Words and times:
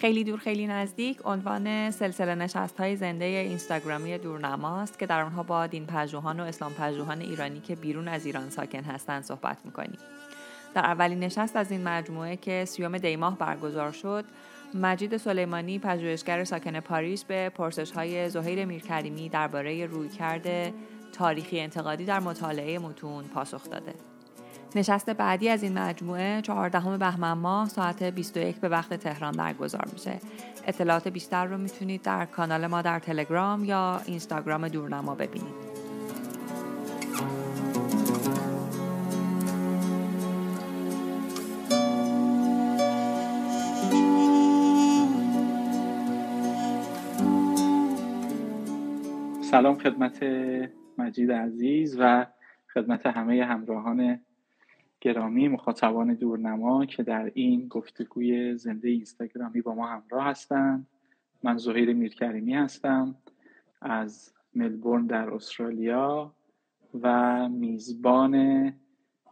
خیلی 0.00 0.24
دور 0.24 0.38
خیلی 0.38 0.66
نزدیک 0.66 1.18
عنوان 1.24 1.90
سلسله 1.90 2.34
نشست 2.34 2.80
های 2.80 2.96
زنده 2.96 3.24
اینستاگرامی 3.24 4.18
دورنماست 4.18 4.98
که 4.98 5.06
در 5.06 5.22
آنها 5.22 5.42
با 5.42 5.66
دین 5.66 5.86
پژوهان 5.86 6.40
و 6.40 6.42
اسلام 6.42 6.74
پژوهان 6.74 7.20
ایرانی 7.20 7.60
که 7.60 7.76
بیرون 7.76 8.08
از 8.08 8.26
ایران 8.26 8.50
ساکن 8.50 8.80
هستند 8.80 9.24
صحبت 9.24 9.58
می‌کنیم 9.64 9.98
در 10.74 10.84
اولین 10.84 11.20
نشست 11.20 11.56
از 11.56 11.70
این 11.70 11.88
مجموعه 11.88 12.36
که 12.36 12.64
سیوم 12.64 12.98
دیماه 12.98 13.38
برگزار 13.38 13.92
شد 13.92 14.24
مجید 14.74 15.16
سلیمانی 15.16 15.78
پژوهشگر 15.78 16.44
ساکن 16.44 16.80
پاریس 16.80 17.24
به 17.24 17.48
پرسش 17.48 17.90
های 17.90 18.28
زهیر 18.28 18.64
میرکریمی 18.64 19.28
درباره 19.28 19.86
رویکرد 19.86 20.72
تاریخی 21.12 21.60
انتقادی 21.60 22.04
در 22.04 22.20
مطالعه 22.20 22.78
متون 22.78 23.24
پاسخ 23.24 23.70
داده. 23.70 24.09
نشست 24.76 25.10
بعدی 25.10 25.48
از 25.48 25.62
این 25.62 25.78
مجموعه 25.78 26.42
14 26.42 26.98
بهمن 26.98 27.32
ماه 27.32 27.68
ساعت 27.68 28.02
21 28.02 28.56
به 28.56 28.68
وقت 28.68 28.94
تهران 28.94 29.32
برگزار 29.32 29.84
میشه. 29.92 30.20
اطلاعات 30.66 31.08
بیشتر 31.08 31.44
رو 31.44 31.58
می‌تونید 31.58 32.02
در 32.02 32.26
کانال 32.26 32.66
ما 32.66 32.82
در 32.82 32.98
تلگرام 32.98 33.64
یا 33.64 34.00
اینستاگرام 34.06 34.68
دورنما 34.68 35.14
ببینید. 35.14 35.70
سلام 49.50 49.78
خدمت 49.78 50.22
مجید 50.98 51.32
عزیز 51.32 51.96
و 52.00 52.26
خدمت 52.74 53.06
همه 53.06 53.44
همراهان 53.44 54.20
گرامی 55.00 55.48
مخاطبان 55.48 56.14
دورنما 56.14 56.86
که 56.86 57.02
در 57.02 57.30
این 57.34 57.68
گفتگوی 57.68 58.56
زنده 58.56 58.88
اینستاگرامی 58.88 59.60
با 59.60 59.74
ما 59.74 59.86
همراه 59.86 60.24
هستند. 60.24 60.86
من 61.42 61.56
زهیر 61.56 61.92
میرکریمی 61.92 62.54
هستم 62.54 63.14
از 63.80 64.32
ملبورن 64.54 65.06
در 65.06 65.30
استرالیا 65.30 66.34
و 67.00 67.48
میزبان 67.48 68.72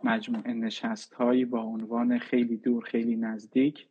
مجموعه 0.04 0.52
نشست 0.52 1.14
هایی 1.14 1.44
با 1.44 1.60
عنوان 1.60 2.18
خیلی 2.18 2.56
دور 2.56 2.84
خیلی 2.84 3.16
نزدیک 3.16 3.88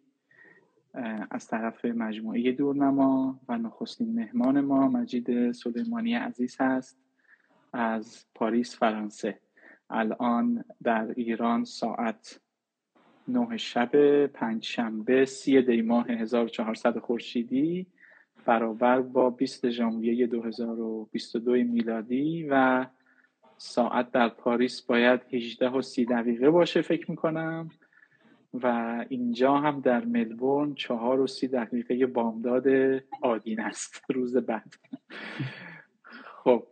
از 1.32 1.48
طرف 1.48 1.86
مجموعه 1.86 2.52
دورنما 2.52 3.40
و 3.48 3.58
نخستین 3.58 4.16
مهمان 4.16 4.62
ما 4.62 4.88
مجید 4.88 5.52
سلیمانی 5.52 6.14
عزیز 6.14 6.58
هست 6.60 7.00
از 7.74 8.26
پاریس 8.36 8.78
فرانسه. 8.78 9.40
الان 9.90 10.64
در 10.84 11.08
ایران 11.16 11.64
ساعت 11.64 12.40
نه 13.28 13.58
شب 13.58 14.26
پنج 14.26 14.66
شنبه 14.66 15.26
سی 15.26 15.62
دی 15.62 15.82
ماه 15.82 16.08
1400 16.08 17.00
خورشیدی 17.00 17.88
برابر 18.46 19.02
با 19.02 19.30
20 19.30 19.70
ژانویه 19.70 20.28
2022 20.28 21.52
میلادی 21.52 22.48
و 22.50 22.86
ساعت 23.58 24.12
در 24.12 24.30
پاریس 24.30 24.82
باید 24.82 25.22
18 25.34 25.70
و 25.70 25.82
30 25.82 26.06
دقیقه 26.06 26.50
باشه 26.50 26.82
فکر 26.82 27.12
می‌کنم 27.12 27.70
و 28.54 29.06
اینجا 29.10 29.58
هم 29.58 29.80
در 29.80 30.06
ملبورن 30.06 30.74
چهار 30.74 31.20
و 31.20 31.28
سی 31.28 31.48
دقیقه 31.48 32.06
بامداد 32.06 32.68
آدین 33.22 33.60
است 33.60 34.04
روز 34.10 34.38
بعد. 34.38 34.74
خب 36.24 36.64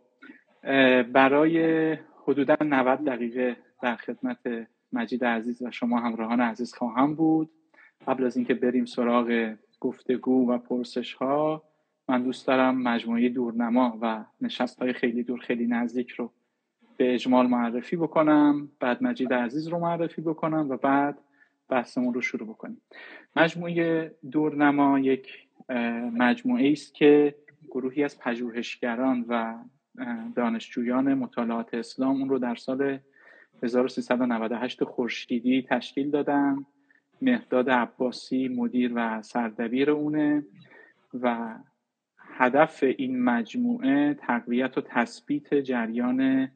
برای 1.12 1.96
حدودا 2.28 2.56
90 2.60 3.04
دقیقه 3.04 3.56
در 3.82 3.96
خدمت 3.96 4.68
مجید 4.92 5.24
عزیز 5.24 5.62
و 5.62 5.70
شما 5.70 6.00
همراهان 6.00 6.40
عزیز 6.40 6.74
خواهم 6.74 7.14
بود. 7.14 7.50
قبل 8.06 8.24
از 8.24 8.36
اینکه 8.36 8.54
بریم 8.54 8.84
سراغ 8.84 9.54
گفتگو 9.80 10.50
و 10.50 10.58
پرسش 10.58 11.14
ها 11.14 11.62
من 12.08 12.22
دوست 12.22 12.46
دارم 12.46 12.82
مجموعه 12.82 13.28
دورنما 13.28 13.98
و 14.00 14.24
نشست 14.40 14.82
های 14.82 14.92
خیلی 14.92 15.22
دور 15.22 15.40
خیلی 15.40 15.66
نزدیک 15.66 16.10
رو 16.10 16.32
به 16.96 17.14
اجمال 17.14 17.46
معرفی 17.46 17.96
بکنم. 17.96 18.70
بعد 18.80 19.02
مجید 19.02 19.32
عزیز 19.32 19.68
رو 19.68 19.78
معرفی 19.78 20.22
بکنم 20.22 20.66
و 20.70 20.76
بعد 20.76 21.18
بحثمون 21.68 22.14
رو 22.14 22.20
شروع 22.20 22.48
بکنیم. 22.48 22.82
مجموعه 23.36 24.14
دورنما 24.30 24.98
یک 24.98 25.28
مجموعه 26.12 26.72
است 26.72 26.94
که 26.94 27.34
گروهی 27.70 28.04
از 28.04 28.18
پژوهشگران 28.18 29.24
و 29.28 29.54
دانشجویان 30.36 31.14
مطالعات 31.14 31.74
اسلام 31.74 32.16
اون 32.16 32.28
رو 32.28 32.38
در 32.38 32.54
سال 32.54 32.98
1398 33.62 34.84
خورشیدی 34.84 35.66
تشکیل 35.68 36.10
دادن. 36.10 36.66
مهداد 37.22 37.70
عباسی 37.70 38.48
مدیر 38.48 38.92
و 38.94 39.22
سردبیر 39.22 39.90
اونه 39.90 40.44
و 41.14 41.54
هدف 42.18 42.84
این 42.98 43.24
مجموعه 43.24 44.14
تقویت 44.14 44.78
و 44.78 44.80
تثبیت 44.80 45.54
جریان 45.54 46.48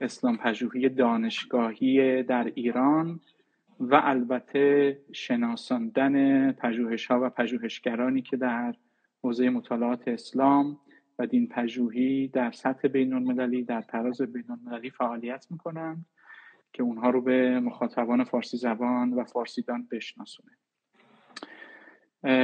اسلام 0.00 0.36
پژوهی 0.36 0.88
دانشگاهی 0.88 2.22
در 2.22 2.52
ایران 2.54 3.20
و 3.80 4.00
البته 4.04 4.98
شناساندن 5.12 6.52
پژوهش 6.52 7.06
ها 7.06 7.20
و 7.22 7.30
پژوهشگرانی 7.30 8.22
که 8.22 8.36
در 8.36 8.74
حوزه 9.22 9.50
مطالعات 9.50 10.08
اسلام 10.08 10.78
و 11.18 11.26
دین 11.26 11.48
پژوهی 11.48 12.28
در 12.28 12.50
سطح 12.52 12.88
بین 12.88 13.12
المللی 13.12 13.62
در 13.62 13.82
تراز 13.82 14.22
بین 14.22 14.44
المللی 14.50 14.90
فعالیت 14.90 15.46
می‌کنند 15.50 16.06
که 16.72 16.82
اونها 16.82 17.10
رو 17.10 17.20
به 17.20 17.60
مخاطبان 17.60 18.24
فارسی 18.24 18.56
زبان 18.56 19.12
و 19.12 19.24
فارسیدان 19.24 19.88
بشناسونه. 19.90 20.52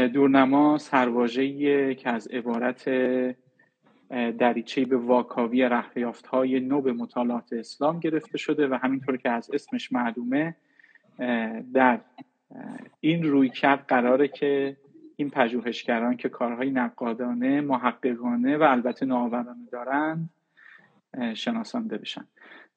دورنما 0.08 0.78
سرواژه‌ای 0.78 1.94
که 1.94 2.10
از 2.10 2.28
عبارت 2.28 2.90
دریچه 4.38 4.84
به 4.84 4.96
واکاوی 4.96 5.62
رهیافت 5.62 6.26
های 6.26 6.60
نو 6.60 6.80
به 6.80 6.92
مطالعات 6.92 7.52
اسلام 7.52 8.00
گرفته 8.00 8.38
شده 8.38 8.68
و 8.68 8.74
همینطور 8.74 9.16
که 9.16 9.30
از 9.30 9.50
اسمش 9.52 9.92
معلومه 9.92 10.56
در 11.74 12.00
این 13.00 13.22
روی 13.22 13.48
کرد 13.48 13.84
قراره 13.88 14.28
که 14.28 14.76
این 15.20 15.30
پژوهشگران 15.30 16.16
که 16.16 16.28
کارهای 16.28 16.70
نقادانه 16.70 17.60
محققانه 17.60 18.56
و 18.56 18.62
البته 18.62 19.06
نوآورانه 19.06 19.66
دارند 19.72 20.30
شناسانده 21.34 21.98
بشن. 21.98 22.24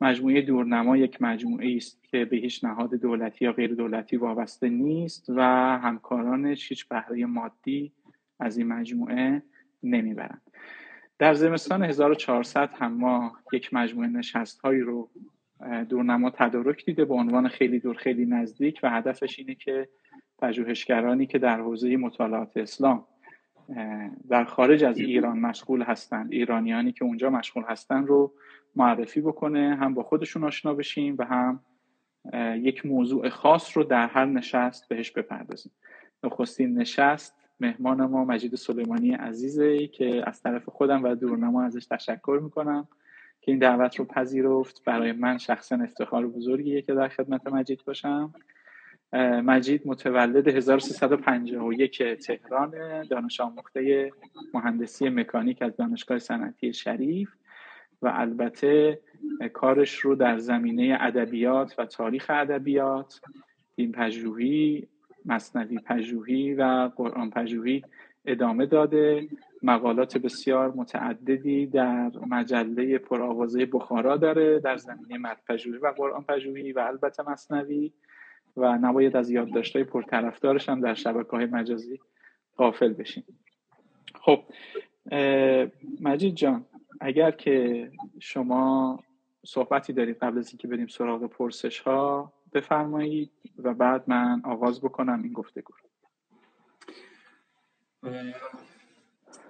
مجموعه 0.01 0.41
دورنما 0.41 0.97
یک 0.97 1.21
مجموعه 1.21 1.75
است 1.75 2.03
که 2.03 2.25
به 2.25 2.37
هیچ 2.37 2.63
نهاد 2.63 2.93
دولتی 2.95 3.45
یا 3.45 3.51
غیر 3.51 3.73
دولتی 3.75 4.17
وابسته 4.17 4.69
نیست 4.69 5.29
و 5.29 5.41
همکارانش 5.83 6.69
هیچ 6.69 6.87
بهره 6.87 7.25
مادی 7.25 7.91
از 8.39 8.57
این 8.57 8.67
مجموعه 8.67 9.41
نمی‌برند 9.83 10.41
در 11.19 11.33
زمستان 11.33 11.83
1400 11.83 12.69
هم 12.73 12.93
ما 12.93 13.31
یک 13.53 13.73
مجموعه 13.73 14.07
نشست 14.07 14.59
هایی 14.61 14.81
رو 14.81 15.09
دورنما 15.89 16.29
تدارک 16.29 16.85
دیده 16.85 17.05
به 17.05 17.13
عنوان 17.13 17.47
خیلی 17.47 17.79
دور 17.79 17.95
خیلی 17.95 18.25
نزدیک 18.25 18.79
و 18.83 18.89
هدفش 18.89 19.39
اینه 19.39 19.55
که 19.55 19.89
پژوهشگرانی 20.43 21.25
که 21.25 21.39
در 21.39 21.59
حوزه 21.59 21.97
مطالعات 21.97 22.57
اسلام 22.57 23.05
در 24.29 24.43
خارج 24.43 24.83
از 24.83 24.97
ایران 24.97 25.39
مشغول 25.39 25.81
هستند 25.81 26.33
ایرانیانی 26.33 26.91
که 26.91 27.05
اونجا 27.05 27.29
مشغول 27.29 27.63
هستند 27.67 28.07
رو 28.07 28.33
معرفی 28.75 29.21
بکنه 29.21 29.75
هم 29.75 29.93
با 29.93 30.03
خودشون 30.03 30.43
آشنا 30.43 30.73
بشیم 30.73 31.15
و 31.19 31.25
هم 31.25 31.59
یک 32.55 32.85
موضوع 32.85 33.29
خاص 33.29 33.77
رو 33.77 33.83
در 33.83 34.07
هر 34.07 34.25
نشست 34.25 34.89
بهش 34.89 35.11
بپردازیم. 35.11 35.71
نخستین 36.23 36.79
نشست 36.79 37.35
مهمان 37.59 38.05
ما 38.05 38.25
مجید 38.25 38.55
سلیمانی 38.55 39.13
عزیزه 39.13 39.87
که 39.87 40.23
از 40.27 40.41
طرف 40.41 40.69
خودم 40.69 41.03
و 41.03 41.15
دورنما 41.15 41.63
ازش 41.63 41.85
تشکر 41.85 42.39
می‌کنم 42.43 42.87
که 43.41 43.51
این 43.51 43.59
دعوت 43.59 43.95
رو 43.95 44.05
پذیرفت. 44.05 44.83
برای 44.85 45.11
من 45.11 45.37
شخصا 45.37 45.75
افتخار 45.75 46.27
بزرگیه 46.27 46.81
که 46.81 46.93
در 46.93 47.07
خدمت 47.07 47.47
مجید 47.47 47.83
باشم. 47.85 48.33
مجید 49.19 49.81
متولد 49.85 50.47
1351 50.47 52.03
تهران 52.13 53.03
دانش 53.03 53.41
آموخته 53.41 54.11
مهندسی 54.53 55.09
مکانیک 55.09 55.61
از 55.61 55.77
دانشگاه 55.77 56.19
صنعتی 56.19 56.73
شریف 56.73 57.29
و 58.01 58.11
البته 58.13 58.99
کارش 59.53 59.99
رو 59.99 60.15
در 60.15 60.37
زمینه 60.37 60.97
ادبیات 60.99 61.75
و 61.77 61.85
تاریخ 61.85 62.25
ادبیات 62.29 63.21
دین 63.75 63.91
پژوهی 63.91 64.87
مصنوی 65.25 65.77
پژوهی 65.77 66.53
و 66.53 66.91
قرآن 66.95 67.29
پژوهی 67.29 67.83
ادامه 68.25 68.65
داده. 68.65 69.27
مقالات 69.63 70.17
بسیار 70.17 70.73
متعددی 70.75 71.65
در 71.65 72.11
مجله 72.27 72.97
پرآوازه 72.97 73.65
بخارا 73.65 74.17
داره 74.17 74.59
در 74.59 74.77
زمینه 74.77 75.35
پژوهی 75.47 75.77
و 75.77 75.87
قرآن 75.87 76.23
پژوهی 76.23 76.71
و 76.71 76.79
البته 76.79 77.29
مصنوی. 77.29 77.91
و 78.57 78.77
نباید 78.77 79.15
از 79.15 79.29
یادداشت‌های 79.29 79.83
پرطرفدارش 79.83 80.69
هم 80.69 80.81
در 80.81 80.93
شبکه 80.93 81.29
های 81.29 81.45
مجازی 81.45 81.99
غافل 82.57 82.93
بشیم. 82.93 83.23
خب 84.15 84.43
مجید 86.01 86.35
جان 86.35 86.65
اگر 87.01 87.31
که 87.31 87.91
شما 88.19 88.99
صحبتی 89.45 89.93
دارید 89.93 90.17
قبل 90.17 90.37
از 90.37 90.49
اینکه 90.49 90.67
بریم 90.67 90.87
سراغ 90.87 91.25
پرسش 91.25 91.79
ها 91.79 92.33
بفرمایید 92.53 93.31
و 93.57 93.73
بعد 93.73 94.03
من 94.07 94.41
آغاز 94.45 94.81
بکنم 94.81 95.23
این 95.23 95.33
گفتگو 95.33 95.73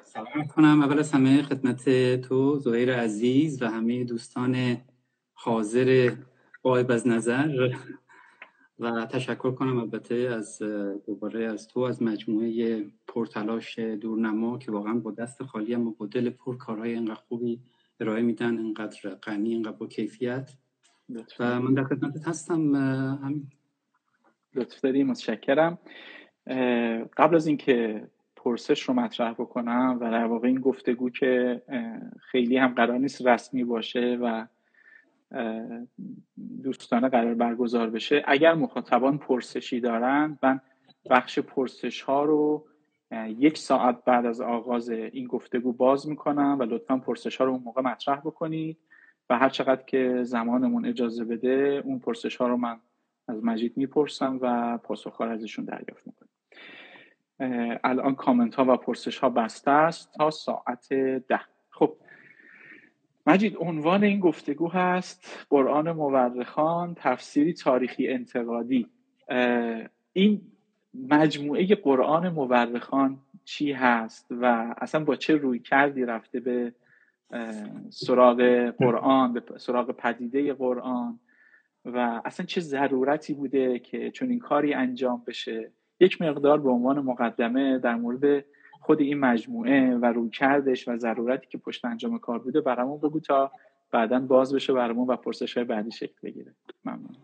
سلام 0.03 0.47
کنم 0.55 0.81
اول 0.81 0.99
از 0.99 1.11
همه 1.11 1.41
خدمت 1.41 2.15
تو 2.21 2.59
زهیر 2.59 2.95
عزیز 2.95 3.61
و 3.61 3.67
همه 3.67 4.03
دوستان 4.03 4.77
حاضر 5.33 6.11
قایب 6.63 6.91
از 6.91 7.07
نظر. 7.07 7.75
و 8.79 9.05
تشکر 9.05 9.51
کنم 9.51 9.77
البته 9.77 10.15
از 10.15 10.61
دوباره 11.05 11.45
از 11.45 11.67
تو 11.67 11.79
از 11.79 12.03
مجموعه 12.03 12.85
پرتلاش 13.07 13.79
دورنما 13.79 14.57
که 14.57 14.71
واقعا 14.71 14.93
با 14.93 15.11
دست 15.11 15.43
خالی 15.43 15.75
اما 15.75 15.95
با 15.97 16.05
دل 16.05 16.29
پر 16.29 16.57
کارهای 16.57 16.95
انقدر 16.95 17.13
خوبی 17.13 17.59
ارائه 17.99 18.21
میدن 18.21 18.57
انقدر 18.57 19.09
غنی 19.09 19.55
انقدر 19.55 19.77
با 19.77 19.87
کیفیت. 19.87 20.51
و 21.39 21.59
من 21.59 21.73
در 21.73 21.83
خدمت 21.83 22.27
هستم 22.27 22.75
همین. 23.23 23.47
لطف 24.55 24.81
داری 24.81 25.03
متشکرم. 25.03 25.77
قبل 27.17 27.35
از 27.35 27.47
اینکه 27.47 28.07
پرسش 28.35 28.81
رو 28.81 28.93
مطرح 28.93 29.33
بکنم 29.33 29.97
و 30.01 30.11
در 30.11 30.25
واقع 30.25 30.47
این 30.47 30.59
گفتگو 30.59 31.09
که 31.09 31.61
خیلی 32.19 32.57
هم 32.57 32.73
قرار 32.73 32.97
نیست 32.97 33.27
رسمی 33.27 33.63
باشه 33.63 34.17
و 34.21 34.47
دوستانه 36.63 37.09
قرار 37.09 37.33
برگزار 37.33 37.89
بشه. 37.89 38.23
اگر 38.27 38.53
مخاطبان 38.53 39.17
پرسشی 39.17 39.79
دارن 39.79 40.37
من 40.43 40.61
بخش 41.09 41.39
پرسش 41.39 42.01
ها 42.01 42.23
رو 42.23 42.67
یک 43.27 43.57
ساعت 43.57 44.03
بعد 44.05 44.25
از 44.25 44.41
آغاز 44.41 44.89
این 44.89 45.27
گفتگو 45.27 45.73
باز 45.73 46.09
می‌کنم 46.09 46.57
و 46.59 46.63
لطفا 46.63 46.97
پرسش 46.97 47.37
ها 47.37 47.45
رو 47.45 47.51
اون 47.51 47.63
موقع 47.63 47.81
مطرح 47.81 48.19
بکنید 48.19 48.77
و 49.29 49.37
هر 49.37 49.49
چقدر 49.49 49.83
که 49.83 50.19
زمانمون 50.23 50.85
اجازه 50.85 51.25
بده 51.25 51.81
اون 51.85 51.99
پرسش 51.99 52.35
ها 52.35 52.47
رو 52.47 52.57
من 52.57 52.79
از 53.27 53.43
مجید 53.43 53.77
می‌پرسم 53.77 54.39
و 54.41 54.77
پاسخ 54.77 55.15
ها 55.15 55.25
ازشون 55.25 55.65
دریافت 55.65 56.07
می‌کنم. 56.07 56.29
الان 57.83 58.15
کامنت 58.15 58.55
ها 58.55 58.73
و 58.73 58.77
پرسش 58.77 59.17
ها 59.17 59.29
بسته 59.29 59.71
است 59.71 60.13
تا 60.13 60.29
ساعت 60.29 60.93
ده. 60.93 61.39
خب 61.69 61.97
مجید 63.27 63.57
عنوان 63.59 64.03
این 64.03 64.19
گفتگو 64.19 64.67
هست 64.67 65.45
قرآن 65.49 65.91
مورخان 65.91 66.95
تفسیری 66.95 67.53
تاریخی 67.53 68.07
انتقادی. 68.07 68.87
این 70.13 70.41
مجموعه 71.09 71.75
قرآن 71.75 72.29
مورخان 72.29 73.17
چی 73.45 73.71
هست 73.71 74.27
و 74.31 74.75
اصلا 74.77 75.03
با 75.03 75.15
چه 75.15 75.35
روی 75.35 75.59
کردی 75.59 76.05
رفته 76.05 76.39
به 76.39 76.73
سراغ 77.89 78.41
قرآن 78.77 79.33
به 79.33 79.43
سراغ 79.57 79.91
پدیده 79.91 80.53
قرآن؟ 80.53 81.19
و 81.85 82.21
اصلا 82.25 82.45
چه 82.45 82.61
ضرورتی 82.61 83.33
بوده 83.33 83.79
که 83.79 84.11
چون 84.11 84.29
این 84.29 84.39
کاری 84.39 84.73
انجام 84.73 85.23
بشه؟ 85.27 85.71
یک 85.99 86.21
مقدار 86.21 86.59
به 86.59 86.69
عنوان 86.69 86.99
مقدمه 86.99 87.79
در 87.79 87.95
مورد 87.95 88.45
خود 88.83 89.01
این 89.01 89.19
مجموعه 89.19 89.95
و 89.95 90.05
روی 90.05 90.29
کردش 90.29 90.87
و 90.87 90.97
ضرورتی 90.97 91.47
که 91.49 91.57
پشت 91.57 91.85
انجام 91.85 92.19
کار 92.19 92.39
بوده 92.39 92.61
برامون 92.61 92.97
بگو 92.97 93.19
تا 93.19 93.51
بعدا 93.91 94.19
باز 94.19 94.55
بشه 94.55 94.73
برامون 94.73 95.07
و 95.07 95.15
پرسش 95.15 95.57
های 95.57 95.63
بعدی 95.63 95.91
شکل 95.91 96.15
بگیره. 96.23 96.55
ممنون. 96.85 97.15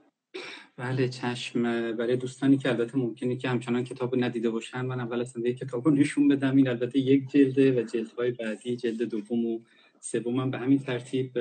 بله 0.77 1.09
چشم 1.09 1.63
برای 1.91 2.15
دوستانی 2.15 2.57
که 2.57 2.69
البته 2.69 2.97
ممکنه 2.97 3.35
که 3.35 3.50
همچنان 3.50 3.83
کتاب 3.83 4.23
ندیده 4.23 4.50
باشن 4.50 4.81
من 4.81 5.00
اول 5.00 5.21
اصلا 5.21 5.44
یک 5.44 5.57
کتاب 5.57 5.85
رو 5.85 5.91
نشون 5.91 6.27
بدم. 6.27 6.56
این 6.56 6.67
البته 6.67 7.00
یک 7.00 7.29
جلده 7.29 7.81
و 7.81 7.83
جلدهای 7.83 8.31
بعدی 8.31 8.75
جلد 8.75 9.01
دوم 9.03 9.45
و 9.45 9.59
سوم 10.00 10.51
به 10.51 10.57
همین 10.57 10.79
ترتیب 10.79 11.31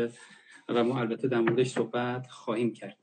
و 0.69 0.85
ما 0.85 1.01
البته 1.01 1.29
در 1.29 1.41
موردش 1.41 1.71
صحبت 1.71 2.27
خواهیم 2.27 2.73
کرد. 2.73 2.97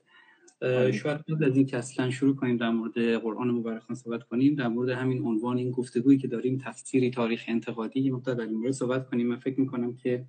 شاید 0.92 1.20
قبل 1.28 1.44
از 1.44 1.56
این 1.56 1.66
که 1.66 1.76
اصلا 1.76 2.10
شروع 2.10 2.36
کنیم 2.36 2.56
در 2.56 2.70
مورد 2.70 2.98
قرآن 2.98 3.50
مبارکان 3.50 3.96
صحبت 3.96 4.22
کنیم 4.22 4.54
در 4.54 4.68
مورد 4.68 4.88
همین 4.88 5.22
عنوان 5.22 5.56
این 5.56 5.70
گفتگویی 5.70 6.18
که 6.18 6.28
داریم 6.28 6.58
تفسیری 6.58 7.10
تاریخ 7.10 7.44
انتقادی 7.48 8.00
یه 8.00 8.12
مقدار 8.12 8.34
در 8.34 8.44
این 8.44 8.58
مورد 8.58 8.72
صحبت 8.72 9.10
کنیم. 9.10 9.26
من 9.26 9.36
فکر 9.36 9.60
می‌کنم 9.60 9.96
که 9.96 10.24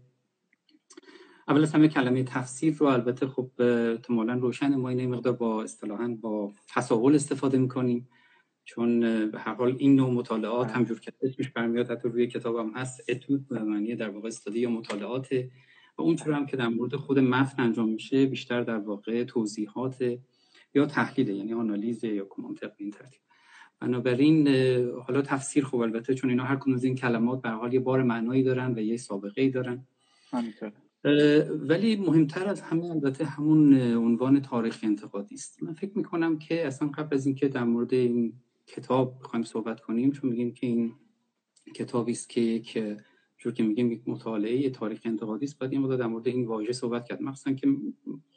اول 1.47 1.61
از 1.61 1.73
همه 1.73 1.87
کلمه 1.87 2.23
تفسیر 2.23 2.75
رو 2.77 2.85
البته 2.85 3.27
خب 3.27 3.51
احتمالا 3.59 4.33
روشن 4.33 4.75
ما 4.75 4.89
این 4.89 5.09
مقدار 5.09 5.33
با 5.33 5.63
اصطلاحا 5.63 6.17
با 6.21 6.53
تساهل 6.75 7.15
استفاده 7.15 7.57
می‌کنیم. 7.57 8.09
چون 8.65 8.99
به 9.31 9.39
هر 9.39 9.53
حال 9.53 9.75
این 9.79 9.95
نوع 9.95 10.11
مطالعات 10.11 10.71
همجور 10.71 10.99
که 10.99 11.13
اسمش 11.21 11.49
برمیاد 11.49 11.91
حتی 11.91 12.09
روی 12.09 12.27
کتابم 12.27 12.71
هست 12.75 13.03
اتود 13.09 13.47
به 13.47 13.59
معنی 13.59 13.95
در 13.95 14.09
واقع 14.09 14.27
استادی 14.27 14.59
یا 14.59 14.69
مطالعات 14.69 15.27
و 15.97 16.01
اونطور 16.01 16.33
هم 16.33 16.45
که 16.45 16.57
در 16.57 16.67
مورد 16.67 16.95
خود 16.95 17.19
متن 17.19 17.63
انجام 17.63 17.89
میشه 17.89 18.25
بیشتر 18.25 18.63
در 18.63 18.77
واقع 18.77 19.23
توضیحات 19.23 20.17
یا 20.73 20.85
تحلیل 20.85 21.29
یعنی 21.29 21.53
آنالیز 21.53 22.03
یا 22.03 22.27
به 22.61 22.71
این 22.77 22.91
ترتیب. 22.91 23.21
بنابراین 23.79 24.47
حالا 24.87 25.21
تفسیر 25.21 25.63
خوب 25.65 25.81
البته 25.81 26.13
چون 26.13 26.29
اینا 26.29 26.43
هر 26.43 26.55
کدوم 26.55 26.73
از 26.73 26.83
این 26.83 26.95
کلمات 26.95 27.41
به 27.41 27.49
حال 27.49 27.73
یه 27.73 27.79
بار 27.79 28.03
معنایی 28.03 28.43
دارن 28.43 28.73
و 28.73 28.79
یه 28.79 28.97
سابقه 28.97 29.41
ای 29.41 29.49
دارن 29.49 29.87
ولی 31.59 31.95
مهمتر 31.95 32.47
از 32.47 32.61
همه 32.61 32.85
البته 32.85 33.25
همون 33.25 33.81
عنوان 33.81 34.41
تاریخ 34.41 34.79
انتقادی 34.83 35.35
است. 35.35 35.63
من 35.63 35.73
فکر 35.73 35.97
می‌کنم 35.97 36.39
که 36.39 36.67
اصلا 36.67 36.87
قبل 36.87 37.15
از 37.15 37.25
اینکه 37.25 37.47
در 37.47 37.63
مورد 37.63 37.93
این 37.93 38.33
کتاب 38.67 39.19
بخوایم 39.19 39.45
صحبت 39.45 39.79
کنیم 39.79 40.11
چون 40.11 40.29
میگیم 40.29 40.53
که 40.53 40.67
این 40.67 40.93
کتابی 41.75 42.11
است 42.11 42.29
که 42.29 42.41
یک 42.41 42.77
چون 43.37 43.53
که 43.53 43.63
میگیم 43.63 43.91
یک 43.91 44.01
مطالعه 44.07 44.69
تاریخ 44.69 45.01
انتقادی 45.05 45.45
است 45.45 45.59
باید 45.59 45.73
این 45.73 45.95
در 45.95 46.07
مورد 46.07 46.27
این 46.27 46.45
واژه 46.45 46.73
صحبت 46.73 47.05
کرد. 47.05 47.21
مخصوصا 47.21 47.53
که 47.53 47.67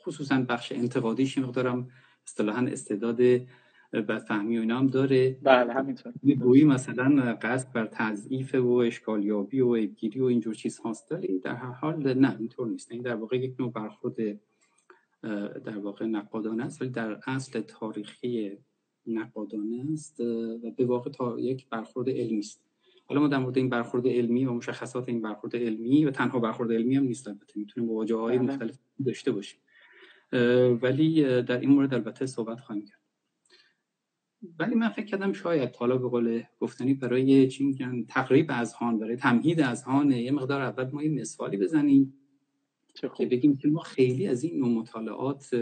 خصوصا 0.07 0.45
بخش 0.49 0.73
انتقادیش 0.73 1.39
مقدارم 1.39 1.89
اصطلاحا 2.27 2.67
استعداد 2.67 3.21
فهمی 4.29 4.59
و 4.59 4.61
اینا 4.61 4.79
هم 4.79 4.87
داره. 4.87 5.39
بله 5.43 5.73
همینطور. 5.73 6.13
گویی 6.41 6.65
مثلا 6.65 7.39
قصد 7.43 7.73
بر 7.73 7.87
تضعیف 7.87 8.55
و 8.55 8.73
اشکالیابی 8.73 9.61
و 9.61 9.69
ایبگیری 9.69 10.21
و 10.21 10.25
اینجور 10.25 10.55
چیز 10.55 10.79
هاست. 10.79 11.11
داری 11.11 11.39
در 11.39 11.55
هر 11.55 11.73
حال 11.73 12.19
نه 12.19 12.37
اینطور 12.39 12.69
نیست. 12.69 12.93
این 12.93 13.03
در 13.03 13.15
واقع 13.15 13.37
یک 13.37 13.55
نوع 13.59 13.73
برخورد 13.73 14.17
در 15.65 15.79
واقع 15.79 16.07
نقادانه 16.07 16.65
است 16.65 16.83
ولی 16.83 16.91
در 16.91 17.21
اصل 17.27 17.61
تاریخی 17.61 18.59
نقادانه 19.07 19.87
است 19.93 20.21
و 20.21 20.71
به 20.77 20.85
واقع 20.87 21.11
تا 21.11 21.41
یک 21.41 21.69
برخورد 21.69 22.11
علمی 22.11 22.39
است. 22.39 22.70
حالا 23.11 23.21
ما 23.21 23.29
در 23.29 23.39
مورد 23.39 23.59
این 23.59 23.69
برخورد 23.69 24.07
علمی 24.07 24.45
و 24.45 24.53
مشخصات 24.53 25.09
این 25.09 25.23
برخورد 25.23 25.57
علمی 25.57 26.05
و 26.05 26.11
تنها 26.11 26.39
برخورد 26.39 26.73
علمی 26.73 26.97
هم 26.97 27.03
نیست 27.03 27.29
البته 27.29 27.53
می‌تونیم 27.57 27.91
مواجهه 27.91 28.19
های 28.19 28.39
بله. 28.39 28.47
مختلف 28.47 28.79
داشته 29.07 29.33
باشیم. 29.33 29.61
ولی 30.83 31.23
در 31.43 31.61
این 31.61 31.71
مورد 31.71 31.95
البته 31.95 32.27
صحبت 32.27 32.61
خواهیم 32.61 32.85
کرد. 32.85 33.01
ولی 34.59 34.75
من 34.75 34.89
فکر 34.89 35.05
کردم 35.05 35.33
شاید 35.33 35.77
حالا 35.77 35.97
به 35.97 36.09
قول 36.09 36.43
گفتنی 36.61 36.95
برای 36.95 37.49
چی 37.49 37.65
میگن 37.65 38.05
تقریب 38.05 38.47
از 38.49 38.73
هان 38.73 38.99
برای 38.99 39.17
تمهید 39.17 39.61
از 39.61 39.83
هان 39.83 40.13
یه 40.13 40.31
مقدار 40.31 40.63
اول 40.63 40.91
ما 40.91 41.03
یه 41.03 41.11
مثالی 41.11 41.57
بزنیم 41.57 42.15
که 43.17 43.27
بگیم 43.27 43.57
که 43.57 43.69
ما 43.69 43.81
خیلی 43.81 44.27
از 44.27 44.45
این 44.45 44.61
مطالعات 44.61 45.55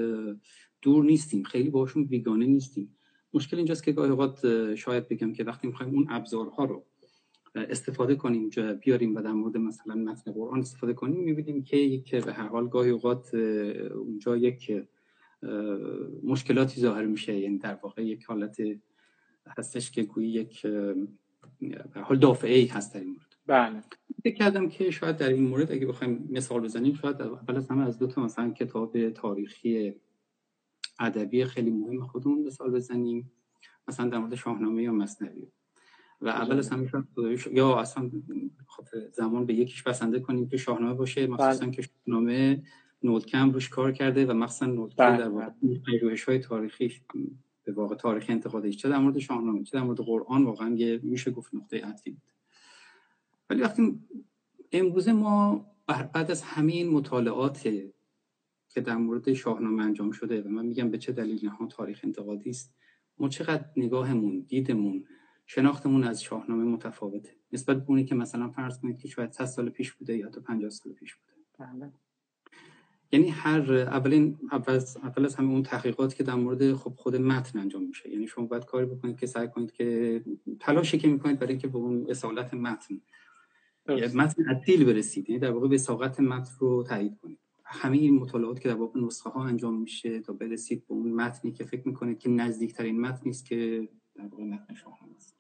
دور 0.83 1.05
نیستیم 1.05 1.43
خیلی 1.43 1.71
باشون 1.71 2.05
بیگانه 2.05 2.47
نیستیم. 2.47 2.97
مشکل 3.35 3.57
اینجاست 3.57 3.85
که 3.85 3.93
گاهی 3.93 4.11
اوقات 4.11 4.75
شاید 4.75 5.09
بگم 5.09 5.33
که 5.33 5.45
وقتی 5.45 5.67
می‌خوایم 5.67 5.95
اون 5.95 6.07
ابزارها 6.11 6.65
رو 6.65 6.85
استفاده 7.71 8.15
کنیم 8.15 8.51
بیاریم 8.85 9.15
و 9.15 9.23
در 9.23 9.33
مورد 9.33 9.57
مثلا 9.57 9.95
متن 9.95 10.33
قرآن 10.33 10.61
استفاده 10.61 10.95
کنیم 10.95 11.21
می‌بینیم 11.25 11.63
که 11.63 11.77
یک 11.77 12.15
به 12.15 12.33
هر 12.33 12.49
حال 12.49 12.69
گاهی 12.69 12.91
اوقات 12.91 13.35
اونجا 13.95 14.37
یک 14.37 14.73
مشکلاتی 16.23 16.81
ظاهر 16.81 17.07
میشه. 17.07 17.39
یعنی 17.39 17.59
در 17.59 17.75
واقع 17.75 18.05
یک 18.05 18.25
حالت 18.25 18.57
هستش 19.59 19.91
که 19.91 20.03
گویی 20.03 20.31
یک 20.31 20.67
به 21.95 22.01
حال 22.01 22.19
دافعه 22.19 22.59
ای 22.59 22.67
هست 22.67 22.95
در 22.95 23.01
این 23.01 23.09
مورد. 23.09 23.37
بله. 23.47 23.83
فکر 24.23 24.35
کردم 24.35 24.69
که 24.69 24.91
شاید 24.91 25.17
در 25.17 25.29
این 25.29 25.45
مورد 25.45 25.73
اگه 25.73 25.87
بخوایم 25.87 26.29
مثال 26.31 26.61
بزنیم 26.61 26.95
شاید 26.95 27.23
اول 27.23 27.57
از 27.57 27.69
همه 27.69 27.87
از 27.87 27.99
دو 27.99 28.07
تا 28.07 28.25
مثلا 28.25 28.51
کتاب 28.51 29.11
تاریخی 29.11 29.95
ادبی 31.01 31.45
خیلی 31.45 31.71
مهم 31.71 32.01
خودمون 32.01 32.47
مثال 32.47 32.71
بزنیم. 32.71 33.33
مثلا 33.89 34.09
در 34.09 34.19
مورد 34.19 34.35
شاهنامه 34.35 34.83
یا 34.83 34.93
مصنوی. 34.93 35.47
و 36.21 36.29
اول 36.29 36.59
از 36.59 36.69
همه 36.71 36.91
یا 37.53 37.81
اصلا 37.81 38.11
خاطر 38.67 39.09
زمان 39.13 39.47
به 39.47 39.55
یکیش 39.55 39.83
بسنده 39.83 40.21
کنیم 40.21 40.49
که 40.49 40.57
شاهنامه 40.57 40.95
باشه 40.95 41.27
مخصوصا 41.27 41.65
بله. 41.65 41.71
که 41.71 41.83
شاهنامه 41.83 42.63
نولکم 43.03 43.51
روش 43.51 43.69
کار 43.69 43.93
کرده 43.93 44.27
و 44.27 44.33
مخصوصا 44.33 44.67
نولکم 44.67 44.97
بله، 44.97 45.19
در 45.19 45.29
واقع 45.29 45.51
بله. 45.63 46.17
های 46.27 46.39
تاریخی 46.39 47.01
به 47.65 47.73
واقع 47.73 47.95
تاریخ 47.95 48.27
انتقادی 48.29 48.73
چه 48.73 48.89
در 48.89 48.99
مورد 48.99 49.19
شاهنامه 49.19 49.65
چه 49.65 49.79
در 49.79 49.85
مورد 49.85 50.01
قرآن 50.01 50.45
واقعا 50.45 50.75
یه 50.75 51.01
میشه 51.03 51.31
گفت 51.31 51.55
نقطه 51.55 51.87
عطفی 51.87 52.11
بود 52.11 52.33
ولی 53.51 53.63
وقتی 53.63 54.01
امروزه 54.73 55.13
ما 55.13 55.67
بعد 55.87 56.31
از 56.31 56.43
همین 56.43 56.89
مطالعات 56.89 57.69
که 58.69 58.81
در 58.81 58.97
مورد 58.97 59.33
شاهنامه 59.33 59.83
انجام 59.83 60.11
شده 60.11 60.43
و 60.43 60.49
من 60.49 60.67
میگم 60.67 60.91
به 60.91 60.99
چه 60.99 61.13
دلیل 61.13 61.49
ها 61.49 61.67
تاریخ 61.67 62.01
انتقادی 62.05 62.51
است 62.51 62.75
ما 63.19 63.29
چقدر 63.29 63.65
نگاهمون 63.77 64.41
دیدمون 64.41 65.05
شناختمون 65.51 66.05
از 66.05 66.23
شاهنامه 66.23 66.65
متفاوته. 66.65 67.31
نسبت 67.53 67.77
به 67.77 67.91
اونی 67.91 68.05
که 68.05 68.15
مثلا 68.15 68.49
فرض 68.49 68.79
کنید 68.79 68.99
که 68.99 69.09
شاید 69.09 69.33
100 69.33 69.45
سال 69.45 69.71
پیش 69.71 69.93
بوده 69.93 70.17
یا 70.17 70.29
تا 70.29 70.41
50 70.41 70.71
سال 70.71 70.93
پیش 70.93 71.15
بوده. 71.15 71.33
بله. 71.59 71.93
یعنی 73.13 73.29
هر 73.29 73.73
اولین 73.73 74.39
اول 74.53 74.81
اول 75.03 75.25
از 75.25 75.35
همه 75.35 75.51
اون 75.51 75.63
تحقیقات 75.63 76.15
که 76.15 76.25
در 76.25 76.35
مورد 76.35 76.75
خب 76.75 76.95
خود 76.97 77.17
متن 77.17 77.59
انجام 77.59 77.83
میشه. 77.83 78.11
یعنی 78.11 78.27
شما 78.27 78.47
باید 78.47 78.65
کاری 78.65 78.87
بکنید 78.87 79.19
که 79.19 79.27
سعی 79.27 79.49
کنید 79.49 79.73
که 79.73 80.23
تلاشی 80.61 80.99
که 80.99 81.09
می‌کنید 81.09 81.39
برای 81.39 81.53
اینکه 81.53 81.69
به 81.69 81.79
اون 81.79 82.07
اصالت 82.11 82.55
متن 82.55 83.01
متن 84.15 84.45
اصیل 84.49 84.85
برسید 84.85 85.31
یعنی 85.31 85.41
در 85.41 85.51
واقع 85.51 85.69
وساقت 85.69 86.21
متن 86.21 86.51
رو 86.59 86.83
تایید 86.83 87.19
کنید. 87.19 87.39
همه 87.65 87.97
این 87.97 88.15
مطالعات 88.15 88.61
که 88.61 88.69
در 88.69 88.75
واقع 88.75 89.01
نسخه 89.01 89.31
ها 89.31 89.45
انجام 89.45 89.81
میشه 89.81 90.21
تا 90.21 90.33
برسید 90.33 90.87
به 90.87 90.95
اون 90.95 91.13
متنی 91.13 91.53
که 91.53 91.65
فکر 91.65 91.89
می‌کنید 91.89 92.19
که 92.19 92.29
نزدیکترین 92.29 93.01
متنی 93.01 93.31
است 93.31 93.47
که 93.47 93.89
در 94.15 94.27
واقع 94.27 94.45
متن 94.45 94.75
شاهنامه 94.75 95.17
است. 95.17 95.38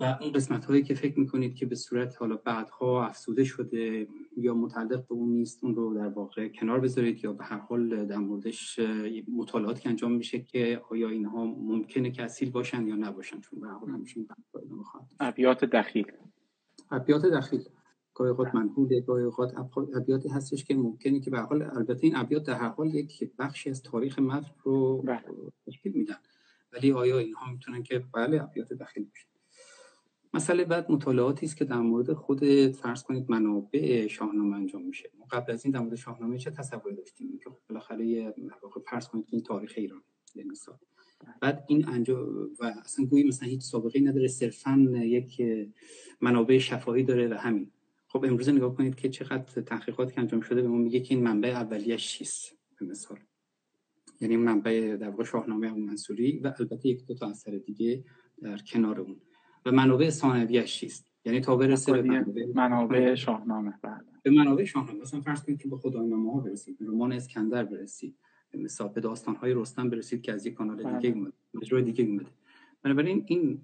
و 0.00 0.18
اون 0.20 0.32
قسمت 0.32 0.64
هایی 0.64 0.82
که 0.82 0.94
فکر 0.94 1.18
می‌کنید 1.20 1.54
که 1.54 1.66
به 1.66 1.74
صورت 1.74 2.16
حالا 2.16 2.36
بعدها 2.36 3.06
افسوده 3.06 3.44
شده 3.44 4.08
یا 4.36 4.54
متعلق 4.54 5.06
به 5.08 5.14
اون 5.14 5.28
نیست 5.28 5.64
اون 5.64 5.74
رو 5.74 5.94
در 5.94 6.08
واقع 6.08 6.48
کنار 6.48 6.80
بذارید 6.80 7.24
یا 7.24 7.32
به 7.32 7.44
هر 7.44 7.58
حال 7.58 8.06
در 8.06 8.16
موردش 8.16 8.80
مطالعات 9.36 9.80
که 9.80 9.88
انجام 9.88 10.12
میشه 10.12 10.40
که 10.42 10.82
آیا 10.90 11.08
اینها 11.08 11.44
ممکنه 11.44 12.10
که 12.10 12.22
اصیل 12.22 12.50
باشن 12.50 12.86
یا 12.86 12.96
نباشن؟ 12.96 13.40
چون 13.40 13.60
به 13.60 13.68
هر 13.68 13.74
حال 13.74 13.90
همیشه 13.90 14.20
ابیات 15.20 15.64
دخیل. 15.64 16.12
ابیات 16.90 17.26
دخیل. 17.26 17.64
گاهی 18.14 18.30
اوقات 18.30 18.54
منحوله 18.54 19.00
گاهی 19.00 19.24
اوقات 19.24 19.54
ابیاتی 19.94 20.28
هستش 20.28 20.64
که 20.64 20.74
ممکنه 20.74 21.20
که 21.20 21.30
به 21.30 21.40
حال 21.40 21.62
البته 21.62 22.04
این 22.04 22.16
ابیات 22.16 22.46
در 22.46 22.54
هر 22.54 22.68
حال 22.68 22.94
یک 22.94 23.30
بخشی 23.38 23.70
از 23.70 23.82
تاریخ 23.82 24.18
متن 24.18 24.50
رو 24.62 25.02
بله. 25.02 25.22
تشکیل 25.66 25.92
میدن. 25.92 26.16
ولی 26.72 26.92
آیا 26.92 27.18
اینها 27.18 27.52
می‌تونن 27.52 27.82
که 27.82 28.04
بله 28.14 28.42
ابیات 28.42 28.72
دخیل 28.72 29.04
باشن 29.04 29.27
مسئله 30.34 30.64
بعد 30.64 30.90
مطالعاتی 30.90 31.46
است 31.46 31.56
که 31.56 31.64
در 31.64 31.80
مورد 31.80 32.12
خود 32.12 32.44
فرض 32.70 33.02
کنید 33.02 33.30
منابع 33.30 34.06
شاهنامه 34.06 34.56
انجام 34.56 34.82
میشه. 34.82 35.10
ما 35.18 35.24
قبل 35.30 35.52
از 35.52 35.64
این 35.64 35.72
در 35.74 35.80
مورد 35.80 35.94
شاهنامه 35.94 36.38
چه 36.38 36.50
تصوری 36.50 36.96
داشتیم؟ 36.96 37.38
که 37.44 37.50
خب 37.50 37.58
بالاخره 37.68 38.34
فرض 38.90 39.08
کنید 39.08 39.26
این 39.30 39.42
تاریخ 39.42 39.72
ایران 39.76 40.02
مثال. 40.50 40.78
بعد 41.40 41.64
این 41.68 41.88
انجام 41.88 42.50
و 42.60 42.64
اصلا 42.84 43.04
گویی 43.04 43.24
مثلا 43.24 43.48
هیچ 43.48 43.62
سابقه 43.62 44.00
نداره 44.00 44.28
صرفا 44.28 44.92
یک 45.02 45.42
منابع 46.20 46.58
شفاهی 46.58 47.02
داره 47.02 47.28
و 47.28 47.34
همین. 47.34 47.70
خب 48.08 48.24
امروز 48.24 48.48
نگاه 48.48 48.74
کنید 48.74 48.94
که 48.94 49.08
چقدر 49.08 49.62
تحقیقات 49.62 50.12
که 50.12 50.20
انجام 50.20 50.40
شده 50.40 50.62
به 50.62 50.68
ما 50.68 50.78
میگه 50.78 51.00
که 51.00 51.14
این 51.14 51.24
منبع 51.24 51.48
اولیش 51.48 52.08
چیست 52.08 52.58
به 52.80 52.86
مثال. 52.86 53.18
یعنی 54.20 54.36
منبع 54.36 54.96
در 54.96 55.08
واقع 55.08 55.24
شاهنامه 55.24 55.72
منصوری 55.72 56.38
و 56.38 56.54
البته 56.58 56.88
یک 56.88 57.06
دو 57.06 57.14
تا 57.14 57.28
اثر 57.30 57.58
دیگه 57.58 58.04
در 58.42 58.58
کنار 58.58 59.00
اون. 59.00 59.20
و 59.68 59.72
منابع 59.72 60.10
ثانویش 60.10 60.76
چیست؟ 60.76 61.10
یعنی 61.24 61.40
تا 61.40 61.56
برسه 61.56 61.92
به 61.92 62.02
منابع, 62.02 62.46
منابع 62.54 63.14
شاهنامه 63.14 63.74
بله. 63.82 64.04
به 64.22 64.30
منابع 64.30 64.64
شاهنامه. 64.64 65.00
مثلا 65.00 65.20
فرض 65.20 65.42
کنید 65.42 65.62
که 65.62 65.68
به 65.68 65.76
خدای 65.76 66.10
ها 66.10 66.40
برسید 66.40 66.78
به 66.78 66.86
رمان 66.86 67.12
اسکندر 67.12 67.64
برسید 67.64 68.16
به 68.50 68.58
مثال 68.58 68.88
به 68.88 69.00
داستان 69.00 69.34
های 69.34 69.54
رستم 69.54 69.90
برسید 69.90 70.22
که 70.22 70.32
از 70.32 70.46
یک 70.46 70.54
کانال 70.54 70.82
بله. 70.82 70.98
دیگه 70.98 71.14
اومده 71.14 71.32
مجرای 71.54 71.82
دیگه 71.82 72.04
اومده. 72.04 72.30
بنابراین 72.82 73.24
این 73.26 73.60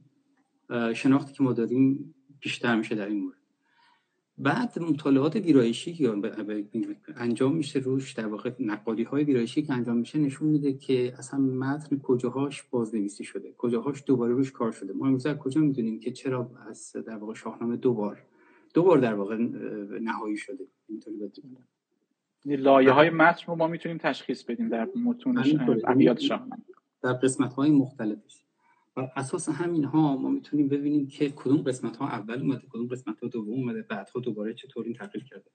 شناختی 0.95 1.33
که 1.33 1.43
ما 1.43 1.53
داریم 1.53 2.15
بیشتر 2.41 2.77
میشه 2.77 2.95
در 2.95 3.07
این 3.07 3.21
مورد. 3.21 3.39
بعد 4.39 4.79
مطالعات 4.79 5.37
ویرایشی 5.37 5.95
که 5.95 6.15
انجام 7.17 7.57
میشه 7.57 7.79
روش 7.79 8.13
در 8.13 8.27
واقع 8.27 8.53
نقالی 8.59 9.03
های 9.03 9.25
ویرایشی 9.25 9.63
که 9.63 9.73
انجام 9.73 9.97
میشه 9.97 10.19
نشون 10.19 10.49
میده 10.49 10.73
که 10.73 11.15
اصلا 11.19 11.41
متن 11.41 11.99
کجاهاش 11.99 12.63
بازنویسی 12.63 13.25
شده. 13.25 13.55
کجاهاش 13.59 14.03
دوباره 14.07 14.35
روش 14.35 14.53
کار 14.53 14.73
شده. 14.73 14.93
ما 14.93 15.07
امروز 15.07 15.27
کجا 15.27 15.61
می‌دونیم 15.61 16.01
که 16.01 16.13
چرا 16.13 16.51
از 16.71 16.97
در 17.07 17.17
واقع 17.17 17.35
شاهنامه 17.35 17.77
دوبار 17.77 18.23
دوبار 18.75 18.99
در 18.99 19.15
واقع 19.15 19.37
نهایی 20.01 20.37
شده؟ 20.37 20.67
اینطوری 20.89 21.17
یعنی 22.45 22.63
لایه 22.63 22.91
های 22.91 23.11
متن 23.11 23.45
رو 23.47 23.55
ما 23.55 23.67
می‌تونیم 23.67 23.99
تشخیص 23.99 24.43
بدیم 24.43 24.69
در 24.69 24.89
متونش 25.05 25.55
ابیات 25.85 26.21
شاهنامه. 26.21 26.63
در 27.03 27.13
قسمت 27.13 27.53
های 27.53 27.71
مختلفش. 27.71 28.44
بر 28.95 29.13
اساس 29.17 29.49
همین 29.49 29.85
ها 29.85 30.17
ما 30.17 30.31
می‌تونیم 30.31 30.69
ببینیم 30.69 31.07
که 31.07 31.31
کدوم 31.31 31.63
قسمت 31.63 31.97
ها 31.97 32.09
اول 32.09 32.41
اومده 32.41 32.67
کدوم 32.69 32.87
قسمت 32.87 33.21
ها 33.21 33.29
دوم 33.29 33.55
اومده 33.55 33.83
بعدها 33.83 34.21
دوباره 34.21 34.55
چطور 34.55 34.85
این 34.85 34.95
تغییر 34.95 35.25
کرده. 35.25 35.51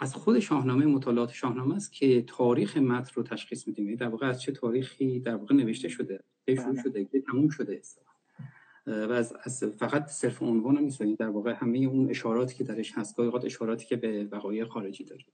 از 0.00 0.14
خود 0.14 0.38
شاهنامه 0.38 0.86
مطالعات 0.86 1.32
شاهنامه 1.32 1.74
است 1.74 1.92
که 1.92 2.22
تاریخ 2.22 2.76
متن 2.76 3.12
رو 3.14 3.22
تشخیص 3.22 3.68
میدیم. 3.68 3.84
یعنی 3.84 3.96
در 3.96 4.08
واقع 4.08 4.26
از 4.26 4.42
چه 4.42 4.52
تاریخی 4.52 5.20
در 5.20 5.34
واقع 5.34 5.54
نوشته 5.54 5.88
شده 5.88 6.24
شروع 6.48 6.72
بله. 6.72 6.82
شده 6.82 7.20
تموم 7.20 7.48
شده 7.48 7.82
و 8.86 9.12
از, 9.44 9.64
فقط 9.64 10.06
صرف 10.06 10.42
عنوان 10.42 10.78
نیست 10.78 11.00
یعنی 11.00 11.16
در 11.16 11.28
واقع 11.28 11.52
همه 11.52 11.78
اون 11.78 12.10
اشاراتی 12.10 12.54
که 12.54 12.64
درش 12.64 12.92
هست 12.92 13.16
گاهی 13.16 13.46
اشاراتی 13.46 13.86
که 13.86 13.96
به 13.96 14.24
وقایع 14.24 14.64
خارجی 14.64 15.04
داره. 15.04 15.24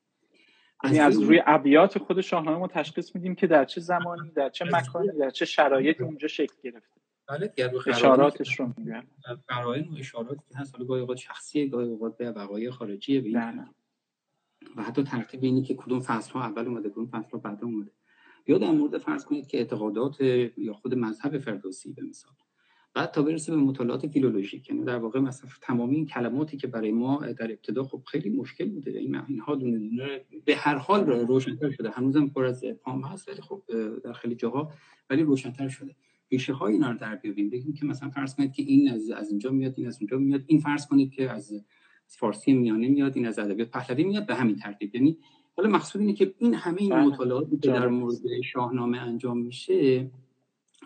یعنی 0.84 0.99
از 0.99 1.22
روی 1.22 1.42
ابیات 1.46 1.99
خود 1.99 2.20
شاهنامه 2.20 2.58
ما 2.58 2.68
تشخیص 2.68 3.14
میدیم 3.14 3.34
که 3.34 3.46
در 3.46 3.64
چه 3.64 3.80
زمانی 3.80 4.30
در 4.30 4.49
چه 4.49 4.64
مکانی 4.64 5.08
در 5.18 5.30
چه 5.30 5.44
شرایطی 5.44 6.04
اونجا 6.04 6.28
شکل 6.28 6.54
گرفته. 6.62 7.00
بله 7.28 7.52
اشاراتش 7.87 8.60
رو 8.60 8.75
میگن 8.76 9.06
قرائن 9.49 9.88
و 9.88 9.96
اشاراتی 9.99 10.42
که 10.49 10.58
هست 10.58 10.75
حالا 10.75 10.87
گاهی 10.87 11.00
اوقات 11.00 11.16
شخصی 11.16 11.68
گاهی 11.68 11.88
اوقات 11.88 12.16
به 12.16 12.30
وقایع 12.30 12.70
خارجی 12.70 13.20
به. 13.20 13.68
و 14.76 14.82
حتی 14.82 15.02
ترتیب 15.02 15.44
اینی 15.44 15.62
که 15.62 15.75
کدوم 15.75 16.00
فصل 16.00 16.32
ها 16.32 16.42
اول 16.42 16.66
اومده 16.66 16.90
کدوم 16.90 17.06
فصل 17.06 17.30
ها 17.30 17.38
بعد 17.38 17.64
اومده. 17.64 17.90
یا 18.46 18.58
در 18.58 18.70
مورد 18.70 18.99
فرض 18.99 19.25
کنید 19.25 19.46
که 19.46 19.58
اعتقادات 19.58 20.20
یا 20.20 20.72
خود 20.72 20.94
مذهب 20.94 21.38
فردوسی 21.38 21.92
به 21.92 22.02
مثال. 22.02 22.32
بعد 22.94 23.11
تا 23.11 23.23
برسه 23.23 23.52
به 23.52 23.59
مطالعات 23.59 24.06
فیلولوژیک 24.06 24.70
یعنی 24.70 24.85
در 24.85 24.97
واقع 24.97 25.20
مثلا 25.20 25.50
تمامی 25.62 25.97
این 25.97 26.06
کلماتی 26.06 26.56
که 26.56 26.66
برای 26.66 26.92
ما 26.92 27.26
در 27.26 27.50
ابتدا 27.50 27.85
خب 27.85 28.02
خیلی 28.06 28.30
مشکل 28.30 28.68
بوده. 28.68 28.90
این 28.90 29.16
اینها 29.28 29.54
دونه 29.54 29.78
دونه 29.78 30.20
به 30.44 30.56
هر 30.56 30.75
حال 30.75 31.06
روشنتر 31.06 31.70
شده. 31.70 31.90
هنوزم 31.90 32.26
پر 32.26 32.44
از 32.44 32.64
پام 32.64 33.04
هست 33.04 33.28
ولی 33.28 33.40
خب 33.40 33.62
در 34.04 34.12
خیلی 34.12 34.35
جاها 34.35 34.73
ولی 35.11 35.23
روشنتر 35.23 35.68
شده. 35.68 35.97
ریشه 36.30 36.52
های 36.52 36.73
اینا 36.73 36.90
رو 36.90 36.99
در 36.99 37.16
بیاریم. 37.16 37.50
بگیم 37.50 37.75
که 37.75 37.87
مثلا 37.87 38.11
فرض 38.11 38.35
کنید 38.35 38.52
که 38.52 38.62
این 38.62 38.90
از 38.90 39.11
از 39.11 39.30
اینجا 39.30 39.50
میاد 39.50 39.75
این 39.76 39.87
از 39.87 39.99
اونجا 40.00 40.18
میاد. 40.18 40.44
این 40.47 40.61
فرض 40.61 40.87
کنید 40.87 41.12
که 41.12 41.30
از 41.30 41.64
فارسی 42.06 42.52
میانه 42.52 42.88
میاد 42.88 43.16
این 43.16 43.26
از 43.26 43.38
ادبیات 43.38 43.70
پهلوی 43.70 44.04
میاد 44.04 44.26
به 44.26 44.35
همین 44.35 44.56
ترتیب. 44.56 44.94
یعنی 44.94 45.18
حالا 45.56 45.68
مقصود 45.68 46.00
اینه 46.00 46.12
که 46.12 46.35
این 46.38 46.54
همه 46.54 46.80
این 46.80 46.90
بله. 46.90 47.06
مطالعاتی 47.06 47.56
که 47.56 47.68
در 47.68 47.88
مورد 47.88 48.40
شاهنامه 48.44 48.99
انجام 48.99 49.38
میشه 49.38 50.11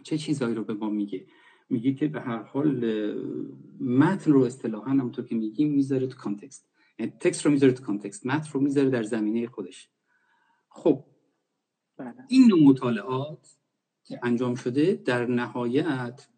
چه 0.03 0.19
چیزایی 0.19 0.55
رو 0.55 0.65
به 0.65 0.75
ما 0.75 0.91
میگه؟ 0.91 1.27
میگه 1.69 1.95
که 1.95 2.09
به 2.09 2.21
هر 2.21 2.43
حال 2.43 2.85
متن 3.81 4.33
رو 4.33 4.43
اصطلاحا 4.43 4.91
همونطور 4.91 5.25
که 5.25 5.35
میگیم 5.35 5.73
می‌ذاره 5.73 6.07
تو 6.07 6.19
context. 6.19 6.69
یعنی 6.99 7.13
text 7.21 7.47
رو 7.47 7.53
می‌ذاره 7.53 7.73
تو 7.73 7.85
context. 7.85 8.27
متن 8.27 8.51
رو 8.53 8.61
می‌ذاره 8.61 8.91
در 8.91 9.03
زمینه 9.03 9.47
خودش. 9.47 9.89
خب 10.69 11.05
بله. 11.97 12.15
این 12.29 12.47
نوع 12.49 12.63
مطالعات 12.63 13.59
که 14.05 14.21
انجام 14.23 14.55
شده 14.55 15.03
در 15.05 15.27
نهایت 15.27 16.29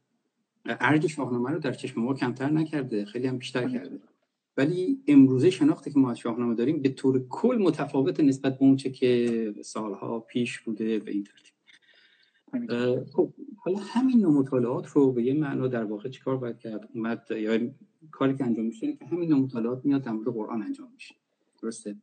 ارج 0.65 1.07
شاهنامه 1.07 1.51
رو 1.51 1.59
در 1.59 1.73
چشم 1.73 2.01
ما 2.01 2.15
کمتر 2.15 2.51
نکرده 2.51 3.05
خیلی 3.05 3.27
هم 3.27 3.39
بیشتر 3.39 3.69
کرده. 3.69 4.01
ولی 4.57 5.03
امروزه 5.09 5.51
شناختی 5.51 5.91
که 5.91 5.99
ما 5.99 6.11
از 6.11 6.19
شاهنامه 6.19 6.55
داریم 6.55 6.83
به 6.83 6.89
طور 6.89 7.29
کل 7.29 7.59
متفاوت 7.63 8.21
نسبت 8.21 8.59
به 8.59 8.65
اونچه 8.65 8.91
که 8.91 9.55
سالها 9.65 10.21
پیش 10.21 10.61
بوده 10.61 10.99
به 10.99 11.11
این 11.11 11.25
ترتیب. 11.25 11.56
خب 13.13 13.33
حالا 13.57 13.79
همین 13.79 14.21
نوع 14.21 14.33
مطالعات 14.33 14.87
رو 14.89 15.13
به 15.13 15.23
یه 15.23 15.35
معنا 15.35 15.69
در 15.69 15.85
واقع 15.85 16.09
چیکار 16.09 16.37
باید 16.37 16.59
کرد؟ 16.59 16.89
اومد 16.95 17.27
یا 17.31 17.59
کاری 18.11 18.37
که 18.37 18.45
انجام 18.45 18.67
میشه 18.67 18.93
که 18.93 19.05
همین 19.07 19.29
نوع 19.29 19.39
مطالعات 19.39 19.85
میاد 19.85 20.03
در 20.03 20.13
مورد 20.13 20.29
قرآن 20.29 20.63
انجام 20.63 20.89
میشه. 20.95 21.15
درسته؟ 21.63 21.97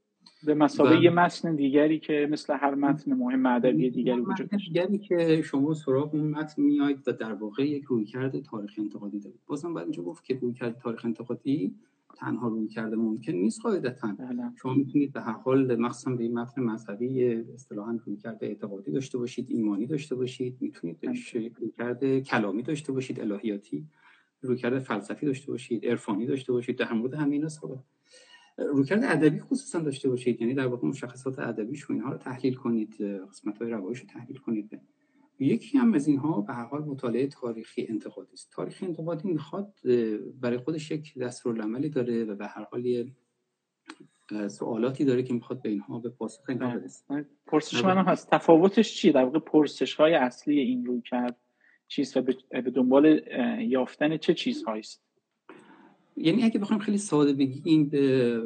به 0.45 0.53
مسابقه 0.53 1.03
یه 1.03 1.09
متن 1.09 1.55
دیگری 1.55 1.99
که 1.99 2.27
مثل 2.31 2.57
هر 2.57 2.75
متن 2.75 3.13
مهم 3.13 3.45
ادبی 3.45 3.89
دیگری 3.89 4.21
وجود 4.21 4.49
داره 4.49 4.63
دیگری 4.67 4.97
که 4.97 5.41
شما 5.41 5.73
سراغ 5.73 6.15
اون 6.15 6.29
متن 6.29 6.61
میاید 6.61 7.07
و 7.07 7.11
در 7.11 7.33
واقع 7.33 7.67
یک 7.67 7.83
رویکرد 7.83 8.41
تاریخ 8.41 8.73
انتقادی 8.77 9.19
دارید. 9.19 9.39
بازم 9.47 9.73
باید 9.73 9.85
اینجا 9.85 10.03
گفت 10.03 10.23
که 10.23 10.39
رویکرد 10.41 10.77
تاریخ 10.77 11.05
انتقادی 11.05 11.75
تنها 12.17 12.47
روی 12.47 12.67
کرده 12.67 12.95
ممکن 12.95 13.31
نیست 13.31 13.61
قاعدتا 13.61 14.15
بله. 14.19 14.51
شما 14.61 14.73
می‌تونید 14.73 15.13
به 15.13 15.21
هر 15.21 15.31
حال 15.31 15.75
مخصوصا 15.75 16.11
به 16.11 16.23
این 16.23 16.39
متن 16.39 16.61
مذهبی 16.61 17.33
اصطلاحا 17.33 17.99
روی 18.05 18.17
کرده 18.17 18.45
اعتقادی 18.45 18.91
داشته 18.91 19.17
باشید 19.17 19.47
ایمانی 19.49 19.87
داشته 19.87 20.15
باشید 20.15 20.57
می‌تونید 20.61 20.99
بله. 21.01 21.51
روی 21.59 21.71
کرده 21.71 22.21
کلامی 22.21 22.63
داشته 22.63 22.91
باشید 22.91 23.19
الهیاتی 23.19 23.87
روی 24.41 24.57
کرده 24.57 24.79
فلسفی 24.79 25.25
داشته 25.25 25.51
باشید 25.51 25.85
عرفانی 25.85 26.25
داشته 26.25 26.53
باشید 26.53 26.77
در 26.77 26.93
مورد 26.93 27.13
همین 27.13 27.41
روی 27.41 27.77
رویکرد 28.57 29.03
ادبی 29.03 29.39
خصوصا 29.39 29.79
داشته 29.79 30.09
باشید 30.09 30.41
یعنی 30.41 30.53
در 30.53 30.67
واقع 30.67 30.87
مشخصات 30.87 31.39
ادبیش 31.39 31.89
و 31.89 31.93
اینها 31.93 32.11
رو 32.11 32.17
تحلیل 32.17 32.55
کنید 32.55 33.01
قسمت 33.01 33.61
های 33.61 33.71
روایش 33.71 33.99
رو 33.99 34.07
تحلیل 34.07 34.37
کنید 34.37 34.81
یکی 35.43 35.77
هم 35.77 35.93
از 35.93 36.07
اینها 36.07 36.41
به 36.41 36.53
هر 36.53 36.65
حال 36.65 36.81
مطالعه 36.81 37.27
تاریخی 37.27 37.85
انتقادی 37.89 38.33
است. 38.33 38.51
تاریخ 38.51 38.79
انتقادی 38.81 39.29
می‌خواد 39.29 39.73
برای 40.41 40.57
خودش 40.57 40.91
یک 40.91 41.17
دستورالعملی 41.17 41.89
داره 41.89 42.23
و 42.23 42.35
به 42.35 42.47
هر 42.47 42.63
حال 42.71 42.85
یه 42.85 43.07
سوالاتی 44.47 45.05
داره 45.05 45.23
که 45.23 45.33
می‌خواد 45.33 45.61
به 45.61 45.69
اینها 45.69 45.99
به 45.99 46.09
پاسخ 46.09 46.49
اینها 46.49 46.69
بله. 46.69 46.79
برسه. 46.79 47.25
پرسش 47.47 47.85
من 47.85 47.97
هست. 47.97 48.29
تفاوتش 48.31 48.95
چیه؟ 48.95 49.11
در 49.11 49.23
واقع 49.23 49.39
پرسش 49.39 49.95
های 49.95 50.13
اصلی 50.13 50.59
این 50.59 50.85
روی 50.85 51.01
کرد 51.01 51.37
چیست 51.87 52.17
و 52.17 52.21
به 52.51 52.61
دنبال 52.61 53.21
یافتن 53.59 54.17
چه 54.17 54.33
چیزهایی 54.33 54.79
است؟ 54.79 55.03
یعنی 56.17 56.43
اگه 56.43 56.59
بخوایم 56.59 56.81
خیلی 56.81 56.97
ساده 56.97 57.33
بگیم 57.33 57.89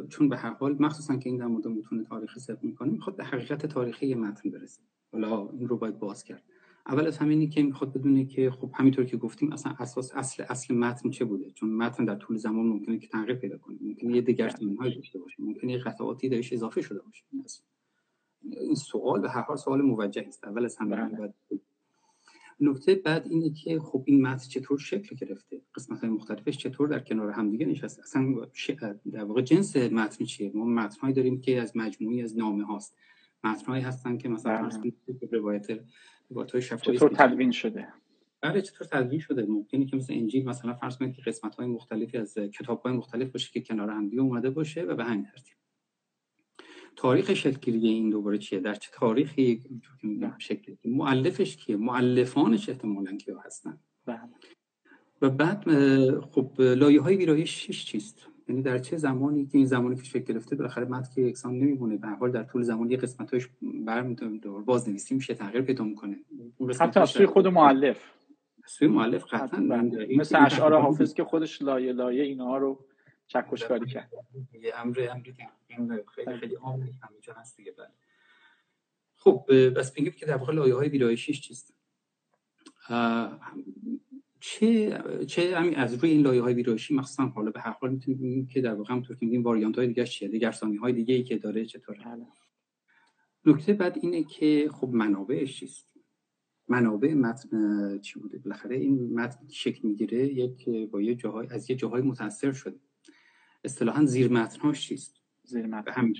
چون 0.09 0.29
به 0.29 0.37
هر 0.37 0.53
حال 0.53 0.75
مخصوصا 0.79 1.17
که 1.17 1.29
این 1.29 1.37
در 1.37 1.45
مورد 1.45 1.67
متون 1.67 2.03
تاریخی 2.03 2.39
صرف 2.39 2.63
می‌کنه 2.63 2.91
می‌خواد 2.91 3.15
به 3.15 3.23
حقیقت 3.23 3.65
تاریخی 3.65 4.15
متن 4.15 4.49
برسه. 4.49 4.81
حالا 5.11 5.49
این 5.49 5.67
رو 5.67 5.77
باید 5.77 5.99
باز 5.99 6.23
کرد. 6.23 6.43
اول 6.87 7.07
از 7.07 7.17
همینی 7.17 7.47
که 7.47 7.63
می‌خواد 7.63 7.93
بدونه 7.93 8.25
که 8.25 8.51
خب 8.51 8.71
همینطور 8.73 9.05
که 9.05 9.17
گفتیم 9.17 9.53
اصلا 9.53 9.75
اساس 9.79 10.15
اصل 10.15 10.43
اصل 10.49 10.75
متن 10.75 11.09
چه 11.09 11.25
بوده؟ 11.25 11.51
چون 11.51 11.69
متن 11.69 12.05
در 12.05 12.15
طول 12.15 12.37
زمان 12.37 12.65
ممکنه 12.65 12.99
که 12.99 13.07
تغییر 13.07 13.35
پیدا 13.35 13.57
کنه. 13.57 13.77
ممکنه 13.81 14.15
یه 14.15 14.49
های 14.79 14.95
داشته 14.95 15.19
باشه. 15.19 15.35
ممکنه 15.39 15.71
یه 15.71 15.77
قطعاتی 15.77 16.29
درش 16.29 16.53
اضافه 16.53 16.81
شده 16.81 16.99
باشه. 17.01 17.23
این 18.41 18.75
سوال 18.75 19.21
به 19.21 19.29
هر 19.29 19.41
حال 19.41 19.57
سوال 19.57 19.81
موجه 19.81 20.25
است. 20.27 20.43
اول 20.43 20.65
از 20.65 20.77
همه 20.77 20.95
بله. 20.95 21.33
نکته 22.59 22.95
بعد 22.95 23.27
اینه 23.29 23.49
که 23.49 23.79
خب 23.79 24.03
این 24.07 24.21
متن 24.21 24.49
چطور 24.49 24.79
شکل 24.79 25.15
گرفته؟ 25.15 25.61
قسمت 25.75 25.99
های 25.99 26.09
مختلفش 26.09 26.57
چطور 26.57 26.87
در 26.87 26.99
کنار 26.99 27.31
همدیگه 27.31 27.65
نشسته؟ 27.65 28.01
اصلا 28.01 28.45
در 29.11 29.23
واقع 29.23 29.41
جنس 29.41 29.75
متن 29.75 30.25
چیه؟ 30.25 30.51
ما 30.55 30.65
متن 30.65 31.11
داریم 31.11 31.41
که 31.41 31.61
از 31.61 31.77
مجموعی 31.77 32.21
از 32.21 32.37
نامه 32.37 32.65
هاست 32.65 32.95
متن 33.43 33.73
هستن 33.73 34.17
که 34.17 34.29
مثلا 34.29 34.69
بله. 34.69 34.93
روایت 35.31 35.67
روایت 36.29 36.51
های 36.51 36.61
چطور 36.61 37.09
تدوین 37.09 37.51
شده؟ 37.51 37.87
بله 38.41 38.61
چطور 38.61 38.87
تدوین 38.87 39.19
شده؟ 39.19 39.45
ممکنه 39.45 39.85
که 39.85 39.95
مثل 39.95 40.13
انجیل 40.13 40.45
مثلا 40.45 40.73
فرض 40.73 40.97
کنید 40.97 41.15
که 41.15 41.21
قسمت 41.21 41.55
های 41.55 41.67
مختلفی 41.67 42.17
از 42.17 42.37
کتاب 42.37 42.81
های 42.81 42.93
مختلف 42.93 43.31
باشه 43.31 43.51
که 43.51 43.61
کنار 43.61 43.89
هم 43.89 44.11
اومده 44.19 44.49
باشه 44.49 44.81
و 44.81 44.95
به 44.95 45.03
همین 45.03 45.23
ترتیب. 45.23 45.57
تاریخ 46.95 47.33
شکلگیری 47.33 47.87
این 47.87 48.09
دوباره 48.09 48.37
چیه؟ 48.37 48.59
در 48.59 48.73
چه 48.73 48.89
تاریخی 48.93 49.63
شکل 50.37 50.75
مؤلفش 50.85 51.57
کیه؟ 51.57 51.75
مؤلفانش 51.75 52.69
احتمالاً 52.69 53.17
کیا 53.17 53.39
هستن؟ 53.39 53.79
بله. 54.05 54.19
و 55.21 55.29
بعد 55.29 55.63
خب 56.21 56.61
لایه 56.61 57.01
های 57.01 57.15
ویرایشش 57.15 57.85
چیست؟ 57.85 58.27
یعنی 58.49 58.61
در 58.61 58.77
چه 58.77 58.97
زمانی 58.97 59.45
که 59.45 59.57
این 59.57 59.67
زمانی 59.67 59.95
که 59.95 60.03
شکل 60.03 60.33
گرفته 60.33 60.55
بالاخره 60.55 60.85
متن 60.85 61.13
که 61.15 61.21
یکسان 61.21 61.53
نمیمونه. 61.53 61.97
به 61.97 62.07
حال 62.07 62.31
در 62.31 62.43
طول 62.43 62.61
زمان 62.61 62.91
یه 62.91 62.97
قسمتاش 62.97 63.49
دور 64.41 64.63
باز 64.63 64.89
نویسی 64.89 65.15
میشه 65.15 65.33
تغییر 65.33 65.61
پیدا 65.61 65.83
می‌کنه. 65.83 66.17
حتی 66.79 66.99
از 66.99 67.09
سوی 67.09 67.25
خود 67.25 67.47
مؤلف 67.47 68.11
سوی 68.65 68.87
مؤلف 68.87 69.33
قطعا. 69.33 69.59
مثل 70.17 70.45
اشعار 70.45 70.81
حافظ 70.81 71.13
که 71.13 71.23
خودش 71.23 71.61
لایه 71.61 71.93
لایه 71.93 72.23
اینها 72.23 72.57
رو 72.57 72.85
چکشکاری 73.27 73.85
کرد. 73.85 74.11
یه 74.53 74.73
امر 74.75 75.07
امری 75.11 75.33
خیلی 76.15 76.37
خیلی 76.37 76.55
عام 76.55 76.81
همینجا 76.81 77.33
هست 77.33 77.57
دیگه. 77.57 77.71
بله. 77.71 77.87
خب 79.15 79.45
بس 79.75 79.91
بگیم 79.91 80.11
که 80.11 80.25
در 80.25 80.37
واقع 80.37 80.53
لایه 80.53 80.75
های 80.75 80.89
ویرایشیش 80.89 81.41
چیست؟ 81.41 81.73
چه 84.39 84.99
چه 85.27 85.57
همین 85.57 85.75
از 85.75 85.93
روی 85.93 86.11
این 86.11 86.21
لایه 86.21 86.41
های 86.41 86.53
ویرایشی 86.53 86.93
مخصوصا 86.93 87.25
حالا 87.25 87.51
به 87.51 87.59
هر 87.59 87.75
حال 87.81 87.91
می‌تونیم 87.91 88.47
که 88.47 88.61
در 88.61 88.73
واقع 88.73 88.91
همونطور 88.91 89.15
که 89.15 89.25
میگیم 89.25 89.43
واریانت 89.43 89.75
های 89.75 89.87
دیگه 89.87 90.05
چیه؟ 90.05 90.27
دیگرسانی 90.27 90.75
های 90.75 90.93
دیگه 90.93 91.15
ای 91.15 91.23
که 91.23 91.37
داره 91.37 91.65
چطوره؟ 91.65 91.99
بله. 91.99 92.25
نکته 93.45 93.73
بعد 93.73 93.97
اینه 94.01 94.23
که 94.23 94.69
خب 94.71 94.89
منابعش 94.89 95.59
چیست؟ 95.59 95.93
منابع 96.67 97.13
متن 97.13 97.99
چی 97.99 98.19
بوده؟ 98.19 98.37
بالاخره 98.37 98.75
این 98.75 99.13
متن 99.13 99.47
شکل 99.47 99.87
می‌گیره 99.87 100.33
یک 100.33 100.69
با 100.69 101.01
یه 101.01 101.15
جاهای 101.15 101.47
از 101.51 101.69
یه 101.69 101.75
جاهای 101.75 102.01
متاثر 102.01 102.51
شده. 102.51 102.79
اصطلاحا 103.63 104.05
زیر 104.05 104.31
متنهاش 104.31 104.87
چیست؟ 104.87 105.21
زیر 105.43 105.67
متن 105.67 105.91
همین 105.91 106.13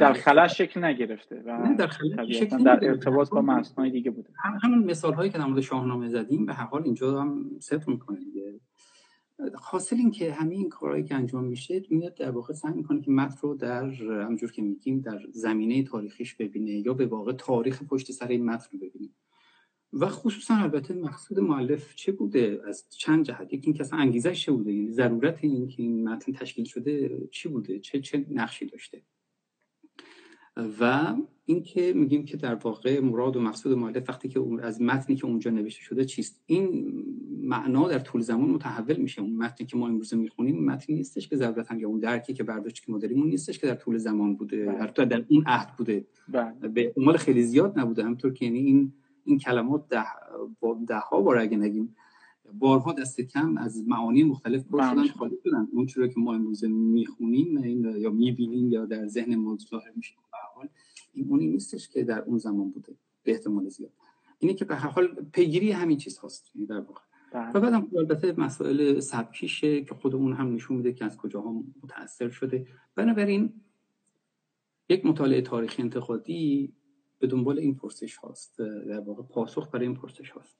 در 0.00 0.12
خلا 0.12 0.48
شکل 0.48 0.84
نگرفته 0.84 1.42
و 1.46 1.74
در, 1.78 1.90
شکل 2.32 2.64
در 2.64 2.78
ارتباط 2.82 3.30
با 3.30 3.40
متنهای 3.40 3.90
دیگه 3.90 4.10
بوده. 4.10 4.30
هم 4.44 4.58
همون 4.62 4.84
مثال 4.84 5.14
هایی 5.14 5.30
که 5.30 5.38
در 5.38 5.44
مورد 5.44 5.60
شاهنامه 5.60 6.08
زدیم 6.08 6.46
به 6.46 6.54
هر 6.54 6.64
حال 6.64 6.82
اینجا 6.82 7.20
هم 7.20 7.50
صفر 7.60 7.90
می‌کنه 7.92 8.18
دیگه. 8.20 8.60
حاصل 9.54 9.96
این 9.96 10.10
که 10.10 10.32
همین 10.32 10.68
کارهایی 10.68 11.04
که 11.04 11.14
انجام 11.14 11.44
میشه 11.44 11.82
میاد 11.90 12.14
در 12.14 12.30
واقع 12.30 12.54
سعی 12.54 12.72
می‌کنه 12.72 13.00
که 13.00 13.10
متن 13.10 13.38
رو 13.42 13.54
در 13.54 13.84
همجور 14.02 14.52
که 14.52 14.62
میگیم 14.62 15.00
در 15.00 15.20
زمینه 15.32 15.82
تاریخیش 15.82 16.34
ببینه 16.34 16.70
یا 16.70 16.94
به 16.94 17.06
واقع 17.06 17.32
تاریخ 17.32 17.82
پشت 17.82 18.12
سر 18.12 18.28
این 18.28 18.44
متن 18.44 18.68
رو 18.72 18.78
ببینه. 18.78 19.08
و 19.92 20.08
خصوصا 20.08 20.54
البته 20.54 20.94
مقصود 20.94 21.40
معلف 21.40 21.94
چه 21.94 22.12
بوده؟ 22.12 22.60
از 22.68 22.86
چند 22.90 23.24
جهت. 23.24 23.52
یکی 23.52 23.66
اینکه 23.66 23.80
اصلا 23.80 23.98
انگیزش 23.98 24.44
چه 24.44 24.52
بوده؟ 24.52 24.72
یعنی 24.72 24.90
ضرورت 24.90 25.38
این 25.44 25.68
که 25.68 25.82
این 25.82 26.08
متن 26.08 26.32
تشکیل 26.32 26.64
شده 26.64 27.18
چی 27.30 27.48
بوده؟ 27.48 27.78
چه 27.78 28.00
چه 28.00 28.26
نقشی 28.30 28.66
داشته؟ 28.66 29.02
و 30.80 31.14
اینکه 31.44 31.92
میگیم 31.96 32.24
که 32.24 32.36
در 32.36 32.54
واقع 32.54 33.00
مراد 33.00 33.36
و 33.36 33.40
مقصود 33.40 33.78
مؤلف 33.78 34.08
وقتی 34.08 34.28
که 34.28 34.40
از 34.62 34.82
متنی 34.82 35.16
که 35.16 35.26
اونجا 35.26 35.50
نوشته 35.50 35.82
شده 35.82 36.04
چیست؟ 36.04 36.42
این 36.46 36.92
معنا 37.42 37.88
در 37.88 37.98
طول 37.98 38.20
زمان 38.20 38.50
متحول 38.50 38.96
میشه. 38.96 39.22
اون 39.22 39.36
متنی 39.36 39.66
که 39.66 39.76
ما 39.76 39.88
امروز 39.88 40.14
می‌خونیم 40.14 40.64
متنی 40.64 40.96
نیستش 40.96 41.28
که 41.28 41.36
ضرورتا 41.36 41.76
یا 41.76 41.88
اون 41.88 41.98
درکی 41.98 42.34
که 42.34 42.42
برداشتی 42.42 42.86
که 42.86 42.92
ما 42.92 42.98
داریم 42.98 43.20
اون 43.20 43.28
نیستش 43.28 43.58
که 43.58 43.66
در 43.66 43.74
طول 43.74 43.98
زمان 43.98 44.36
بوده. 44.36 44.66
بله. 44.66 44.78
حتی 44.78 45.06
در 45.06 45.24
اون 45.28 45.44
عهد 45.46 45.76
بوده. 45.76 46.06
بله. 46.28 46.68
به 46.68 46.86
احتمال 46.86 47.16
خیلی 47.16 47.42
زیاد 47.42 47.78
نبوده. 47.78 48.04
همطور 48.04 48.32
که 48.32 48.44
یعنی 48.44 48.58
این 48.58 48.92
این 49.24 49.38
کلمات 49.38 49.88
ده, 49.88 50.04
ده 50.88 50.98
ها 50.98 51.20
بار 51.20 51.38
اگه 51.38 51.56
نگیم 51.56 51.96
بارها 52.58 52.92
دست 52.92 53.20
کم 53.20 53.56
از 53.56 53.88
معانی 53.88 54.22
مختلف 54.22 54.64
پر 54.64 54.82
شدن 54.82 54.94
بله. 54.94 55.12
خالی 55.12 55.36
شدن. 55.44 55.68
اون 55.72 55.86
چرا 55.86 56.08
که 56.08 56.20
ما 56.20 56.34
امروز 56.34 56.64
می‌خونیم 56.64 57.64
یا 57.98 58.10
می‌بینیم 58.10 58.72
یا 58.72 58.86
در 58.86 59.06
ذهن 59.06 59.36
ما 59.36 59.58
ظاهر 59.70 59.92
میشه. 59.96 60.14
این 61.18 61.28
اونی 61.30 61.46
نیستش 61.46 61.88
که 61.88 62.04
در 62.04 62.22
اون 62.22 62.38
زمان 62.38 62.70
بوده 62.70 62.96
به 63.22 63.32
احتمال 63.32 63.68
زیاد. 63.68 63.92
اینه 64.38 64.54
که 64.54 64.64
به 64.64 64.76
هر 64.76 64.88
حال 64.88 65.06
پیگیری 65.32 65.72
همین 65.72 65.98
چیز 65.98 66.18
هست 66.24 66.50
یعنی 66.54 66.66
در 66.66 66.80
واقع. 66.80 67.00
بله. 67.32 67.50
و 67.50 67.60
بعدم 67.60 67.88
البته 67.96 68.40
مسائل 68.40 69.00
سبکیشه 69.00 69.84
که 69.84 69.94
خود 69.94 70.14
اون 70.14 70.32
هم 70.32 70.54
نشون 70.54 70.76
میده 70.76 70.92
که 70.92 71.04
از 71.04 71.16
کجاها 71.16 71.64
متاثر 71.82 72.28
شده. 72.28 72.66
بنابراین 72.94 73.52
یک 74.88 75.06
مطالعه 75.06 75.40
تاریخی 75.40 75.82
انتقادی 75.82 76.72
به 77.18 77.26
دنبال 77.26 77.58
این 77.58 77.74
پرسش 77.74 78.16
هاست. 78.16 78.58
در 78.58 79.00
واقع 79.00 79.22
پاسخ 79.22 79.70
برای 79.70 79.86
این 79.86 79.96
پرسش 79.96 80.30
هاست. 80.30 80.56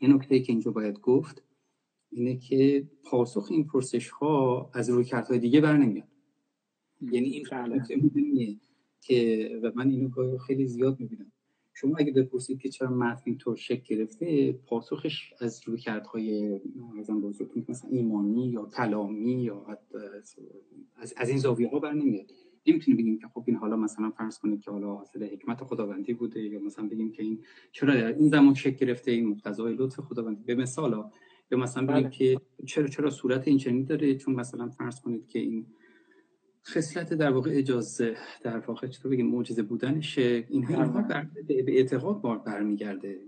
یه 0.00 0.14
نکته 0.14 0.40
که 0.40 0.52
اینجا 0.52 0.70
باید 0.70 1.00
گفت 1.00 1.42
اینه 2.10 2.36
که 2.36 2.88
پاسخ 3.04 3.48
این 3.50 3.66
پرسش 3.66 4.10
ها 4.10 4.70
از 4.74 4.90
روی 4.90 5.04
های 5.04 5.38
دیگه 5.38 5.60
بر 5.60 5.76
نمیاد. 5.76 6.08
یعنی 7.00 7.28
این 7.28 7.46
نکته 7.52 7.96
که 9.00 9.50
و 9.62 9.72
من 9.74 9.90
اینو 9.90 10.38
خیلی 10.38 10.66
زیاد 10.66 11.00
می‌بینم. 11.00 11.32
شما 11.74 11.96
اگه 11.98 12.12
بپرسید 12.12 12.60
که 12.60 12.68
چرا 12.68 12.90
متن 12.90 13.22
اینطور 13.24 13.56
شکل 13.56 13.96
گرفته 13.96 14.52
پاسخش 14.52 15.32
از 15.40 15.60
روی 15.66 15.78
کردهای 15.78 16.60
مثلا 17.68 17.90
ایمانی 17.90 18.48
یا 18.48 18.64
کلامی 18.76 19.42
یا 19.42 19.66
از, 20.96 21.14
از 21.16 21.28
این 21.28 21.38
زاویه 21.38 21.68
ها 21.68 21.78
بر 21.78 21.92
نمیاد 21.92 22.32
نمی‌تونیم 22.66 22.98
بگیم 22.98 23.18
که 23.18 23.26
خب 23.34 23.44
این 23.46 23.56
حالا 23.56 23.76
مثلا 23.76 24.10
فرض 24.10 24.38
کنید 24.38 24.60
که 24.60 24.70
حالا 24.70 24.94
حاصل 24.94 25.24
حکمت 25.24 25.64
خداوندی 25.64 26.14
بوده 26.14 26.40
یا 26.40 26.60
مثلا 26.60 26.88
بگیم 26.88 27.12
که 27.12 27.22
این 27.22 27.40
چرا 27.72 27.94
در 27.94 28.06
این 28.06 28.28
زمان 28.28 28.54
شکل 28.54 28.76
گرفته 28.86 29.10
این 29.10 29.26
مقتضای 29.26 29.74
لطف 29.74 30.00
خداوندی. 30.00 30.42
به 30.44 30.54
مثال 30.54 31.04
یا 31.50 31.58
مثلا 31.58 31.86
بگیم 31.86 32.00
بله. 32.00 32.10
که 32.10 32.40
چرا 32.66 32.86
چرا 32.86 33.10
صورت 33.10 33.48
این 33.48 33.58
چنین 33.58 33.84
داره؟ 33.84 34.14
چون 34.14 34.34
مثلا 34.34 34.68
فرض 34.68 35.00
کنید 35.00 35.26
که 35.26 35.38
این 35.38 35.66
خصلت 36.68 37.14
در 37.14 37.30
واقع 37.30 37.50
اجازه 37.54 38.16
در 38.42 38.58
واقع 38.58 38.86
چطور 38.86 39.12
بگیم 39.12 39.26
معجزه 39.26 39.62
بودنش 39.62 40.18
این 40.18 40.44
اینها 40.48 41.02
بله. 41.02 41.28
به 41.62 41.76
اعتقاد 41.78 42.20
بار 42.20 42.38
برمیگرده. 42.38 43.20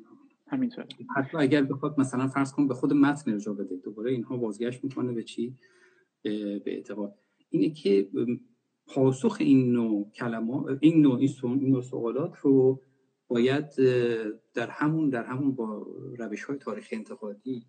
همینطور 0.46 0.86
حتی 1.16 1.36
اگر 1.36 1.62
بخواد 1.62 2.00
مثلا 2.00 2.28
فرض 2.28 2.52
کن 2.52 2.68
به 2.68 2.74
خود 2.74 2.92
متن 2.92 3.30
ارجاع 3.32 3.54
بده 3.54 3.76
دوباره 3.76 4.10
اینها 4.10 4.36
بازگشت 4.36 4.84
می‌کنه 4.84 5.12
به 5.12 5.22
چی؟ 5.22 5.56
به 6.22 6.62
اعتقاد. 6.66 7.14
اینه 7.50 7.70
که 7.70 8.08
پاسخ 8.86 9.36
این 9.40 9.72
نوع 9.72 10.10
کلمات 10.10 10.78
این 10.80 11.02
نوع 11.02 11.20
این 11.42 11.70
نوع 11.70 11.82
سوالات 11.82 12.36
رو 12.36 12.82
باید 13.28 13.66
در 14.54 14.70
همون 14.70 15.10
در 15.10 15.24
همون 15.24 15.54
با 15.54 15.86
روش 16.18 16.44
های 16.44 16.56
تاریخی 16.58 16.96
انتقادی 16.96 17.66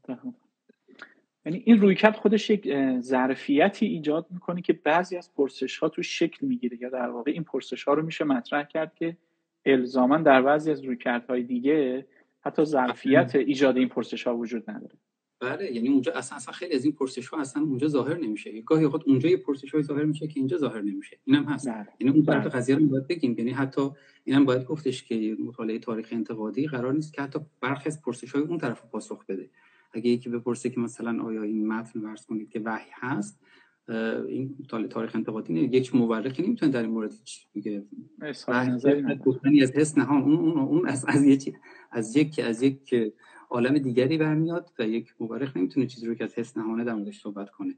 یعنی 1.45 1.63
این 1.65 1.81
رویکرد 1.81 2.15
خودش 2.15 2.49
یک 2.49 2.67
ظرفیتی 2.99 3.85
ایجاد 3.85 4.25
می‌کنه 4.29 4.61
که 4.61 4.73
بعضی 4.73 5.17
از 5.17 5.33
پرسش 5.35 5.77
ها 5.77 5.89
تو 5.89 6.01
شکل 6.01 6.47
می‌گیره 6.47 6.77
یا 6.81 6.89
در 6.89 7.09
واقع 7.09 7.31
این 7.31 7.43
پرسش 7.43 7.83
ها 7.83 7.93
رو 7.93 8.05
میشه 8.05 8.23
مطرح 8.23 8.63
کرد 8.63 8.95
که 8.95 9.17
الزاما 9.65 10.17
در 10.17 10.41
بعضی 10.41 10.71
از 10.71 10.85
رویکردهای 10.85 11.43
دیگه 11.43 12.05
حتی 12.41 12.65
ظرفیت 12.65 13.35
ایجاد 13.35 13.77
این 13.77 13.89
پرسش 13.89 14.27
ها 14.27 14.37
وجود 14.37 14.69
نداره. 14.69 14.95
بله 15.39 15.71
یعنی 15.75 15.89
اونجا 15.89 16.11
اصلا 16.13 16.35
اصلا 16.35 16.53
خیلی 16.53 16.75
از 16.75 16.85
این 16.85 16.93
پرسش 16.93 17.27
ها 17.27 17.41
اصلا 17.41 17.63
اونجا 17.63 17.87
ظاهر 17.87 18.17
نمیشه. 18.17 18.61
گاهی 18.61 18.85
اوقات 18.85 19.01
اونجا 19.07 19.29
یه 19.29 19.37
پرسش 19.37 19.71
های 19.71 19.83
ظاهر 19.83 20.03
میشه 20.03 20.27
که 20.27 20.39
اینجا 20.39 20.57
ظاهر 20.57 20.81
نمیشه. 20.81 21.17
اینم 21.25 21.43
هست. 21.43 21.69
بله. 21.69 21.87
یعنی 21.99 22.13
اون 22.13 22.25
طرف 22.25 22.43
بله. 22.43 22.53
قضیه 22.53 22.75
رو 22.75 22.85
باید 22.85 23.07
بگیم. 23.07 23.35
یعنی 23.37 23.51
حتی 23.51 23.89
اینم 24.23 24.45
باید 24.45 24.63
گفتش 24.65 25.03
که 25.03 25.37
مطالعه 25.45 25.79
تاریخ 25.79 26.09
انتقادی 26.11 26.67
قرار 26.67 26.93
نیست 26.93 27.13
که 27.13 27.21
حتی 27.21 27.39
برخی 27.61 27.89
از 27.89 28.01
پرسش 28.01 28.31
های 28.31 28.43
اون 28.43 28.57
طرف 28.57 28.81
پاسخ 28.91 29.25
بده. 29.25 29.49
اگه 29.93 30.09
یکی 30.09 30.29
بپرسه 30.29 30.69
که 30.69 30.79
مثلا 30.79 31.23
آیا 31.23 31.43
این 31.43 31.67
متن 31.67 31.99
ورس 31.99 32.25
کنید 32.25 32.49
که 32.49 32.59
وحی 32.59 32.89
هست 32.93 33.39
این 34.27 34.57
تاریخ 34.89 35.15
انتقادی 35.15 35.53
نه 35.53 35.61
یک 35.61 35.95
مورخی 35.95 36.43
نمی‌تونه 36.43 36.71
در 36.71 36.81
این 36.81 36.91
مورد 36.91 37.13
بگه 37.55 37.85
از 39.63 39.71
حس 39.71 39.97
نه 39.97 40.11
اون 40.11 40.59
اون 40.59 40.87
از 40.87 41.05
از 41.07 41.23
یک 41.23 41.53
از 41.91 42.15
یک 42.15 42.39
از 42.39 42.61
یک 42.61 42.95
عالم 43.49 43.77
دیگری 43.77 44.17
برمیاد 44.17 44.71
و 44.79 44.87
یک 44.87 45.13
مورخ 45.19 45.57
نمی‌تونه 45.57 45.85
چیزی 45.85 46.07
رو 46.07 46.15
که 46.15 46.23
از 46.23 46.33
حس 46.39 46.57
نهانه 46.57 46.83
در 46.83 46.93
موردش 46.93 47.21
صحبت 47.21 47.49
کنه. 47.49 47.75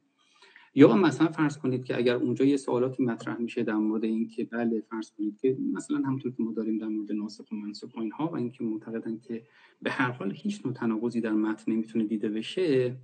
یا 0.76 0.96
مثلا 0.96 1.28
فرض 1.28 1.58
کنید 1.58 1.84
که 1.84 1.98
اگر 1.98 2.16
اونجا 2.16 2.46
یه 2.46 2.58
سوالاتی 2.58 3.04
مطرح 3.04 3.38
میشه 3.38 3.64
در 3.64 3.76
مورد 3.76 4.04
اینکه 4.04 4.44
بله 4.44 4.82
فرض 4.90 5.12
کنید 5.12 5.38
که 5.38 5.58
مثلا 5.74 5.98
همونطور 5.98 6.32
که 6.32 6.44
ما 6.44 6.54
داریم 6.54 6.78
در 6.78 6.88
مورد 6.88 7.12
ناسخ 7.12 7.52
و 7.52 7.56
منسوخ 7.56 7.96
و 7.96 8.00
اینها 8.00 8.28
و 8.28 8.36
اینکه 8.36 8.64
معتقدن 8.64 9.20
که 9.20 9.44
به 9.82 9.92
هر 9.92 10.12
حال 10.12 10.34
هیچ 10.36 10.66
نوع 10.66 10.74
تناقضی 10.74 11.22
در 11.22 11.32
متن 11.32 11.72
نمی‌تونه 11.72 12.06
دیده 12.06 12.30
بشه 12.30 12.96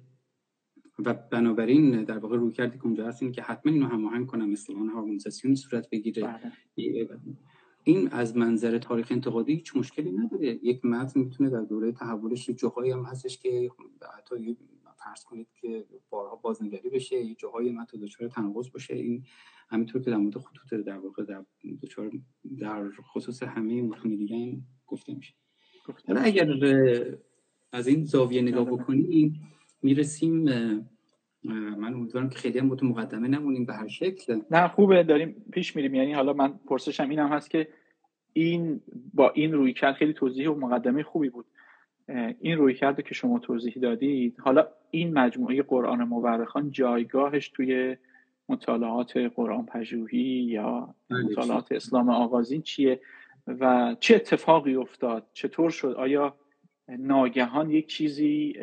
و 1.05 1.13
بنابراین 1.13 2.03
در 2.03 2.17
واقع 2.17 2.37
روی 2.37 2.51
کردی 2.51 2.77
که 2.77 2.85
اونجا 2.85 3.07
هست 3.07 3.23
این 3.23 3.31
که 3.31 3.41
حتما 3.41 3.71
اینو 3.71 3.87
هماهنگ 3.87 4.27
کنم 4.27 4.51
اصطلاحا 4.51 4.85
هارمونیزاسیونی 4.85 5.55
صورت 5.55 5.89
بگیره. 5.89 6.39
این 7.83 8.07
از 8.07 8.37
منظر 8.37 8.77
تاریخ 8.77 9.07
انتقادی 9.11 9.53
هیچ 9.53 9.75
مشکلی 9.75 10.11
نداره 10.11 10.59
یک 10.63 10.85
متن 10.85 11.19
می‌تونه 11.19 11.49
در 11.49 11.61
دوره 11.61 11.91
تحولش 11.91 12.49
جاهایی 12.49 12.91
هم 12.91 13.03
هستش 13.03 13.37
که 13.37 13.71
حتی 14.17 14.35
فرض 15.09 15.23
کنید 15.23 15.47
که 15.61 15.85
بارها 16.09 16.35
بازنگری 16.35 16.89
بشه 16.89 17.15
یه 17.15 17.35
جاهای 17.35 17.71
متن 17.71 17.99
دچار 17.99 18.27
تناقض 18.27 18.71
باشه. 18.71 18.95
این 18.95 19.23
همینطور 19.69 20.01
که 20.01 20.11
در 20.11 20.17
مورد 20.17 20.37
خطوط 20.37 20.73
در 20.73 20.97
واقع 20.97 21.23
در 21.23 21.45
دچار 21.81 22.11
در 22.59 22.89
خصوص 22.89 23.43
همه 23.43 23.81
متون 23.81 24.15
دیگه 24.15 24.57
گفته 24.87 25.13
میشه. 25.13 25.33
حالا 26.07 26.21
اگر 26.21 26.47
از 27.71 27.87
این 27.87 28.03
زاویه 28.03 28.41
نگاه. 28.41 28.65
بکنیم 28.65 29.41
می‌رسیم 29.81 30.43
من 31.43 31.93
امیدوارم 31.93 32.29
که 32.29 32.37
خیلی 32.37 32.59
هم 32.59 32.65
مقدمه 32.65 33.27
نمونیم 33.27 33.65
به 33.65 33.73
هر 33.73 33.87
شکل. 33.87 34.41
نه 34.51 34.67
خوبه. 34.67 35.03
داریم 35.03 35.45
پیش 35.51 35.75
میریم. 35.75 35.95
یعنی 35.95 36.13
حالا 36.13 36.33
من 36.33 36.59
پرسشم 36.67 37.09
این 37.09 37.19
هم 37.19 37.27
هست 37.27 37.49
که 37.49 37.67
این 38.33 38.81
با 39.13 39.29
این 39.29 39.51
روی 39.51 39.73
کرد 39.73 39.95
خیلی 39.95 40.13
توضیح 40.13 40.49
و 40.49 40.55
مقدمه 40.55 41.03
خوبی 41.03 41.29
بود. 41.29 41.45
این 42.39 42.57
روی 42.57 42.73
کرده 42.73 43.03
که 43.03 43.13
شما 43.13 43.39
توضیح 43.39 43.73
دادید 43.73 44.39
حالا 44.39 44.67
این 44.91 45.13
مجموعه 45.13 45.61
قرآن 45.61 46.03
مورخان 46.03 46.71
جایگاهش 46.71 47.49
توی 47.49 47.97
مطالعات 48.49 49.17
قرآن 49.17 49.65
پژوهی 49.65 50.43
یا 50.43 50.95
بله، 51.09 51.23
مطالعات 51.23 51.71
اسلام 51.71 52.09
آغازین 52.09 52.61
چیه 52.61 52.99
و 53.47 53.95
چه 53.99 54.15
اتفاقی 54.15 54.75
افتاد؟ 54.75 55.27
چطور 55.33 55.69
شد؟ 55.69 55.95
آیا 55.97 56.35
ناگهان 56.87 57.69
یک 57.69 57.87
چیزی 57.87 58.53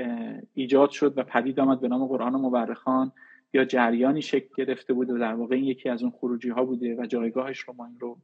ایجاد 0.55 0.91
شد 0.91 1.19
و 1.19 1.23
پدید 1.23 1.61
آمد 1.61 1.81
به 1.81 1.89
نام 1.89 2.07
قرآن 2.07 2.33
مورخان 2.33 3.13
یا 3.53 3.65
جریانی 3.65 4.23
شکل 4.23 4.49
گرفته 4.57 4.93
بود 4.93 5.11
و 5.11 5.19
در 5.19 5.35
واقع 5.35 5.55
این 5.55 5.65
یکی 5.65 5.89
از 5.89 6.03
اون 6.03 6.11
خروجی 6.11 6.49
ها 6.49 6.65
بوده 6.65 6.97
و 6.97 7.07
جایگاهش 7.07 7.59
رو 7.59 7.75
ما 7.75 7.87
این 7.87 8.01
رو 8.01 8.19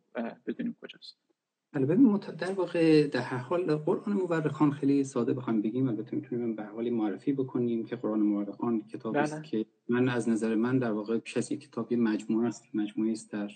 بدونیم 0.47 0.77
کجاست؟ 0.83 1.19
بله 1.73 2.19
در 2.39 2.53
واقع 2.53 3.07
در 3.07 3.21
هر 3.21 3.37
حال 3.37 3.77
قرآن 3.77 4.13
مورخان 4.13 4.73
خیلی 4.73 5.05
ساده 5.05 5.33
بخوام 5.33 5.63
بگیم. 5.63 5.89
البته 5.89 6.17
می‌تونیم 6.17 6.57
به 6.57 6.65
حال 6.65 6.91
معرفی 6.91 7.33
بکنیم 7.33 7.85
که 7.85 7.97
قرآن 7.97 8.21
مورخان 8.21 8.83
کتاب 8.83 9.17
است 9.17 9.35
بله. 9.35 9.43
که 9.43 9.67
من 9.89 10.09
از 10.09 10.29
نظر 10.29 10.55
من 10.55 10.79
در 10.79 10.93
واقع 10.93 11.19
پیش 11.19 11.37
از 11.37 11.53
یک 11.53 11.61
کتاب 11.61 11.95
مجموعه 11.95 12.49
است. 12.49 12.65
مجموعه 12.75 13.13
است 13.13 13.33
در 13.33 13.51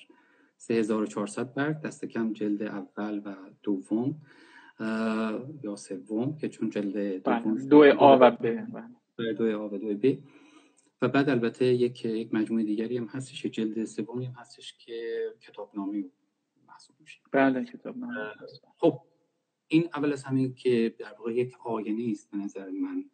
3400 0.56 1.54
برگ. 1.54 1.80
دست 1.80 2.04
کم 2.04 2.32
جلد 2.32 2.62
اول 2.62 3.22
و 3.24 3.34
دوم 3.62 4.14
یا 5.62 5.76
سوم 5.76 6.36
که 6.36 6.48
چون 6.48 6.70
جلد 6.70 7.22
بله، 7.22 7.40
دوم 7.42 7.68
دو 7.68 7.84
آ 7.98 8.18
و 8.20 8.30
ب 8.30 8.36
بله. 9.18 9.32
دو 9.32 9.60
آ 9.60 9.66
و 9.66 9.78
دو 9.78 9.94
ب 9.94 10.18
و 11.02 11.08
بعد 11.08 11.28
البته 11.28 11.66
یک 11.66 12.04
یک 12.04 12.34
مجموعه 12.34 12.64
دیگری 12.64 12.96
هم 12.96 13.04
هستش 13.04 13.46
جلد 13.46 13.84
سومی 13.84 14.24
هم 14.24 14.34
هستش 14.36 14.78
که 14.78 15.18
کتابنامه 15.40 16.04
بله 17.32 17.64
کتابنامه 17.64 18.32
خب 18.76 19.00
این 19.68 19.88
اول 19.94 20.12
از 20.12 20.24
همین 20.24 20.54
که 20.54 20.94
در 20.98 21.14
واقع 21.18 21.34
یک 21.34 21.54
آینه 21.64 22.10
است 22.10 22.30
به 22.30 22.36
نظر 22.36 22.70
من 22.70 23.04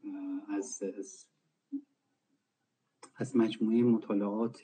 از 0.49 0.83
از, 0.99 1.27
از 3.17 3.37
مجموعه 3.37 3.83
مطالعات 3.83 4.63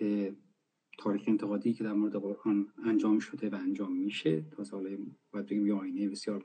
تاریخ 0.99 1.23
انتقادی 1.27 1.73
که 1.73 1.85
در 1.85 1.93
مورد 1.93 2.17
قرآن 2.17 2.67
انجام 2.85 3.19
شده 3.19 3.51
و 3.51 3.55
انجام 3.55 3.93
میشه. 3.93 4.43
تا 4.43 4.65
سال 4.65 4.99
باید 5.33 5.47
بگیم 5.47 5.67
یه 5.67 5.75
آینه 5.75 6.09
بسیار 6.09 6.45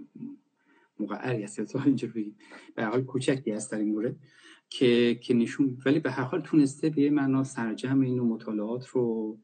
مقعری 1.00 1.44
هست 1.44 1.60
یا 1.60 1.84
اینجوری 1.86 2.36
به 2.76 2.86
حال 2.86 3.04
کوچکی 3.04 3.52
هست 3.52 3.72
در 3.72 3.78
این 3.78 3.92
مورد 3.92 4.16
که 4.70 5.20
که 5.24 5.34
نشون 5.34 5.78
ولی 5.86 6.00
به 6.00 6.12
هر 6.12 6.24
حال 6.24 6.42
تونسته 6.42 6.90
به 6.90 7.10
معنا 7.10 7.44
سرجم 7.44 8.02
این 8.02 8.20
مطالعات 8.20 8.88
رو 8.88 9.38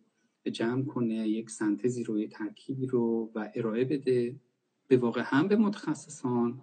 جمع 0.50 0.86
کنه 0.86 1.28
یک 1.28 1.50
سنتزی 1.50 2.04
رو 2.04 2.20
یک 2.20 2.32
ترکیبی 2.32 2.88
رو 2.88 3.32
و 3.36 3.52
ارائه 3.56 3.86
بده. 3.86 4.36
به 4.88 4.98
واقع 4.98 5.22
هم 5.26 5.48
به 5.48 5.56
متخصصان 5.56 6.62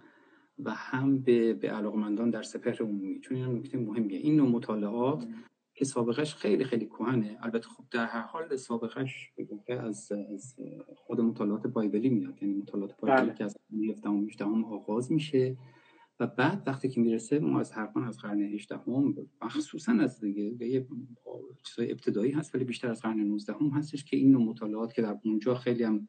و 0.59 0.71
هم 0.71 1.19
به 1.19 1.53
به 1.53 1.69
علاقمندان 1.69 2.29
در 2.29 2.43
سپهر 2.43 2.81
عمومی. 2.81 3.19
چون 3.19 3.37
این 3.37 3.45
نکته 3.45 3.77
مهمیه. 3.77 4.19
این 4.19 4.35
نوع 4.35 4.49
مطالعات 4.49 5.27
که 5.73 5.85
سابقش 5.85 6.35
خیلی 6.35 6.63
خیلی 6.63 6.85
کوهنه 6.85 7.37
البته 7.41 7.67
خب 7.67 7.83
در 7.91 8.05
هر 8.05 8.21
حال 8.21 8.55
سابقش 8.55 9.31
از, 9.67 10.11
از 10.33 10.55
خود 10.95 11.21
مطالعات 11.21 11.67
بایبلی 11.67 12.09
میاد. 12.09 12.43
یعنی 12.43 12.53
مطالعات 12.53 12.97
بایبلی 12.97 13.25
بله. 13.25 13.35
که 13.37 13.43
از 13.43 13.57
17 13.89 14.09
و 14.09 14.25
18 14.25 14.45
آغاز 14.45 15.11
میشه. 15.11 15.57
و 16.19 16.27
بعد 16.27 16.63
وقتی 16.67 16.89
که 16.89 17.01
می‌رسه 17.01 17.39
ما 17.39 17.59
از 17.59 17.71
هر 17.71 17.91
از 17.95 18.17
قرن 18.17 18.41
18 18.41 18.77
هم 18.77 19.15
مخصوصا 19.41 19.91
از 19.91 20.19
دیگه 20.19 20.67
یه 20.67 20.87
چیزای 21.63 21.91
ابتدایی 21.91 22.31
هست 22.31 22.55
ولی 22.55 22.63
بیشتر 22.63 22.89
از 22.89 23.01
قرن 23.01 23.19
19 23.19 23.53
هم 23.53 23.67
هستش 23.67 24.03
که 24.03 24.17
این 24.17 24.31
نوع 24.31 24.43
مطالعات 24.43 24.93
که 24.93 25.01
در 25.01 25.17
اونجا 25.23 25.55
خیلی 25.55 25.83
هم 25.83 26.07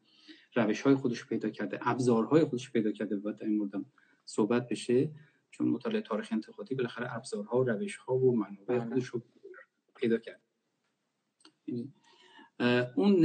روش 0.55 0.81
های 0.81 0.95
خودش 0.95 1.25
پیدا 1.25 1.49
کرده 1.49 1.79
ابزارهای 1.81 2.43
خودش 2.43 2.71
پیدا 2.71 2.91
کرده 2.91 3.15
و 3.15 3.31
در 3.31 3.45
این 3.45 3.57
مورد 3.57 3.71
صحبت 4.25 4.67
بشه 4.67 5.11
چون 5.51 5.67
مطالعه 5.67 6.01
تاریخ 6.01 6.29
انتقادی 6.31 6.75
بالاخره 6.75 7.15
ابزارها 7.15 7.59
و 7.59 7.63
روش 7.63 7.95
ها 7.95 8.15
و 8.15 8.37
منابع 8.37 8.79
بله. 8.79 8.89
خودش 8.89 9.05
رو 9.05 9.21
پیدا 9.95 10.17
کرد 10.17 10.41
یعنی، 11.67 11.93
اون 12.95 13.21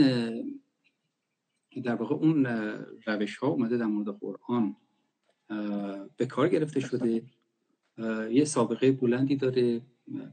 در 1.85 1.95
واقع 1.95 2.15
اون 2.15 2.47
روش 3.07 3.37
ها 3.37 3.49
اومده 3.49 3.77
در 3.77 3.87
مورد 3.87 4.09
قرآن 4.19 4.77
به 6.17 6.27
کار 6.27 6.49
گرفته 6.49 6.81
شده. 6.81 7.23
یه 8.31 8.45
سابقه 8.45 8.93
بلندی 8.93 9.37
داره 9.37 9.81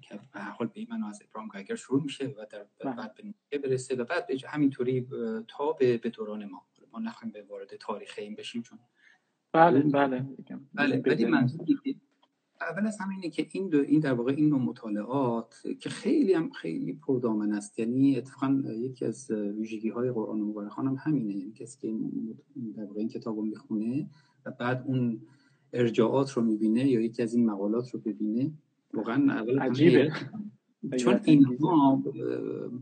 که 0.02 0.20
به 0.34 0.40
هر 0.40 0.52
حال 0.52 0.68
به 0.68 0.80
این 0.80 0.88
منو 0.92 1.06
از 1.06 1.22
ابراهیم 1.30 1.50
گایگر 1.50 1.76
شروع 1.76 2.04
میشه 2.04 2.28
و 2.28 2.46
در 2.50 2.66
بله. 2.80 2.96
بعد 2.96 3.16
به 3.50 3.58
برسه 3.58 3.96
و 3.96 4.04
بعد 4.04 4.30
همینطوری 4.46 5.08
تا 5.48 5.72
به, 5.72 5.98
به 5.98 6.10
دوران 6.10 6.46
ما. 6.46 6.68
ما 6.94 7.00
نخواهیم 7.00 7.32
به 7.32 7.42
وارد 7.42 7.76
تاریخ 7.76 8.14
این 8.18 8.36
بشیم 8.36 8.62
چون 8.62 8.80
بله 9.54 9.80
بله 9.80 10.26
بله 10.74 11.02
ولی 11.06 11.26
منظوری 11.26 12.02
اول 12.62 12.88
از 12.88 12.98
همه 13.00 13.14
اینه 13.16 13.30
که 13.30 13.48
این 13.52 13.70
دو 13.70 13.82
این 13.82 14.00
در 14.00 14.14
واقع 14.14 14.34
این 14.38 14.50
نوع 14.50 14.60
مطالعات 14.60 15.56
که 15.80 15.90
خیلی 15.90 16.34
هم 16.34 16.52
خیلی 16.52 16.94
پردامن 16.94 17.54
است. 17.54 17.80
یعنی 17.80 18.18
اتفاقا 18.18 18.64
یکی 18.74 19.06
از 19.06 19.32
ویژگی 19.32 19.90
های 19.90 20.12
قرآن 20.12 20.42
مبارکان 20.42 20.88
هم 20.88 20.96
همینه. 21.00 21.36
یعنی 21.36 21.54
کسی 21.54 21.78
که 21.80 21.94
در 22.76 22.86
واقع 22.86 23.00
این 23.00 23.10
کتاب 23.10 23.36
رو 23.36 23.46
می‌خونه 23.46 24.10
و 24.46 24.52
بعد 24.52 24.84
اون 24.88 25.22
ارجاعات 25.74 26.32
رو 26.32 26.42
می‌بینه 26.44 26.90
یا 26.90 27.02
یکی 27.02 27.24
از 27.24 27.34
این 27.34 27.46
مقالات 27.46 27.90
رو 27.90 28.00
ببینه 28.00 28.52
واقعا 28.94 29.34
اول 29.34 29.60
عجیبه. 29.60 30.12
چون 31.00 31.20
اینها 31.24 32.04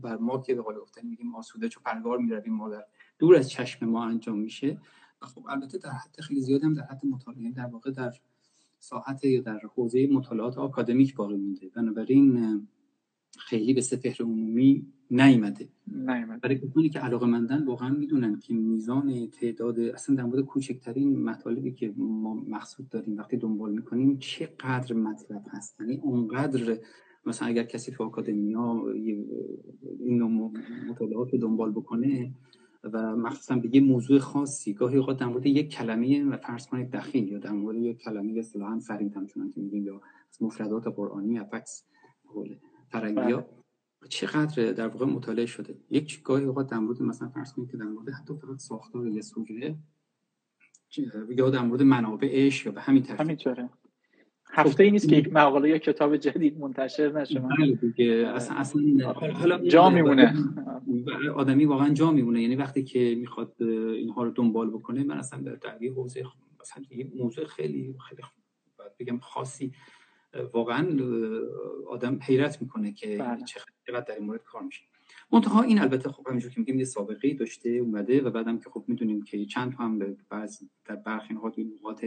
بر 0.02 0.16
ما 0.16 0.38
که 0.38 0.54
به 0.54 0.62
قول 0.62 0.74
گفتن 0.74 1.06
میگیم 1.06 1.34
آسوده 1.34 1.68
چون 1.68 1.82
پرگار 1.82 2.18
می‌رویم 2.18 2.54
ما 2.54 2.68
در 2.68 2.84
دور 3.18 3.36
از 3.36 3.50
چشم 3.50 3.86
ما 3.86 4.04
انجام 4.04 4.38
میشه. 4.38 4.78
خب 5.22 5.44
البته 5.48 5.78
در 5.78 5.90
حد 5.90 6.20
خیلی 6.20 6.40
زیاد 6.40 6.64
هم 6.64 6.74
در 6.74 6.82
حد 6.82 7.06
مطالعه 7.06 7.50
در 7.50 7.66
واقع 7.66 7.90
در 7.90 8.12
ساعت 8.78 9.24
یا 9.24 9.40
در 9.40 9.60
حوزه 9.74 10.06
مطالعات 10.12 10.58
آکادمیک 10.58 11.14
باقی 11.14 11.36
مونده. 11.36 11.68
بنابراین 11.68 12.66
خیلی 13.38 13.74
به 13.74 13.80
سفهر 13.80 14.16
عمومی 14.20 14.86
نیامده 15.10 15.68
برای 16.42 16.58
کسانی 16.58 16.88
که 16.88 16.98
علاقه 16.98 17.26
مندن 17.26 17.64
واقعا 17.64 17.88
می‌دونن 17.88 18.38
که 18.38 18.54
میزان 18.54 19.26
تعداد 19.26 19.80
اصلا 19.80 20.16
در 20.16 20.24
مورد 20.24 20.44
کوچکترین 20.44 21.22
مطالبی 21.24 21.72
که 21.72 21.94
ما 21.96 22.34
مقصود 22.34 22.88
داریم 22.88 23.16
وقتی 23.16 23.36
دنبال 23.36 23.72
می‌کنیم 23.72 24.18
چقدر 24.18 24.94
مطلب 24.94 25.42
هست. 25.50 25.80
یعنی 25.80 25.96
اونقدر 25.96 26.78
مثلا 27.26 27.48
اگر 27.48 27.62
کسی 27.62 27.92
تو 27.92 28.04
آکادمیا 28.04 28.84
این 30.00 30.22
مطالعات 30.88 31.32
رو 31.32 31.38
دنبال 31.38 31.70
بکنه 31.70 32.32
و 32.84 33.16
مخصوصا 33.16 33.56
به 33.56 33.74
یه 33.74 33.80
موضوع 33.80 34.18
خاصی 34.18 34.74
گاهی 34.74 34.96
اوقات 34.96 35.18
در 35.18 35.26
مورد 35.26 35.46
یک 35.46 35.68
کلمه 35.68 36.24
و 36.24 36.36
فرض 36.36 36.66
کنید 36.66 36.90
دخیل 36.90 37.28
یا 37.28 37.38
در 37.38 37.50
مورد 37.50 37.76
یک 37.76 37.98
کلمه 37.98 38.38
اصطلاحا 38.38 38.78
فرید 38.78 39.16
هم 39.16 39.26
چون 39.26 39.50
که 39.50 39.60
میگیم 39.60 39.84
یا 39.84 40.00
از 40.30 40.42
مفردات 40.42 40.86
قرآنی 40.86 41.38
افکس 41.38 41.84
فرنگی 42.90 43.32
ها 43.32 43.46
چقدر 44.08 44.72
در 44.72 44.88
واقع 44.88 45.06
مطالعه 45.06 45.46
شده؟ 45.46 45.74
یک 45.90 46.22
گاهی 46.22 46.44
اوقات 46.44 46.70
در 46.70 46.78
مورد 46.78 47.02
مثلا 47.02 47.28
فرض 47.28 47.52
کنید 47.52 47.70
که 47.70 47.76
در 47.76 47.84
مورد 47.84 48.08
حتی 48.08 48.34
فقط 48.34 48.58
ساختار 48.58 49.06
یه 49.06 49.20
سوژه 49.20 49.76
یا 51.28 51.50
در 51.50 51.62
مورد 51.62 51.82
منابعش 51.82 52.66
یا 52.66 52.72
به 52.72 52.80
همین 52.80 53.02
ترتیب. 53.02 53.20
همینطوره. 53.20 53.70
هفته 54.52 54.84
ای 54.84 54.90
نیست 54.90 55.08
که 55.08 55.16
یک 55.16 55.32
مقاله 55.32 55.68
یا 55.68 55.78
کتاب 55.78 56.16
جدید 56.16 56.58
منتشر 56.58 57.12
نشه 57.12 57.40
بله 57.40 57.74
دیگه 57.74 58.32
اصلا 58.34 58.56
اصلا 58.56 58.82
حالا 59.12 59.68
جا 59.68 59.90
میمونه. 59.90 60.34
آدمی 61.34 61.64
واقعا 61.64 61.94
جا 61.94 62.10
میمونه. 62.10 62.42
یعنی 62.42 62.56
وقتی 62.56 62.84
که 62.84 63.14
می‌خواد 63.18 63.54
اینها 63.60 64.22
رو 64.22 64.30
دنبال 64.30 64.70
بکنه 64.70 65.04
من 65.04 65.18
اصلا 65.18 65.40
در 65.40 65.82
یه 65.82 65.92
حوزه 65.92 66.24
مثلا 66.60 66.84
یه 66.90 67.10
موضوع 67.14 67.44
خیلی 67.44 67.94
خیلی 68.08 68.22
بگم 68.98 69.18
خاصی 69.18 69.72
واقعا 70.52 70.98
آدم 71.86 72.18
حیرت 72.22 72.62
می‌کنه 72.62 72.92
که 72.92 73.16
بله. 73.16 73.44
چقدر 73.86 74.00
در 74.00 74.14
این 74.14 74.24
مورد 74.26 74.44
کار 74.44 74.62
میشه. 74.62 74.82
منتها 75.32 75.62
این 75.62 75.80
البته 75.80 76.08
خب 76.08 76.28
همینجور 76.28 76.50
که 76.50 76.60
میگیم 76.60 76.78
یه 76.78 76.84
سابقه 76.84 77.34
داشته 77.34 77.70
اومده 77.70 78.20
و 78.20 78.30
بعدم 78.30 78.58
که 78.58 78.70
خب 78.70 78.84
می‌دونیم 78.88 79.22
که 79.22 79.44
چند 79.44 79.72
تا 79.72 79.84
هم 79.84 80.16
بعض 80.30 80.62
در 80.84 80.96
برخی 80.96 81.34
نقاط 81.34 81.58
این 81.58 81.72
نقاط 81.80 82.04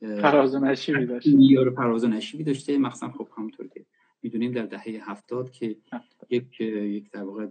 فراز 0.00 0.54
و 0.54 0.58
نشیبی 0.58 1.06
داشته. 1.06 1.30
یا 1.30 1.70
فراز 1.70 2.04
و 2.04 2.08
نشیبی 2.08 2.44
داشته. 2.44 2.78
مخصوصا 2.78 3.08
خب 3.08 3.28
همونطور 3.36 3.68
که 3.68 3.86
می‌دونیم 4.22 4.52
در 4.52 4.66
دهه 4.66 5.10
هفتاد 5.10 5.50
که 5.50 5.76
یک 6.30 6.60
یک 6.60 7.10
در 7.10 7.22
واقع 7.22 7.46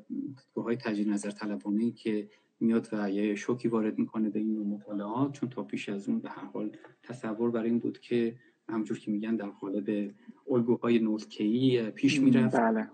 های 0.57 0.75
تجدید 0.75 1.09
نظر 1.09 1.31
طلبانه 1.31 1.91
که 1.91 2.29
میاد 2.59 2.89
و 2.91 3.11
یه 3.11 3.35
شوکی 3.35 3.67
وارد 3.67 3.99
می‌کنه 3.99 4.29
به 4.29 4.39
این 4.39 4.59
مطالعات 4.59 5.31
چون 5.31 5.49
تا 5.49 5.63
پیش 5.63 5.89
از 5.89 6.09
اون 6.09 6.19
به 6.19 6.29
هر 6.29 6.45
حال 6.45 6.77
تصور 7.03 7.51
بر 7.51 7.63
این 7.63 7.79
بود 7.79 7.99
که 7.99 8.35
همجور 8.69 8.99
که 8.99 9.11
میگن 9.11 9.35
در 9.35 9.49
قالب 9.49 10.11
الگوهای 10.51 10.99
نورکی 10.99 11.81
پیش 11.95 12.21
می‌رفت. 12.21 12.55
بله 12.55 12.87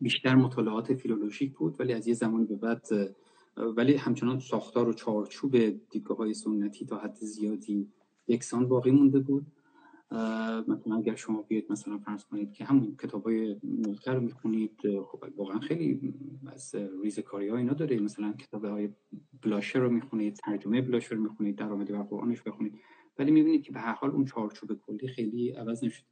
بیشتر 0.00 0.34
مطالعات 0.34 0.94
فیلولوژیک 0.94 1.52
بود 1.54 1.80
ولی 1.80 1.92
از 1.92 2.08
یه 2.08 2.14
زمانی 2.14 2.44
به 2.44 2.56
بعد 2.56 2.86
ولی 3.76 3.94
همچنان 3.94 4.38
ساختار 4.38 4.88
و 4.88 4.92
چارچوب 4.92 5.56
دیدگاه 5.90 6.16
های 6.16 6.34
سنتی 6.34 6.86
تا 6.86 6.98
حد 6.98 7.14
زیادی 7.14 7.88
یکسان 8.28 8.68
باقی 8.68 8.90
مونده 8.90 9.18
بود. 9.18 9.46
مثلا 10.68 10.96
اگر 10.96 11.14
شما 11.14 11.42
بیاید 11.42 11.66
مثلا 11.70 11.98
فرض 11.98 12.24
کنید 12.24 12.52
که 12.52 12.64
همون 12.64 12.96
کتاب 13.02 13.24
های 13.24 13.56
رو 14.06 14.20
می‌خونید 14.20 14.80
خب 15.06 15.24
واقعا 15.36 15.58
خیلی 15.58 16.14
از 16.46 16.74
ریز 17.02 17.18
کاری 17.18 17.48
ها 17.48 17.56
اینا 17.56 17.72
داره. 17.72 18.00
مثلا 18.00 18.32
کتاب 18.32 18.64
های 18.64 18.88
بلاشر 19.42 19.78
رو 19.78 19.90
می‌خونید 19.90 20.34
ترجمه 20.34 20.82
بلاشر 20.82 21.14
رو 21.14 21.22
می‌خونید 21.22 21.56
در 21.56 21.72
آمده 21.72 21.92
بر 21.92 22.02
قرآنش 22.02 22.42
بخونید. 22.42 22.74
ولی 23.18 23.30
می‌بینید 23.30 23.62
که 23.62 23.72
به 23.72 23.80
هر 23.80 23.92
حال 23.92 24.10
اون 24.10 24.24
چارچوب 24.24 24.80
کلی 24.86 25.08
خیلی 25.08 25.50
عوض 25.50 25.84
نشد. 25.84 26.04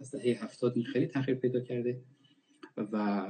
از 0.00 0.10
دهه 0.10 0.44
هفتاد 0.44 0.72
این 0.76 0.84
خیلی 0.84 1.06
تغییر 1.06 1.38
پیدا 1.38 1.60
کرده 1.60 2.02
و 2.76 3.26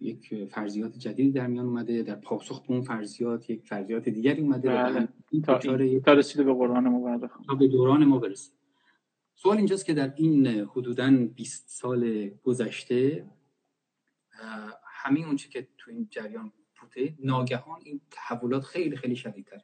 یک 0.00 0.44
فرضیات 0.44 0.98
جدیدی 0.98 1.32
در 1.32 1.46
میان 1.46 1.66
اومده. 1.66 2.02
در 2.02 2.14
پاسخ 2.14 2.66
به 2.66 2.70
اون 2.70 2.82
فرضیات 2.82 3.50
یک 3.50 3.66
فرضیات 3.66 4.08
دیگری 4.08 4.42
اومده 4.42 4.68
بله. 4.68 5.08
تا, 5.44 5.58
تا 6.04 6.12
رسیده 6.12 6.44
به 6.44 6.54
قرآن 6.54 6.88
ما 6.88 7.28
تا 7.46 7.54
به 7.54 7.68
دوران 7.68 8.04
ما 8.04 8.18
برسه. 8.18 8.52
سوال 9.34 9.56
اینجاست 9.56 9.86
که 9.86 9.94
در 9.94 10.14
این 10.16 10.46
حدودا 10.46 11.28
20 11.34 11.68
سال 11.68 12.28
گذشته 12.28 13.30
همین 14.84 15.24
اونچه 15.24 15.48
که 15.48 15.68
تو 15.78 15.90
این 15.90 16.08
جریان 16.10 16.52
بوده 16.80 17.14
ناگهان 17.18 17.80
این 17.84 18.00
تحولات 18.10 18.62
خیلی 18.62 18.96
خیلی 18.96 19.16
شدیدتر 19.16 19.60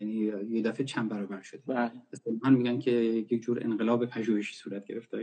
یعنی 0.00 0.14
یه 0.56 0.62
دفعه 0.62 0.86
چند 0.86 1.08
برابر 1.08 1.42
شده. 1.42 1.62
بله. 1.66 1.92
من 2.42 2.54
میگن 2.54 2.78
که 2.78 2.90
یک 2.90 3.42
جور 3.42 3.64
انقلاب 3.64 4.06
پژوهشی 4.06 4.54
صورت 4.54 4.84
گرفته. 4.84 5.16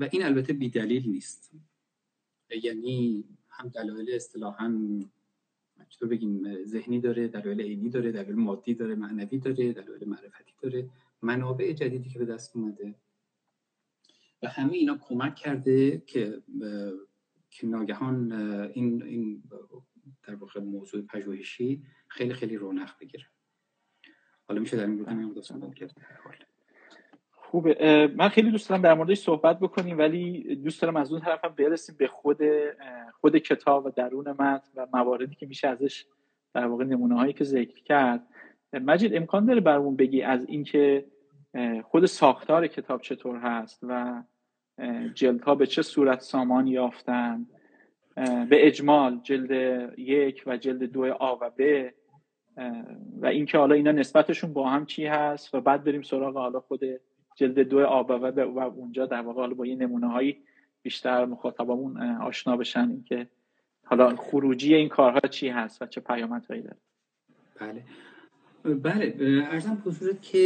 و 0.00 0.08
این 0.12 0.24
البته 0.24 0.52
بیدلیل 0.52 1.08
نیست. 1.08 1.52
یعنی 2.62 3.24
هم 3.50 3.68
دلایل 3.68 4.14
اصطلاحا 4.14 5.00
چطور 5.88 6.08
بگیم 6.08 6.64
ذهنی 6.64 7.00
داره 7.00 7.28
دلایل 7.28 7.60
عینی 7.60 7.90
داره 7.90 8.12
دلایل 8.12 8.34
مادی 8.34 8.74
داره 8.74 8.94
معنوی 8.94 9.38
داره 9.38 9.72
دلایل 9.72 10.08
معرفتی 10.08 10.52
داره 10.62 10.90
منابع 11.22 11.72
جدیدی 11.72 12.10
که 12.10 12.18
به 12.18 12.24
دست 12.24 12.56
اومده. 12.56 12.94
و 14.42 14.48
همه 14.48 14.72
اینا 14.72 14.98
کمک 15.02 15.34
کرده 15.34 16.02
که 16.06 16.42
که 17.50 17.66
ناگهان 17.66 18.32
این 18.74 19.02
این 19.02 19.42
در 20.22 20.34
واقع 20.34 20.60
موضوع 20.60 21.02
پژوهشی 21.02 21.82
خیلی 22.08 22.34
خیلی 22.34 22.56
رونق 22.56 22.90
بگیره. 23.00 23.24
حالا 24.48 24.60
میشه 24.60 24.76
در 24.76 24.86
این 24.86 24.96
بودم 24.96 25.18
این 25.18 25.42
صحبت 25.42 25.74
کرد 25.74 25.92
خوبه. 27.30 28.12
من 28.16 28.28
خیلی 28.28 28.50
دوست 28.50 28.68
دارم 28.68 28.82
در 28.82 28.94
موردش 28.94 29.18
صحبت 29.18 29.58
بکنیم 29.58 29.98
ولی 29.98 30.54
دوست 30.56 30.82
دارم 30.82 30.96
از 30.96 31.12
اون 31.12 31.20
طرف 31.20 31.44
هم 31.44 31.54
برسیم 31.54 31.94
به 31.98 32.06
خود 32.06 32.38
خود 33.20 33.36
کتاب 33.36 33.86
و 33.86 33.90
درون 33.90 34.30
متن 34.30 34.70
و 34.76 34.86
مواردی 34.92 35.34
که 35.34 35.46
میشه 35.46 35.68
ازش 35.68 36.06
در 36.54 36.66
واقع 36.66 36.84
نمونه 36.84 37.14
هایی 37.14 37.32
که 37.32 37.44
ذکر 37.44 37.82
کرد. 37.82 38.26
مجید 38.72 39.16
امکان 39.16 39.46
داره 39.46 39.60
برمون 39.60 39.96
بگی 39.96 40.22
از 40.22 40.44
اینکه 40.48 41.06
خود 41.84 42.06
ساختار 42.06 42.66
کتاب 42.66 43.00
چطور 43.00 43.36
هست 43.36 43.80
و 43.82 44.22
جلدها 45.14 45.54
به 45.54 45.66
چه 45.66 45.82
صورت 45.82 46.20
سامان 46.20 46.66
یافتن 46.66 47.46
به 48.50 48.66
اجمال 48.66 49.20
جلد 49.22 49.50
یک 49.98 50.42
و 50.46 50.56
جلد 50.56 50.82
دو 50.82 51.12
آ 51.12 51.34
و 51.40 51.50
ب 51.58 51.88
و 53.20 53.26
اینکه 53.26 53.58
حالا 53.58 53.74
اینا 53.74 53.92
نسبتشون 53.92 54.52
با 54.52 54.68
هم 54.68 54.86
چی 54.86 55.06
هست 55.06 55.54
و 55.54 55.60
بعد 55.60 55.84
بریم 55.84 56.02
سراغ 56.02 56.34
حالا 56.34 56.60
خود 56.60 56.80
جلد 57.36 57.58
دو 57.58 57.86
آ 57.86 58.02
و 58.02 58.12
و 58.12 58.58
اونجا 58.60 59.06
در 59.06 59.20
واقع 59.20 59.40
حالا 59.40 59.54
با 59.54 59.66
یه 59.66 59.74
نمونه 59.74 60.08
هایی 60.08 60.36
بیشتر 60.82 61.24
مخاطبمون 61.24 62.02
آشنا 62.02 62.56
بشن 62.56 62.88
اینکه 62.90 63.26
حالا 63.84 64.16
خروجی 64.16 64.74
این 64.74 64.88
کارها 64.88 65.20
چی 65.20 65.48
هست 65.48 65.82
و 65.82 65.86
چه 65.86 66.00
پیامدهایی 66.00 66.62
داره. 66.62 66.76
بله. 67.60 67.84
بله 68.74 69.14
ارزم 69.50 69.82
حضورت 69.84 70.22
که 70.22 70.38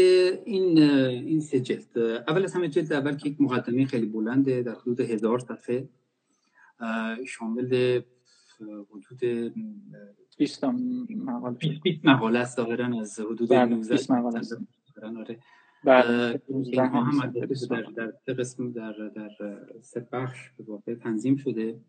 این 0.44 0.78
این 0.78 1.40
سه 1.40 1.61
جلد 1.61 1.98
اول 2.28 2.44
از 2.44 2.54
همه 2.54 2.68
جلد 2.68 2.92
اول 2.92 3.16
که 3.16 3.28
یک 3.28 3.40
مقدمه 3.40 3.85
خیلی 3.85 4.06
بلنده 4.06 4.62
در 4.62 4.72
حدود 4.72 5.00
هزار 5.00 5.38
صفحه. 5.38 5.88
شامل 7.26 8.02
حدود 8.90 9.52
20 10.38 10.64
مقاله 10.64 11.56
20 11.85 12.04
مقاله 12.04 12.38
است 12.38 12.56
ظاهرا 12.56 13.00
از 13.00 13.20
حدود 13.20 13.52
19 13.52 13.94
20 13.94 14.11
مقاله 14.11 14.38
است. 14.38 14.56
آره. 15.18 15.38
بله 15.85 16.40
هم 16.76 17.32
در 17.70 17.82
در 17.96 18.12
سه 18.26 18.35
قسم 18.35 18.72
در 18.72 18.92
در 19.14 19.30
سه 19.80 20.08
بخش 20.12 20.50
به 20.58 20.64
واقع 20.64 20.94
تنظیم 20.94 21.37
شده. 21.37 21.80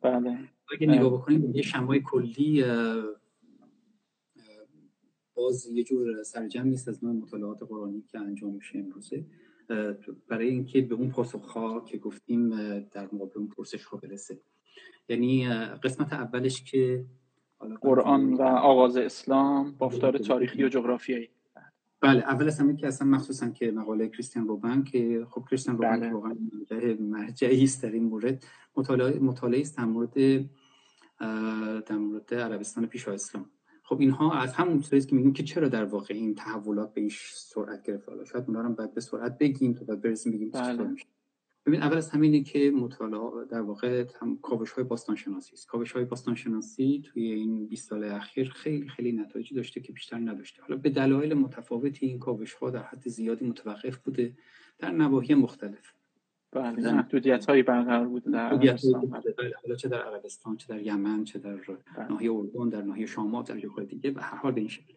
بله. 0.00 0.38
اگه 0.72 0.86
نگاه 0.86 1.12
بکنیم 1.12 1.54
یه 1.54 1.62
شمای 1.62 2.00
کلی 2.04 2.64
باز 5.34 5.66
یه 5.66 5.84
جور 5.84 6.22
سرجم 6.22 6.62
نیست 6.62 6.88
از 6.88 7.04
نوع 7.04 7.14
مطالعات 7.14 7.62
قرآنی 7.62 8.02
که 8.02 8.18
انجام 8.18 8.54
میشه 8.54 8.78
امروزه. 8.78 9.24
برای 10.28 10.48
اینکه 10.48 10.80
به 10.80 10.94
اون 10.94 11.10
پاسخ 11.10 11.84
که 11.86 11.98
گفتیم 11.98 12.50
در 12.80 13.08
مقابل 13.12 13.38
اون 13.38 13.48
پرسش 13.48 13.84
ها 13.84 13.96
برسه. 13.96 14.40
یعنی 15.08 15.48
قسمت 15.54 16.12
اولش 16.12 16.62
که 16.62 17.04
قرآن 17.80 18.34
و 18.34 18.42
آغاز 18.42 18.96
اسلام 18.96 19.72
بافتار 19.72 20.18
تاریخی 20.18 20.64
و 20.64 20.68
جغرافیایی. 20.68 21.28
بله 22.00 22.20
اول 22.22 22.46
از 22.46 22.60
همه 22.60 22.76
که 22.76 22.86
اصلا 22.86 23.08
مخصوصا 23.08 23.48
که 23.48 23.70
مقاله 23.70 24.08
کریستیان 24.08 24.48
روبن 24.48 24.82
که 24.82 25.26
خب 25.30 25.44
کریستیان 25.50 25.76
روبن 25.76 26.00
بله. 26.00 26.12
واقعا 26.12 26.36
مرجعی 27.00 27.64
است 27.64 27.82
در 27.82 27.90
این 27.90 28.04
مورد. 28.04 28.44
مطالعه 28.76 29.18
مطالعه 29.18 29.60
است 29.60 29.78
در 29.78 29.84
مورد 29.84 30.14
در 31.86 31.96
مورد 31.96 32.34
عربستان 32.34 32.86
پیش 32.86 33.08
اسلام. 33.08 33.50
خب 33.82 34.00
اینها 34.00 34.32
از 34.32 34.52
همون 34.52 34.80
چیزی 34.80 35.08
که 35.08 35.16
میگیم 35.16 35.32
که 35.32 35.42
چرا 35.42 35.68
در 35.68 35.84
واقع 35.84 36.14
این 36.14 36.34
تحولات 36.34 36.94
به 36.94 37.00
این 37.00 37.10
سرعت 37.34 37.82
گرفت؟ 37.82 38.08
حالا 38.08 38.24
شاید 38.24 38.44
اونا 38.48 38.60
رو 38.60 38.74
بعد 38.74 38.94
به 38.94 39.00
سرعت 39.00 39.38
بگیم 39.38 39.74
تا 39.74 39.84
بعد 39.84 40.00
برسیم 40.00 40.32
بگیم 40.32 40.50
بله. 40.50 40.82
میشه. 40.82 41.06
ببین 41.66 41.82
اول 41.82 41.96
از 41.96 42.10
همینه 42.10 42.42
که 42.42 42.70
مطالعه 42.70 43.44
در 43.50 43.60
واقع 43.60 44.06
هم 44.20 44.38
کاوش 44.38 44.70
های 44.70 44.84
باستان 44.84 45.16
شناسی 45.16 45.52
است. 45.54 45.66
کاوش 45.66 45.92
های 45.92 46.04
باستان 46.04 46.34
شناسی 46.34 47.02
توی 47.04 47.32
این 47.32 47.66
20 47.66 47.88
سال 47.88 48.04
اخیر 48.04 48.50
خیلی 48.50 48.88
خیلی 48.88 49.12
نتایجی 49.12 49.54
داشته 49.54 49.80
که 49.80 49.92
بیشتر 49.92 50.18
نداشته. 50.18 50.62
حالا 50.62 50.76
به 50.76 50.90
دلایل 50.90 51.34
متفاوتی 51.34 52.06
این 52.06 52.18
کاوش 52.18 52.54
ها 52.54 52.70
در 52.70 52.82
حد 52.82 53.08
زیادی 53.08 53.44
متوقف 53.44 53.96
بوده 53.96 54.36
در 54.78 54.90
نواحی 54.90 55.34
مختلف. 55.34 55.94
بله 56.52 56.92
محدودیت 56.92 57.46
هایی 57.46 57.62
برقرار 57.62 58.08
بوده 58.08 58.30
در 58.30 58.48
حالا 58.48 59.76
چه 59.76 59.88
در 59.88 60.02
عربستان 60.02 60.56
چه 60.56 60.66
در 60.68 60.82
یمن 60.82 61.24
چه 61.24 61.38
در 61.38 61.56
بله. 61.56 62.08
ناحیه 62.08 62.32
اردن 62.32 62.68
در 62.68 62.82
ناحیه 62.82 63.06
شام 63.06 63.42
در 63.42 63.58
جاهای 63.58 63.86
دیگه 63.86 64.10
به 64.10 64.22
هر 64.22 64.36
حال 64.36 64.52
به 64.52 64.60
این 64.60 64.68
شکل. 64.68 64.94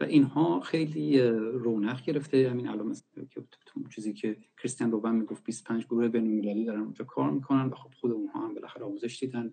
و 0.00 0.04
اینها 0.04 0.60
خیلی 0.60 1.20
رونق 1.52 2.04
گرفته. 2.04 2.50
همین 2.50 2.68
الان 2.68 2.96
که 3.30 3.44
چیزی 3.90 4.12
که 4.12 4.36
کریستیان 4.58 4.90
روبن 4.90 5.14
می‌گفت 5.14 5.44
25 5.44 5.86
گروه 5.86 6.08
بین‌المللی 6.08 6.64
دارن 6.64 6.80
اونجا 6.80 7.04
کار 7.04 7.30
می‌کنن 7.30 7.66
و 7.66 7.74
خب 7.74 7.90
خود 8.00 8.12
اونها 8.12 8.46
هم 8.46 8.54
بالاخره 8.54 8.84
آموزش 8.84 9.18
دیدن 9.20 9.50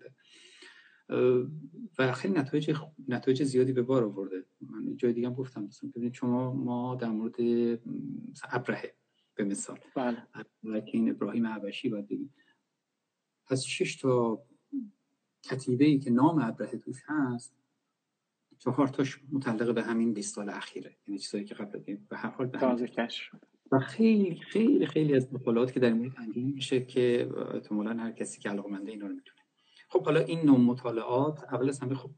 و 1.98 2.12
خیلی 2.12 2.34
نتایج 2.34 2.76
نتایج 3.08 3.42
زیادی 3.42 3.72
به 3.72 3.82
بار 3.82 4.04
آورده. 4.04 4.44
من 4.60 4.96
جای 4.96 5.12
دیگه 5.12 5.28
هم 5.28 5.34
گفتم 5.34 5.62
مثلا 5.62 5.90
ببینید 5.90 6.14
شما 6.14 6.52
ما 6.52 6.94
در 6.94 7.08
مورد 7.08 7.34
ابرهه 8.52 8.94
به 9.36 9.44
مثال. 9.44 9.78
بله. 9.94 10.22
این 10.86 11.10
ابراهیم 11.10 11.46
حبشی 11.46 11.88
باید 11.88 12.08
بگیم. 12.08 12.34
از 13.48 13.66
شش 13.66 13.96
تا 13.96 14.42
کتیبه 15.42 15.84
ای 15.84 15.98
که 15.98 16.10
نام 16.10 16.42
ابرهه 16.42 16.76
توش 16.76 17.02
هست 17.06 17.56
چهار 18.58 18.88
تاش 18.88 19.20
متعلق 19.32 19.74
به 19.74 19.82
همین 19.82 20.14
20 20.14 20.34
سال 20.34 20.48
اخیره. 20.48 20.96
یعنی 21.06 21.18
چیزایی 21.18 21.44
که 21.44 21.54
قبل 21.54 21.96
به 22.08 22.16
هر 22.16 22.30
حال 22.30 22.46
به 22.46 22.86
کش 22.86 23.30
و 23.72 23.78
خیلی 23.78 24.40
خیلی 24.40 24.86
خیلی 24.86 25.14
از 25.14 25.32
مطالعات 25.32 25.72
که 25.72 25.80
در 25.80 25.92
مورد 25.92 26.12
انجام 26.18 26.44
میشه 26.44 26.84
که 26.84 27.30
احتمالا 27.54 28.02
هر 28.02 28.12
کسی 28.12 28.40
که 28.40 28.48
علاقمنده 28.48 28.92
اینا 28.92 29.06
رو 29.06 29.14
می‌تونه. 29.14 29.40
خب 29.88 30.04
حالا 30.04 30.20
این 30.20 30.46
نوع 30.46 30.58
مطالعات 30.58 31.44
اول 31.44 31.68
از 31.68 31.80
همه 31.80 31.94
خب 31.94 32.10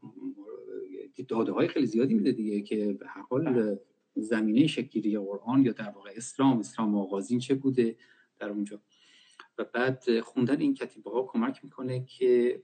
داده 1.27 1.51
های 1.51 1.67
خیلی 1.67 1.85
زیادی 1.85 2.13
میده 2.13 2.31
دیگه 2.31 2.61
که 2.61 2.93
به 2.93 3.07
هر 3.07 3.21
حال 3.29 3.77
زمینه 4.21 4.67
شکلی 4.67 5.17
قرآن 5.17 5.65
یا 5.65 5.71
در 5.71 5.89
واقع 5.89 6.11
اسلام 6.15 6.59
اسلام 6.59 6.95
آغازین 6.95 7.39
چه 7.39 7.55
بوده 7.55 7.95
در 8.39 8.49
اونجا؟ 8.49 8.81
و 9.57 9.63
بعد 9.63 10.19
خوندن 10.19 10.59
این 10.59 10.73
کتیبه 10.73 11.11
ها 11.11 11.23
کمک 11.23 11.63
می‌کنه 11.63 12.05
که 12.05 12.61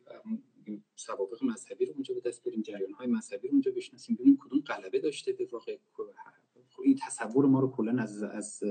سوابق 0.95 1.43
مذهبی 1.43 1.85
رو 1.85 1.93
اونجا 1.93 2.13
به 2.13 2.21
دست 2.29 2.43
بریم 2.43 2.61
جریان 2.61 2.91
های 2.91 3.07
مذهبی 3.07 3.47
رو 3.47 3.53
اونجا 3.53 3.71
بشناسیم 3.71 4.15
ببینیم 4.15 4.37
کدوم 4.41 4.59
غلبه 4.59 4.99
داشته 4.99 5.31
به 5.33 5.47
واقع 5.51 5.77
این 6.83 6.95
تصور 7.01 7.45
ما 7.45 7.59
رو 7.59 7.71
کلا 7.71 8.01
از 8.01 8.23
از 8.23 8.63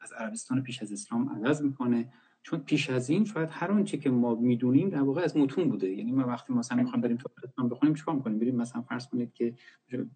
از 0.00 0.12
عربستان 0.12 0.62
پیش 0.62 0.82
از 0.82 0.92
اسلام 0.92 1.28
عوض 1.28 1.62
می‌کنه. 1.62 2.12
چون 2.42 2.60
پیش 2.60 2.90
از 2.90 3.10
این 3.10 3.24
شاید 3.24 3.48
هر 3.52 3.70
آنچه 3.70 3.98
که 3.98 4.10
ما 4.10 4.34
می‌دونیم 4.34 4.88
در 4.88 5.02
واقع 5.02 5.22
از 5.22 5.36
متون 5.36 5.68
بوده. 5.68 5.90
یعنی 5.90 6.12
ما 6.12 6.26
وقتی 6.26 6.52
مثلا 6.52 6.82
می‌خوایم 6.82 7.00
بریم 7.00 7.16
تاریخ 7.16 7.44
اسلام 7.44 7.68
بخونیم 7.68 7.94
چیکار 7.94 8.14
می‌کنیم؟ 8.14 8.38
بریم 8.38 8.56
مثلا 8.56 8.82
فرض 8.82 9.06
کنید 9.06 9.34
که 9.34 9.54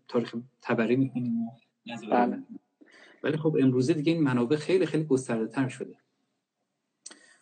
تاریخ 0.09 0.35
تبری 0.63 0.97
می‌خونیم 0.97 1.33
بله. 2.11 2.43
ولی 3.23 3.37
خب 3.37 3.57
امروزه 3.61 3.95
دیگه 3.95 4.13
این 4.13 4.23
منابع 4.23 4.57
خیلی 4.57 4.87
خیلی 4.87 5.05
گسترده 5.05 5.47
تر 5.47 5.69
شده. 5.69 5.95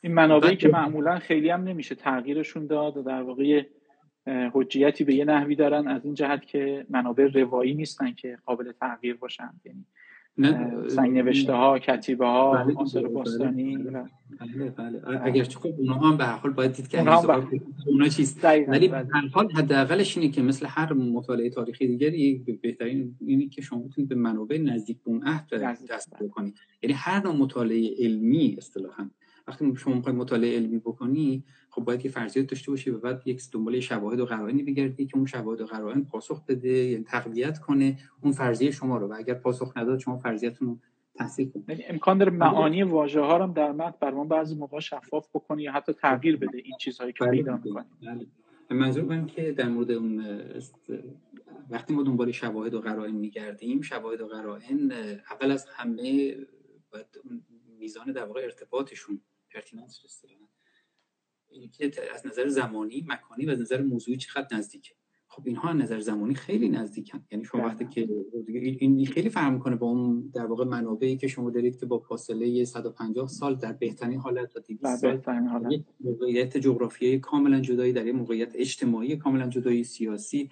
این 0.00 0.14
منابعی 0.14 0.56
که 0.56 0.68
معمولا 0.68 1.18
خیلی 1.18 1.50
هم 1.50 1.62
نمیشه 1.62 1.94
تغییرشون 1.94 2.66
داد 2.66 2.96
و 2.96 3.02
در 3.02 3.22
واقع 3.22 3.62
حجیتی 4.52 5.04
به 5.04 5.14
یه 5.14 5.24
نحوی 5.24 5.54
دارن 5.54 5.88
از 5.88 6.04
این 6.04 6.14
جهت 6.14 6.46
که 6.46 6.86
منابع 6.90 7.26
روایی 7.26 7.74
نیستن 7.74 8.12
که 8.12 8.38
قابل 8.44 8.72
تغییر 8.72 9.16
باشن. 9.16 9.60
یعنی 9.64 9.86
سنگ 10.88 11.18
نوشته 11.18 11.52
ها 11.52 11.78
کتیبه 11.78 12.26
ها 12.26 12.52
بله 12.52 12.74
آثار 12.76 13.02
بله، 13.02 13.12
باستانی 13.12 13.76
بله 13.76 14.70
بله, 14.70 14.98
بله. 14.98 15.24
اگرچه 15.24 15.58
خب 15.58 15.74
اونها 15.78 16.08
هم 16.08 16.16
به 16.16 16.24
هر 16.24 16.36
حال 16.36 16.52
باید 16.52 16.72
دید 16.72 16.88
که 16.88 17.00
اونا 17.86 18.08
چیست. 18.08 18.44
ولی 18.44 18.88
به 18.88 18.96
هر 18.96 19.28
حال 19.32 19.50
حداقلش 19.52 20.18
اینه 20.18 20.30
که 20.30 20.42
مثل 20.42 20.66
هر 20.66 20.92
مطالعه 20.92 21.50
تاریخی 21.50 21.86
دیگری 21.86 22.58
بهترین 22.62 23.16
اینه 23.20 23.48
که 23.48 23.62
شما 23.62 23.78
بتونید 23.78 24.08
به 24.08 24.14
منابع 24.14 24.58
نزدیک 24.58 24.96
به 25.04 25.10
اون 25.10 25.22
عهد 25.26 25.54
دست 25.90 26.14
بکنید 26.20 26.54
یعنی 26.82 26.94
هر 26.94 27.24
نوع 27.24 27.36
مطالعه 27.36 27.94
علمی 27.98 28.54
اصطلاحا 28.58 29.10
وقتی 29.48 29.76
شما 29.76 29.94
می‌خوای 29.94 30.14
مطالعه 30.14 30.56
علمی 30.56 30.78
بکنی 30.78 31.44
خب 31.78 31.84
باید 31.84 32.04
یه 32.04 32.10
فرضیات 32.10 32.46
داشته 32.46 32.70
باشی 32.70 32.90
و 32.90 32.98
بعد 32.98 33.22
یک 33.26 33.42
دنبال 33.52 33.80
شواهد 33.80 34.20
و 34.20 34.24
قرائنی 34.24 34.62
بگردی 34.62 35.06
که 35.06 35.16
اون 35.16 35.26
شواهد 35.26 35.60
و 35.60 35.66
قرائن 35.66 36.04
پاسخ 36.04 36.44
بده 36.44 36.68
یعنی 36.68 37.04
تقویت 37.04 37.58
کنه 37.58 37.98
اون 38.22 38.32
فرضیه 38.32 38.70
شما 38.70 38.96
رو. 38.98 39.06
و 39.06 39.14
اگر 39.18 39.34
پاسخ 39.34 39.76
نداد 39.76 39.98
شما 39.98 40.16
فرضیتتون 40.16 40.68
رو 40.68 40.78
تصحیح 41.14 41.50
کنید 41.52 41.68
یعنی 41.68 41.84
امکان 41.84 42.18
داره 42.18 42.32
معانی 42.32 42.82
واژه 42.82 43.20
ها 43.20 43.36
رو 43.36 43.52
در 43.52 43.72
متن 43.72 43.96
بر 44.00 44.24
بعضی 44.24 44.54
موقع 44.54 44.80
شفاف 44.80 45.28
بکنی 45.34 45.62
یا 45.62 45.72
حتی 45.72 45.92
تغییر 45.92 46.36
بده 46.36 46.58
این 46.58 46.76
چیزهایی 46.80 47.12
که 47.12 47.24
پیدا 47.24 47.56
بله، 47.56 47.64
می‌کنی. 47.64 48.26
بله. 48.70 48.78
منظور 48.78 49.04
من 49.04 49.26
که 49.26 49.52
در 49.52 49.68
مورد 49.68 49.90
اون 49.90 50.24
وقتی 51.70 51.94
ما 51.94 52.02
دنبال 52.02 52.32
شواهد 52.32 52.74
و 52.74 52.80
قرائن 52.80 53.14
میگردیم 53.14 53.80
شواهد 53.80 54.20
و 54.20 54.26
قرائن 54.26 54.92
اول 55.30 55.50
از 55.50 55.66
همه 55.76 56.36
باید 56.92 57.06
میزان 57.78 58.12
در 58.12 58.24
واقع 58.24 58.40
ارتباطشون 58.40 59.20
پرتیننس 59.54 60.00
که 61.72 61.92
از 62.14 62.26
نظر 62.26 62.48
زمانی 62.48 63.06
مکانی 63.08 63.46
و 63.46 63.50
از 63.50 63.60
نظر 63.60 63.82
موضوعی 63.82 64.16
چقدر 64.16 64.56
نزدیکه. 64.56 64.94
خب 65.28 65.42
اینها 65.46 65.68
از 65.68 65.76
نظر 65.76 66.00
زمانی 66.00 66.34
خیلی 66.34 66.68
نزدیکن. 66.68 67.24
یعنی 67.30 67.44
شما 67.44 67.64
وقتی 67.64 67.84
بله. 67.84 67.94
که 67.94 68.08
این 68.80 69.06
خیلی 69.06 69.28
فرق 69.28 69.52
می‌کنه 69.52 69.76
با 69.76 69.86
اون 69.86 70.30
در 70.34 70.46
واقع 70.46 70.64
منابعی 70.64 71.16
که 71.16 71.28
شما 71.28 71.50
دارید 71.50 71.80
که 71.80 71.86
با 71.86 71.98
فاصله 71.98 72.64
150 72.64 73.28
سال 73.28 73.54
در 73.54 73.72
بهترین 73.72 74.18
حالت 74.18 74.52
تا 74.52 74.60
200 74.60 74.96
سال 74.96 75.20
موقعیت 76.00 76.56
جغرافیایی 76.56 77.18
کاملا 77.18 77.60
جدایی 77.60 77.92
در 77.92 78.06
یه 78.06 78.12
موقعیت 78.12 78.52
اجتماعی 78.54 79.16
کاملا 79.16 79.48
جدایی 79.48 79.84
سیاسی 79.84 80.50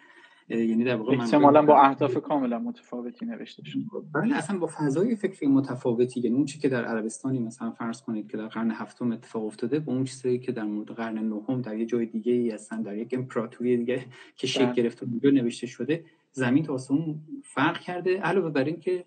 یعنی 0.49 0.85
در 0.85 0.97
واقع 0.97 1.13
احتمالا 1.13 1.63
با 1.63 1.81
اهداف 1.81 2.17
کاملا 2.17 2.59
متفاوتی 2.59 3.27
نوشته 3.27 3.65
شده 3.65 3.85
بله 4.13 4.37
اصلا 4.37 4.59
با 4.59 4.67
فضای 4.67 5.17
فکری 5.17 5.47
متفاوتی 5.47 6.21
یعنی 6.21 6.37
اون 6.37 6.45
چی 6.45 6.59
که 6.59 6.69
در 6.69 6.85
عربستانی 6.85 7.39
مثلا 7.39 7.71
فرض 7.71 8.03
کنید 8.03 8.31
که 8.31 8.37
در 8.37 8.47
قرن 8.47 8.71
هفتم 8.71 9.13
اتفاق 9.13 9.45
افتاده 9.45 9.79
با 9.79 9.93
اون 9.93 10.05
چیزی 10.05 10.39
که 10.39 10.53
در 10.53 10.65
مورد 10.65 10.89
قرن 10.89 11.19
نهم 11.19 11.61
در 11.61 11.79
یه 11.79 11.87
جای 11.87 12.07
دیگه 12.07 12.33
ای 12.33 12.51
هستن 12.51 12.83
در 12.83 12.97
یک 12.97 13.15
امپراتوری 13.15 13.77
دیگه 13.77 14.07
که 14.37 14.47
شکل 14.47 14.65
بله. 14.65 14.75
گرفته 14.75 15.07
اونجا 15.07 15.31
نوشته 15.31 15.67
شده 15.67 16.05
زمین 16.33 16.63
تا 16.63 16.75
آسمون 16.75 17.21
فرق 17.43 17.81
کرده 17.81 18.21
علاوه 18.21 18.51
بر 18.51 18.65
این 18.65 18.81
که 18.81 19.05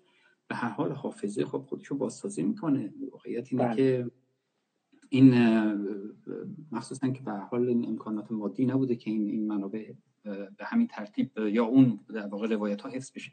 به 0.48 0.54
هر 0.54 0.68
حال 0.68 0.92
حافظه 0.92 1.44
خب 1.44 1.58
خودشو 1.58 1.96
بازسازی 1.96 2.42
می‌کنه 2.42 2.92
واقعیت 3.12 3.52
اینه 3.52 3.64
بله. 3.64 3.76
که 3.76 4.10
این 5.08 5.34
مخصوصا 6.72 7.08
که 7.08 7.22
به 7.22 7.32
حال 7.32 7.68
این 7.68 7.88
امکانات 7.88 8.32
مادی 8.32 8.66
نبوده 8.66 8.96
که 8.96 9.10
این 9.10 9.30
این 9.30 9.46
منابع 9.46 9.92
به 10.24 10.64
همین 10.64 10.86
ترتیب 10.86 11.38
یا 11.38 11.64
اون 11.64 12.00
در 12.14 12.26
واقع 12.26 12.48
روایت 12.48 12.82
ها 12.82 12.88
حفظ 12.88 13.12
بشه. 13.12 13.32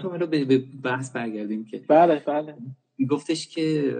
تو 0.00 0.08
حالا 0.10 0.26
به 0.26 0.58
بحث 0.82 1.10
برگردیم 1.10 1.64
که 1.64 1.84
بله 1.88 2.22
بله. 2.26 2.56
گفتش 3.10 3.48
که 3.48 3.96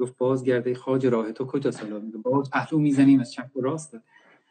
گفت 0.00 0.16
باز 0.16 0.44
گرده 0.44 0.74
خاج 0.74 1.06
راه 1.06 1.32
تو 1.32 1.46
کجا 1.46 1.70
میگه 2.00 2.18
باز 2.18 2.50
پهلو 2.50 2.78
می‌زنیم 2.78 3.20
از 3.20 3.32
چپ 3.32 3.56
و 3.56 3.60
راست. 3.60 3.96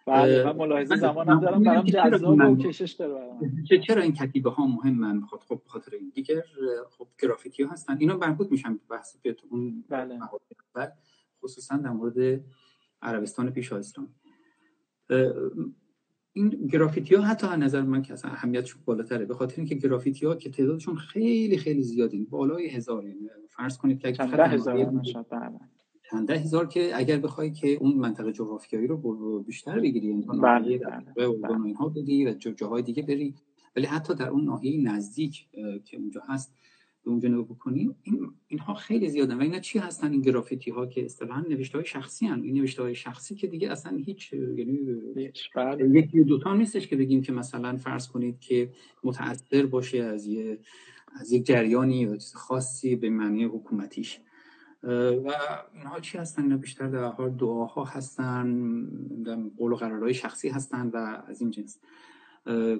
بله 0.07 0.43
من 0.43 0.55
ملاحظه 0.55 0.95
زمانم 0.95 1.39
دارم 1.39 1.63
برام 1.63 1.85
جذاب 1.85 2.39
و 2.39 2.55
کشش 2.57 2.91
داره 2.91 3.79
چرا 3.87 4.01
این 4.01 4.13
کتیبه 4.13 4.49
ها 4.49 4.67
مهمن؟ 4.67 5.25
خب 5.25 5.37
خب 5.37 5.61
خاطر 5.65 5.95
این 5.95 6.11
دیگر 6.15 6.41
خب 6.89 7.07
گرافیتی 7.21 7.63
ها 7.63 7.71
هستن. 7.71 7.97
اینا 7.97 8.17
مربوط 8.17 8.51
میشن 8.51 8.73
به 8.73 8.79
بحث 8.89 9.17
که 9.23 9.35
اون 9.49 9.83
بله. 9.89 10.19
خصوصا 11.43 11.77
در 11.77 11.89
مورد 11.89 12.41
عربستان 13.01 13.49
پیش 13.49 13.73
اسلام 13.73 14.07
این 16.33 16.49
گرافیتی 16.49 17.15
ها 17.15 17.21
حتی 17.21 17.47
از 17.47 17.59
نظر 17.59 17.81
من 17.81 18.01
که 18.01 18.13
اصلا 18.13 18.31
اهمیتشون 18.31 18.81
بالاتره 18.85 19.25
به 19.25 19.33
خاطر 19.33 19.55
اینکه 19.57 19.75
گرافیتی 19.75 20.25
ها 20.25 20.35
که 20.35 20.49
تعدادشون 20.49 20.95
خیلی 20.95 21.57
خیلی 21.57 21.83
زیادین 21.83 22.25
بالای 22.25 22.69
هزار 22.69 23.07
یعنی 23.07 23.29
فرض 23.49 23.77
کنید 23.77 23.99
که 23.99 24.11
چند 24.11 24.33
هزار. 24.33 25.01
چند 26.11 26.31
هزار 26.31 26.67
که 26.67 26.91
اگر 26.93 27.17
بخوای 27.17 27.51
که 27.51 27.67
اون 27.67 27.93
منطقه 27.93 28.31
جغرافیایی 28.31 28.87
رو 28.87 29.43
بیشتر 29.43 29.79
بگیری 29.79 30.07
یعنی 30.07 30.25
بله 30.25 30.77
بله, 30.77 31.27
بله. 31.27 31.65
اینها 31.65 31.89
بدی 31.89 32.25
و 32.25 32.33
جاهای 32.33 32.81
دیگه 32.81 33.03
بری 33.03 33.35
ولی 33.75 33.85
حتی 33.85 34.15
در 34.15 34.29
اون 34.29 34.43
ناحیه 34.43 34.91
نزدیک 34.91 35.47
که 35.85 35.97
اونجا 35.97 36.21
هست 36.27 36.53
به 37.03 37.11
اونجا 37.11 37.29
نگاه 37.29 37.45
بکنیم 37.45 37.95
این 38.03 38.31
اینها 38.47 38.73
خیلی 38.73 39.09
زیادن 39.09 39.37
و 39.37 39.41
اینا 39.41 39.59
چی 39.59 39.79
هستن 39.79 40.11
این 40.11 40.21
گرافیتی 40.21 40.71
ها 40.71 40.85
که 40.85 41.05
اصطلاحا 41.05 41.41
نوشته 41.41 41.77
های 41.77 41.87
شخصی 41.87 42.25
هن. 42.25 42.41
این 42.41 42.57
نوشته 42.57 42.83
های 42.83 42.95
شخصی 42.95 43.35
که 43.35 43.47
دیگه 43.47 43.71
اصلا 43.71 43.97
هیچ 43.97 44.33
یعنی 44.33 44.79
بله. 45.55 45.99
یکی 45.99 46.23
دو 46.23 46.39
تا 46.39 46.55
نیستش 46.55 46.87
که 46.87 46.95
بگیم 46.95 47.21
که 47.21 47.31
مثلا 47.31 47.77
فرض 47.77 48.07
کنید 48.07 48.39
که 48.39 48.71
متاثر 49.03 49.65
باشه 49.65 50.03
از 50.03 50.27
یه 50.27 50.59
از 51.19 51.31
یک 51.31 51.45
جریانی 51.45 51.99
یا 51.99 52.17
چیز 52.17 52.33
خاصی 52.33 52.95
به 52.95 53.09
معنی 53.09 53.43
حکومتیش 53.43 54.19
و 54.83 55.31
اینها 55.73 55.99
چی 55.99 56.17
هستن 56.17 56.43
اینا 56.43 56.57
بیشتر 56.57 56.87
در 56.87 57.03
حال 57.03 57.29
دعاها 57.29 57.83
هستن 57.83 58.75
قول 59.57 59.71
و 59.71 59.75
قرارهای 59.75 60.13
شخصی 60.13 60.49
هستن 60.49 60.87
و 60.87 61.23
از 61.27 61.41
این 61.41 61.51
جنس 61.51 61.79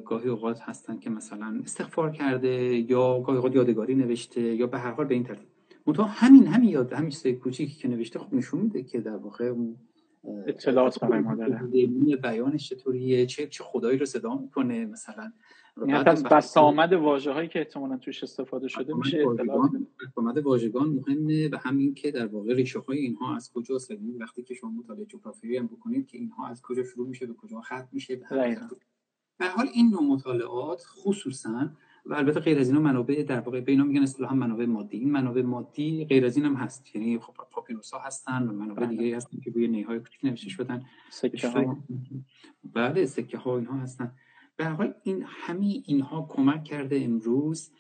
گاهی 0.06 0.30
اوقات 0.30 0.60
هستن 0.62 1.00
که 1.00 1.10
مثلا 1.10 1.62
استغفار 1.64 2.12
کرده 2.12 2.76
یا 2.76 3.20
گاهی 3.20 3.38
اوقات 3.38 3.56
یادگاری 3.56 3.96
نوشته 3.96 4.42
یا 4.42 4.68
به 4.68 4.80
هر 4.80 4.92
حال 4.92 5.06
به 5.06 5.14
این 5.14 5.24
ترتیب. 5.24 5.48
منتها 5.88 6.06
همین 6.06 6.48
همین 6.48 6.70
یاد 6.70 6.94
همین 6.94 7.10
چیز 7.10 7.28
کوچیکی 7.28 7.74
که 7.74 7.88
نوشته 7.88 8.20
خب 8.20 8.34
نشون 8.34 8.62
میده 8.62 8.84
که 8.84 9.00
در 9.00 9.16
واقع 9.16 9.46
اون 9.46 9.76
اطلاعات 10.48 11.00
برای 11.00 11.20
ما 11.20 11.36
داره. 11.36 11.62
بیانش 12.16 12.70
چطوریه 12.70 13.26
چه 13.26 13.48
چه 13.48 13.64
خدایی 13.64 13.98
رو 13.98 14.06
صدا 14.06 14.36
می‌کنه 14.36 14.86
مثلا 14.86 15.32
یعنی 15.78 15.94
از 15.94 16.24
بس 16.24 16.58
آمد 16.58 16.94
واژه 16.94 17.32
هایی 17.32 17.50
که 17.50 17.60
احتمالا 17.60 17.98
توش 17.98 18.24
استفاده 18.24 18.68
شده 18.68 18.94
میشه 18.94 19.28
اطلاعات 19.30 19.72
آمد 20.16 20.38
واژگان 20.38 20.90
مهمه 20.90 21.50
و 21.50 21.58
همین 21.58 21.94
که 21.94 22.12
در 22.12 22.28
واقع 22.28 22.54
ریشه 22.54 22.80
های 22.80 22.98
اینها 22.98 23.36
از 23.36 23.52
کجاست 23.54 23.92
یعنی 23.92 24.18
وقتی 24.18 24.44
که 24.44 24.54
شما 24.54 24.70
مطالعه 24.70 25.06
جغرافیایی 25.06 25.58
هم 25.58 25.68
بکنید 25.68 26.08
که 26.08 26.18
اینها 26.18 26.48
از 26.48 26.62
کجا 26.62 26.84
شروع 26.84 27.08
میشه 27.08 27.26
به 27.26 27.34
کجا 27.34 27.62
ختم 27.62 27.90
میشه 27.92 28.16
به 28.16 28.26
به 29.42 29.48
حال 29.48 29.68
این 29.74 29.90
نوع 29.90 30.04
مطالعات 30.04 30.84
خصوصا 30.88 31.70
و 32.06 32.14
البته 32.14 32.40
غیر 32.40 32.60
از 32.60 32.68
اینا 32.68 32.82
منابع 32.82 33.24
در 33.24 33.40
واقع 33.40 33.62
به 33.62 33.72
اینا 33.72 33.84
میگن 33.84 34.02
اصطلاحا 34.04 34.36
منابع 34.36 34.66
مادی. 34.66 34.98
این 34.98 35.12
منابع 35.12 35.42
مادی 35.42 36.06
غیر 36.06 36.26
از 36.26 36.38
این 36.38 36.46
هم 36.46 36.56
هست. 36.56 36.96
یعنی 36.96 37.20
خب 37.20 37.34
پاپیروس 37.52 37.92
ها 37.92 38.00
هستن 38.00 38.48
و 38.48 38.52
منابع 38.52 38.86
بله. 38.86 38.98
دیگه 38.98 39.16
هستن 39.16 39.40
که 39.40 39.52
روی 39.52 39.68
نیهای 39.68 40.00
کوچیک 40.00 40.26
نوشته 40.26 40.50
شدن. 40.50 40.86
سکه 41.10 41.48
ها 41.48 41.78
بله 42.74 43.06
سکه 43.06 43.38
ها 43.38 43.58
اینها 43.58 43.78
هستن. 43.78 44.12
به 44.58 44.66
حال 44.66 44.94
این 45.04 45.24
همه 45.28 45.66
اینها 45.86 46.28
کمک 46.30 46.64
کرده 46.64 47.02
امروز 47.02 47.72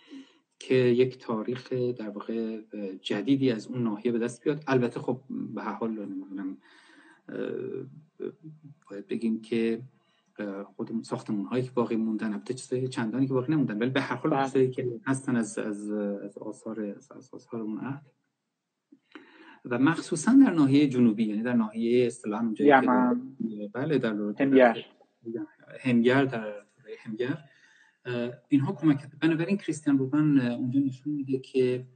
که 0.60 0.76
یک 0.76 1.18
تاریخ 1.18 1.74
در 1.74 2.10
واقع 2.10 2.62
جدیدی 3.02 3.52
از 3.52 3.68
اون 3.68 3.84
ناحیه 3.84 4.12
به 4.12 4.20
دست 4.20 4.44
بیاد. 4.44 4.64
البته 4.68 5.00
خب 5.00 5.22
به 5.30 5.62
هر 5.62 5.74
حال 5.74 6.16
باید 8.90 9.08
بگیم 9.08 9.42
که 9.42 9.82
خودمون 10.76 11.04
ساختمون 11.04 11.46
هایی 11.46 11.64
که 11.64 11.72
باقی 11.72 11.96
موندن. 11.96 12.34
البته 12.34 12.54
چیزای 12.54 12.88
چندانی 12.88 13.28
که 13.28 13.34
باقی 13.34 13.54
نموندن. 13.54 13.78
ولی 13.78 13.90
به 13.90 14.02
هر 14.02 14.16
حال 14.16 14.32
بله. 14.32 14.44
چیزایی 14.46 14.72
که 14.72 15.00
هستن 15.06 15.36
از 15.36 15.58
از 15.58 15.92
از 15.92 16.38
آثار 16.38 16.82
از 16.82 17.12
آثار 17.32 17.62
اون 17.62 17.80
عهد 17.80 18.12
و 19.66 19.80
مخصوصا 19.80 20.32
در 20.46 20.54
ناحیه 20.54 20.88
جنوبی 20.88 21.24
یعنی 21.24 21.44
در 21.44 21.54
ناحیه 21.54 22.08
اصطلاحا 22.08 22.44
اونجا 22.44 22.66
بله 23.74 23.98
در 23.98 24.14
همگر 24.40 24.86
همگر 25.80 26.26
در 26.26 26.64
همگر 27.00 27.38
اینها 28.48 28.74
کمک 28.74 29.00
کرده 29.00 29.18
بنابراین 29.22 29.58
کریستیان 29.58 29.98
روبن 29.98 30.40
اونجا 30.40 30.80
نشون 30.80 31.14
میده 31.14 31.40
که 31.40 31.88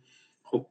خب 0.42 0.68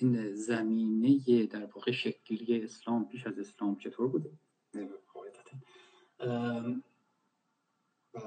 این 0.00 0.34
زمینه 0.34 1.46
در 1.46 1.64
واقع 1.64 1.92
شکلی 1.92 2.62
اسلام 2.62 3.08
پیش 3.08 3.26
از 3.26 3.38
اسلام 3.38 3.76
چطور 3.76 4.08
بوده؟ 4.08 4.30
و 8.14 8.22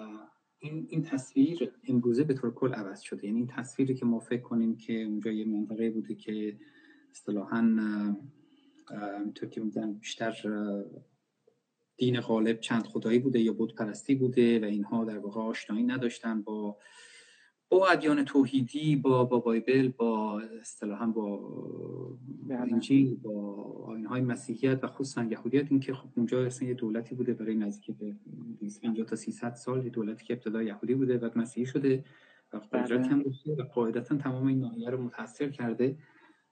این 0.60 0.88
این 0.90 1.04
تصویر 1.04 1.72
امروزه 1.88 2.24
به 2.24 2.34
طور 2.34 2.54
کل 2.54 2.74
عوض 2.74 3.02
شده. 3.02 3.26
یعنی 3.26 3.38
این 3.38 3.48
تصویری 3.48 3.96
که 3.96 4.06
ما 4.06 4.20
فکر 4.20 4.42
کنیم 4.42 4.78
که 4.78 5.04
اونجا 5.04 5.32
یه 5.32 5.46
منطقه 5.46 5.90
بوده 5.90 6.16
که 6.16 6.58
اصطلاحا 7.12 7.62
همینطور 8.90 9.50
که 9.50 9.62
بیشتر 10.00 10.36
دین 11.98 12.22
غالب 12.22 12.60
چند 12.60 12.84
خدایی 12.86 13.20
بوده 13.20 13.40
یا 13.40 13.54
بود 13.54 13.76
پرستی 13.76 14.16
بوده 14.16 14.60
و 14.60 14.64
اینها 14.64 15.06
در 15.06 15.18
واقع 15.18 15.42
آشنایی 15.42 15.84
نداشتن 15.84 16.42
با 16.42 16.78
با 17.74 17.88
ادیان 17.88 18.26
توحیدی 18.26 18.96
با 18.96 19.24
با 19.24 19.40
بایبل 19.40 19.88
با 19.88 20.42
اصطلاحا 20.62 21.06
با 21.06 21.38
بله. 22.48 22.60
انجیل 22.60 23.16
با 23.16 23.54
آینهای 23.88 24.22
مسیحیت 24.22 24.84
و 24.84 24.88
خصوصا 24.88 25.24
یهودیت 25.24 25.72
اینکه 25.72 25.94
خب 25.94 26.10
اونجا 26.16 26.46
اصلا 26.46 26.68
یه 26.68 26.74
دولتی 26.74 27.16
بوده 27.16 27.34
برای 27.34 27.56
نزدیک 27.56 27.98
به 27.98 28.16
250 28.60 29.08
تا 29.08 29.16
300 29.16 29.54
سال 29.54 29.84
یه 29.84 29.90
دولتی 29.90 30.26
که 30.26 30.34
ابتدا 30.34 30.64
یهودی 30.64 30.96
بوده 30.96 31.18
و 31.18 31.30
مسیحی 31.36 31.66
شده 31.66 32.04
و 32.54 32.58
قدرت 32.58 33.08
هم 33.08 33.24
داشته 33.24 33.52
و 33.52 33.64
قاعدتا 33.64 34.18
تمام 34.18 34.48
این 34.48 34.60
ناحیه 34.60 34.90
رو 34.90 35.04
متاثر 35.04 35.50
کرده 35.50 35.98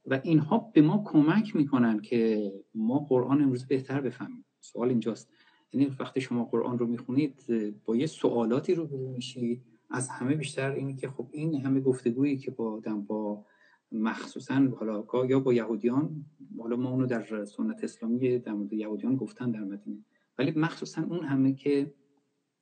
و 0.05 0.21
اینها 0.23 0.71
به 0.73 0.81
ما 0.81 1.03
کمک 1.05 1.55
می‌کنن 1.55 1.99
که 1.99 2.51
ما 2.75 2.99
قرآن 2.99 3.41
امروز 3.41 3.67
بهتر 3.67 4.01
بفهمیم. 4.01 4.45
سوال 4.59 4.89
اینجاست. 4.89 5.29
یعنی 5.73 5.95
وقتی 5.99 6.21
شما 6.21 6.45
قرآن 6.45 6.79
رو 6.79 6.87
می‌خونید 6.87 7.45
با 7.85 7.95
یه 7.95 8.05
سوالاتی 8.05 8.75
رو 8.75 9.07
میشید. 9.15 9.70
از 9.91 10.09
همه 10.09 10.35
بیشتر 10.35 10.71
اینه 10.71 10.95
که 10.95 11.07
خب 11.07 11.27
این 11.31 11.65
همه 11.65 11.79
گفتگویی 11.79 12.37
که 12.37 12.51
با 12.51 12.81
با 13.07 13.45
مخصوصا 13.91 14.67
حالا 14.79 15.25
یا 15.29 15.39
با 15.39 15.53
یهودیان 15.53 16.25
حالا 16.59 16.75
ما 16.75 16.89
اونو 16.89 17.05
در 17.05 17.45
سنت 17.45 17.83
اسلامی 17.83 18.39
در 18.39 18.53
مورد 18.53 18.73
یهودیان 18.73 19.15
گفتن 19.15 19.51
در 19.51 19.63
مدینه 19.63 20.05
ولی 20.37 20.51
مخصوصا 20.55 21.03
اون 21.03 21.25
همه 21.25 21.53
که 21.53 21.93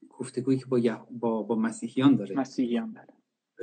گفتگویی 0.09 0.59
که 0.59 0.65
با, 0.65 1.07
با, 1.11 1.43
با 1.43 1.55
مسیحیان 1.55 2.15
داره. 2.15 2.35
مسیحیان 2.35 2.91
داره. 2.91 3.13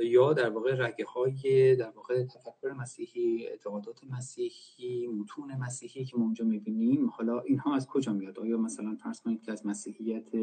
یا 0.03 0.33
در 0.33 0.49
واقع 0.49 0.75
رگه 0.87 1.05
های 1.05 1.75
در 1.75 1.89
واقع 1.89 2.23
تفکر 2.23 2.73
مسیحی 2.73 3.47
اعتقادات 3.47 4.03
مسیحی 4.09 5.07
متون 5.07 5.55
مسیحی 5.55 6.05
که 6.05 6.17
ما 6.17 6.23
اونجا 6.23 6.45
می‌بینیم 6.45 7.09
حالا 7.09 7.39
اینها 7.39 7.75
از 7.75 7.87
کجا 7.87 8.13
میاد؟ 8.13 8.39
آیا 8.39 8.57
مثلا 8.57 8.95
فرض 9.03 9.21
کنید 9.21 9.41
که 9.41 9.51
از 9.51 9.65
مسیحیت 9.65 10.35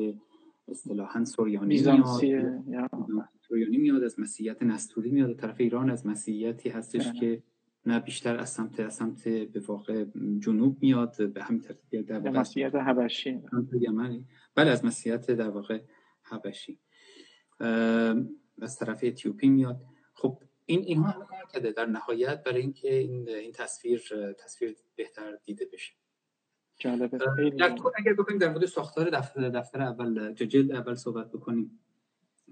اصطلاحا 0.68 1.24
سوریانی 1.24 1.80
میاد. 1.80 2.04
سوریانی 3.48 3.76
میاد 3.76 4.02
از 4.02 4.20
مسیحیت 4.20 4.62
نستوری 4.62 5.10
میاد 5.10 5.36
طرف 5.36 5.56
ایران 5.60 5.90
از 5.90 6.06
مسیحیتی 6.06 6.68
هستش 6.68 7.06
بله. 7.08 7.20
که 7.20 7.42
نه 7.86 8.00
بیشتر 8.00 8.36
از 8.36 8.50
سمت 8.50 8.80
از 8.80 8.94
سمت 8.94 9.28
به 9.28 9.60
واقع 9.60 10.04
جنوب 10.38 10.78
میاد 10.82 11.32
به 11.32 11.42
همین 11.42 11.60
ترتیب 11.60 12.06
در 12.06 12.18
واقع 12.18 12.40
مسیحیت 12.40 12.74
حبشی. 12.74 13.40
بله 14.54 14.70
از 14.70 14.84
مسیحیت 14.84 15.30
در 15.30 15.50
واقع 15.50 15.80
حبشی. 16.22 16.80
از 18.62 18.78
طرف 18.78 19.00
اتیوپی 19.02 19.48
میاد. 19.48 19.80
خب 20.14 20.38
این 20.66 20.80
اینها 20.80 21.10
همه 21.10 21.26
کار 21.26 21.46
کرده 21.52 21.72
در 21.72 21.86
نهایت 21.86 22.42
برای 22.44 22.60
اینکه 22.60 22.94
این 22.94 23.28
این 23.28 23.52
تصویر 23.52 24.02
تصویر 24.38 24.76
بهتر 24.96 25.38
دیده 25.44 25.66
بشه. 25.72 25.92
جالبه. 26.78 27.18
اگر 27.96 28.12
بکنیم 28.12 28.38
در 28.38 28.48
مورد 28.48 28.66
ساختار 28.66 29.10
دفتر 29.10 29.48
دفتر 29.48 29.82
اول 29.82 30.32
جلد 30.32 30.72
اول 30.72 30.94
صحبت 30.94 31.32
بکنیم. 31.32 31.80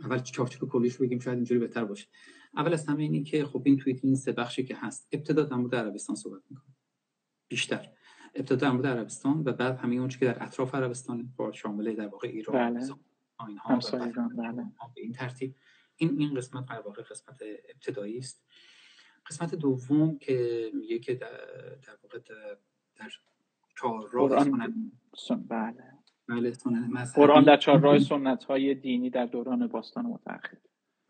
اول 0.04 0.18
چارچوب 0.18 0.68
کلیش 0.68 0.96
بگیم 0.96 1.18
شاید 1.18 1.36
اینجوری 1.36 1.60
بهتر 1.60 1.84
باشه. 1.84 2.06
اول 2.56 2.72
از 2.72 2.88
همه 2.88 3.02
اینی 3.02 3.22
که 3.22 3.44
خب 3.44 3.62
این 3.64 3.76
توییت 3.76 4.04
این 4.04 4.16
سه 4.16 4.32
بخشی 4.32 4.64
که 4.64 4.76
هست 4.76 5.08
ابتدا 5.12 5.42
در 5.42 5.56
مورد 5.56 5.74
عربستان 5.74 6.16
صحبت 6.16 6.42
می‌کنه 6.50 6.74
بیشتر. 7.48 7.88
ابتدا 8.34 8.56
در 8.56 8.70
مورد 8.70 8.86
عربستان 8.86 9.42
و 9.46 9.52
بعد 9.52 9.78
همین 9.78 9.98
اون 9.98 10.08
که 10.08 10.26
در 10.26 10.42
اطراف 10.42 10.74
عربستان 10.74 11.32
شامل 11.52 11.94
در 11.94 12.08
واقع 12.08 12.28
ایران 12.28 12.74
بله. 12.74 12.94
اینها 13.48 13.78
بله. 14.36 14.64
به 14.94 15.00
این 15.00 15.12
ترتیب. 15.12 15.54
این 15.96 16.18
این 16.18 16.34
قسمت 16.34 16.66
در 16.66 16.80
واقع 16.80 17.02
قسمت 17.02 17.42
ابتدایی 17.74 18.18
است. 18.18 18.44
قسمت 19.26 19.54
دوم 19.54 20.18
که 20.18 20.70
میگه 20.74 20.98
که 20.98 21.14
در, 21.14 21.30
در 21.82 21.98
واقع 22.02 22.18
در 22.96 23.10
چهارراه 23.80 24.44
سنت. 24.44 25.48
بله. 25.48 25.74
بله 26.28 26.52
قرآن 27.14 27.44
در 27.44 27.56
چهارراه 27.56 27.98
سنت 27.98 28.44
های 28.44 28.74
دینی 28.74 29.10
در 29.10 29.26
دوران 29.26 29.66
باستان 29.66 30.06
متأخر. 30.06 30.56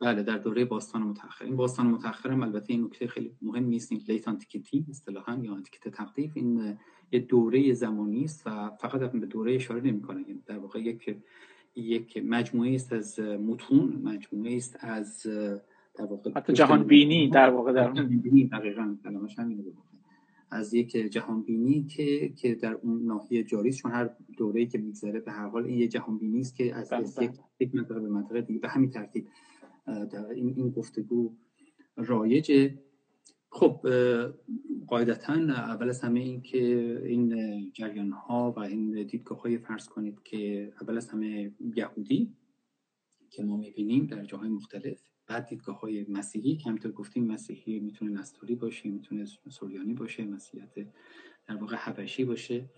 بله 0.00 0.22
در 0.22 0.38
دوره 0.38 0.64
باستان 0.64 1.02
متأخر. 1.02 1.44
این 1.44 1.56
باستان 1.56 1.86
متأخر 1.86 2.30
هم 2.30 2.42
البته 2.42 2.72
این 2.72 2.84
نکته 2.84 3.06
خیلی 3.06 3.36
مهم 3.42 3.64
نیست. 3.64 3.92
این 3.92 4.00
لیت 4.08 4.28
آنتیکیتی 4.28 4.86
اصطلاحا 4.90 5.38
یا 5.42 5.52
آنتیکیت 5.54 5.94
تقدیف 5.94 6.32
این 6.34 6.78
یه 7.12 7.20
دوره 7.20 7.72
زمانی 7.72 8.24
است 8.24 8.46
و 8.46 8.70
فقط 8.80 9.12
به 9.12 9.26
دوره 9.26 9.54
اشاره 9.54 9.80
نمی‌کنه. 9.80 10.20
یعنی 10.20 10.42
در 10.46 10.58
واقع 10.58 10.80
یک 10.80 11.16
یک 11.76 12.22
مجموعه 12.24 12.74
است 12.74 12.92
از 12.92 13.20
متون 13.20 14.00
مجموعه 14.04 14.56
است 14.56 14.76
از 14.80 15.26
در 15.94 16.04
واقع 16.04 16.30
حتی 16.36 16.52
جهان 16.52 16.84
بینی 16.84 17.28
در 17.28 17.50
واقع 17.50 17.72
در 17.72 17.92
جهان 17.92 18.18
بینی 18.18 18.46
دقیقاً. 18.46 18.96
کلمش 19.04 19.38
همینه 19.38 19.62
از 20.52 20.74
یک 20.74 20.90
جهان 20.90 21.42
بینی 21.42 21.84
که 21.84 22.28
که 22.28 22.54
در 22.54 22.74
اون 22.74 23.02
ناحیه 23.04 23.44
جاری 23.44 23.72
چون 23.72 23.92
هر 23.92 24.10
دوره‌ای 24.38 24.66
که 24.66 24.78
میگذره 24.78 25.20
به 25.20 25.32
هر 25.32 25.48
حال 25.48 25.66
این 25.66 25.78
یه 25.78 25.88
جهان 25.88 26.18
بینی 26.18 26.40
است 26.40 26.56
که 26.56 26.74
از, 26.74 26.92
از 26.92 27.14
بله، 27.14 27.24
یک 27.24 27.30
بله. 27.30 27.40
یک 27.60 27.74
منطقه 27.74 28.00
به 28.00 28.08
منطقه 28.08 28.40
دیگه 28.40 28.60
به 28.60 28.68
همین 28.68 28.90
ترتیب 28.90 29.28
در 29.86 30.26
این 30.26 30.54
این 30.56 30.70
گفتگو 30.70 31.36
رایجه 31.96 32.78
خب 33.50 33.86
قاعدتا 34.86 35.32
اول 35.32 35.88
از 35.88 36.00
همه 36.00 36.20
این 36.20 36.42
که 36.42 36.58
این 37.04 37.34
جریان 37.72 38.10
ها 38.10 38.54
و 38.56 38.60
این 38.60 39.06
دیدگاه 39.06 39.40
های 39.40 39.58
فرض 39.58 39.88
کنید 39.88 40.22
که 40.22 40.72
اول 40.80 40.96
از 40.96 41.08
همه 41.08 41.54
یهودی 41.76 42.36
که 43.30 43.42
ما 43.42 43.56
می‌بینیم 43.56 44.06
در 44.06 44.24
جاهای 44.24 44.48
مختلف 44.48 45.11
بعد 45.26 45.46
دیدگاه 45.46 45.80
های 45.80 46.06
مسیحی 46.08 46.56
که 46.56 46.68
همینطور 46.68 46.92
گفتیم 46.92 47.26
مسیحی 47.26 47.80
می‌تونه 47.80 48.10
نستوری 48.10 48.54
باشه 48.54 48.88
می‌تونه 48.88 49.24
سوریانی 49.50 49.94
باشه 49.94 50.24
مسیحیت 50.24 50.74
در 51.46 51.56
واقع 51.56 51.76
حبشی 51.76 52.24
باشه. 52.24 52.70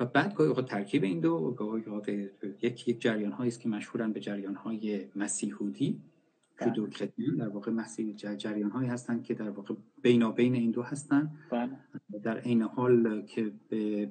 و 0.00 0.06
بعد 0.06 0.34
گاهی 0.34 0.62
ترکیب 0.62 1.04
این 1.04 1.20
دو 1.20 1.50
گاهی 1.50 2.28
یک 2.62 2.88
یک 2.88 3.00
جریان 3.00 3.32
هایی 3.32 3.48
است 3.48 3.60
که 3.60 3.68
مشهورن 3.68 4.12
به 4.12 4.20
جریان 4.20 4.54
های 4.54 5.08
مسیحودی. 5.16 6.02
جودو 6.64 6.86
بله. 6.86 7.36
در 7.38 7.48
واقع 7.48 7.72
مسیح 7.72 8.14
جریان 8.14 8.70
هایی 8.70 8.88
هستند 8.88 9.22
که 9.22 9.34
در 9.34 9.50
واقع 9.50 9.74
بینابین 10.02 10.54
این 10.54 10.70
دو 10.70 10.82
هستند 10.82 11.38
بله. 11.50 11.78
در 12.22 12.38
عین 12.38 12.62
حال 12.62 13.22
که 13.22 13.52
به 13.68 14.10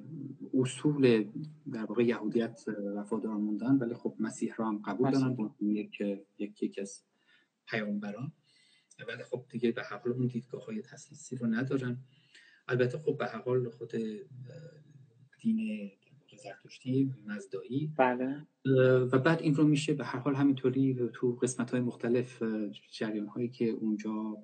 اصول 0.54 1.24
در 1.72 1.84
واقع 1.84 2.04
یهودیت 2.04 2.64
وفادار 2.96 3.36
موندن 3.36 3.76
ولی 3.76 3.94
خب 3.94 4.14
مسیح 4.18 4.54
را 4.56 4.68
هم 4.68 4.78
قبول 4.78 5.10
دارن. 5.10 5.50
یک 5.60 6.00
یک 6.38 6.62
یک 6.62 6.78
از 6.78 7.04
پیامبران. 7.72 8.32
ولی 9.08 9.22
خب 9.22 9.44
دیگه 9.50 9.72
به 9.72 9.82
حال 9.82 10.12
اون 10.12 10.26
دیدگاه 10.26 10.64
های 10.64 10.82
تسلیسی 10.82 11.36
رو 11.36 11.46
ندارن. 11.46 11.98
البته 12.68 12.98
خب 12.98 13.16
به 13.18 13.26
حال 13.26 13.70
خود 13.70 13.92
دین 15.40 15.90
زرتشتی 16.42 17.14
مزدایی 17.26 17.92
بله. 17.98 18.46
و 19.12 19.18
بعد 19.18 19.42
این 19.42 19.54
رو 19.54 19.64
میشه 19.64 19.94
به 19.94 20.04
هر 20.04 20.18
حال 20.18 20.34
همینطوری 20.34 21.10
تو 21.14 21.32
قسمت 21.32 21.70
های 21.70 21.80
مختلف 21.80 22.42
جریان 22.92 23.26
هایی 23.26 23.48
که 23.48 23.64
اونجا 23.64 24.36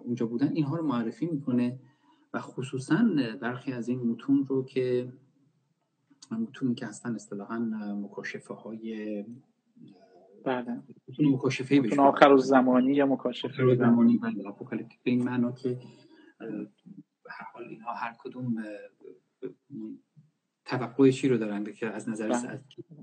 اونجا 0.00 0.26
بودن 0.26 0.52
اینها 0.52 0.76
رو 0.76 0.86
معرفی 0.86 1.26
می‌کنه. 1.26 1.80
و 2.34 2.40
خصوصا 2.40 3.08
برخی 3.40 3.72
از 3.72 3.88
این 3.88 3.98
متون 3.98 4.46
رو 4.46 4.64
که 4.64 5.12
متونی 6.30 6.74
که 6.74 6.86
هستن 6.86 7.14
اصطلاحا 7.14 7.58
مکاشفه 7.94 8.54
های 8.54 9.24
بله. 10.44 10.82
متون 11.08 11.26
مکاشفه 11.26 11.80
متون 11.80 11.98
آخر 11.98 12.36
زمانی 12.36 12.94
یا 12.94 13.06
مکاشفه 13.06 13.74
زمانی 13.74 14.18
بله 14.18 14.48
اپوکالیپتیک. 14.48 15.02
به 15.02 15.10
این 15.10 15.24
معنا 15.24 15.52
که 15.52 15.78
هر 17.30 17.46
حال 17.52 17.64
اینها 17.64 17.92
هر 17.92 18.16
کدوم 18.18 18.64
توقع 20.64 21.10
چی 21.10 21.28
رو 21.28 21.38
دارن 21.38 21.64
که 21.64 21.86
از 21.86 22.08
نظر 22.08 22.28
بله. 22.28 22.48
از 22.48 22.60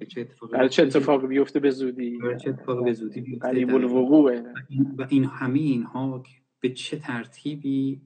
چه 0.07 0.21
اتفاقی 0.21 0.69
چه 0.69 0.83
اتفاقی 0.83 1.27
بیفته 1.27 1.59
به 1.59 1.69
زودی؟ 1.69 2.19
چه 2.43 2.49
اتفاقی 2.49 2.83
به 2.83 2.93
زودی 2.93 3.21
بیفته 3.21 3.47
الوقوعه 3.47 4.43
و 4.97 5.07
این 5.09 5.25
همه 5.25 5.59
اینها 5.59 6.23
به 6.59 6.69
چه 6.69 6.99
ترتیبی 6.99 8.01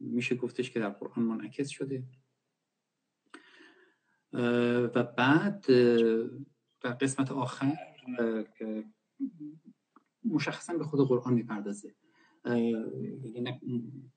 میشه 0.00 0.34
گفتش 0.34 0.70
که 0.70 0.80
در 0.80 0.88
قرآن 0.88 1.24
منعکس 1.24 1.68
شده. 1.68 2.02
و 4.94 5.02
بعد 5.02 5.66
در 6.80 6.90
قسمت 7.00 7.32
آخر 7.32 7.72
که 8.58 8.84
مشخصا 10.24 10.78
به 10.78 10.84
خود 10.84 11.08
قرآن 11.08 11.34
می‌پردازه. 11.34 11.94
یعنی 12.44 13.60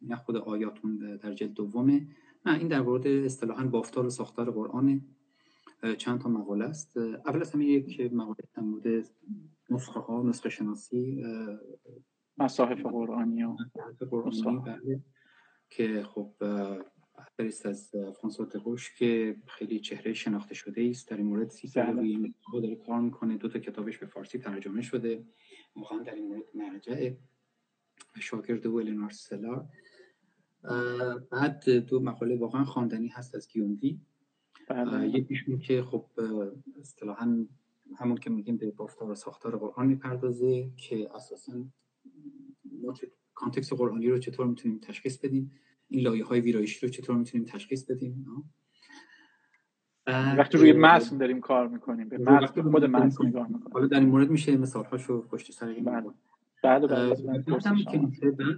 نه 0.01 0.15
خود 0.15 0.35
آیاتون 0.35 1.17
در 1.17 1.33
جلد 1.33 1.53
دومه. 1.53 2.07
نه 2.45 2.57
این 2.57 2.67
در 2.67 2.81
مورد 2.81 3.07
اصطلاحا 3.07 3.67
بافتار 3.67 4.05
و 4.05 4.09
ساختار 4.09 4.51
قرآنه 4.51 5.01
چند 5.97 6.21
تا 6.21 6.29
مقاله 6.29 6.65
است. 6.65 6.97
اول 6.97 7.41
از 7.41 7.51
همه 7.51 7.65
یک 7.65 8.13
مقاله 8.13 8.37
در 8.53 8.63
مورد 8.63 9.05
نسخه 9.69 9.99
ها 9.99 10.23
نسخه 10.23 10.49
شناسی 10.49 11.23
مصاحف 12.37 12.85
قرآنی 12.85 13.43
و 13.43 13.55
قرآنی 14.11 14.59
بله. 14.65 15.03
که 15.69 16.03
خب 16.03 16.33
بریست 17.37 17.65
از 17.65 17.91
فرانسوا 17.91 18.45
دقوش 18.45 18.95
که 18.95 19.35
خیلی 19.47 19.79
چهره 19.79 20.13
شناخته 20.13 20.55
شده 20.55 20.87
است. 20.89 21.09
در 21.09 21.17
این 21.17 21.25
مورد 21.25 21.49
سی 21.49 21.67
سال 21.67 21.97
روی 21.97 22.33
داره 22.53 22.75
کار 22.75 23.01
می‌کنه. 23.01 23.37
دو 23.37 23.49
تا 23.49 23.59
کتابش 23.59 23.97
به 23.97 24.05
فارسی 24.05 24.39
ترجمه 24.39 24.81
شده. 24.81 25.25
مخوان 25.75 26.03
در 26.03 26.15
این 26.15 26.27
مورد 26.27 26.43
مرجع 26.53 27.13
شاگرد 28.19 28.65
و 28.65 28.75
الینار 28.75 29.09
سلار. 29.09 29.65
بعد 31.31 31.69
دو 31.69 31.99
مقاله 31.99 32.37
واقعا 32.37 32.63
خواندنی 32.63 33.07
هست 33.07 33.35
از 33.35 33.47
گیوموی 33.47 33.99
بله. 34.69 35.09
یکیشون 35.09 35.59
که 35.59 35.83
خب 35.83 36.05
اصطلاحا 36.79 37.45
همون 37.97 38.17
که 38.17 38.29
میگیم 38.29 38.57
به 38.57 38.71
بافتار 38.71 39.09
و 39.09 39.15
ساختار 39.15 39.57
قرآن 39.57 39.87
می‌پردازه 39.87 40.71
که 40.77 41.09
اساسا 41.15 41.65
ما 42.81 42.93
کانتکست 43.33 43.73
قرآنی 43.73 44.07
رو 44.07 44.17
چطور 44.17 44.47
می‌تونیم 44.47 44.79
تشخیص 44.79 45.17
بدیم. 45.17 45.51
این 45.93 46.03
لایه 46.03 46.25
های 46.25 46.39
ویرایشی 46.39 46.85
رو 46.85 46.91
چطور 46.91 47.15
می‌تونیم 47.15 47.45
تشخیص 47.45 47.91
بدیم؟ 47.91 48.25
وقتی 50.07 50.57
روی 50.57 50.73
متن 50.73 51.17
داریم 51.17 51.39
کار 51.39 51.67
می‌کنیم 51.67 52.09
به 52.09 52.17
متن 52.17 52.61
خود 52.61 52.85
متن 52.85 53.27
نگاه 53.27 53.47
می‌کنیم. 53.47 53.73
حالا 53.73 53.87
در 53.87 53.99
این 53.99 54.09
مورد 54.09 54.29
میشه 54.29 54.57
مثال 54.57 54.85
هاشو 54.85 55.21
پشت 55.21 55.51
سر 55.51 55.67
این 55.67 55.83
بله 55.83 56.09
بعد 56.63 56.93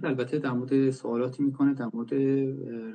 البته 0.04 0.38
در 0.38 0.50
مورد 0.50 0.90
سوالاتی 0.90 1.42
می‌کنه 1.42 1.74
در 1.74 1.88
مورد 1.92 2.14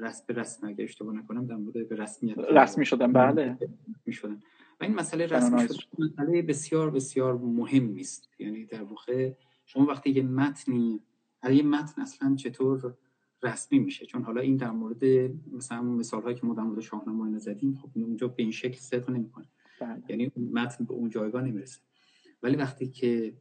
رسم 0.03 0.23
به 0.27 0.33
رسم 0.33 0.67
اگه 0.67 0.83
اشتباه 0.83 1.15
نکنم 1.15 1.45
در 1.45 1.55
مورد 1.55 1.89
به 1.89 1.95
رسمیت 1.95 2.37
رسمی 2.37 2.85
شدن 2.85 3.13
بله. 3.13 3.57
می‌شدن. 4.05 4.39
و 4.81 4.83
این 4.83 4.95
مسئله 4.95 5.25
رسمی 5.25 5.59
شدن 5.59 5.75
مسئله 5.99 6.41
بسیار 6.41 6.91
بسیار 6.91 7.37
مهم 7.37 7.95
است 7.99 8.29
یعنی 8.39 8.65
در 8.65 8.83
واقع 8.83 9.31
شما 9.65 9.85
وقتی 9.85 10.09
یه 10.09 10.23
متنی 10.23 11.01
یه 11.51 11.63
متن 11.63 12.01
اصلا 12.01 12.35
چطور 12.35 12.97
رسمی 13.43 13.79
میشه. 13.79 14.05
چون 14.05 14.23
حالا 14.23 14.41
این 14.41 14.57
در 14.57 14.71
مورد 14.71 15.05
مثلا 15.53 15.81
مثال 15.81 16.21
هایی 16.21 16.35
که 16.35 16.45
ما 16.45 16.53
در 16.53 16.63
مورد 16.63 16.79
شاهنامه 16.79 17.37
زدیم 17.37 17.75
خب 17.75 17.89
اونجا 17.95 18.27
به 18.27 18.43
این 18.43 18.51
شکل 18.51 18.77
صدق 18.77 19.09
نمی‌کنه. 19.09 19.45
بله. 19.81 20.03
یعنی 20.09 20.31
متن 20.53 20.85
به 20.85 20.93
اون 20.93 21.09
جایگاه 21.09 21.41
نمی‌رسه. 21.41 21.79
ولی 22.43 22.55
وقتی 22.55 22.87
که 22.87 23.33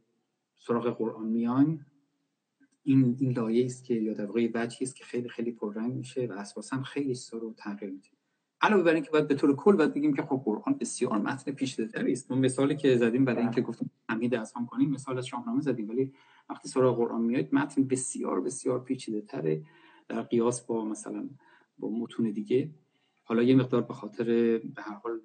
سراغ 0.57 0.97
قرآن 0.97 1.27
میایم 1.27 1.85
این 2.83 3.15
این 3.19 3.31
لایه 3.31 3.65
است 3.65 3.83
که 3.83 3.93
یا 3.93 4.13
در 4.13 4.25
واقع 4.25 4.49
وجهی 4.53 4.85
است 4.85 4.95
که 4.95 5.03
خیلی 5.03 5.29
خیلی 5.29 5.51
پررنگ 5.51 5.93
میشه 5.93 6.25
و 6.25 6.31
اساسا 6.31 6.81
خیلی 6.81 7.15
رو 7.31 7.53
تغییر 7.57 7.91
میده. 7.91 8.07
علاوه 8.61 8.83
بر 8.83 8.93
اینکه 8.93 9.11
باید 9.11 9.27
به 9.27 9.35
طور 9.35 9.55
کل 9.55 9.75
باید 9.75 9.93
بگیم 9.93 10.13
که 10.13 10.21
خب 10.21 10.41
قرآن 10.45 10.73
بسیار 10.79 11.17
متن 11.17 11.51
پیچیده‌تری 11.51 12.11
است. 12.11 12.31
اون 12.31 12.39
مثالی 12.39 12.75
که 12.75 12.97
زدیم 12.97 13.25
برای 13.25 13.41
اینکه 13.41 13.61
گفتیم 13.61 13.91
حمید 14.09 14.35
از 14.35 14.53
هم 14.53 14.65
کنیم 14.65 14.89
مثال 14.89 15.17
از 15.17 15.27
شاهنامه 15.27 15.61
زدیم. 15.61 15.89
ولی 15.89 16.13
وقتی 16.49 16.69
سراغ 16.69 16.97
قرآن 16.97 17.21
میاد 17.21 17.53
متن 17.53 17.83
بسیار 17.83 18.41
بسیار 18.41 18.83
پیچیده‌تره. 18.83 19.63
در 20.11 20.21
قیاس 20.21 20.61
با 20.61 20.85
مثلا 20.85 21.29
با 21.79 21.89
متون 21.89 22.31
دیگه. 22.31 22.69
حالا 23.23 23.43
یه 23.43 23.55
مقدار 23.55 23.81
به 23.81 23.93
خاطر 23.93 24.23
به 24.57 24.81
هر 24.81 24.93
حال 24.93 25.19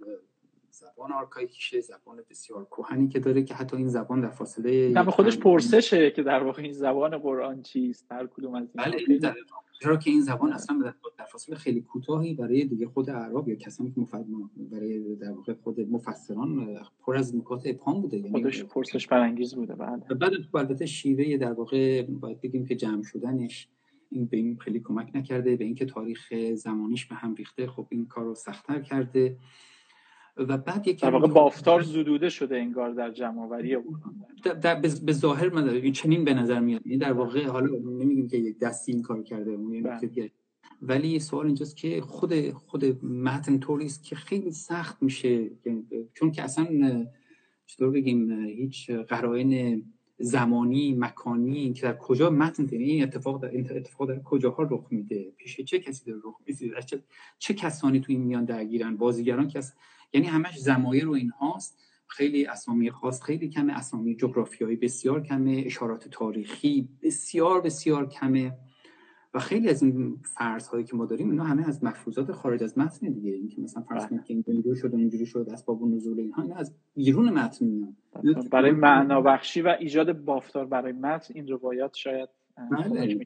زبان 0.70 1.12
آرکایکیشه 1.12 1.80
زبان 1.80 2.22
بسیار 2.30 2.64
کوهنی 2.64 3.08
که 3.08 3.20
داره 3.20 3.42
که 3.42 3.54
حتی 3.54 3.76
این 3.76 3.88
زبان 3.88 4.20
در 4.20 4.30
فاصله 4.30 4.88
نه 4.88 5.04
خودش 5.04 5.38
پرسشه 5.38 6.10
که 6.10 6.22
در 6.22 6.42
واقع 6.42 6.62
این 6.62 6.72
زبان 6.72 7.18
قرآن 7.18 7.62
چیست 7.62 8.12
هر 8.12 8.26
کدوم 8.26 8.54
از 8.54 8.68
این 8.74 8.84
بله 8.84 9.34
چرا 9.82 9.96
که 9.96 10.10
این 10.10 10.20
زبان 10.20 10.52
اصلا 10.52 10.94
در 11.18 11.24
فاصله 11.24 11.56
خیلی 11.56 11.80
کوتاهی 11.80 12.34
برای 12.34 12.64
دیگه 12.64 12.86
خود 12.86 13.10
عرب 13.10 13.48
یا 13.48 13.56
کسانی 13.56 13.90
که 13.90 14.00
مفد... 14.00 14.26
برای 14.56 15.16
در 15.16 15.30
واقع 15.30 15.54
خود 15.54 15.80
مفسران 15.80 16.78
پر 17.00 17.16
از 17.16 17.36
نکات 17.36 17.62
ابهام 17.66 18.00
بوده. 18.00 18.16
یعنی 18.16 18.30
خودش 18.30 18.64
پرسش 18.64 19.06
برانگیز 19.06 19.54
بوده 19.54 19.74
بله. 19.74 19.96
بعد 19.96 20.32
البته 20.54 20.86
شیوه 20.86 21.36
در 21.36 21.52
واقع 21.52 22.02
باید 22.02 22.40
بگیم 22.40 22.66
که 22.66 22.74
جمع 22.74 23.02
شدنش 23.02 23.68
این 24.10 24.26
به 24.26 24.36
این 24.36 24.58
خیلی 24.58 24.80
کمک 24.80 25.10
نکرده 25.14 25.56
به 25.56 25.64
اینکه 25.64 25.84
تاریخ 25.84 26.34
زمانیش 26.54 27.06
به 27.06 27.14
هم 27.14 27.34
ریخته 27.34 27.66
خب 27.66 27.86
این 27.90 28.06
کار 28.06 28.24
رو 28.24 28.34
سختتر 28.34 28.80
کرده. 28.80 29.36
و 30.36 30.58
بعد 30.58 30.88
یک 30.88 31.00
در 31.00 31.10
واقع 31.10 31.26
بافتار 31.26 31.82
زدوده 31.82 32.28
شده 32.28 32.56
انگار 32.56 32.90
در 32.90 33.10
جمعآوری 33.10 33.76
در, 34.44 34.52
در 34.52 34.80
به 34.80 35.12
ظاهر 35.12 35.48
من 35.48 35.92
چنین 35.92 36.24
به 36.24 36.34
نظر 36.34 36.60
میاد. 36.60 36.86
یعنی 36.86 36.98
در 36.98 37.12
واقع 37.12 37.46
حالا 37.46 37.66
نمیگیم 37.76 38.28
که 38.28 38.36
یک 38.36 38.58
دستی 38.58 38.92
این 38.92 39.02
کار 39.02 39.22
کرده 39.22 39.56
بله. 39.56 40.30
ولی 40.82 41.18
سوال 41.18 41.46
اینجاست 41.46 41.76
که 41.76 42.00
خود 42.00 42.50
خود 42.50 43.04
متن 43.04 43.58
طوری 43.58 43.86
است 43.86 44.04
که 44.04 44.16
خیلی 44.16 44.50
سخت 44.50 45.02
میشه. 45.02 45.50
یعنی 45.64 45.84
چون 46.14 46.32
که 46.32 46.42
اصلا 46.42 47.06
چطور 47.66 47.90
بگیم 47.90 48.44
هیچ 48.44 48.90
قرائن 48.90 49.82
زمانی 50.18 50.94
مکانی 50.98 51.72
که 51.72 51.82
در 51.82 51.96
کجا 51.96 52.30
متن 52.30 52.68
این 52.72 53.02
اتفاق 53.02 53.42
در 53.42 53.76
اتفاق 53.76 54.08
در 54.08 54.22
کجاها 54.22 54.62
رخ 54.62 54.86
میده؟ 54.90 55.32
پیش 55.36 55.60
چه 55.60 55.78
کسی 55.78 56.04
در 56.04 56.16
رخ 56.24 56.34
میده؟ 56.46 56.82
چه, 56.82 57.02
چه 57.38 57.54
کسانی 57.54 58.00
تو 58.00 58.12
این 58.12 58.20
میان 58.20 58.44
درگیرن؟ 58.44 58.96
بازیگران 58.96 59.48
که 59.48 59.60
یعنی 60.12 60.26
همش 60.26 60.58
زمایر 60.58 61.08
و 61.08 61.12
اینهاست 61.12 61.78
خیلی 62.06 62.46
اسامی 62.46 62.90
خاص 62.90 63.22
خیلی 63.22 63.48
کمه 63.48 63.72
اسامی 63.72 64.16
جغرافیایی 64.16 64.76
بسیار 64.76 65.22
کمه 65.22 65.62
اشارات 65.66 66.08
تاریخی 66.08 66.88
بسیار 67.02 67.60
بسیار 67.60 68.08
کمه. 68.08 68.52
و 69.36 69.38
خیلی 69.38 69.68
از 69.68 69.82
این 69.82 70.18
فرض 70.22 70.68
هایی 70.68 70.84
که 70.84 70.96
ما 70.96 71.06
داریم 71.06 71.30
اینا 71.30 71.44
همه 71.44 71.68
از 71.68 71.84
مفروضات 71.84 72.32
خارج 72.32 72.62
از 72.62 72.78
متن 72.78 73.08
دیگه. 73.08 73.32
اینکه 73.32 73.60
مثلا 73.60 73.82
فرض 73.82 74.00
بله. 74.00 74.08
کنید 74.08 74.24
که 74.24 74.34
اینجوری 74.52 74.76
شد 74.76 74.94
اینجوری 74.94 75.26
شد 75.26 75.48
اسباب 75.52 75.82
نزول 75.84 76.20
اینها 76.20 76.42
اینا 76.42 76.54
از 76.54 76.74
بیرون 76.94 77.30
متن 77.30 77.66
میان. 77.66 77.96
برای 78.52 78.70
معنا 78.70 79.20
بخشی 79.20 79.62
و 79.62 79.76
ایجاد 79.80 80.24
بافتار 80.24 80.66
برای 80.66 80.92
متن 80.92 81.34
این 81.34 81.48
روایات 81.48 81.94
شاید 81.94 82.28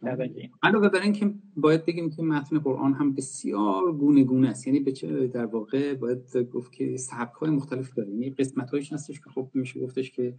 بله. 0.03 0.51
علاوه 0.63 0.89
بر 0.89 1.01
اینکه 1.01 1.35
باید 1.57 1.87
بگیم 1.87 2.11
که 2.11 2.23
متن 2.23 2.59
قرآن 2.59 2.95
هم 2.95 3.15
بسیار 3.15 3.93
گونه 3.93 4.25
گونه 4.25 4.49
است. 4.49 4.67
یعنی 4.67 4.81
به 4.81 4.93
در 5.35 5.47
واقع 5.47 5.95
باید 5.95 6.37
گفت 6.37 6.73
که 6.73 6.97
سبک 6.97 7.35
های 7.35 7.51
مختلف 7.51 7.95
داره 7.95 8.11
یعنی 8.11 8.31
قسمت 8.31 8.71
هایش 8.71 8.93
هستش 8.93 9.21
که 9.21 9.31
خب 9.31 9.51
میشه 9.55 9.81
گفتش 9.81 10.11
که 10.11 10.35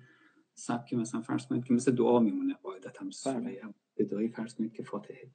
سبک 0.54 0.94
مثلا 0.94 1.22
فرض 1.22 1.46
کنید 1.46 1.64
که 1.64 1.74
مثل 1.74 1.92
دعا 1.92 2.20
میمونه 2.20 2.54
قاعدتا 2.54 3.10
سوره 3.10 3.62
بدایی 3.98 4.28
فرض 4.28 4.56
کنید 4.56 4.74
که 4.74 4.84
فاتحه. 4.84 5.32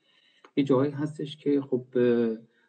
یه 0.57 0.65
جایی 0.65 0.93
هستش 0.93 1.37
که 1.37 1.61
خب 1.61 1.87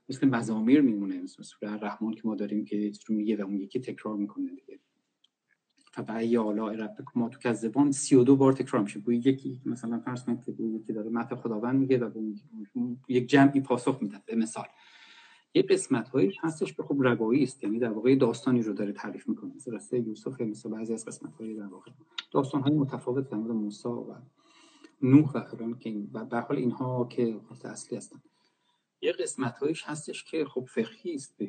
مثل 0.09 0.27
مزامیر 0.27 0.81
میمونه 0.81 1.21
مثل 1.21 1.43
سوره 1.43 1.73
رحمان 1.73 2.13
که 2.13 2.21
ما 2.25 2.35
داریم 2.35 2.65
که 2.65 2.91
رو 3.07 3.15
میگه 3.15 3.35
و 3.35 3.41
اون 3.41 3.57
یکی 3.57 3.79
تکرار 3.79 4.15
می‌کنه 4.17 4.49
دیگه. 4.49 4.79
فبعی 5.75 6.37
آلاء 6.37 6.71
ربکما 6.71 7.23
ما 7.23 7.29
تو 7.29 7.39
کذبان 7.39 7.91
32 7.91 8.35
بار 8.35 8.53
تکرار 8.53 8.83
میشه. 8.83 8.99
گویا 8.99 9.19
یکی 9.19 9.61
مثلا 9.65 9.99
فرض 9.99 10.23
کنید 10.23 10.43
که 10.45 10.51
یکی 10.51 10.93
داره 10.93 11.09
متن 11.09 11.35
خداوند 11.35 11.79
میگه 11.79 11.97
و 11.97 12.11
یک 13.07 13.27
جمعی 13.27 13.61
پاسخ 13.61 14.01
میده 14.01 14.21
به 14.25 14.35
مثال. 14.35 14.65
یه 15.53 15.61
قسمت 15.61 16.09
هایی 16.09 16.33
هستش 16.41 16.73
به 16.73 16.83
خب 16.83 16.95
روایی 16.99 17.43
است 17.43 17.63
یعنی 17.63 17.79
در 17.79 17.91
واقع 17.91 18.15
داستانی 18.15 18.61
رو 18.61 18.73
داره 18.73 18.91
تعریف 18.91 19.29
می‌کنه. 19.29 19.51
مثل 19.55 19.75
رسته 19.75 19.99
یوسف 19.99 20.41
مثل 20.41 20.69
بعضی 20.69 20.93
از 20.93 21.05
قسمت 21.05 21.33
های 21.33 21.53
در 21.53 21.67
واقع. 21.67 21.91
داستان 22.31 22.61
های 22.61 22.73
متفاوت 22.73 23.29
در 23.29 23.37
مورد 23.37 23.51
موسی 23.51 23.87
و 23.87 24.15
نوح 25.01 25.31
و 25.31 25.73
که 25.73 26.03
و 26.13 26.25
به 26.25 26.39
حال 26.39 26.57
اینها 26.57 27.07
که 27.11 27.39
اصلی 27.65 27.97
هستن. 27.97 28.19
یه 29.01 29.11
قسمت 29.11 29.57
هایش 29.57 29.83
هستش 29.83 30.23
که 30.23 30.45
خب 30.45 30.65
فقهی 30.69 31.13
است 31.13 31.39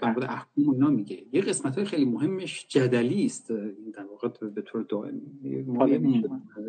در 0.00 0.12
مورد 0.12 0.24
احکام 0.24 0.70
اینا 0.70 0.90
میگه. 0.90 1.26
یه 1.32 1.40
قسمت 1.40 1.76
های 1.76 1.84
خیلی 1.84 2.04
مهمش 2.04 2.66
جدلی 2.68 3.24
است 3.24 3.52
در 3.94 4.04
واقع 4.04 4.28
به 4.48 4.62
طور 4.62 4.82
دائم. 4.82 5.20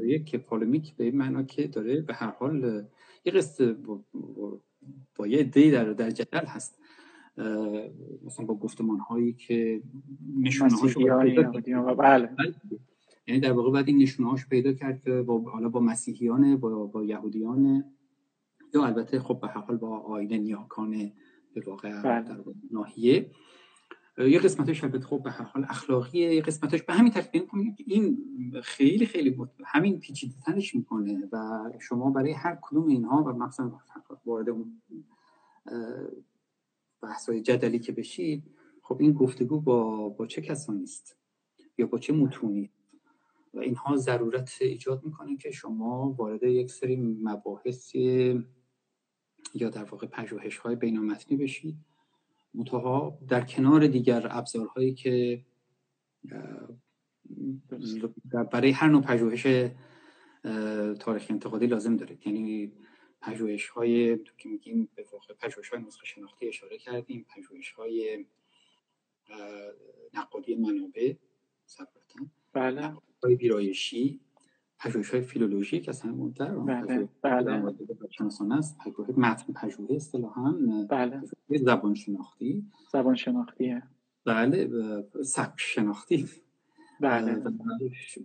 یک 0.03 0.35
پالمیک. 0.35 0.95
به 0.95 1.03
این 1.03 1.17
معنا 1.17 1.43
که 1.43 1.67
داره 1.67 2.01
به 2.01 2.13
هر 2.13 2.31
حال 2.31 2.85
یه 3.25 3.31
قصه 3.31 3.73
با, 3.73 4.03
با, 5.15 5.27
یه 5.27 5.43
دی 5.43 5.71
در, 5.71 5.93
در 5.93 6.11
جدل 6.11 6.45
هست. 6.45 6.79
مثلا 8.25 8.45
با 8.45 8.55
گفتمان 8.55 8.99
هایی 8.99 9.33
که 9.33 9.81
نشونه 10.39 10.75
هاشو 10.75 10.99
بله. 11.97 12.35
یعنی 13.27 13.39
در 13.41 13.51
واقع 13.51 13.71
بعد 13.71 13.87
این 13.87 13.97
نشونه 13.97 14.29
هاشو 14.29 14.47
پیدا 14.49 14.73
کرد 14.73 15.01
که 15.01 15.11
با 15.11 15.39
حالا 15.39 15.69
با 15.69 15.79
مسیحیان 15.79 16.57
با, 16.57 16.85
با 16.85 17.03
یهودیان. 17.03 17.83
یا 18.73 18.85
البته 18.85 19.19
خب 19.19 19.39
به 19.41 19.47
حال 19.47 19.77
با 19.77 19.99
آین 19.99 20.33
نیاکان 20.33 21.11
به 21.53 21.61
واقع 21.65 22.01
بله. 22.01 22.23
در 22.23 22.43
ناحیه. 22.71 23.31
یه 24.17 24.39
قسمتش 24.39 24.83
البته 24.83 25.05
خب 25.05 25.23
به 25.23 25.31
هر 25.31 25.45
حال 25.45 25.63
اخلاقیه 25.69 26.35
یه 26.35 26.41
قسمتش 26.41 26.83
به 26.83 26.93
همین 26.93 27.11
ترتیب. 27.11 27.49
این 27.77 28.17
خیلی 28.63 29.05
خیلی 29.05 29.37
همین 29.65 29.99
پیچیده 29.99 30.33
تنش 30.45 30.75
می‌کنه 30.75 31.29
و 31.31 31.71
شما 31.79 32.09
برای 32.11 32.31
هر 32.31 32.57
کدوم 32.61 32.87
اینها 32.87 33.23
و 33.23 33.29
مثلا 33.29 33.71
وارد 34.25 34.49
اون 34.49 34.81
بحث 37.01 37.29
جدلی 37.29 37.79
که 37.79 37.91
بشید 37.91 38.43
خب 38.81 38.97
این 38.99 39.13
گفتگو 39.13 39.61
با 39.61 40.09
با 40.09 40.27
چه 40.27 40.41
کسانی 40.41 40.83
است؟ 40.83 41.17
یا 41.77 41.85
با 41.85 41.97
چه 41.97 42.13
متونی؟ 42.13 42.71
و 43.53 43.59
اینها 43.59 43.95
ضرورت 43.95 44.57
ایجاد 44.61 45.03
می‌کنه 45.03 45.37
که 45.37 45.51
شما 45.51 46.15
وارد 46.17 46.43
یک 46.43 46.71
سری 46.71 46.95
مباحث 46.95 47.95
یا 49.55 49.69
در 49.69 49.83
واقع 49.83 50.07
پژوهش 50.07 50.57
های 50.57 50.75
بینامتنی 50.75 51.37
بشید. 51.37 51.75
منتها 52.53 53.19
در 53.27 53.41
کنار 53.41 53.87
دیگر 53.87 54.27
ابزارهایی 54.29 54.93
که 54.93 55.45
برای 58.51 58.71
هر 58.71 58.87
نوع 58.87 59.01
پژوهش 59.01 59.71
تاریخ 60.99 61.25
انتقادی 61.29 61.67
لازم 61.67 61.97
داره 61.97 62.17
یعنی 62.25 62.71
پژوهش 63.21 63.67
های 63.67 64.17
که 64.37 64.49
میگیم 64.49 64.89
به 64.95 65.05
واقع 65.11 65.33
پژوهش 65.33 65.69
های 65.69 65.81
نسخه 65.81 66.05
شناختی 66.05 66.47
اشاره 66.47 66.77
کردیم 66.77 67.25
پژوهش 67.35 67.71
های 67.71 68.25
نقادی 70.13 70.55
منابع 70.55 71.13
بله. 72.53 72.93
های 73.23 73.35
ویرایشی 73.35 74.19
پژوهش 74.79 75.09
های 75.09 75.21
فیلولوژی 75.21 75.79
که 75.79 75.89
اصلا 75.89 76.11
مهمتر 76.11 76.55
بله 76.55 77.09
بله. 77.21 77.51
است. 78.51 78.77
پژوهش 78.77 79.17
متن 79.17 79.53
پژوهش 79.53 79.91
اصطلاحا 79.91 80.55
بله. 80.89 81.21
زبان 81.49 81.93
شناختی 81.93 82.65
زبان 82.91 83.15
شناختیه 83.15 83.83
بله. 84.25 84.69
سبک 85.23 85.53
شناختی 85.57 86.29
بله 87.01 87.43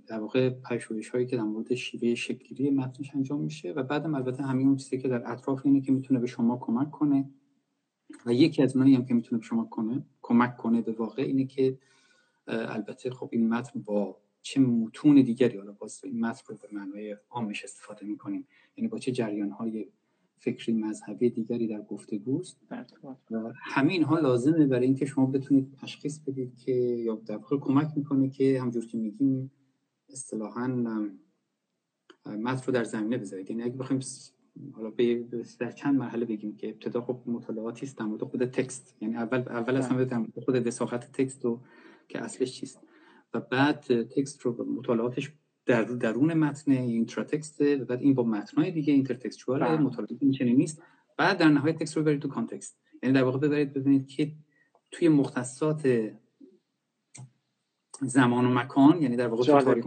در 0.07 0.20
واقع 0.20 0.51
پژوهش 0.51 1.09
هایی 1.09 1.26
که 1.26 1.36
در 1.36 1.42
مورد 1.42 1.74
شیوه 1.74 2.14
شکلی 2.14 2.70
متنش 2.70 3.14
انجام 3.14 3.40
میشه 3.40 3.72
و 3.72 3.82
بعدم 3.82 4.14
البته 4.14 4.42
همین 4.42 4.66
اون 4.66 4.76
چیزی 4.76 4.99
که 4.99 5.09
در 5.09 5.32
اطراف 5.32 5.61
اینه 5.64 5.80
که 5.80 5.92
می‌تونه 5.92 6.20
به 6.20 6.26
شما 6.26 6.57
کمک 6.57 6.90
کنه. 6.90 7.30
و 8.26 8.32
یکی 8.32 8.62
از 8.62 8.76
اونایی 8.76 8.94
هم 8.94 9.05
که 9.05 9.14
می‌تونه 9.14 9.38
به 9.38 9.44
شما 9.44 9.64
کنه 9.64 10.07
کمک 10.22 10.57
کنه 10.57 10.82
به 10.82 10.92
واقع 10.92 11.22
اینه 11.22 11.44
که 11.44 11.78
البته 12.46 13.11
خب 13.11 13.28
این 13.32 13.49
متن 13.49 13.80
با 13.80 14.16
چه 14.49 14.61
متون 14.61 15.22
دیگری 15.22 15.59
حالا 15.59 15.72
باز 15.72 16.01
این 16.05 16.20
متن 16.20 16.42
رو 16.46 16.57
به 16.62 16.68
معنای 16.72 17.16
عامش 17.30 17.64
استفاده 17.64 18.07
می‌کنیم؟ 18.07 18.46
یعنی 18.76 18.88
با 18.88 18.99
چه 18.99 19.12
جریان 19.12 19.51
های 19.51 19.86
فکری 20.38 20.72
مذهبی 20.72 21.30
دیگری 21.30 21.66
در 21.66 21.82
گفتگوست؟ 21.82 22.61
و 23.30 23.53
همه 23.55 23.92
اینها 23.92 24.18
لازمه 24.18 24.66
برای 24.66 24.86
اینکه 24.86 25.07
شما 25.07 25.26
بتونید 25.26 25.74
تشخیص 25.80 26.18
بدید 26.18 26.57
که 26.57 26.72
یا 26.72 27.14
در 27.26 27.38
کمک 27.61 27.88
می‌کنه 27.96 28.30
که 28.30 28.61
همونجور 28.62 28.87
که 28.86 28.99
میگیم 28.99 29.51
اصطلاحا 30.09 30.66
متن 32.26 32.66
رو 32.66 32.72
در 32.72 32.84
زمینه 32.84 33.18
بذارید. 33.18 33.51
یعنی 33.51 33.62
اگه 33.62 33.76
بخوایم 33.76 34.03
حالا 34.72 34.92
در 35.59 35.70
چند 35.70 35.99
مرحله 35.99 36.24
بگیم 36.24 36.57
که 36.57 36.68
ابتدا 36.68 37.01
خب 37.01 37.22
مطالعاتی 37.26 37.86
است 37.86 37.99
در 37.99 38.05
مورد 38.05 38.24
خود 38.24 38.44
text. 38.45 38.97
یعنی 39.01 39.16
اول 39.16 39.38
اول 39.38 39.76
اصلا 39.76 40.05
در 40.05 40.18
مورد 40.18 40.40
خود 40.44 40.66
وساخت 40.66 41.12
text 41.12 41.45
و 41.44 41.61
که 42.09 42.20
اصلش 42.20 42.53
چیست. 42.53 42.88
و 43.35 43.41
بعد 43.41 44.03
text 44.03 44.41
رو 44.41 44.64
مطالعاتش 44.79 45.33
در 45.66 45.83
درون 45.85 46.35
متن 46.35 46.72
intra 46.72 47.24
text 47.24 47.61
و 47.61 47.85
بعد 47.85 48.01
این 48.03 48.14
با 48.14 48.22
متنای 48.22 48.70
دیگه 48.70 48.93
intertextual 48.93 49.61
بله. 49.61 49.76
مطالعات 49.76 50.18
این 50.20 50.31
چنین 50.31 50.57
نیست. 50.57 50.83
بعد 51.16 51.39
در 51.39 51.49
نهایت 51.49 51.79
text 51.79 51.97
رو 51.97 52.03
ببرید 52.03 52.20
تو 52.20 52.29
context. 52.29 52.79
یعنی 53.03 53.14
در 53.14 53.24
واقع 53.24 53.39
ببرید 53.39 53.72
ببینید 53.72 54.09
که 54.09 54.33
توی 54.91 55.09
مختصات 55.09 56.11
زمان 58.01 58.45
و 58.45 58.55
مکان 58.55 59.03
یعنی 59.03 59.16
در 59.16 59.26
واقع 59.26 59.61
تاریخ 59.61 59.87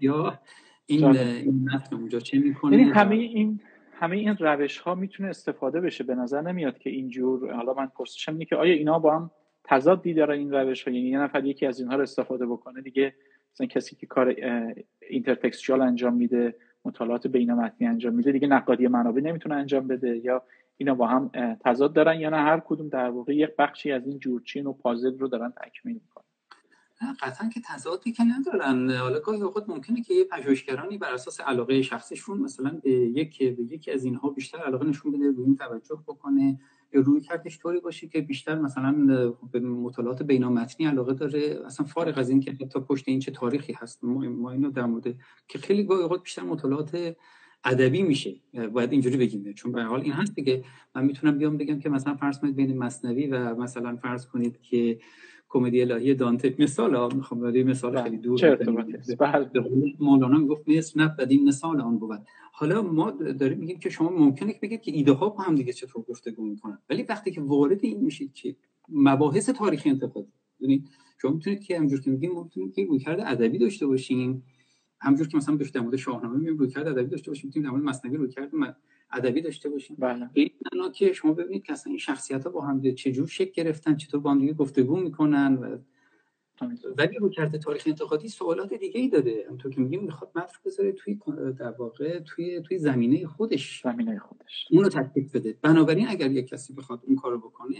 یا 0.00 0.40
این 0.86 1.04
این 1.16 1.68
متن 1.74 1.96
اونجا 1.96 2.20
چه 2.20 2.38
می‌کنه؟ 2.38 2.76
یعنی 2.76 2.90
همه 2.90 3.14
این 3.14 3.60
همه 3.92 4.16
این 4.16 4.36
روش 4.36 4.78
ها 4.78 4.94
می‌تونه 4.94 5.28
استفاده 5.28 5.80
بشه. 5.80 6.04
به 6.04 6.14
نظر 6.14 6.40
نمیاد 6.42 6.78
که 6.78 6.90
اینجور. 6.90 7.54
حالا 7.54 7.74
من 7.74 7.86
پرسشم 7.86 8.32
اینه 8.32 8.44
که 8.44 8.56
آیا 8.56 8.74
اینا 8.74 8.98
با 8.98 9.16
هم 9.16 9.30
تضادی 9.64 10.14
داره 10.14 10.36
این 10.36 10.50
روش 10.50 10.86
یعنی 10.86 10.98
یه 10.98 11.18
نفر 11.18 11.44
یکی 11.44 11.66
از 11.66 11.80
اینها 11.80 11.96
رو 11.96 12.02
استفاده 12.02 12.46
بکنه. 12.46 12.80
دیگه 12.80 13.14
مثلا 13.54 13.66
کسی 13.66 13.96
که 13.96 14.06
کار 14.06 14.36
intertextual 15.08 15.80
انجام 15.80 16.14
میده 16.14 16.56
مطالعات 16.84 17.26
بین‌متنی 17.26 17.86
انجام 17.86 18.14
میده 18.14 18.32
دیگه 18.32 18.48
نقادی 18.48 18.88
منابع 18.88 19.20
نمی‌تونه 19.20 19.54
انجام 19.54 19.88
بده. 19.88 20.20
یا 20.24 20.42
اینا 20.76 20.94
با 20.94 21.06
هم 21.06 21.30
تضاد 21.64 21.92
دارن 21.92 22.20
یا 22.20 22.30
نه 22.30 22.36
هر 22.36 22.60
کدوم 22.60 22.88
در 22.88 23.10
واقع 23.10 23.34
یک 23.34 23.50
بخشی 23.58 23.92
از 23.92 24.06
این 24.06 24.18
جورچین 24.18 24.66
و 24.66 24.72
پازل 24.72 25.18
رو 25.18 25.28
دارن 25.28 25.52
تکمیل 25.64 25.94
می‌کنن. 25.94 26.24
قطعا 27.22 27.48
که 27.48 27.60
تضادی 27.66 28.12
که 28.12 28.22
ندارن. 28.24 28.90
حالا 28.90 29.20
گاهی 29.20 29.40
اوقات 29.40 29.68
ممکنه 29.68 30.02
که 30.02 30.14
یه 30.14 30.24
پژوهشگرانی 30.24 30.98
بر 30.98 31.12
اساس 31.14 31.40
علاقه 31.40 31.82
شخصشون 31.82 32.38
مثلا 32.38 32.80
به 32.84 32.90
یک 32.90 33.38
به 33.56 33.62
یکی 33.62 33.90
از 33.90 34.04
اینها 34.04 34.30
بیشتر 34.30 34.58
علاقه 34.58 34.86
نشون 34.86 35.12
بده 35.12 35.32
به 35.32 35.42
این 35.42 35.56
توجه 35.56 35.98
بکنه. 36.06 36.60
روی 36.92 37.20
کردش 37.20 37.58
طوری 37.58 37.80
باشه 37.80 38.08
که 38.08 38.20
بیشتر 38.20 38.58
مثلا 38.58 38.92
به 39.52 39.60
مطالعات 39.60 40.22
بینامتنی 40.22 40.86
علاقه 40.86 41.14
داره. 41.14 41.60
اصلا 41.66 41.86
فارغ 41.86 42.18
از 42.18 42.30
این 42.30 42.40
که 42.40 42.52
حتی 42.52 42.80
پشت 42.80 43.08
این 43.08 43.20
چه 43.20 43.30
تاریخی 43.30 43.72
هست. 43.72 44.04
ما, 44.04 44.50
اینو 44.50 44.70
در 44.70 44.84
مورد 44.84 45.14
که 45.48 45.58
خیلی 45.58 45.84
گاهی 45.84 46.02
اوقات 46.02 46.22
بیشتر 46.22 46.42
مطالعات 46.42 47.16
ادبی 47.64 48.02
میشه. 48.02 48.34
باید 48.72 48.92
اینجوری 48.92 49.16
بگیم. 49.16 49.52
چون 49.52 49.72
به 49.72 49.82
حال 49.82 50.00
این 50.00 50.12
هست 50.12 50.36
که 50.36 50.64
من 50.94 51.04
می‌تونم 51.04 51.38
بیام 51.38 51.56
بگم 51.56 51.78
که 51.78 51.88
مثلا 51.88 52.14
فرض 52.14 52.38
کنید 52.38 52.56
بین 52.56 52.78
مصنوی 52.78 53.26
و 53.26 53.54
مثلا 53.54 53.96
فرض 53.96 54.26
کنید 54.26 54.60
که 54.60 54.98
کمدی 55.52 55.80
الهی 55.80 56.14
دانته. 56.14 56.54
مثال 56.58 56.94
ها 56.94 57.08
می‌خوام 57.08 57.40
برای 57.40 57.62
مثال 57.62 57.92
بله. 57.92 58.02
خیلی 58.02 58.16
دور 58.16 58.56
بله. 59.20 59.48
مولانا 60.00 60.38
می‌گفت 60.38 60.68
مثل 60.68 61.00
نبودیم 61.00 61.44
مثال 61.44 61.80
آن 61.80 61.98
بود. 61.98 62.20
حالا 62.52 62.82
ما 62.82 63.10
داریم 63.10 63.58
میگیم 63.58 63.78
که 63.78 63.90
شما 63.90 64.10
ممکنه 64.10 64.52
که 64.52 64.58
بگید 64.62 64.80
که 64.80 64.92
ایده 64.92 65.12
ها 65.12 65.28
با 65.28 65.42
هم 65.42 65.54
دیگه 65.54 65.72
چطور 65.72 66.02
گفتگو 66.02 66.44
می‌کنن. 66.44 66.78
ولی 66.90 67.02
وقتی 67.02 67.30
که 67.30 67.40
وارد 67.40 67.78
این 67.82 68.00
میشید 68.00 68.34
که 68.34 68.56
مباحث 68.88 69.50
تاریخی 69.50 69.90
انتقاد 69.90 70.26
یعنی 70.60 70.84
شما 71.22 71.30
می‌تونید 71.30 71.60
که 71.60 71.78
همجور 71.78 72.00
که 72.00 72.10
میگیم 72.10 72.42
می‌تونید 72.42 72.74
که 72.74 72.84
رویکرد 72.84 73.20
ادبی 73.26 73.58
داشته 73.58 73.86
باشیم. 73.86 74.42
همجور 75.00 75.28
که 75.28 75.36
مثلا 75.36 75.56
در 75.56 75.80
مورد 75.80 75.96
شاهنامه 75.96 76.36
میگیم 76.36 76.56
رویکرد 76.56 76.88
ادبی 76.88 77.10
داشته 77.10 77.30
باشیم 77.30 77.46
می‌تونیم 77.48 77.68
در 77.68 77.72
مورد 77.76 77.84
مثنوی 77.88 78.16
رویکرد 78.16 78.50
ادبی 79.12 79.40
داشته 79.40 79.68
باشیم. 79.68 79.96
بله. 79.98 80.30
این 80.32 80.50
که 80.94 81.12
شما 81.12 81.32
ببینید 81.32 81.62
که 81.62 81.72
اصلا 81.72 81.90
این 81.90 81.98
شخصیت 81.98 82.44
ها 82.44 82.50
با 82.50 82.60
هم 82.60 82.94
چجور 82.94 83.26
شکل 83.26 83.50
گرفتن 83.50 83.96
چطور 83.96 84.20
با 84.20 84.30
هم 84.30 84.40
دیگه 84.40 84.52
گفتگو 84.52 84.96
می‌کنن 84.96 85.54
و 85.54 85.78
ولی 86.98 87.18
رو 87.18 87.28
کرده 87.28 87.58
تاریخ 87.58 87.82
انتقادی 87.86 88.28
سوالات 88.28 88.74
دیگه 88.74 89.00
ای 89.00 89.08
داره 89.08 89.44
همونطور 89.46 89.72
که 89.72 89.80
میگیم 89.80 90.04
می‌خواد 90.04 90.30
متن 90.34 90.56
بذاره 90.64 90.92
توی 90.92 91.18
در 91.58 91.70
واقع 91.70 92.18
توی 92.18 92.60
توی 92.60 92.78
زمینه 92.78 93.26
خودش. 93.26 93.82
زمینه 93.84 94.18
خودش. 94.18 94.66
اونو 94.70 94.88
تطبیق 94.88 95.32
بده. 95.32 95.56
بنابراین 95.62 96.08
اگر 96.08 96.30
یک 96.30 96.46
کسی 96.46 96.72
بخواد 96.72 97.00
اون 97.06 97.16
کارو 97.16 97.38
بکنه 97.38 97.76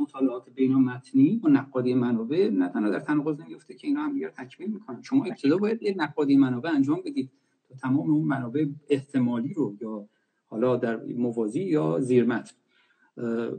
مطالعات 0.00 0.50
بین 0.50 0.74
متنی 0.74 1.40
و 1.44 1.48
نقادی 1.48 1.94
منابع 1.94 2.50
نه 2.52 2.68
تنها 2.68 2.90
در 2.90 3.00
تناقض 3.00 3.40
نمیفته 3.40 3.74
که 3.74 3.86
اینا 3.86 4.00
هم 4.00 4.12
دیگر 4.12 4.30
تکمیل 4.30 4.70
می‌کنن. 4.70 5.02
شما 5.02 5.24
ابتدا 5.24 5.56
باید 5.56 5.82
یه 5.82 5.94
نقادی 5.96 6.36
منابع 6.36 6.70
انجام 6.70 7.02
بدید 7.06 7.30
تا 7.68 7.74
تمام 7.74 8.10
اون 8.10 8.24
منابع 8.24 8.66
احتمالی 8.88 9.54
رو 9.54 9.76
یا 9.80 10.08
حالا 10.48 10.76
در 10.76 10.96
موازی 10.96 11.62
یا 11.62 12.00
زیر 12.00 12.24
متن 12.24 12.54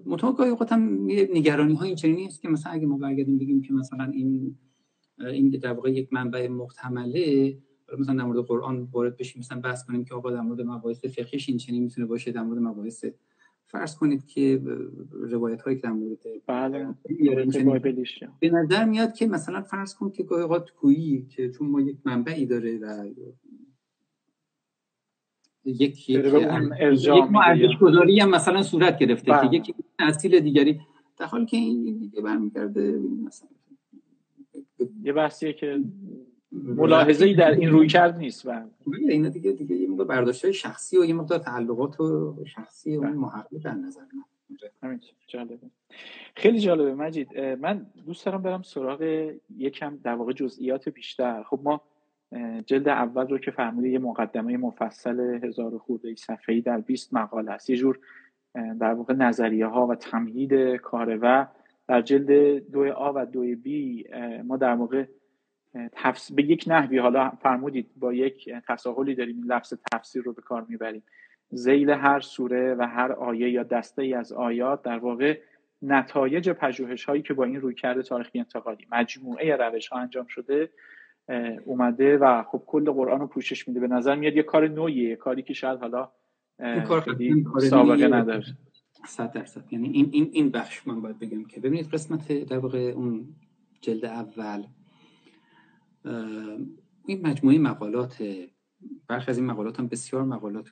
متأ 0.05 0.31
گاهی 0.31 0.49
اوقات 0.49 0.71
هم 0.71 1.05
نگرانی 1.33 1.73
های 1.75 1.87
این 1.87 1.95
چنینی 1.95 2.25
است 2.25 2.41
که 2.41 2.49
مثلا 2.49 2.71
اگه 2.71 2.85
ما 2.85 2.97
برگردیم 2.97 3.37
بگیم 3.37 3.61
که 3.61 3.73
مثلا 3.73 4.11
این 4.13 4.57
این 5.19 5.49
در 5.49 5.73
واقع 5.73 5.91
یک 5.91 6.13
منبع 6.13 6.47
محتمله 6.47 7.57
مثلا 7.99 8.15
در 8.15 8.23
مورد 8.23 8.45
قرآن 8.45 8.87
وارد 8.91 9.17
بشیم 9.17 9.39
مثلا 9.39 9.59
بحث 9.59 9.85
کنیم 9.85 10.05
که 10.05 10.15
آقا 10.15 10.31
در 10.31 10.41
مورد 10.41 10.61
مباحث 10.61 11.05
فقهیش 11.05 11.49
این 11.49 11.57
چنین 11.57 11.83
می‌تونه 11.83 12.07
باشه 12.07 12.31
در 12.31 12.43
مورد 12.43 12.59
مباحث 12.59 13.05
فرض 13.65 13.95
کنید 13.95 14.25
که 14.25 14.61
روایت 15.11 15.61
هایی 15.61 15.77
که 15.77 15.81
در 15.81 15.91
مورد 15.91 16.17
بله. 16.47 16.95
به 18.39 18.49
نظر 18.49 18.85
میاد 18.85 19.13
که 19.13 19.27
مثلا 19.27 19.61
فرض 19.61 19.95
کنید 19.95 20.13
که 20.13 20.23
گاهی 20.23 20.43
اوقات 20.43 20.69
کویی 20.69 21.25
که 21.29 21.49
چون 21.49 21.67
ما 21.67 21.81
یک 21.81 21.97
منبعی 22.05 22.45
داره 22.45 22.77
و 22.77 23.05
یک 25.69 26.09
یک 26.09 26.25
ارزش 26.79 27.77
گذاری 27.81 28.19
هم 28.19 28.29
مثلا 28.29 28.61
صورت 28.61 28.99
گرفته 28.99 29.31
که 29.31 29.55
یک 29.55 29.75
اصیل 29.99 30.39
دیگری 30.39 30.79
در 31.17 31.25
حالی 31.25 31.45
که 31.45 31.57
این 31.57 31.97
دیگه 31.99 32.21
برمیگرده 32.21 32.99
مثلا. 33.25 33.49
یه 35.03 35.13
بحثیه 35.13 35.53
که 35.53 35.79
ملاحظه 36.51 37.25
ای 37.25 37.33
در 37.33 37.51
این 37.51 37.69
روی 37.69 37.87
کرد 37.87 38.17
نیست. 38.17 38.47
بله. 38.47 38.65
این 39.09 39.29
دیگه 39.29 39.51
دیگه 39.51 39.75
یه 39.75 39.89
مقدار 39.89 40.07
برداشت 40.07 40.51
شخصی 40.51 40.97
و 40.97 41.05
یه 41.05 41.13
مقدار 41.13 41.39
تعلقات 41.39 41.99
و 41.99 42.35
شخصی 42.45 42.97
و 42.97 43.01
محقق 43.01 43.57
در 43.63 43.73
نظر 43.73 44.01
من. 44.81 44.99
جالبه. 45.27 45.59
خیلی 46.35 46.59
جالبه. 46.59 46.93
مجید 46.93 47.39
من 47.39 47.85
دوست 48.05 48.25
دارم 48.25 48.41
برم 48.41 48.61
سراغ 48.61 49.31
یکم 49.57 49.97
در 50.03 50.15
واقع 50.15 50.33
جزئیات 50.33 50.89
بیشتر. 50.89 51.43
خب 51.43 51.59
ما 51.63 51.81
جلد 52.65 52.89
اول 52.89 53.27
رو 53.27 53.37
که 53.37 53.51
فرمودی 53.51 53.89
یه 53.89 53.99
مقدمه 53.99 54.57
مفصل 54.57 55.19
هزار 55.43 55.77
خورده 55.77 56.15
صفحه‌ای 56.15 56.61
در 56.61 56.77
20 56.77 57.13
مقاله 57.13 57.51
است. 57.51 57.69
یه 57.69 57.75
جور 57.75 57.99
در 58.53 58.93
واقع 58.93 59.13
نظریه 59.13 59.65
ها 59.65 59.87
و 59.87 59.95
تمهید 59.95 60.53
کاره 60.75 61.15
و 61.15 61.45
در 61.87 62.01
جلد 62.01 62.57
دو 62.71 62.93
آ 62.93 63.11
و 63.15 63.25
دو 63.25 63.41
بی 63.41 64.05
ما 64.43 64.57
در 64.57 64.73
واقع 64.73 65.05
تفس... 65.91 66.31
به 66.31 66.43
یک 66.43 66.65
نحوی 66.67 66.97
حالا 66.97 67.29
فرمودید 67.29 67.91
با 67.95 68.13
یک 68.13 68.49
تساهلی 68.67 69.15
داریم 69.15 69.43
لفظ 69.47 69.73
تفسیر 69.91 70.23
رو 70.23 70.33
به 70.33 70.41
کار 70.41 70.65
می‌بریم. 70.69 71.03
زیل 71.51 71.89
هر 71.89 72.19
سوره 72.19 72.75
و 72.75 72.87
هر 72.87 73.11
آیه 73.11 73.49
یا 73.49 73.63
دسته 73.63 74.01
ای 74.01 74.13
از 74.13 74.33
آیات 74.33 74.81
در 74.81 74.97
واقع 74.97 75.39
نتایج 75.81 76.49
پژوهش 76.49 77.05
هایی 77.05 77.21
که 77.21 77.33
با 77.33 77.43
این 77.43 77.61
روی 77.61 77.75
کرده 77.75 78.03
تاریخی 78.03 78.39
انتقادی 78.39 78.87
مجموعه 78.91 79.55
روش 79.55 79.87
ها 79.87 79.99
انجام 79.99 80.25
شده 80.25 80.69
اومده 81.65 82.17
و 82.17 82.43
خب 82.43 82.63
کل 82.67 82.91
قرآن 82.91 83.19
رو 83.19 83.27
پوشش 83.27 83.67
میده. 83.67 83.79
به 83.79 83.87
نظر 83.87 84.15
میاد 84.15 84.35
یه 84.35 84.43
کار 84.43 84.67
نوعیه 84.67 85.15
کاری 85.15 85.43
که 85.43 85.53
شاید 85.53 85.79
حالا 85.79 86.11
کار 86.87 87.59
سابقه 87.59 88.07
نداره. 88.07 88.45
صد 89.07 89.31
درصد. 89.31 89.73
یعنی 89.73 89.89
این 89.89 90.09
این 90.11 90.29
این 90.31 90.49
بخش 90.49 90.87
من 90.87 91.01
باید 91.01 91.19
بگم 91.19 91.43
که 91.43 91.59
ببینید 91.59 91.87
قسمت 91.87 92.31
در 92.31 92.57
واقع 92.57 92.79
اون 92.79 93.35
جلد 93.81 94.05
اول 94.05 94.63
این 97.05 97.27
مجموعه 97.27 97.57
مقالات 97.57 98.23
برخی 99.07 99.31
از 99.31 99.37
این 99.37 99.47
مقالات 99.47 99.79
هم 99.79 99.87
بسیار 99.87 100.23
مقالات 100.23 100.69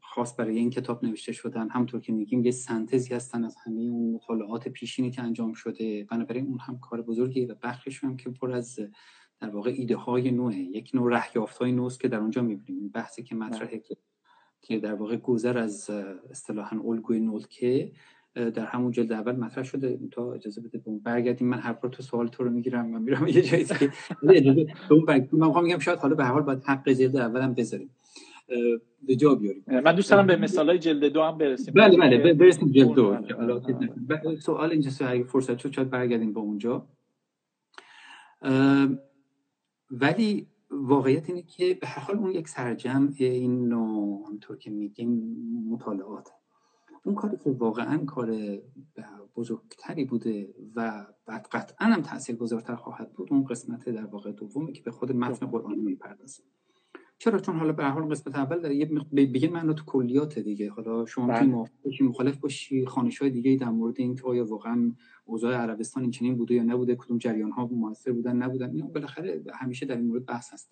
خاص 0.00 0.40
برای 0.40 0.56
این 0.56 0.70
کتاب 0.70 1.04
نوشته 1.04 1.32
شدن. 1.32 1.68
همطور 1.68 2.00
که 2.00 2.12
میگیم 2.12 2.44
یه 2.44 2.50
سنتزی 2.50 3.14
هستن 3.14 3.44
از 3.44 3.56
همه 3.64 3.80
اون 3.80 4.14
مطالعات 4.14 4.68
پیشینی 4.68 5.10
که 5.10 5.22
انجام 5.22 5.52
شده. 5.52 6.04
بنابراین 6.10 6.46
اون 6.46 6.58
هم 6.58 6.78
کار 6.78 7.02
بزرگی 7.02 7.46
و 7.46 7.54
بخشش 7.62 8.04
هم 8.04 8.16
که 8.16 8.30
پر 8.30 8.52
از 8.52 8.78
در 9.40 9.48
واقع 9.48 9.70
ایده 9.76 9.96
های 9.96 10.30
نوعه. 10.30 10.58
یک 10.58 10.90
نوع 10.94 11.18
رهیافت 11.18 11.58
های 11.58 11.72
نوست 11.72 12.00
که 12.00 12.08
در 12.08 12.18
اونجا 12.18 12.42
می‌بینیم. 12.42 12.88
بحثی 12.88 13.22
که 13.22 13.34
مطرحه 13.34 13.78
که 13.78 13.96
که 14.62 14.78
در 14.78 14.94
واقع 14.94 15.16
گذر 15.16 15.58
از 15.58 15.90
اصطلاحا 16.30 16.80
الگوی 16.84 17.20
نولکه 17.20 17.92
در 18.34 18.66
همون 18.66 18.90
جلد 18.92 19.12
اول 19.12 19.36
مطرح 19.36 19.64
شده. 19.64 19.98
تا 20.10 20.32
اجازه 20.32 20.60
بده 20.60 20.78
بون 20.78 20.98
برگردیم. 20.98 21.48
من 21.48 21.58
هر 21.58 21.72
تو 21.72 22.02
سوال 22.02 22.28
تو 22.28 22.44
رو 22.44 22.50
می‌گیرم 22.50 22.86
من 22.86 23.02
میرم 23.02 23.26
یه 23.26 23.42
جایی 23.42 23.64
که 23.64 23.92
اجازه 24.28 24.66
من 25.32 25.62
میگم 25.62 25.78
شاید 25.78 25.98
حالا 25.98 26.14
به 26.14 26.24
هر 26.24 26.32
حال 26.32 26.42
باید 26.42 26.64
حق 26.64 26.88
جلد 26.88 27.16
اولم 27.16 27.54
بذاریم. 27.54 27.90
به 29.02 29.16
جا 29.16 29.34
بیاریم. 29.34 29.64
من 29.66 29.94
دوست 29.94 30.10
دارم 30.10 30.26
به 30.26 30.36
مثالای 30.36 30.78
جلد 30.78 31.04
دو 31.12 31.22
هم 31.22 31.38
برسیم. 31.38 31.74
بله 31.74 31.96
بله. 31.96 32.34
برسیم 32.34 32.68
جلد 32.68 32.92
دو. 32.94 33.16
سوال 34.40 34.70
اینجا 34.70 35.06
اگه 35.06 35.24
فرصت 35.24 35.58
شد 35.58 35.72
شاید 35.72 35.90
برگردیم 35.90 36.32
به 36.32 36.40
اونجا. 36.40 36.86
ولی 39.90 40.48
واقعیت 40.70 41.28
اینه 41.28 41.42
که 41.42 41.74
به 41.74 41.86
هر 41.86 42.02
حال 42.02 42.16
اون 42.16 42.30
یک 42.30 42.48
سرجم 42.48 43.14
این 43.18 43.68
نوع 43.68 44.28
همطور 44.28 44.56
که 44.56 44.70
میگیم 44.70 45.36
مطالعات 45.70 46.28
اون 47.04 47.14
کاری 47.14 47.36
که 47.36 47.50
واقعا 47.50 48.04
کار 48.04 48.58
بزرگتری 49.36 50.04
بوده 50.04 50.54
و 50.76 51.06
بعد 51.26 51.48
قطعا 51.52 51.86
هم 51.88 52.02
تاثیر 52.02 52.36
گذارتر 52.36 52.76
خواهد 52.76 53.12
بود 53.12 53.28
اون 53.30 53.44
قسمت 53.44 53.88
در 53.88 54.06
واقع 54.06 54.32
دومی 54.32 54.72
که 54.72 54.82
به 54.82 54.90
خود 54.90 55.12
متن 55.12 55.46
قرآن 55.46 55.78
می‌پردازه. 55.78 56.42
چرا 57.22 57.38
چون 57.38 57.56
حالا 57.56 57.72
به 57.72 57.84
حال 57.84 58.02
قسمت 58.02 58.36
اول 58.36 58.60
در 58.60 58.70
یه 58.70 58.86
بگین 59.16 59.52
من 59.52 59.74
تو 59.74 59.84
کلیات 59.84 60.38
دیگه 60.38 60.70
حالا 60.70 61.06
شما 61.06 61.26
بله. 61.26 61.42
موافق 61.42 61.72
مخالف 62.00 62.36
باشی 62.36 62.86
خانش 62.86 63.18
های 63.18 63.30
دیگه 63.30 63.56
در 63.56 63.68
مورد 63.68 63.94
این 63.98 64.14
که 64.16 64.22
آیا 64.22 64.44
واقعا 64.44 64.92
اوضاع 65.24 65.54
عربستان 65.54 66.02
این 66.02 66.10
چنین 66.10 66.36
بوده 66.36 66.54
یا 66.54 66.62
نبوده 66.62 66.96
کدوم 66.96 67.18
جریان 67.18 67.50
ها 67.50 67.66
موثر 67.66 68.12
بودن 68.12 68.36
نبودن 68.36 68.70
اینا 68.70 68.86
بالاخره 68.86 69.42
همیشه 69.54 69.86
در 69.86 69.96
این 69.96 70.06
مورد 70.06 70.26
بحث 70.26 70.52
هست 70.52 70.70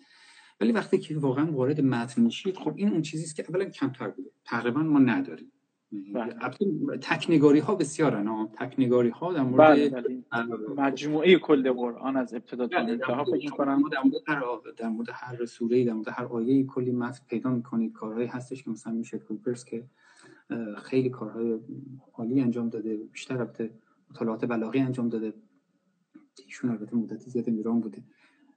ولی 0.60 0.72
وقتی 0.72 0.98
که 0.98 1.18
واقعا 1.18 1.52
وارد 1.52 1.80
متن 1.80 2.22
میشید 2.22 2.56
خب 2.56 2.72
این 2.76 2.88
اون 2.88 3.02
چیزی 3.02 3.24
است 3.24 3.36
که 3.36 3.44
اولا 3.48 3.64
کمتر 3.64 4.08
بوده 4.08 4.30
تقریبا 4.44 4.82
ما 4.82 4.98
نداریم. 4.98 5.52
تکنگاری 7.00 7.58
ها 7.58 7.74
بسیارن 7.74 8.26
ها 8.26 8.50
تکنگاری 8.52 9.08
ها 9.08 9.32
در 9.32 9.42
مورد 9.42 9.68
بله، 9.68 9.90
بله. 9.90 10.56
مجموعه 10.76 11.38
کل 11.38 11.72
قرآن 11.72 12.16
از 12.16 12.34
ابتدا 12.34 12.66
تا 12.66 12.78
انتها 12.78 13.24
فکر 13.24 13.50
کنم 13.50 13.82
در 13.92 14.02
مورد 14.02 14.22
هر 14.26 14.42
در 14.76 14.88
مورد 14.88 15.08
هر 15.12 15.44
سوره 15.44 15.84
در 15.84 15.92
مورد 15.92 16.08
هر 16.08 16.24
آیه 16.24 16.64
کلی 16.64 16.92
متن 16.92 17.20
پیدا 17.28 17.50
می‌کنید. 17.50 17.92
کارهایی 17.92 18.26
هستش 18.26 18.62
که 18.62 18.70
مثلا 18.70 18.92
میشه 18.92 19.18
کوپرس 19.18 19.64
که 19.64 19.84
خیلی 20.82 21.10
کارهای 21.10 21.58
عالی 22.14 22.40
انجام 22.40 22.68
داده. 22.68 22.96
بیشتر 22.96 23.38
البته 23.38 23.70
مطالعات 24.10 24.44
بلاغی 24.44 24.80
انجام 24.80 25.08
داده. 25.08 25.34
ایشون 26.46 26.70
البته 26.70 26.96
مدتی 26.96 27.30
زیاد 27.30 27.48
ایران 27.48 27.80
بوده. 27.80 28.02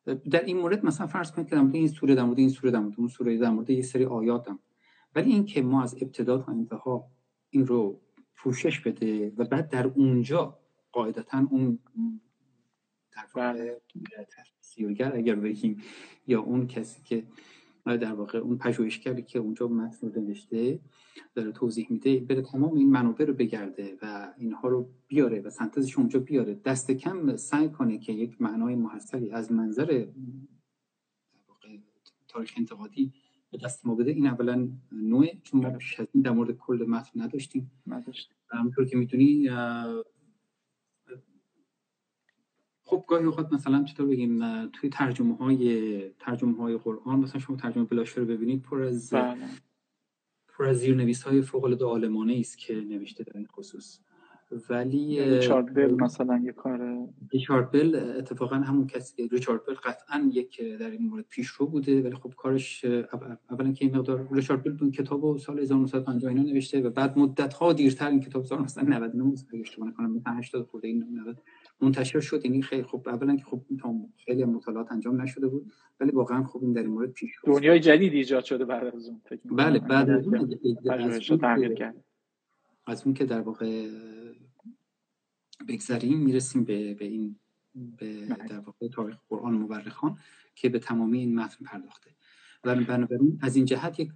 در 0.05 0.43
این 0.43 0.57
مورد 0.57 0.85
مثلا 0.85 1.07
فرض 1.07 1.31
کنید 1.31 1.47
که 1.47 1.55
در 1.55 1.61
مورد 1.61 1.75
این 1.75 1.87
سوره 1.87 2.15
در 2.15 2.23
مورد 2.23 2.39
این 2.39 2.49
سوره 2.49 2.71
در 2.71 2.79
مورد 2.79 2.93
اون 2.97 3.07
سوره 3.07 3.37
در 3.37 3.49
مورد 3.49 3.69
یه 3.69 3.81
سری 3.81 4.05
آیات 4.05 4.49
هم. 4.49 4.59
ولی 5.15 5.31
اینکه 5.31 5.61
ما 5.61 5.83
از 5.83 5.95
ابتدا 6.01 6.37
تا 6.37 6.51
انتها 6.51 7.07
این 7.51 7.67
رو 7.67 8.01
پوشش 8.35 8.79
بده 8.79 9.33
و 9.37 9.45
بعد 9.45 9.69
در 9.69 9.87
اونجا 9.87 10.59
قاعدتا 10.91 11.47
اون 11.51 11.79
در 13.11 13.25
واقع 13.35 13.79
بله. 14.87 15.11
اگر 15.13 15.35
بگیم 15.35 15.81
یا 16.27 16.41
اون 16.41 16.67
کسی 16.67 17.01
که 17.03 17.23
در 17.85 18.13
واقع 18.13 18.37
اون 18.37 18.57
پژوهشگری 18.57 19.21
که 19.21 19.39
اونجا 19.39 19.67
متن 19.67 20.11
رو 20.11 20.21
نوشته 20.21 20.79
داره 21.35 21.51
توضیح 21.51 21.87
میده 21.89 22.19
بره 22.19 22.41
تمام 22.41 22.75
این 22.75 22.89
منابع 22.89 23.25
رو 23.25 23.33
بگرده 23.33 23.97
و 24.01 24.33
اینها 24.37 24.67
رو 24.67 24.89
بیاره 25.07 25.41
و 25.41 25.49
سنتزش 25.49 25.97
اونجا 25.97 26.19
بیاره 26.19 26.53
دست 26.53 26.91
کم 26.91 27.35
سعی 27.35 27.69
کنه 27.69 27.97
که 27.97 28.13
یک 28.13 28.41
معنای 28.41 28.75
محصلی 28.75 29.31
از 29.31 29.51
منظر 29.51 30.05
تاریخ 32.27 32.53
انتقادی 32.57 33.13
به 33.51 33.57
دست 33.57 33.85
ما 33.85 33.95
بده. 33.95 34.11
این 34.11 34.27
اولا 34.27 34.69
نوعه 34.91 35.37
چون 35.43 35.61
ما 35.61 35.67
از 35.67 36.07
این 36.13 36.23
در 36.23 36.31
مورد 36.31 36.51
کل 36.51 36.85
متن 36.87 37.21
نداشتیم. 37.21 37.71
همونطور 38.49 38.85
که 38.85 38.97
می‌دونی 38.97 39.49
خب 42.83 43.05
گاهی 43.07 43.25
اوقات 43.25 43.53
مثلا 43.53 43.83
چطور 43.83 44.07
بگیم 44.07 44.65
توی 44.67 44.89
ترجمه 44.89 45.35
های 45.35 46.09
ترجمه 46.09 46.57
های 46.57 46.77
قرآن 46.77 47.19
مثلا 47.19 47.41
شما 47.41 47.55
ترجمه 47.57 47.83
بلاشه 47.83 48.21
رو 48.21 48.25
ببینید 48.25 48.61
پر 48.61 48.81
از 48.81 49.09
بله. 49.09 49.47
پر 50.47 50.65
از 50.65 50.77
زیرنویس 50.77 51.23
های 51.23 51.41
فوق 51.41 51.63
العاده 51.63 52.39
است 52.39 52.57
که 52.57 52.75
نوشته 52.75 53.23
در 53.23 53.37
این 53.37 53.47
خصوص. 53.47 53.99
ولی 54.69 55.25
ریچارد 55.25 55.73
بل 55.73 55.91
مثلا 55.91 56.41
یه 56.43 56.51
کار 56.51 57.07
ریچارد 57.33 57.71
بل 57.71 58.15
اتفاقا 58.17 58.55
همون 58.55 58.87
کسی 58.87 59.27
ریچارد 59.27 59.65
بل 59.67 59.73
قطعا 59.73 60.29
یک 60.33 60.61
در 60.79 60.91
این 60.91 61.07
مورد 61.07 61.25
پیشرو 61.29 61.67
بوده 61.67 62.01
ولی 62.01 62.15
خب 62.15 62.33
کارش 62.37 62.85
اولا 63.49 63.71
که 63.71 63.85
این 63.85 63.97
مقدار 63.97 64.27
ریچارد 64.31 64.63
بل 64.63 64.77
اون 64.81 64.91
کتابو 64.91 65.37
سال 65.37 65.59
1950 65.59 66.29
اینا 66.29 66.43
نوشته 66.43 66.81
و 66.81 66.89
بعد 66.89 67.19
مدت 67.19 67.53
ها 67.53 67.73
دیرتر 67.73 68.09
این 68.09 68.19
کتاب 68.19 68.43
1999 68.43 69.33
اگه 69.53 69.61
اشتباه 69.61 69.87
نکنم 69.87 70.21
80 70.27 70.65
خورده 70.65 70.87
این 70.87 71.19
90 71.25 71.37
منتشر 71.81 72.19
شد 72.19 72.45
یعنی 72.45 72.61
خیلی 72.61 72.83
خب 72.83 73.03
اولا 73.07 73.35
که 73.35 73.43
خب 73.43 73.61
خیلی 74.25 74.43
مطالعات 74.45 74.91
انجام 74.91 75.21
نشده 75.21 75.47
بود 75.47 75.71
ولی 75.99 76.11
واقعا 76.11 76.43
خب 76.43 76.59
این 76.63 76.73
در 76.73 76.81
این 76.81 76.91
مورد 76.91 77.11
پیش 77.11 77.31
دنیای 77.43 77.79
جدید 77.79 78.13
ایجاد 78.13 78.43
شده 78.43 78.65
بعد 78.65 78.95
از 78.95 79.07
اون 79.07 79.21
بله 79.45 79.79
بعد 79.79 80.09
از 80.09 80.27
اون 80.27 80.57
از 82.85 83.05
اون 83.05 83.13
که 83.13 83.25
در 83.25 83.41
واقع 83.41 83.87
بگذریم 85.67 86.17
می‌رسیم 86.19 86.63
به, 86.63 86.93
به 86.93 87.05
این 87.05 87.35
به 87.97 88.25
بله. 88.25 88.47
در 88.47 88.59
واقع 88.59 88.87
تاریخ 88.87 89.17
قرآن 89.29 89.53
مورخان 89.53 90.17
که 90.55 90.69
به 90.69 90.79
تمامی 90.79 91.19
این 91.19 91.35
متن 91.35 91.65
پرداخته. 91.65 92.11
و 92.63 92.75
بنابراین 92.75 93.39
از 93.41 93.55
این 93.55 93.65
جهت 93.65 93.99
یک 93.99 94.11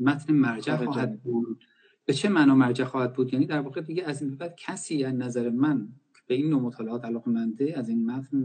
متن 0.00 0.34
مرجع 0.34 0.76
خواهد 0.76 1.22
بود. 1.22 1.64
به 2.06 2.12
چه 2.12 2.28
معنا 2.28 2.54
مرجع 2.54 2.84
خواهد 2.84 3.12
بود؟ 3.12 3.32
یعنی 3.32 3.46
در 3.46 3.60
واقع 3.60 3.80
دیگه 3.80 4.04
از 4.04 4.22
این 4.22 4.36
بعد 4.36 4.56
کسی 4.56 5.04
از 5.04 5.14
نظر 5.14 5.50
من 5.50 5.88
به 6.26 6.34
این 6.34 6.50
نوع 6.50 6.60
مطالعات 6.60 7.04
علاقه 7.04 7.30
منده 7.30 7.78
از 7.78 7.88
این 7.88 8.10
متن 8.10 8.42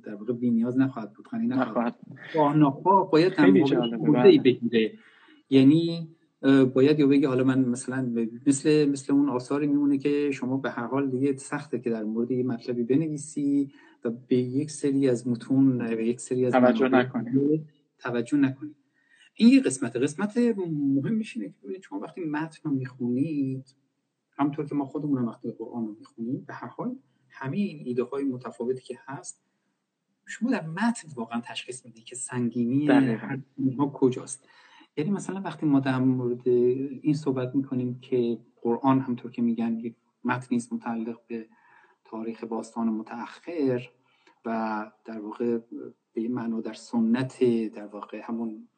در 0.00 0.14
واقع 0.14 0.32
بی 0.32 0.50
نیاز 0.50 0.78
نخواهد 0.78 1.12
بود 1.12 1.26
خانی 1.26 1.46
نخواهد 1.46 1.96
بود. 1.98 2.18
باید 3.12 3.36
در 3.36 3.50
بگیره. 4.38 4.92
یعنی 5.50 6.13
باید 6.74 6.98
یا 6.98 7.06
بگی 7.06 7.24
حالا 7.24 7.44
من 7.44 7.64
مثلا 7.64 8.12
مثل 8.46 8.88
مثل 8.88 9.12
اون 9.12 9.28
آثاری 9.28 9.66
میمونه 9.66 9.98
که 9.98 10.30
شما 10.30 10.56
به 10.56 10.70
هر 10.70 10.86
حال 10.86 11.10
دیگه 11.10 11.36
سخته 11.36 11.78
که 11.78 11.90
در 11.90 12.04
مورد 12.04 12.30
یه 12.30 12.42
مطلبی 12.42 12.82
بنویسی 12.82 13.72
و 14.04 14.10
به 14.10 14.36
یک 14.36 14.70
سری 14.70 15.08
از 15.08 15.28
متون 15.28 15.78
به 15.78 16.06
یک 16.06 16.20
سری 16.20 16.46
از 16.46 16.52
توجه 16.52 16.88
نکنید 16.88 17.66
توجه 17.98 18.36
نکنید 18.36 18.76
این 19.34 19.48
یه 19.48 19.60
قسمت 19.60 19.96
قسمت 19.96 20.36
مهم 20.36 21.14
میشینه 21.14 21.48
که 21.48 21.54
ببینید 21.62 21.82
شما 21.82 21.98
وقتی 21.98 22.20
متن 22.20 22.60
رو 22.64 22.70
می‌خونید 22.70 23.74
همطور 24.38 24.66
که 24.66 24.74
ما 24.74 24.84
خودمون 24.84 25.22
وقتی 25.22 25.50
قرآن 25.50 25.86
رو 25.86 25.96
می‌خونیم 25.98 26.44
به 26.46 26.54
هر 26.54 26.68
حال 26.68 26.96
همه 27.28 27.56
این 27.56 27.82
ایده 27.84 28.02
های 28.02 28.24
متفاوتی 28.24 28.82
که 28.82 28.98
هست 29.06 29.42
شما 30.26 30.50
در 30.50 30.66
متن 30.66 31.08
واقعا 31.14 31.40
تشخیص 31.44 31.84
می‌دید 31.84 32.04
که 32.04 32.16
سنگینی 32.16 32.90
اینها 33.56 33.86
کجاست. 33.88 34.48
یعنی 34.96 35.10
مثلا 35.10 35.40
وقتی 35.40 35.66
ما 35.66 35.80
در 35.80 35.98
مورد 35.98 36.48
این 36.48 37.14
صحبت 37.14 37.54
می‌کنیم 37.54 37.98
که 38.00 38.38
قرآن 38.62 39.00
همطور 39.00 39.30
که 39.30 39.42
میگن 39.42 39.78
یک 39.78 39.94
متنی 40.24 40.56
است 40.56 40.72
متعلق 40.72 41.20
به 41.26 41.48
تاریخ 42.04 42.44
باستان 42.44 42.88
متأخر 42.88 43.88
و 44.44 44.90
در 45.04 45.20
واقع 45.20 45.58
به 46.12 46.20
این 46.20 46.34
معنا 46.34 46.60
در 46.60 46.72
سنت 46.72 47.44
در 47.74 47.86
واقع 47.86 48.20
همون 48.24 48.68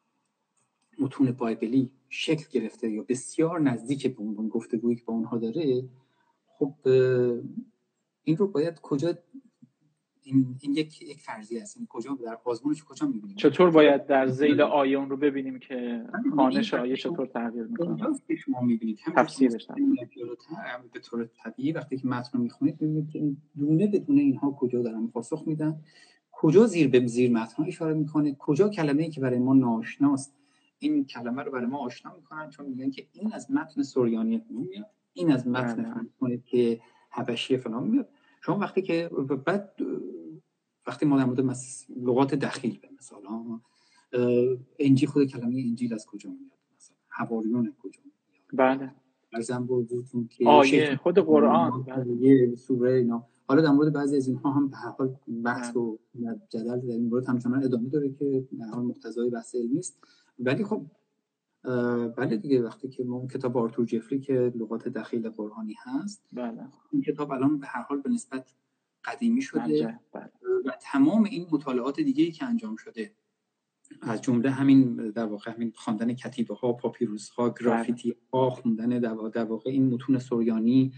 متون 0.99 1.31
بایبلی 1.31 1.91
شکل 2.09 2.45
گرفته 2.51 2.89
یا 2.89 3.05
بسیار 3.09 3.59
نزدیک 3.59 4.15
به 4.15 4.21
اون 4.21 4.49
گفتگویی 4.49 4.95
که 4.95 5.03
با 5.05 5.13
اونها 5.13 5.37
داره 5.37 5.89
خب 6.47 6.73
این 8.23 8.37
رو 8.37 8.47
باید 8.47 8.81
کجا 8.81 9.17
این, 10.27 10.55
این 10.61 10.73
یک 10.73 11.01
یک 11.01 11.21
فرضی 11.21 11.59
است. 11.59 11.77
این 11.77 11.87
کجا 11.89 12.17
در 12.25 12.37
آزمونش 12.43 12.83
کجا 12.83 13.07
می‌بینیم؟ 13.07 13.35
چطور 13.35 13.71
باید 13.71 14.05
در 14.05 14.27
ذیل 14.27 14.61
آیه 14.61 14.97
اون 14.97 15.09
رو 15.09 15.17
ببینیم 15.17 15.59
که 15.59 16.03
خانش 16.35 16.73
آیه 16.73 16.95
چطور 16.95 17.25
تغییر 17.25 17.63
می‌کنه؟ 17.63 17.97
شما 18.37 18.61
می‌بینید. 18.61 18.99
تفسیرش 19.15 19.67
به 20.93 20.99
طور 20.99 21.29
طبیعی 21.43 21.71
وقتی 21.71 21.97
که 21.97 22.07
متن 22.07 22.37
رو 22.37 22.43
می‌خونید 22.43 22.81
می‌بینید 22.81 23.09
که 23.09 23.31
دونه 23.57 23.87
بدون 23.87 24.17
اینها 24.17 24.51
کجا 24.51 24.81
دارن 24.81 25.07
پاسخ 25.07 25.43
میدن. 25.47 25.79
کجا 26.31 26.65
زیر 26.65 26.87
به 26.87 27.07
زیر 27.07 27.31
متن 27.31 27.63
اشاره 27.63 27.93
می‌کنه؟ 27.93 28.35
کجا 28.39 28.69
کلمه 28.69 29.03
ای 29.03 29.09
که 29.09 29.21
برای 29.21 29.39
ما 29.39 29.53
ناشناست 29.53 30.33
این 30.79 31.05
کلمه 31.05 31.43
رو 31.43 31.51
برای 31.51 31.65
ما 31.65 31.77
آشنا 31.77 32.15
می‌کنن 32.15 32.49
چون 32.49 32.65
میگن 32.65 32.89
که 32.89 33.07
این 33.13 33.33
از 33.33 33.51
متن 33.51 33.81
سوریانی 33.81 34.41
میاد. 34.49 34.85
این 35.13 35.31
از 35.31 35.47
متن 35.47 36.07
بله. 36.21 36.41
که 36.45 36.79
حبشی 37.09 37.57
فلان 37.57 37.87
میاد. 37.87 38.09
شما 38.41 38.57
وقتی 38.57 38.81
که 38.81 39.09
بعد 39.45 39.71
وقتی 40.87 41.05
ما 41.05 41.17
در 41.17 41.25
مورد 41.25 41.57
لغات 41.97 42.35
دخیل 42.35 42.79
به 42.79 42.89
مثال 42.97 43.21
انجیل 44.79 45.09
خود 45.09 45.25
کلمه 45.25 45.63
انجیل 45.67 45.93
از 45.93 46.05
کجا 46.05 46.29
میاد؟ 46.29 46.51
مثلا 46.77 46.95
حواریون 47.09 47.73
کجا 47.81 48.01
میاد؟ 48.05 48.77
بله. 48.77 48.91
ارزم 49.33 49.65
بودتون 49.65 50.27
که 50.27 50.47
آیه 50.47 50.95
خود 50.95 51.19
قرآن. 51.19 51.83
بله. 51.83 52.55
سوره 52.55 52.93
اینا. 52.93 53.27
حالا 53.47 53.61
در 53.61 53.71
مورد 53.71 53.93
بعضی 53.93 54.17
از 54.17 54.27
اینها 54.27 54.51
هم 54.51 54.67
به 54.67 54.77
حال 54.77 55.15
بحث 55.43 55.75
و 55.75 55.99
جدل 56.49 56.79
در 56.79 56.93
این 56.93 57.09
مورد 57.09 57.25
همچنان 57.25 57.63
ادامه 57.63 57.89
داره 57.89 58.09
که 58.09 58.47
در 58.59 58.65
حال 58.65 58.83
مقتضای 58.83 59.29
بحث 59.29 59.55
علمی 59.55 59.79
است. 59.79 60.03
ولی 60.39 60.63
خب 60.63 60.85
بله 62.17 62.37
دیگه 62.37 62.61
وقتی 62.61 62.87
که 62.87 63.03
ما 63.03 63.27
کتاب 63.27 63.57
آرتور 63.57 63.85
جفری 63.85 64.19
که 64.19 64.53
لغات 64.55 64.87
دخیل 64.87 65.29
قرآنی 65.29 65.75
هست 65.83 66.21
بله. 66.33 66.67
این 66.91 67.01
کتاب 67.01 67.31
الان 67.31 67.59
به 67.59 67.67
هر 67.67 67.81
حال 67.81 68.01
به 68.01 68.09
نسبت 68.09 68.53
قدیمی 69.07 69.41
شده 69.41 69.99
بله. 70.13 70.29
و 70.65 70.71
تمام 70.81 71.23
این 71.23 71.47
مطالعات 71.51 71.99
دیگه 71.99 72.31
که 72.31 72.45
انجام 72.45 72.75
شده. 72.75 73.11
از 74.01 74.21
جمله 74.21 74.49
همین 74.49 74.95
در 74.95 75.25
واقع 75.25 75.51
همین 75.51 75.73
خواندن 75.75 76.13
کتیبه 76.13 76.55
ها 76.55 76.73
پاپیروس 76.73 77.29
ها 77.29 77.49
گرافیتی 77.49 78.15
ها 78.33 78.49
خوندن 78.49 78.99
در 78.99 79.43
واقع 79.43 79.69
این 79.69 79.93
متون 79.93 80.19
سوریانی 80.19 80.93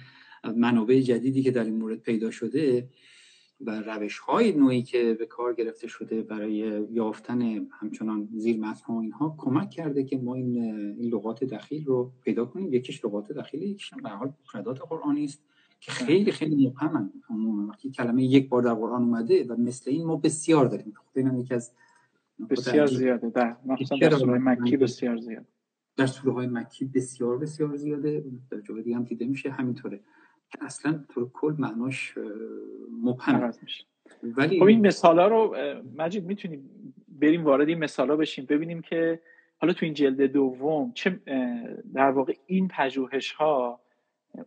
منابع 0.55 0.99
جدیدی 0.99 1.43
که 1.43 1.51
در 1.51 1.63
این 1.63 1.75
مورد 1.75 1.99
پیدا 1.99 2.31
شده 2.31 2.89
و 3.61 3.81
روش 3.81 4.19
های 4.19 4.51
نوعی 4.51 4.83
که 4.83 5.13
به 5.13 5.25
کار 5.25 5.53
گرفته 5.53 5.87
شده 5.87 6.21
برای 6.21 6.85
یافتن 6.91 7.67
همچنان 7.71 8.29
زیر 8.35 8.59
متن 8.59 8.85
ها 8.85 9.01
اینها 9.01 9.35
کمک 9.37 9.69
کرده 9.69 10.03
که 10.03 10.17
ما 10.17 10.35
این, 10.35 10.57
این 10.97 11.13
لغات 11.13 11.43
دخیل 11.43 11.85
رو 11.85 12.11
پیدا 12.21 12.45
کنیم. 12.45 12.73
یکیش 12.73 13.05
لغات 13.05 13.31
دخیل 13.31 13.61
یکیش 13.61 13.93
به 14.03 14.09
حال 14.09 14.33
مفردات 14.43 14.79
قرآنی 14.89 15.23
است. 15.23 15.43
که 15.79 15.91
خیلی 15.91 16.31
خیلی 16.31 16.67
مبهمن 16.67 17.11
وقتی 17.69 17.91
کلمه 17.91 18.23
یک 18.23 18.49
بار 18.49 18.61
در 18.61 18.73
قرآن 18.73 19.03
اومده 19.03 19.43
و 19.43 19.55
مثل 19.55 19.91
این 19.91 20.05
ما 20.05 20.15
بسیار 20.15 20.65
داریم. 20.65 20.93
خب 20.95 21.17
این 21.17 21.39
یکی 21.39 21.53
از 21.53 21.71
بسیار 22.49 22.87
زیاده. 22.87 23.29
در 23.29 23.57
در 24.01 24.09
سوره 24.09 24.39
مکی 24.39 24.77
بسیار 24.77 25.17
زیاد 25.17 25.45
در 25.97 26.05
سوره 26.05 26.33
های 26.33 26.47
مکی 26.47 26.85
بسیار 26.85 27.37
بسیار 27.37 27.75
زیاده. 27.75 28.23
در 28.51 28.61
جای 28.61 28.81
دیگه 28.81 28.95
هم 28.95 29.03
دیده 29.03 29.25
میشه. 29.25 29.49
همینطوره. 29.49 29.99
که 30.49 30.57
اصلا 30.61 31.03
طور 31.09 31.29
کل 31.33 31.55
معناش 31.57 32.15
مبهم 33.03 33.53
میشه. 33.61 33.83
ولی 34.23 34.59
خب 34.59 34.65
این 34.65 34.87
مثالا 34.87 35.27
رو 35.27 35.55
مجید 35.97 36.25
می‌تونیم 36.25 36.93
بریم 37.07 37.43
وارد 37.43 37.69
این 37.69 37.79
مثالا 37.79 38.15
بشیم 38.15 38.45
ببینیم 38.45 38.81
که 38.81 39.19
حالا 39.57 39.73
تو 39.73 39.85
این 39.85 39.93
جلد 39.93 40.21
دوم 40.21 40.91
چه 40.93 41.19
در 41.93 42.11
واقع 42.11 42.33
این 42.45 42.67
پژوهش 42.67 43.31
ها 43.31 43.79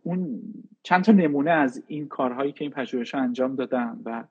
اون 0.03 0.41
چند 0.83 1.03
تا 1.03 1.11
نمونه 1.11 1.51
از 1.51 1.83
این 1.87 2.07
کارهایی 2.07 2.51
که 2.51 2.63
این 2.63 2.71
پژوهش 2.71 3.15
ها 3.15 3.21
انجام 3.21 3.55
دادن 3.55 3.99
و 4.05 4.23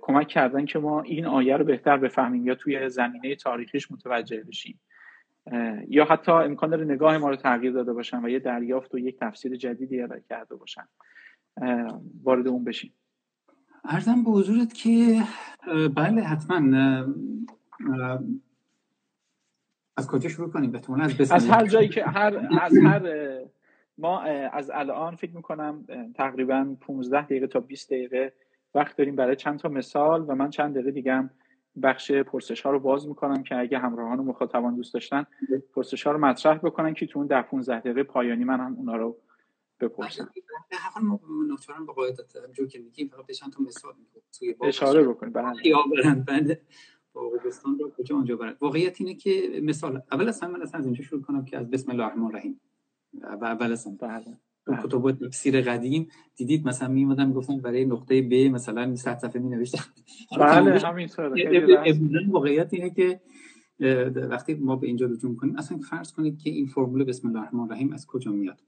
کمک 0.00 0.28
کردن 0.28 0.64
که 0.64 0.78
ما 0.78 1.02
این 1.02 1.26
آیه 1.26 1.56
رو 1.56 1.64
بهتر 1.64 1.96
بفهمیم 1.96 2.46
یا 2.46 2.54
توی 2.54 2.88
زمینه 2.88 3.34
تاریخیش 3.34 3.90
متوجه 3.92 4.44
بشیم. 4.44 4.80
یا 5.88 6.04
حتی 6.04 6.32
امکان 6.32 6.70
داره 6.70 6.84
نگاه 6.84 7.18
ما 7.18 7.28
رو 7.28 7.36
تغییر 7.36 7.72
داده 7.72 7.92
باشن 7.92 8.24
و 8.24 8.28
یه 8.28 8.38
دریافت 8.38 8.94
و 8.94 8.98
یک 8.98 9.18
تفسیر 9.18 9.56
جدیدی 9.56 10.02
ارائه 10.02 10.22
کرده 10.28 10.56
باشن. 10.56 10.84
وارد 12.22 12.48
اون 12.48 12.64
بشیم. 12.64 12.92
ارزم 13.84 14.24
به 14.24 14.30
حضورت 14.30 14.74
که 14.74 15.22
بله 15.96 16.22
حتما 16.22 16.76
از 19.96 20.06
کجا 20.06 20.28
شروع 20.28 20.50
کنیم؟ 20.50 20.70
بهتون 20.70 21.00
از 21.00 21.32
از 21.32 21.48
هر 21.48 21.66
جایی 21.66 21.88
که 21.88 22.04
هر 22.04 22.48
از 22.60 22.78
هر 22.84 23.02
ما 24.00 24.20
از 24.52 24.70
الان 24.74 25.16
فکر 25.16 25.36
می‌کنم 25.36 25.84
تقریبا 26.14 26.76
15 26.80 27.24
دقیقه 27.24 27.46
تا 27.46 27.60
20 27.60 27.90
دقیقه 27.90 28.32
وقت 28.74 28.96
داریم 28.96 29.16
برای 29.16 29.36
چند 29.36 29.58
تا 29.58 29.68
مثال 29.68 30.24
و 30.28 30.34
من 30.34 30.50
چند 30.50 30.74
دقیقه 30.74 30.90
دیگه 30.90 31.12
هم 31.12 31.30
بخش 31.82 32.12
پرسش 32.12 32.62
ها 32.62 32.70
رو 32.70 32.80
باز 32.80 33.08
می‌کنم 33.08 33.42
که 33.42 33.56
اگه 33.56 33.78
همراهان 33.78 34.18
و 34.18 34.22
مخاطبان 34.22 34.74
دوست 34.74 34.94
داشتن 34.94 35.24
پرسش 35.74 36.06
ها 36.06 36.12
رو 36.12 36.18
مطرح 36.18 36.58
بکنن 36.58 36.94
که 36.94 37.06
تو 37.06 37.18
اون 37.18 37.28
ده 37.28 37.42
15 37.42 37.80
دقیقه 37.80 38.02
پایانی 38.02 38.44
من 38.44 38.60
هم 38.60 38.76
اونا 38.76 38.96
رو 38.96 39.16
بپرسم. 39.80 40.28
به 40.70 40.76
هر 40.76 41.84
به 41.86 41.92
قاعدت 41.92 42.36
همجور 42.36 42.68
که 42.68 42.78
میگیم 42.78 43.08
فقط 43.08 43.30
چند 43.30 43.52
تا 43.52 43.62
مثال 43.62 43.94
اشاره 44.62 45.08
بکنیم. 45.08 45.32
بله. 45.32 45.66
یا 45.66 45.78
برن. 46.04 46.24
بله. 46.28 46.60
باغستان 47.12 47.78
رو 47.78 47.90
کجا 47.98 48.16
آنجا 48.16 48.36
برن؟ 48.36 48.56
واقعیت 48.60 49.00
اینه 49.00 49.14
که 49.14 49.60
مثال 49.62 50.02
اول 50.12 50.28
از 50.28 50.40
همه 50.40 50.52
من 50.52 50.62
از 50.62 50.74
اینجا 50.74 51.02
شروع 51.02 51.22
کنم 51.22 51.44
که 51.44 51.58
از 51.58 51.70
بسم 51.70 51.90
الله 51.90 52.04
الرحمن 52.04 52.24
الرحیم. 52.24 52.60
و 53.14 53.44
اول 53.44 53.76
بله. 53.76 53.76
بله. 54.66 54.82
کتب 54.82 55.12
تفسیر 55.12 55.60
قدیم 55.60 56.08
دیدید؟ 56.36 56.66
مثلا 56.66 56.88
میمدم 56.88 57.32
گفتم 57.32 57.56
برای 57.56 57.84
نقطه 57.84 58.22
ب 58.22 58.34
مثلا 58.34 58.96
100 58.96 59.18
صفحه 59.18 59.42
می 59.42 59.48
نوشتم. 59.48 59.84
بله 60.38 60.78
همینطوره. 60.88 61.84
واقعیت 62.28 62.74
اینه 62.74 62.90
که 62.90 63.20
وقتی 64.14 64.54
ما 64.54 64.76
به 64.76 64.86
اینجا 64.86 65.06
رجوع 65.06 65.36
کنیم 65.36 65.56
اصلا 65.56 65.78
فرض 65.78 66.12
کنید 66.12 66.38
که 66.38 66.50
این 66.50 66.66
فرمول 66.66 67.04
بسم 67.04 67.28
الله 67.28 67.40
الرحمن 67.40 67.60
الرحیم 67.60 67.92
از 67.92 68.06
کجا 68.06 68.32
میاد؟ 68.32 68.60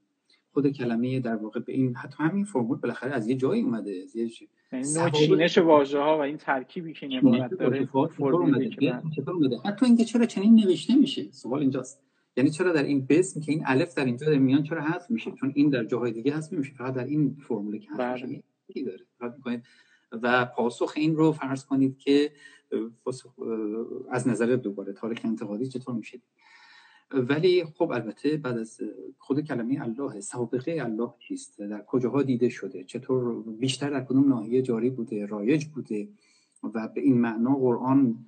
خود 0.53 0.67
کلمه 0.67 1.19
در 1.19 1.35
واقع 1.35 1.59
به 1.59 1.73
این 1.73 1.95
حتی 1.95 2.15
همین 2.19 2.45
فرمول 2.45 2.77
بالاخره 2.77 3.11
از 3.11 3.27
یه 3.27 3.35
جایی 3.35 3.61
اومده 3.61 4.01
از 4.03 4.15
یه 4.15 4.29
چینش 5.13 5.57
واژه 5.57 5.99
ها 5.99 6.17
و 6.17 6.21
این 6.21 6.37
ترکیبی 6.37 6.93
که 6.93 7.05
این 7.05 7.47
داره 7.59 7.89
حتی 9.65 9.85
اینکه 9.85 10.05
چرا 10.05 10.25
چنین 10.25 10.55
نوشته 10.55 10.95
میشه؟ 10.95 11.31
سوال 11.31 11.59
اینجاست. 11.59 12.01
یعنی 12.37 12.49
چرا 12.49 12.71
در 12.71 12.83
این 12.83 13.05
بسم 13.05 13.39
که 13.39 13.51
این 13.51 13.63
الف 13.65 13.95
در 13.95 14.05
اینجا 14.05 14.29
در 14.29 14.37
میان 14.37 14.63
چرا 14.63 14.81
حذف 14.81 15.11
میشه؟ 15.11 15.31
چون 15.31 15.51
این 15.55 15.69
در 15.69 15.83
جاهای 15.83 16.11
دیگه 16.11 16.35
حذف 16.35 16.53
میشه 16.53 16.73
فقط 16.73 16.93
در 16.93 17.05
این 17.05 17.37
فرمول 17.47 17.77
که 17.79 17.89
حذف 17.91 18.23
میشه. 18.23 18.43
داره. 18.85 19.61
و 20.11 20.45
پاسخ 20.45 20.93
این 20.95 21.15
رو 21.15 21.31
فرض 21.31 21.65
کنید 21.65 21.97
که 21.97 22.31
از 24.11 24.27
نظر 24.27 24.55
دوباره 24.55 24.93
تاریخ 24.93 25.21
انتقادی 25.23 25.67
چطور 25.67 25.95
میشه؟ 25.95 26.21
ولی 27.11 27.63
خب 27.63 27.91
البته 27.91 28.37
بعد 28.37 28.57
از 28.57 28.81
خود 29.17 29.39
کلمه 29.39 29.81
الله 29.81 30.21
سابقه 30.21 30.77
الله 30.81 31.13
چیست؟ 31.19 31.59
در 31.59 31.83
کجاها 31.87 32.23
دیده 32.23 32.49
شده؟ 32.49 32.83
چطور 32.83 33.43
بیشتر 33.43 33.89
در 33.89 34.03
کدوم 34.03 34.29
ناحیه 34.29 34.61
جاری 34.61 34.89
بوده 34.89 35.25
رایج 35.25 35.65
بوده؟ 35.65 36.07
و 36.63 36.87
به 36.87 37.01
این 37.01 37.21
معنا 37.21 37.55
قرآن 37.55 38.25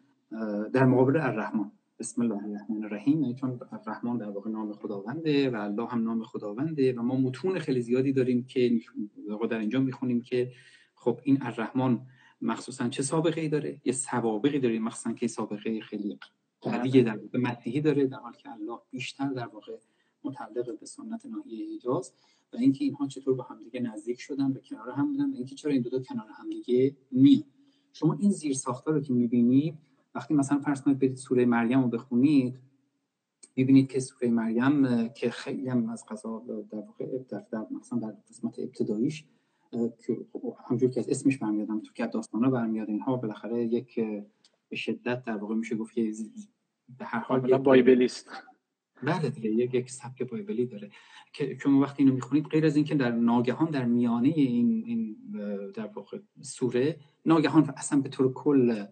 در 0.73 0.85
مقابل 0.85 1.17
الرحمن 1.17 1.71
بسم 2.05 2.21
الله 2.21 2.43
الرحمن 2.43 2.83
الرحیم. 2.83 3.35
چون 3.35 3.59
الرحمن 3.71 4.17
در 4.17 4.29
واقع 4.29 4.49
نام 4.49 4.73
خداونده 4.73 5.49
و 5.49 5.55
الله 5.55 5.87
هم 5.87 6.03
نام 6.03 6.23
خداونده 6.23 6.93
و 6.93 7.01
ما 7.01 7.15
متون 7.15 7.59
خیلی 7.59 7.81
زیادی 7.81 8.13
داریم 8.13 8.43
که 8.43 8.79
در 9.49 9.59
اینجا 9.59 9.79
می‌خونیم 9.79 10.21
که 10.21 10.51
خب 10.95 11.19
این 11.23 11.37
الرحمن 11.41 11.99
مخصوصا 12.41 12.89
چه 12.89 13.03
سابقه 13.03 13.41
ای 13.41 13.49
داره؟ 13.49 13.81
یه 13.85 13.93
سوابقی 13.93 14.59
داره 14.59 14.79
مخصوصا 14.79 15.13
که 15.13 15.27
سابقه 15.27 15.81
خیلی 15.81 16.19
قویه 16.61 17.03
در 17.03 17.19
مدهی 17.33 17.81
داره 17.81 18.07
در 18.07 18.17
حالی 18.17 18.37
که 18.37 18.51
الله 18.51 18.79
بیشتر 18.91 19.29
در 19.29 19.47
واقع 19.47 19.77
متعلق 20.23 20.79
به 20.79 20.85
سنت 20.85 21.25
ناحیه 21.25 21.75
حجاز 21.75 22.13
و 22.53 22.57
اینکه 22.57 22.85
اینها 22.85 23.07
چطور 23.07 23.35
با 23.35 23.43
همدیگه 23.43 23.79
نزدیک 23.79 24.21
شدن 24.21 24.53
به 24.53 24.59
کنار 24.59 24.89
هم 24.89 25.11
بودن 25.11 25.31
و 25.31 25.35
اینکه 25.35 25.55
چرا 25.55 25.71
این 25.71 25.81
دو, 25.81 25.89
دو 25.89 25.99
کنار 25.99 26.27
همدیگه 26.37 26.95
میان 27.11 27.43
شما 27.93 28.17
این 28.19 28.31
زیر 28.31 28.53
ساختار 28.53 28.93
رو 28.93 29.01
که 29.01 29.13
می‌بینید 29.13 29.77
وقتی 30.15 30.33
مثلا 30.33 30.59
فرض 30.59 30.81
کنید 30.81 30.99
برید 30.99 31.15
سوره 31.15 31.45
مریم 31.45 31.81
رو 31.81 31.87
بخونید 31.87 32.59
می‌بینید 33.55 33.91
که 33.91 33.99
سوره 33.99 34.29
مریم 34.29 35.07
که 35.07 35.29
خیلی 35.29 35.69
هم 35.69 35.89
از 35.89 36.05
قضا 36.05 36.43
در 36.71 36.77
واقع 36.77 37.05
در, 37.29 37.45
در 37.51 37.65
مثلا 37.71 37.99
در 37.99 38.15
قسمت 38.29 38.59
ابتداییش 38.59 39.25
که 40.05 40.17
همجور 40.69 40.89
که 40.89 40.99
از 40.99 41.09
اسمش 41.09 41.37
برمیادم 41.37 41.79
تو 41.79 41.93
که 41.93 42.07
داستانا 42.07 42.49
برمیاد 42.49 42.89
اینها 42.89 43.15
بالاخره 43.15 43.63
یک 43.63 43.99
به 44.69 44.75
شدت 44.75 45.23
در 45.23 45.37
واقع 45.37 45.55
میشه 45.55 45.75
گفت 45.75 45.93
که 45.93 46.11
به 46.99 47.05
هر 47.05 47.19
حال 47.19 47.57
بایبلیست. 47.57 48.29
بله 49.03 49.29
دیگه 49.29 49.49
یک 49.49 49.73
یک 49.73 49.89
سبک 49.91 50.23
بایبلی 50.23 50.65
داره. 50.65 50.91
که 51.33 51.57
شما 51.61 51.81
وقتی 51.81 52.03
اینو 52.03 52.15
می‌خونید 52.15 52.45
غیر 52.45 52.65
از 52.65 52.75
اینکه 52.75 52.95
در 52.95 53.11
ناگهان 53.11 53.69
در 53.69 53.85
میانه 53.85 54.27
این 54.27 54.83
این 54.85 55.17
در 55.75 55.85
واقع 55.85 56.19
سوره 56.41 56.99
ناگهان 57.25 57.73
اصلا 57.77 57.99
به 57.99 58.09
طور 58.09 58.33
کل 58.33 58.85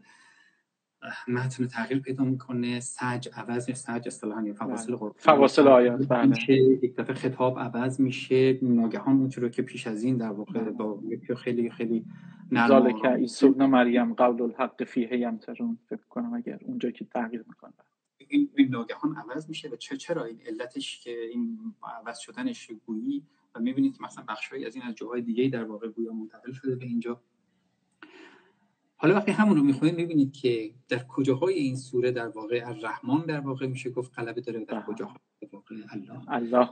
متن 1.27 1.67
تغییر 1.67 2.01
پیدا 2.01 2.23
می‌کنه 2.23 2.79
سج 2.79 3.29
عوض 3.33 3.69
یا 3.69 3.75
سج 3.75 4.03
اصطلاحا 4.07 4.53
فواصل 4.53 4.87
بله. 4.87 4.95
قرآن 4.95 5.13
فواصل 5.17 5.67
آیات 5.67 6.07
بله. 6.07 6.53
یک 6.83 6.95
دفعه 6.95 7.15
خطاب 7.15 7.59
عوض 7.59 8.01
میشه. 8.01 8.59
ناگهان 8.61 9.17
اون 9.17 9.31
رو 9.31 9.49
که 9.49 9.61
پیش 9.61 9.87
از 9.87 10.03
این 10.03 10.17
در 10.17 10.31
واقع 10.31 10.59
بله. 10.59 10.71
با 10.71 11.01
خیلی 11.37 11.69
خیلی 11.69 12.05
نرم 12.51 12.67
ذالک 12.67 13.05
عیسی 13.05 13.49
مریم 13.49 14.13
قول 14.13 14.41
الحق 14.41 14.83
فیه 14.83 15.17
یمترون 15.17 15.77
فکر 15.89 16.07
کنم 16.09 16.33
اگر 16.33 16.59
اونجا 16.65 16.91
که 16.91 17.05
تغییر 17.05 17.43
می‌کنه. 17.47 17.73
این, 18.27 18.49
این 18.57 18.69
ناگهان 18.69 19.15
عوض 19.15 19.49
میشه 19.49 19.69
و 19.69 19.75
چه 19.75 19.97
چرا 19.97 20.23
این 20.23 20.39
علتش 20.45 20.99
که 21.03 21.15
این 21.31 21.59
عوض 21.83 22.19
شدنش 22.19 22.71
گویی؟ 22.85 23.23
و 23.55 23.59
می‌بینید 23.59 23.97
که 23.97 24.03
مثلا 24.03 24.23
بخشایی 24.27 24.65
از 24.65 24.75
این 24.75 24.83
از 24.83 24.95
جاهای 24.95 25.21
دیگه 25.21 25.49
در 25.49 25.63
واقع 25.63 25.87
گویا 25.87 26.13
منتقل 26.13 26.51
شده 26.51 26.75
به 26.75 26.85
اینجا. 26.85 27.21
حالا 29.03 29.15
وقتی 29.15 29.31
همون 29.31 29.57
رو 29.57 29.63
می‌خونید 29.63 29.95
می‌بینید 29.95 30.33
که 30.33 30.71
در 30.89 31.03
کجاهای 31.07 31.53
این 31.53 31.75
سوره 31.75 32.11
در 32.11 32.27
واقع 32.27 32.61
الرحمن 32.65 33.25
در 33.25 33.39
واقع 33.39 33.67
میشه 33.67 33.89
گفت 33.89 34.19
غلبه 34.19 34.41
داره 34.41 34.65
در 34.65 34.81
کجاها 34.81 35.15
الله. 35.91 36.21
الله. 36.27 36.69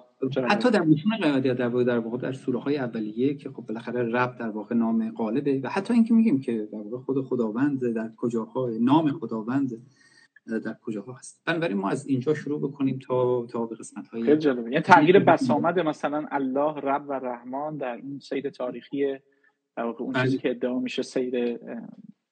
حتی 0.50 0.72
در 0.72 0.82
متون 0.82 1.18
قیادی 1.22 1.54
در 1.54 1.68
واقع 1.68 1.84
در 1.84 2.00
واقع 2.00 2.18
در 2.18 2.32
سوره 2.34 2.60
های 2.60 2.78
اولیه 2.78 3.34
که 3.34 3.50
خب 3.50 3.66
بالاخره 3.66 4.04
رب 4.04 4.36
در 4.36 4.50
واقع 4.50 4.76
نام 4.76 5.12
غالبه 5.12 5.60
و 5.64 5.70
حتی 5.70 5.94
اینکه 5.94 6.14
میگیم 6.14 6.40
که 6.40 6.70
در 6.72 6.82
واقع 6.82 6.98
خود 6.98 7.26
خداوند 7.26 7.94
در 7.94 8.12
کجاها 8.18 8.70
نام 8.82 9.12
خداوند 9.12 9.72
در 10.46 10.76
کجاها 10.82 11.14
هست. 11.14 11.42
بنابراین 11.46 11.78
ما 11.78 11.90
از 11.90 12.08
اینجا 12.08 12.34
شروع 12.34 12.60
بکنیم 12.60 13.00
تا 13.00 13.46
تا 13.46 13.66
به 13.66 13.76
قسمت 13.76 14.08
های 14.08 14.24
خیلی 14.24 14.38
جالبه. 14.38 14.72
یعنی 14.72 14.82
تغییر 14.82 15.20
بسامد 15.20 15.80
مثلا 15.80 16.26
الله 16.32 16.74
رب 16.74 17.06
و 17.10 17.14
رحمان 17.14 17.78
در 17.78 18.00
اون 18.04 18.20
سیر 18.20 18.50
تاریخی 18.50 19.18
در 19.78 19.84
واقع 19.84 20.04
اون 20.04 20.14
چیزی 20.14 20.38
که 20.38 20.50
ادعا 20.50 20.80
میشه 20.80 21.02
سیر 21.02 21.60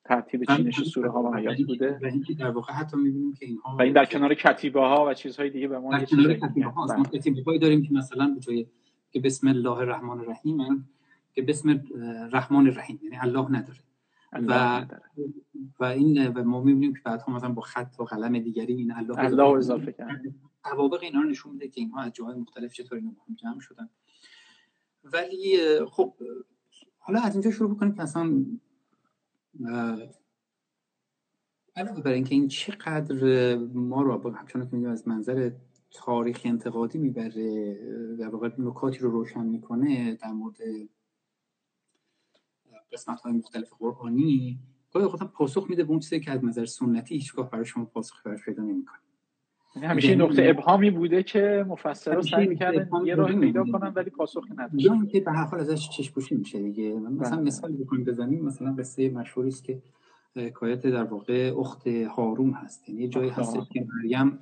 ترتیب 0.10 0.44
چینش 0.44 0.84
سوره 0.84 1.10
ها 1.10 1.24
و 1.24 1.36
آیات 1.36 1.58
بوده. 1.68 2.00
و 2.02 2.06
اینکه 2.06 2.34
در 2.34 2.50
واقع 2.50 2.74
حتی 2.74 2.98
می‌بینیم 2.98 3.34
که 3.34 3.46
اینها 3.46 3.78
و 3.80 3.82
این 3.82 3.94
در 3.94 4.06
کنار 4.06 4.34
کتیبه 4.34 4.80
ها 4.80 5.06
و 5.08 5.14
چیزهای 5.14 5.50
دیگه 5.50 5.68
به 5.68 5.80
ما 5.80 5.98
در 5.98 6.06
کنار 6.06 6.34
کتیبه 6.34 6.70
ها 6.70 6.86
ما 6.86 7.04
کتیبه 7.04 7.42
هایی 7.46 7.60
داریم 7.60 7.84
که 7.84 7.94
مثلا 7.94 8.28
به 8.28 8.40
جای 8.40 8.68
که 9.12 9.20
بسم 9.20 9.48
الله 9.48 9.78
الرحمن 9.78 10.20
الرحیم 10.20 10.90
که 11.34 11.42
بسم 11.42 11.84
رحمان 12.32 12.68
الرحیم 12.68 13.00
یعنی 13.04 13.18
الله 13.18 13.52
نداره. 13.52 13.80
و 14.34 14.86
و 15.80 15.84
این 15.84 16.28
و 16.28 16.44
ما 16.44 16.62
می‌بینیم 16.62 16.94
که 16.94 17.02
بعدها 17.06 17.34
مثلا 17.34 17.52
با 17.52 17.62
خط 17.62 17.96
و 18.00 18.04
قلم 18.04 18.40
دیگری 18.40 18.74
این 18.74 18.92
الله 18.92 19.20
الله 19.20 19.58
اضافه 19.58 19.92
کرد 19.92 20.22
توابق 20.64 21.04
اینا 21.04 21.22
رو 21.22 21.30
نشون 21.30 21.54
میده 21.54 21.68
که 21.68 21.82
اینها 21.82 22.02
از 22.02 22.14
جاهای 22.14 22.36
مختلف 22.36 22.74
چطور 22.74 22.98
اینا 22.98 23.12
جمع 23.36 23.60
شدن. 23.60 23.90
ولی 25.04 25.58
خب 25.86 26.14
حالا 26.98 27.20
از 27.20 27.34
اینجا 27.36 27.52
شروع 27.52 27.76
بکنیم 27.76 27.94
که 27.94 28.02
اصلا 28.02 28.46
علاوه 31.76 32.02
بر 32.02 32.12
اینکه 32.12 32.36
این 32.36 32.48
چقدر 32.48 33.56
ما 33.58 34.02
رو 34.02 34.36
همچنان 34.36 34.70
که 34.70 34.90
از 34.90 35.08
منظر 35.08 35.52
تاریخی 35.92 36.50
انتقادی 36.50 36.98
می‌بره 36.98 37.74
در 38.16 38.30
واقع 38.30 38.50
نکاتی 38.58 39.00
رو 39.00 39.12
روشن 39.12 39.46
می‌کنه 39.46 40.16
در 40.16 40.32
مورد 40.32 40.58
قسمت 42.92 43.22
های 43.22 43.34
مختلف 43.34 43.74
قرآنی 43.80 44.60
گاهی 44.92 45.08
خودم 45.08 45.28
پاسخ 45.28 45.70
میده 45.70 45.84
به 45.84 45.90
اون 45.90 46.00
چیزی 46.00 46.20
که 46.20 46.32
از 46.32 46.46
نظر 46.46 46.66
سنتی 46.66 47.16
هیچگاه 47.16 47.50
برای 47.50 47.66
شما 47.66 47.86
پاسخ 47.86 48.26
براش 48.26 48.46
پیدا 48.46 48.64
نمی‌کنه. 48.64 49.00
همیشه 49.84 50.16
نقطه 50.16 50.44
ابهامی 50.46 50.92
بوده 50.92 51.24
که 51.24 51.66
مفسرا 51.68 52.22
سعی 52.22 52.48
می‌کردن 52.48 52.90
یه 53.06 53.16
راهی 53.16 53.40
پیدا 53.40 53.64
کنن 53.64 53.94
ولی 53.96 54.10
پاسخی 54.10 54.54
نداشت. 54.54 54.86
یا 54.86 54.94
اینکه 54.94 55.20
به 55.20 55.32
هر 55.32 55.46
حال 55.46 55.60
ازش 55.60 55.90
چشم 55.90 56.14
میشه 56.32 56.60
دیگه. 56.60 56.94
مثلا 56.94 57.42
مثال 57.42 57.72
بکنیم 57.72 58.04
بزنیم 58.04 58.46
مثلا 58.46 58.76
قصه 58.80 59.10
مشهوری 59.10 59.48
است 59.48 59.64
که 59.64 59.82
حکایت 60.36 60.88
در 60.88 61.04
واقع 61.04 61.54
اخت 61.58 61.88
هارون 61.88 62.54
هست. 62.54 62.90
یعنی 62.90 63.08
جایی 63.08 63.30
هست 63.30 63.58
که 63.72 63.88
مریم 63.96 64.40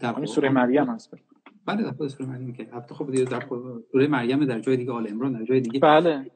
در 0.00 0.24
سوره 0.24 0.48
مریم 0.48 0.84
هست. 0.84 1.14
بله 1.66 1.82
در 1.82 1.90
خود 1.90 2.08
سوره 2.08 2.28
مریم 2.30 2.52
که 2.52 2.68
البته 2.72 2.94
خب 2.94 3.24
در 3.24 3.42
سوره 3.92 4.06
مریم 4.06 4.44
در 4.44 4.60
جای 4.60 4.76
دیگه 4.76 4.92
آل 4.92 5.06
عمران 5.06 5.32
در 5.32 5.44
جای 5.44 5.60
دیگه. 5.60 5.80
بله. 5.80 6.30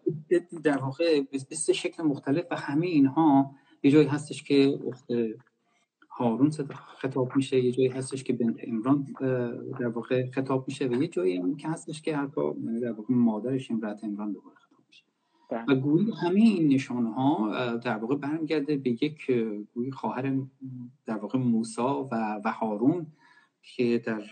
در 0.65 0.79
واقع 0.79 1.21
به 1.31 1.39
سه 1.39 1.73
شکل 1.73 2.03
مختلف 2.03 2.45
و 2.51 2.57
همه 2.57 2.87
اینها 2.87 3.51
یه 3.83 3.91
جایی 3.91 4.07
هستش 4.07 4.43
که 4.43 4.79
اخت 4.89 5.07
هارون 6.17 6.51
خطاب 6.99 7.37
میشه 7.37 7.61
یه 7.61 7.73
جایی 7.73 7.89
هستش 7.89 8.25
که 8.25 8.33
بنت 8.33 8.65
عمران 8.65 9.07
در 9.81 9.89
واقع 9.89 10.31
خطاب 10.31 10.69
میشه 10.69 10.87
و 10.87 11.03
یه 11.03 11.09
جایی 11.09 11.37
هم 11.37 11.57
که 11.57 11.69
هستش 11.69 12.03
که 12.03 12.17
هر 12.17 12.29
یعنی 12.37 12.81
در 12.81 12.93
واقع 12.93 13.15
مادرش 13.15 13.71
امرات 13.71 14.05
عمران 14.05 14.33
دوباره 14.33 14.57
خطاب 14.57 14.79
میشه. 14.89 15.05
بله. 15.51 15.65
و 15.65 15.81
گویی 15.81 16.13
همه 16.23 16.41
این 16.41 16.69
نشانه 16.69 17.15
ها 17.15 17.77
در 17.77 17.97
واقع 17.97 18.17
برمیگرده 18.17 18.77
به 18.77 18.91
یک 18.91 19.31
گویی 19.75 19.91
خواهر 19.91 20.37
در 21.07 21.17
واقع 21.17 21.39
موسا 21.39 22.05
و 22.05 22.41
و 22.45 22.53
هارون 22.53 23.07
که 23.63 24.03
در 24.07 24.23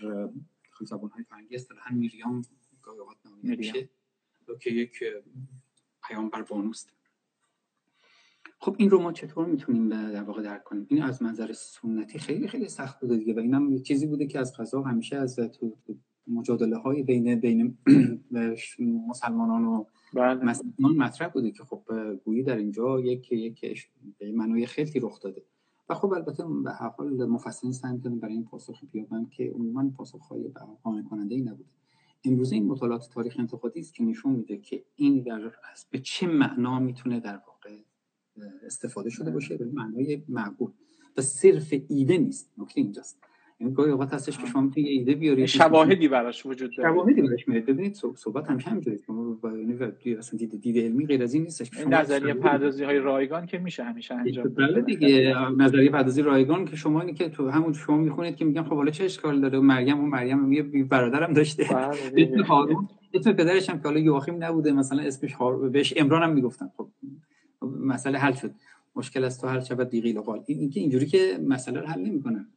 زبان 0.81 1.09
های 1.09 1.23
فرنگی 1.23 1.55
اصطلاحا 1.55 1.95
میریام 1.95 2.41
گاهی 2.81 2.99
اوقات 2.99 3.17
نامیده 3.25 3.55
میشه 3.55 3.89
که 4.61 4.69
یک 4.69 5.03
پیامبر 6.07 6.41
بانوست 6.41 6.93
خب 8.63 8.75
این 8.79 8.89
رو 8.89 9.01
ما 9.01 9.11
چطور 9.11 9.45
می‌تونیم 9.45 9.89
در 9.89 10.23
واقع 10.23 10.41
درک 10.41 10.63
کنیم؟ 10.63 10.87
این 10.89 11.01
از 11.01 11.23
منظر 11.23 11.53
سنتی 11.53 12.19
خیلی 12.19 12.47
خیلی 12.47 12.67
سخت 12.69 12.99
بوده 12.99 13.17
دیگه 13.17 13.33
و 13.33 13.39
اینم 13.39 13.81
چیزی 13.81 14.07
بوده 14.07 14.27
که 14.27 14.39
از 14.39 14.57
قضا 14.57 14.81
همیشه 14.81 15.15
از 15.15 15.35
تو 15.35 15.77
مجادله 16.27 16.77
های 16.77 17.03
بین 17.03 17.39
بین 17.39 17.77
مسلمانان 19.09 19.65
و 19.65 19.85
بله. 20.13 20.43
مسلمانان 20.43 20.97
مطرح 20.97 21.27
بوده 21.27 21.51
که 21.51 21.63
خب 21.63 21.83
گویی 22.25 22.43
در 22.43 22.57
اینجا 22.57 22.99
یک 22.99 23.31
یک 23.31 23.89
منوی 24.33 24.65
خیلی 24.65 24.99
رخ 24.99 25.19
داده. 25.21 25.43
و 25.89 25.93
خب 25.93 26.13
البته 26.13 26.43
به 26.63 26.71
هر 26.71 26.89
حال 26.89 27.25
مفصلی 27.25 27.73
سعی 27.73 27.97
کردن 27.97 28.19
برای 28.19 28.33
این 28.33 28.45
پاسخ 28.45 28.83
بیابن 28.91 29.25
که 29.25 29.51
عموما 29.55 29.89
پاسخهای 29.97 30.51
قانع 30.83 31.03
کننده 31.03 31.35
ای 31.35 31.41
نبوده. 31.41 31.69
امروز 32.25 32.51
این 32.51 32.65
مطالعات 32.65 33.09
تاریخ 33.13 33.35
انتقادی 33.39 33.79
است 33.79 33.93
که 33.93 34.03
نشون 34.03 34.33
میده 34.33 34.57
که 34.57 34.83
این 34.95 35.23
در 35.23 35.51
به 35.91 35.99
چه 35.99 36.27
معنا 36.27 36.79
می‌تونه 36.79 37.19
در 37.19 37.37
واقع 37.37 37.52
استفاده 38.65 39.09
شده 39.09 39.31
باشه 39.31 39.57
به 39.57 39.65
معنای 39.73 40.23
معقول. 40.29 40.71
و 41.17 41.21
صرف 41.21 41.73
ایده 41.89 42.17
نیست. 42.17 42.51
نکته 42.57 42.81
اینجاست. 42.81 43.19
این 43.57 43.73
گاهی 43.73 43.91
اوقات 43.91 44.13
هستش 44.13 44.37
که 44.37 44.47
شما 44.47 44.61
می‌تونید 44.61 44.89
ایده 44.89 45.15
بیارید. 45.15 45.45
شواهدی 45.45 46.07
براش 46.07 46.45
وجود 46.45 46.71
داره. 46.77 46.89
شواهدی 46.89 47.21
براش 47.21 47.47
میاد 47.47 47.65
ببینید 47.65 47.95
صحبت 48.15 48.49
هم 48.49 48.59
همینجوریه. 48.59 48.99
که 48.99 49.11
ما 49.11 49.39
یعنی 49.43 50.17
اصلا 50.17 50.37
دید 50.37 50.61
دید 50.61 50.77
علمی 50.77 51.05
غیر 51.05 51.23
از 51.23 51.33
این 51.33 51.43
نیستش 51.43 51.71
نظریه 51.87 52.33
پردازی 52.33 52.83
های 52.83 52.99
رایگان 52.99 53.45
که 53.45 53.57
میشه 53.57 53.83
همیشه 53.83 54.15
انجام 54.15 54.47
بله 54.47 54.81
دیگه. 54.81 55.35
نظریه 55.57 55.89
پردازی 55.89 56.21
رایگان 56.21 56.65
که 56.65 56.75
شما 56.75 57.01
اینه 57.01 57.13
که 57.13 57.29
تو 57.29 57.49
همون 57.49 57.73
شما 57.73 57.97
می‌خونید 57.97 58.35
که 58.35 58.45
میگن 58.45 58.63
خب 58.63 58.75
حالا 58.75 58.91
چه 58.91 59.03
اشکال 59.03 59.41
داره؟ 59.41 59.59
مریم 59.59 59.99
و 59.99 60.07
مریم 60.07 60.51
یه 60.51 60.63
برادرم 60.63 61.33
داشته. 61.33 61.75
اسم 62.17 62.41
هارون 62.41 62.87
اسم 63.13 63.33
پدرش 63.33 63.69
هم 63.69 63.77
که 63.77 63.83
حالا 63.83 63.99
یواخیم 63.99 64.43
نبوده 64.43 64.71
مثلا 64.71 65.03
اسمش 65.03 65.35
بهش 65.71 65.93
عمران 65.93 66.23
هم 66.23 66.33
می‌گفتن. 66.33 66.69
خب 66.77 66.89
مسئله 67.65 68.19
حل 68.19 68.33
شد. 68.33 68.51
مشکل 68.95 69.23
از 69.23 69.41
تو 69.41 69.47
حل 69.47 69.59
شود 69.59 69.89
دیگه 69.89 70.21
قال. 70.21 70.43
این 70.45 70.59
اینکه 70.59 70.79
اینجوری 70.79 71.05
که 71.05 71.39
مسئله 71.47 71.79
رو 71.79 71.87
حل 71.87 72.01
نمی‌کنن 72.01 72.47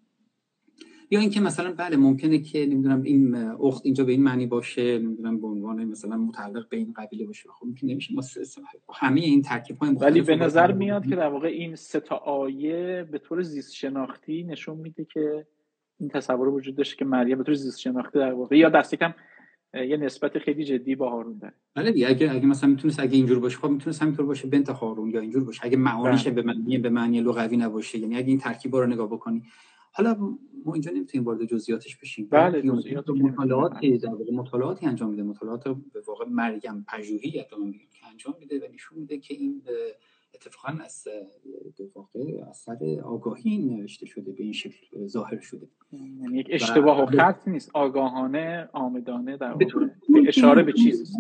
یا 1.11 1.21
اینکه 1.21 1.41
مثلا 1.41 1.73
بله 1.73 1.97
ممکنه 1.97 2.39
که 2.39 2.67
نمی‌دونم 2.67 3.03
این 3.03 3.35
اخت 3.37 3.87
اینجا 3.87 4.05
به 4.05 4.13
این 4.13 4.23
معنی 4.23 4.47
باشه 4.47 4.99
نمی‌دونم 4.99 5.41
به 5.41 5.47
عنوان 5.47 5.85
مثلا 5.85 6.17
متعلق 6.17 6.69
به 6.69 6.77
این 6.77 6.93
قبیله 6.97 7.27
باشه. 7.27 7.49
خب 7.49 7.67
ممکن 7.67 7.87
نمیشه. 7.87 8.15
ما 8.15 8.23
همه 8.95 9.21
این 9.21 9.43
ترکیب 9.43 9.77
های 9.77 9.95
ولی 9.95 10.21
به 10.21 10.37
نظر 10.37 10.73
میاد 10.73 11.07
که 11.07 11.17
در 11.17 11.29
واقع 11.29 11.49
این 11.49 11.77
سه 11.77 12.01
تا 12.01 12.17
آیه 12.17 13.09
به 13.13 13.19
طور 13.19 13.43
زیست 13.43 13.75
شناختی 13.75 14.43
نشون 14.43 14.77
میده 14.77 15.05
که 15.05 15.47
این 16.01 16.09
تصور 16.09 16.49
وجود 16.49 16.77
داشته 16.77 16.97
که 16.97 17.05
مریم 17.05 17.39
به 17.39 17.45
طور 17.45 17.55
زیست 17.55 17.81
شناختی 17.81 18.19
در 18.19 18.33
واقع 18.33 18.57
یا 18.57 18.69
دست 18.69 18.95
کم 18.95 19.15
یه 19.75 19.97
نسبت 19.97 20.39
خیلی 20.39 20.65
جدی 20.65 20.95
با 20.95 21.11
هارون 21.11 21.39
داره. 21.39 21.55
بله 21.75 21.93
دیگه 21.93 22.09
اگه 22.09 22.33
اگه 22.33 22.47
مثلا 22.47 22.71
می‌تونست 22.71 23.01
اگه 23.01 23.17
اینجور 23.17 23.39
باشه 23.39 23.59
خب 23.59 23.69
می‌تونست 23.69 24.03
همینطور 24.03 24.27
باشه 24.27 24.49
بنت 24.49 24.71
هارون 24.71 25.11
یا 25.11 25.21
اینجور 25.21 25.45
باشه. 25.45 25.61
اگه 25.65 25.77
معانیش 25.77 26.23
بله. 26.23 26.35
به 26.35 26.43
معنی 26.43 26.79
به 26.79 26.89
معنی 26.89 27.21
لغوی 27.21 27.57
نباشه 27.57 27.99
یعنی 27.99 28.17
اگه 28.17 28.29
این 28.29 28.39
ترکیبا 28.39 28.81
رو 28.81 28.87
نگاه 28.87 29.07
بکنی. 29.07 29.43
حالا 29.93 30.15
ما 30.65 30.73
اینجا 30.73 30.91
نمی‌تونیم 30.91 31.25
وارد 31.25 31.45
جزئیاتش 31.45 31.97
بشیم. 31.97 32.29
بله 32.31 32.63
جزئیات 32.63 33.11
مطالعاتی 33.11 33.99
در 33.99 34.11
مطالعاتی 34.33 34.87
انجام 34.87 35.11
میده. 35.11 35.23
مطالعات 35.23 35.65
به 35.69 36.01
واقع 36.07 36.25
مریم 36.29 36.87
پژوهی 36.89 37.31
که 37.31 37.47
انجام 38.11 38.37
میده 38.41 38.59
و 38.59 38.73
نشون 38.75 38.99
میده 38.99 39.19
که 39.19 39.35
این 39.35 39.63
اتفاقا 40.37 40.79
از 40.85 41.09
واقع 41.95 42.21
اثر 42.51 43.01
آگاهی 43.05 43.59
نوشته 43.59 44.07
شده 44.07 44.33
به 44.33 44.43
این 44.43 44.53
شکل 44.53 45.07
ظاهر 45.07 45.41
شده. 45.41 45.69
یعنی 45.93 46.39
یک 46.39 46.47
اشتباه 46.51 47.03
و 47.03 47.07
خط 47.07 47.49
نیست. 47.49 47.71
آگاهانه 47.75 48.69
آمدانه 48.73 49.37
در 49.37 49.55
به 49.55 49.67
اشاره 50.27 50.63
به 50.63 50.73
چیزی 50.73 51.15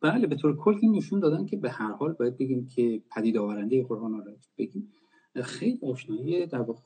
بله 0.00 0.26
به 0.26 0.36
طور 0.36 0.56
کل 0.56 0.78
نشون 0.92 1.20
دادن 1.20 1.46
که 1.46 1.56
به 1.56 1.70
هر 1.70 1.92
حال 1.92 2.12
باید 2.12 2.38
بگیم 2.38 2.66
که 2.66 3.02
پدید 3.16 3.36
آورنده 3.36 3.84
قرآن 3.84 4.12
رو 4.12 4.24
بگیم. 4.58 4.92
خیلی 5.42 5.78
آشنایی 5.82 6.46
در 6.46 6.60
واقع 6.60 6.80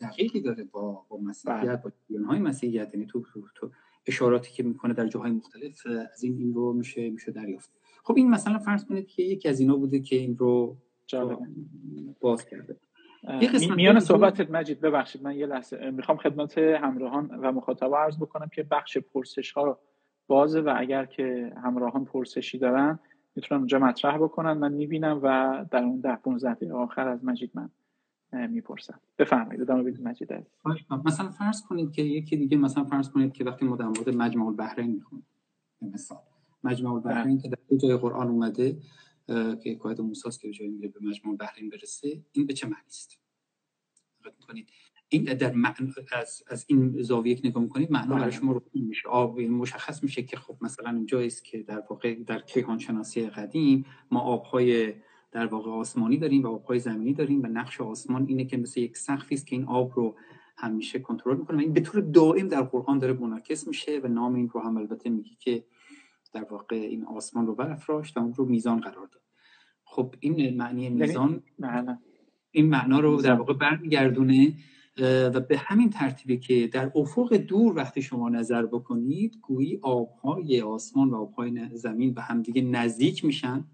دقیقی 0.00 0.40
داره 0.40 0.64
با 0.64 1.06
با 1.08 1.18
مسیحیت 1.18 1.82
با 1.82 1.92
های 2.26 2.38
مسیحیت. 2.38 2.94
یعنی 2.94 3.06
تو, 3.06 3.20
تو, 3.32 3.42
تو 3.54 3.70
اشاراتی 4.06 4.52
که 4.52 4.62
می‌کنه 4.62 4.94
در 4.94 5.06
جاهای 5.06 5.30
مختلف 5.30 5.86
از 6.12 6.24
این 6.24 6.36
این 6.36 6.54
رو 6.54 6.72
میشه 6.72 7.10
میشه 7.10 7.32
دریافت. 7.32 7.79
خب 8.04 8.14
این 8.16 8.30
مثلا 8.30 8.58
فرض 8.58 8.84
کنید 8.84 9.06
که 9.06 9.22
یکی 9.22 9.48
از 9.48 9.60
اینا 9.60 9.76
بوده 9.76 10.00
که 10.00 10.16
این 10.16 10.36
رو 10.36 10.76
باز 12.20 12.46
کرده. 12.46 12.76
میان 13.76 14.00
صحبتت 14.00 14.50
مجید 14.50 14.80
ببخشید 14.80 15.22
من 15.22 15.36
یه 15.36 15.46
لحظه 15.46 15.90
می‌خوام 15.90 16.18
خدمت 16.18 16.58
همراهان 16.58 17.26
و 17.26 17.52
مخاطبا 17.52 17.98
عرض 17.98 18.16
بکنم 18.16 18.48
که 18.54 18.62
بخش 18.62 18.98
پرسش 18.98 19.52
ها 19.52 19.78
بازه 20.26 20.60
و 20.60 20.74
اگر 20.76 21.04
که 21.04 21.52
همراهان 21.64 22.04
پرسشی 22.04 22.58
دارن 22.58 22.98
می‌تونن 23.36 23.58
اونجا 23.58 23.78
مطرح 23.78 24.18
بکنن. 24.18 24.52
من 24.52 24.72
می‌بینم 24.72 25.20
و 25.22 25.64
در 25.70 25.82
اون 25.84 26.00
ده 26.00 26.16
15 26.16 26.54
دقیقه 26.54 26.74
آخر 26.74 27.08
از 27.08 27.24
مجید 27.24 27.50
من 27.54 27.70
می‌پرسم. 28.48 29.00
بفرمایید 29.18 29.62
ادامه 29.62 29.82
بدید 29.82 30.02
مجید 30.02 30.28
مثلا 31.06 31.28
فرض 31.28 31.62
کنید 31.62 31.92
که 31.92 32.02
یکی 32.02 32.36
دیگه 32.36 32.56
مثلا 32.56 32.84
فرض 32.84 33.10
کنید 33.10 33.32
که 33.32 33.44
وقتی 33.44 33.66
ما 33.66 33.76
در 33.76 33.86
مورد 33.86 34.08
مجمع 34.08 34.46
البحرین 34.46 34.90
می‌خونیم 34.90 35.26
مثال. 35.82 36.18
مجمع 36.64 36.92
البحرین 36.92 37.38
که 37.38 37.48
در 37.48 37.58
دو 37.70 37.76
جای 37.76 37.96
قرآن 37.96 38.28
اومده 38.28 38.78
که 39.62 39.72
حکایت 39.72 40.00
موسی 40.00 40.30
که 40.40 40.50
جایی 40.50 40.70
میره 40.70 40.88
به 40.88 41.00
مجموع 41.02 41.36
بحرین 41.36 41.70
برسه 41.70 42.24
این 42.32 42.46
به 42.46 42.52
چه 42.52 42.66
معنی 42.66 42.86
است؟ 42.86 43.20
این 45.08 45.24
در 45.24 45.54
از, 46.12 46.42
از 46.48 46.64
این 46.68 47.02
زاویه 47.02 47.34
که 47.34 47.48
نگاه 47.48 47.62
می‌کنید 47.62 47.92
معنا 47.92 48.16
برای 48.16 48.32
شما 48.32 48.52
رو 48.52 48.62
میشه. 48.74 49.08
آب 49.08 49.40
مشخص 49.40 50.02
میشه 50.02 50.22
که 50.22 50.36
خب 50.36 50.56
مثلا 50.60 50.90
اونجا 50.90 51.20
است 51.20 51.44
که 51.44 51.62
در 51.62 51.82
واقع 51.90 52.14
در 52.14 52.40
کیهان 52.40 52.78
شناسی 52.78 53.26
قدیم 53.26 53.84
ما 54.10 54.20
آبهای 54.20 54.94
در 55.32 55.46
واقع 55.46 55.70
آسمانی 55.70 56.16
داریم 56.16 56.42
و 56.42 56.48
آبهای 56.48 56.78
زمینی 56.78 57.14
داریم 57.14 57.42
و 57.42 57.46
نقش 57.46 57.80
آسمان 57.80 58.26
اینه 58.28 58.44
که 58.44 58.56
مثل 58.56 58.80
یک 58.80 58.96
سقفی 58.96 59.34
است 59.34 59.46
که 59.46 59.56
این 59.56 59.64
آب 59.64 59.92
رو 59.96 60.16
همیشه 60.56 60.98
کنترل 60.98 61.36
می‌کنه 61.36 61.56
و 61.56 61.60
این 61.60 61.72
به 61.72 61.80
طور 61.80 62.00
دائم 62.00 62.48
در 62.48 62.62
قرآن 62.62 62.98
داره 62.98 63.12
منعکس 63.12 63.68
میشه 63.68 64.00
و 64.04 64.08
نام 64.08 64.34
این 64.34 64.48
رو 64.48 64.60
هم 64.60 64.76
البته 64.76 65.10
میگه 65.10 65.30
که 65.38 65.64
در 66.32 66.44
واقع 66.44 66.76
این 66.76 67.04
آسمان 67.04 67.46
رو 67.46 67.54
برافراشت 67.54 68.16
و 68.16 68.20
اون 68.20 68.34
رو 68.34 68.44
میزان 68.44 68.80
قرار 68.80 69.06
داد. 69.06 69.22
خب 69.84 70.14
این 70.20 70.56
معنی 70.56 70.82
یعنی 70.82 70.94
میزان. 70.94 71.42
این 72.50 72.68
معنا 72.68 73.00
رو 73.00 73.22
در 73.22 73.34
واقع 73.34 73.54
برمیگردونه 73.54 74.54
و 75.34 75.40
به 75.40 75.58
همین 75.58 75.90
ترتیبی 75.90 76.38
که 76.38 76.66
در 76.66 76.92
افق 76.94 77.36
دور 77.36 77.76
وقتی 77.76 78.02
شما 78.02 78.28
نظر 78.28 78.66
بکنید 78.66 79.36
گویی 79.42 79.78
آبهای 79.82 80.60
آسمان 80.60 81.10
و 81.10 81.16
آبهای 81.16 81.68
زمین 81.76 82.14
به 82.14 82.22
همدیگه 82.22 82.62
نزدیک 82.62 83.24
میشن. 83.24 83.64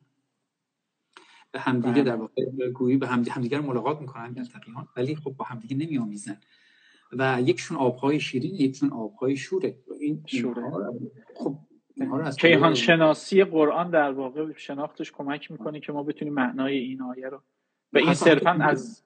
به 1.52 1.60
همدیگه 1.60 1.92
بله. 1.92 2.02
در 2.02 2.16
واقع 2.16 2.70
گویی 2.74 2.96
به 2.96 3.06
همدیگه, 3.06 3.32
همدیگه 3.32 3.58
رو 3.58 3.66
ملاقات 3.66 4.00
می‌کنن 4.00 4.34
تقیان 4.34 4.88
ولی 4.96 5.16
خب 5.16 5.30
با 5.30 5.44
همدیگه 5.44 5.76
نمیآمیزن. 5.76 6.40
و 7.12 7.42
یکشون 7.42 7.76
آبهای 7.76 8.20
شیرین 8.20 8.54
یکشون 8.54 8.92
آبهای 8.92 9.36
شوره. 9.36 9.78
این 10.00 10.22
شوره. 10.26 10.62
خب 11.98 12.30
کیهان 12.30 12.74
شناسی 12.74 13.44
قرآن 13.44 13.90
در 13.90 14.12
واقع 14.12 14.52
شناختش 14.56 15.12
کمک 15.12 15.50
می‌کنه 15.50 15.80
که 15.80 15.92
ما 15.92 16.02
بتونیم 16.02 16.34
معنای 16.34 16.78
این 16.78 17.02
آیه 17.02 17.28
رو 17.28 17.42
و 17.92 17.98
این 17.98 18.14
صرفا 18.14 18.50
از 18.50 19.04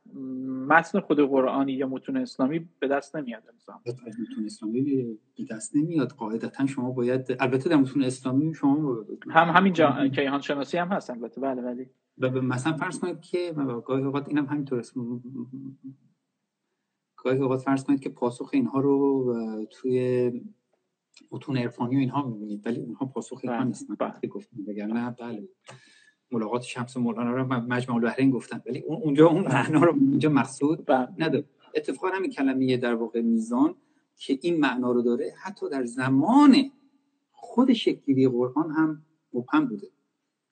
متن 0.68 1.00
خود 1.00 1.20
قرآنی 1.20 1.72
یا 1.72 1.86
متون 1.86 2.16
اسلامی 2.16 2.68
به 2.78 2.88
دست 2.88 3.16
نمیاد 3.16 3.42
متون 3.86 4.44
اسلامی 4.46 4.82
به 5.36 5.44
دست 5.50 5.76
نمیاد. 5.76 6.12
قاعدتا 6.12 6.66
شما 6.66 6.90
باید 6.90 7.36
البته 7.40 7.70
در 7.70 7.76
متون 7.76 8.02
اسلامی 8.02 8.54
شما 8.54 9.04
هم 9.30 9.48
همین 9.48 9.72
جا 9.72 10.08
کیهان 10.08 10.40
شناسی 10.40 10.78
هم 10.78 10.88
هست 10.88 11.10
البته. 11.10 11.40
بله 11.40 11.62
ولی 11.62 11.86
مثلا 12.40 12.72
فرض 12.72 12.98
کنید 12.98 13.20
که 13.20 13.54
گاهی 13.86 14.04
اوقات 14.04 14.28
اینم 14.28 14.46
همینطور 14.46 14.82
گاهی 17.16 17.38
اوقات 17.38 17.60
فرض 17.60 17.84
کنید 17.84 18.00
که 18.00 18.08
پاسخ 18.08 18.50
اینها 18.52 18.80
رو 18.80 19.34
توی 19.70 20.32
متون 21.32 21.56
عرفانی 21.56 21.96
و 21.96 21.98
اینها 21.98 22.28
می‌بینید 22.28 22.66
ولی 22.66 22.80
اونها 22.80 23.06
پاسخ 23.06 23.40
اینها 23.42 23.58
بله، 23.58 23.66
نیستن. 23.66 23.94
بله. 23.94 24.28
گفتم 24.30 24.56
نه 24.76 25.10
بله. 25.10 25.48
ملاقات 26.32 26.62
شمس 26.62 26.96
مولانا 26.96 27.36
رو 27.36 27.44
مجمع 27.44 27.94
البحرین 27.94 28.30
گفتن 28.30 28.62
ولی 28.66 28.78
اونجا 28.80 29.28
اون 29.28 29.44
معنا 29.44 29.84
رو 29.84 29.92
اونجا 29.92 30.28
مقصود 30.28 30.84
بله. 30.86 31.08
نداره. 31.18 31.44
اتفاقا 31.74 32.08
همین 32.08 32.30
کلمه 32.30 32.76
در 32.76 32.94
واقع 32.94 33.20
میزان 33.20 33.74
که 34.16 34.38
این 34.42 34.60
معنا 34.60 34.92
رو 34.92 35.02
داره 35.02 35.32
حتی 35.42 35.68
در 35.70 35.84
زمان 35.84 36.70
خود 37.32 37.72
شکلی 37.72 38.28
قرآن 38.28 38.70
هم 38.70 39.02
مبهم 39.32 39.66
بوده. 39.66 39.88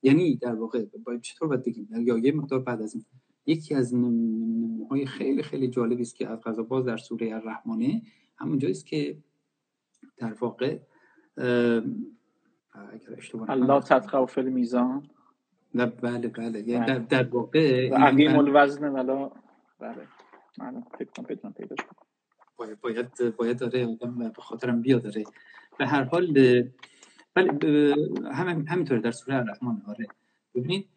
یعنی 0.02 0.36
در 0.36 0.54
واقع 0.54 0.84
باید 1.04 1.20
چطور 1.20 1.48
باید 1.48 1.62
بگیم؟ 1.62 1.88
یا 1.90 2.18
یه 2.18 2.32
مقدار 2.32 2.60
بعد 2.60 2.82
از 2.82 2.94
این 2.94 3.04
یکی 3.46 3.74
از 3.74 3.94
های 4.90 5.06
خیلی 5.06 5.42
خیلی 5.42 5.68
جالبی 5.68 6.02
است 6.02 6.16
که 6.16 6.28
از 6.28 6.40
غذا 6.40 6.62
باز 6.62 6.84
در 6.84 6.96
سوره 6.96 7.34
الرحمنه 7.34 8.02
همون 8.36 8.60
است 8.62 8.86
که 8.86 9.18
در 10.16 10.32
واقع 10.40 10.78
اگر 12.92 13.12
اشتباه 13.16 13.50
الله 13.50 13.80
تدخل 13.80 14.26
فی 14.26 14.42
میزان 14.42 15.08
نه 15.74 15.86
بله 15.86 16.28
بله. 16.28 16.68
یعنی 16.68 16.86
در, 16.86 16.98
در 16.98 17.28
واقع 17.28 17.88
عقیم 17.88 18.38
الوزن 18.38 18.88
ولا 18.88 19.30
بله. 19.78 20.06
من 20.58 20.82
فکر 20.98 21.22
پیدا 21.22 21.76
باید 22.56 22.80
باید 22.80 23.36
باید 23.36 23.58
داره 23.58 23.98
به 24.36 24.42
خاطرم 24.42 24.82
بیا 24.82 24.98
داره. 24.98 25.24
به 25.78 25.86
هر 25.86 26.04
حال 26.04 26.26
ولی 27.36 27.48
هم 28.32 28.64
همینطوره 28.68 29.00
در 29.00 29.10
سوره 29.10 29.36
الرحمن 29.36 29.82
آره. 29.88 30.06
ببینید 30.54 30.88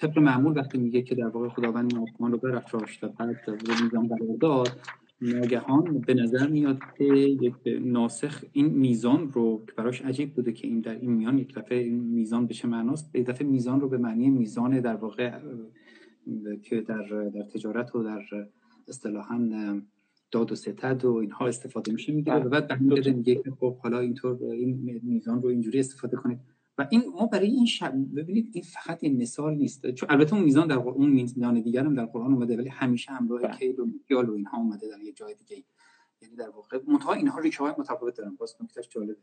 طبق 0.00 0.18
معمول 0.18 0.58
وقتی 0.58 0.78
میگه 0.78 1.02
که 1.02 1.14
در 1.14 1.26
واقع 1.26 1.48
خداوند 1.48 1.94
آسمان 1.94 2.32
رو 2.32 2.38
برافراشت 2.38 3.04
و 3.04 3.08
بعد 3.08 3.50
میزان 3.82 4.08
قرار 4.08 4.36
داد 4.40 4.80
ناگهان 5.24 5.98
به 5.98 6.14
نظر 6.14 6.48
میاد 6.48 6.78
که 6.98 7.04
یک 7.04 7.54
ناسخ 7.80 8.44
این 8.52 8.66
میزان 8.66 9.32
رو 9.32 9.64
که 9.66 9.72
براش 9.76 10.02
عجیب 10.02 10.34
بوده 10.34 10.52
که 10.52 10.66
این 10.66 10.80
در 10.80 10.94
این 11.00 11.10
میان 11.10 11.38
یک 11.38 11.54
دفعه 11.54 11.90
میزان 11.90 12.46
به 12.46 12.54
چه 12.54 12.68
معناست 12.68 13.12
به 13.12 13.22
دفعه 13.22 13.46
میزان 13.46 13.80
رو 13.80 13.88
به 13.88 13.98
معنی 13.98 14.30
میزان 14.30 14.80
در 14.80 14.96
واقع 14.96 15.38
که 16.62 16.80
در 16.80 17.30
در 17.34 17.42
تجارت 17.42 17.94
و 17.94 18.02
در 18.02 18.22
اصطلاحا 18.88 19.38
داد 20.30 20.52
و 20.52 20.54
ستد 20.54 21.04
و 21.04 21.14
اینها 21.14 21.46
استفاده 21.46 21.92
میشه 21.92 22.12
می‌گیره 22.12 22.36
و 22.36 22.48
بعد 22.48 22.68
به 22.68 23.12
میگه 23.12 23.34
که 23.34 23.50
خب 23.50 23.76
حالا 23.78 23.98
اینطور 23.98 24.44
این 24.52 25.00
میزان 25.02 25.42
رو 25.42 25.48
اینجوری 25.48 25.80
استفاده 25.80 26.16
کنید. 26.16 26.38
و 26.78 26.86
این 26.90 27.02
ما 27.14 27.26
برای 27.26 27.50
این 27.50 27.66
شب 27.66 27.94
ببینید 28.16 28.50
این 28.52 28.64
فقط 28.64 29.04
این 29.04 29.22
مثال 29.22 29.54
نیست. 29.54 29.90
چون 29.90 30.10
البته 30.10 30.34
اون 30.34 30.44
میزان 30.44 30.66
در 30.66 30.76
اون 30.76 31.10
میزان 31.10 31.60
دیگر 31.60 31.84
هم 31.84 31.94
در 31.94 32.06
قرآن 32.06 32.32
اومده 32.32 32.56
ولی 32.56 32.68
همیشه 32.68 33.12
همراه 33.12 33.42
بله. 33.42 33.56
کیل 33.56 33.80
و 33.80 33.84
میکیال 33.84 34.28
و 34.28 34.34
اینها 34.34 34.58
اومده 34.58 34.88
در 34.88 35.00
یه 35.00 35.12
جای 35.12 35.34
دیگه. 35.34 35.64
یعنی 36.22 36.36
در 36.36 36.48
واقع 36.48 36.80
منتها 36.86 37.12
اینها 37.12 37.38
ریشه 37.38 37.58
های 37.58 37.72
متفاوت 37.78 38.16
دارن. 38.16 38.36
باز 38.36 38.56
نکتهش 38.60 38.88
جالبه 38.88 39.16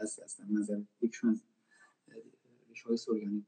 از 0.00 0.20
از 0.24 0.40
نظر 0.50 0.80
یکشون 1.00 1.30
از 1.30 1.42
ریشه 2.68 2.88
های 3.12 3.24
من 3.24 3.42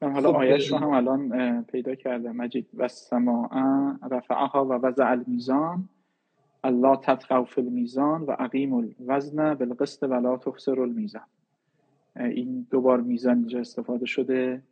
حالا 0.00 0.32
خب 0.32 0.36
آیش 0.36 0.70
رو 0.70 0.76
هم 0.76 0.90
الان 0.90 1.62
پیدا 1.64 1.94
کردم. 1.94 2.36
مجید 2.36 2.68
و 2.74 2.88
سماع 2.88 3.50
رفعها 4.10 4.64
و 4.64 4.72
وضع 4.72 5.06
المیزان. 5.06 5.88
الله 6.64 6.96
تطغوا 6.96 7.44
فی 7.44 7.60
المیزان 7.60 8.22
و 8.22 8.30
عقیم 8.30 8.74
الوزن 8.74 9.54
بالقسط 9.54 10.02
ولا 10.02 10.36
تخسر 10.36 10.80
المیزان. 10.80 11.26
این 12.16 12.66
دوبار 12.70 13.00
میزان 13.00 13.38
اینجا 13.38 13.60
استفاده 13.60 14.06
شده. 14.06 14.62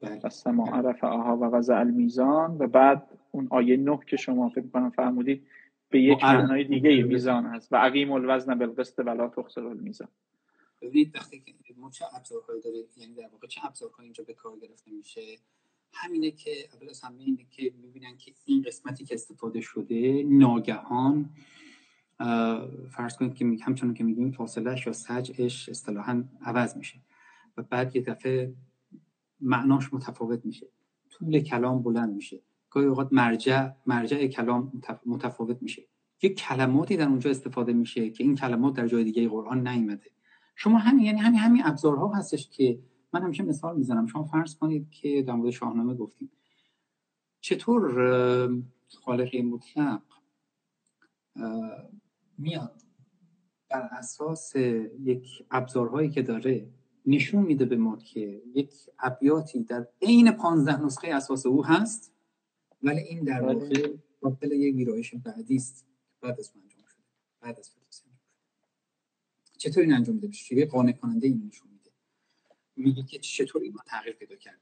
بله. 0.00 0.20
و 0.24 0.28
سماع 0.28 0.80
رفعها 0.80 1.36
و 1.36 1.44
وضع 1.44 1.78
المیزان 1.78 2.56
و 2.58 2.66
بعد 2.66 3.06
اون 3.30 3.48
آیه 3.50 3.76
نه 3.76 3.98
که 4.06 4.16
شما 4.16 4.48
فکر 4.48 4.66
کنم 4.66 4.90
فرمودید 4.90 5.46
به 5.90 6.00
یک 6.00 6.24
معنای 6.24 6.64
دیگه 6.64 7.02
میزان 7.02 7.46
هست 7.46 7.72
و 7.72 7.76
عقیم 7.76 8.12
الوزن 8.12 8.58
بالقسط 8.58 8.98
ولا 8.98 9.28
تخسر 9.28 9.66
المیزان. 9.66 10.08
ببینید 10.82 11.16
وقتی 11.16 11.42
ما 11.76 11.90
چه 11.90 12.04
ابزارهایی 12.16 12.62
داره 12.62 12.76
یعنی 12.96 13.14
در 13.14 13.28
واقع 13.32 13.46
چه 13.46 13.60
ابزارهایی 13.66 14.06
اینجا 14.06 14.24
به 14.24 14.34
کار 14.34 14.58
گرفته 14.58 14.90
میشه؟ 14.90 15.20
همینه 15.92 16.30
که 16.30 16.50
اول 16.72 16.88
از 16.88 17.00
همه 17.00 17.22
اینه 17.22 17.46
که 17.50 17.72
می‌بینن 17.82 18.16
که 18.16 18.32
این 18.44 18.62
قسمتی 18.62 19.04
که 19.04 19.14
استفاده 19.14 19.60
شده 19.60 20.22
ناگهان 20.28 21.30
فرض 22.90 23.16
کنید 23.18 23.34
که 23.34 23.56
همچنان 23.62 23.94
که 23.94 24.04
میگیم 24.04 24.30
فاصلهش 24.30 24.86
یا 24.86 24.92
سجعش 24.92 25.68
اصطلاحا 25.68 26.24
عوض 26.42 26.76
میشه 26.76 27.00
و 27.56 27.62
بعد 27.62 27.96
یه 27.96 28.02
دفعه 28.02 28.54
معناش 29.40 29.94
متفاوت 29.94 30.44
میشه. 30.44 30.66
طول 31.10 31.40
کلام 31.40 31.82
بلند 31.82 32.14
میشه. 32.14 32.42
گاهی 32.70 32.86
اوقات 32.86 33.08
مرجع 33.12 33.68
مرجع 33.86 34.26
کلام 34.26 34.82
متفاوت 35.06 35.62
میشه. 35.62 35.82
یه 36.22 36.30
کلماتی 36.30 36.96
در 36.96 37.08
اونجا 37.08 37.30
استفاده 37.30 37.72
میشه 37.72 38.10
که 38.10 38.24
این 38.24 38.34
کلمات 38.34 38.74
در 38.74 38.88
جای 38.88 39.04
دیگه 39.04 39.28
قرآن 39.28 39.68
نیومده. 39.68 40.10
شما 40.56 40.78
همین 40.78 41.04
یعنی 41.04 41.18
همین 41.18 41.40
همین 41.40 41.62
ابزارها 41.64 42.14
هستش 42.14 42.50
که 42.50 42.78
من 43.12 43.22
همیشه 43.22 43.42
مثال 43.42 43.76
می‌زنم. 43.76 44.06
شما 44.06 44.24
فرض 44.24 44.54
کنید 44.54 44.90
که 44.90 45.22
در 45.22 45.34
مورد 45.34 45.50
شاهنامه 45.50 45.94
گفتیم. 45.94 46.30
چطور 47.40 48.62
خالقی 48.88 49.42
مطلق 49.42 50.02
میاد 52.38 52.82
بر 53.70 53.88
اساس 53.92 54.56
یک 55.02 55.26
ابزارهایی 55.50 56.10
که 56.10 56.22
داره 56.22 56.68
نشون 57.06 57.42
میده 57.42 57.64
به 57.64 57.76
ما 57.76 57.96
که 57.96 58.42
یک 58.54 58.70
ابیاتی 58.98 59.62
در 59.62 59.88
عین 60.02 60.30
پانزده 60.30 60.84
نسخه 60.84 61.08
اساس 61.08 61.46
او 61.46 61.64
هست 61.66 62.12
ولی 62.82 63.00
این 63.00 63.24
در. 63.24 63.40
واقع 63.42 63.96
قابل 64.20 64.52
یک 64.52 64.76
ویرایش 64.76 65.14
بعدی 65.14 65.56
است. 65.56 65.86
بعد 66.20 66.40
از 66.40 66.52
انجام 66.54 66.84
شده. 66.88 67.02
بعد 67.40 67.58
از 67.58 67.70
چطور 69.58 69.82
این 69.82 69.92
انجام 69.92 70.14
میده؟ 70.14 70.30
شیوه 70.30 70.64
قانع 70.64 70.92
کننده 70.92 71.26
این 71.26 71.46
نشون 71.46 71.70
میگه 72.78 73.02
که 73.02 73.18
چطور 73.18 73.62
این 73.62 73.74
تغییر 73.86 74.16
پیدا 74.16 74.36
کرده؟ 74.36 74.58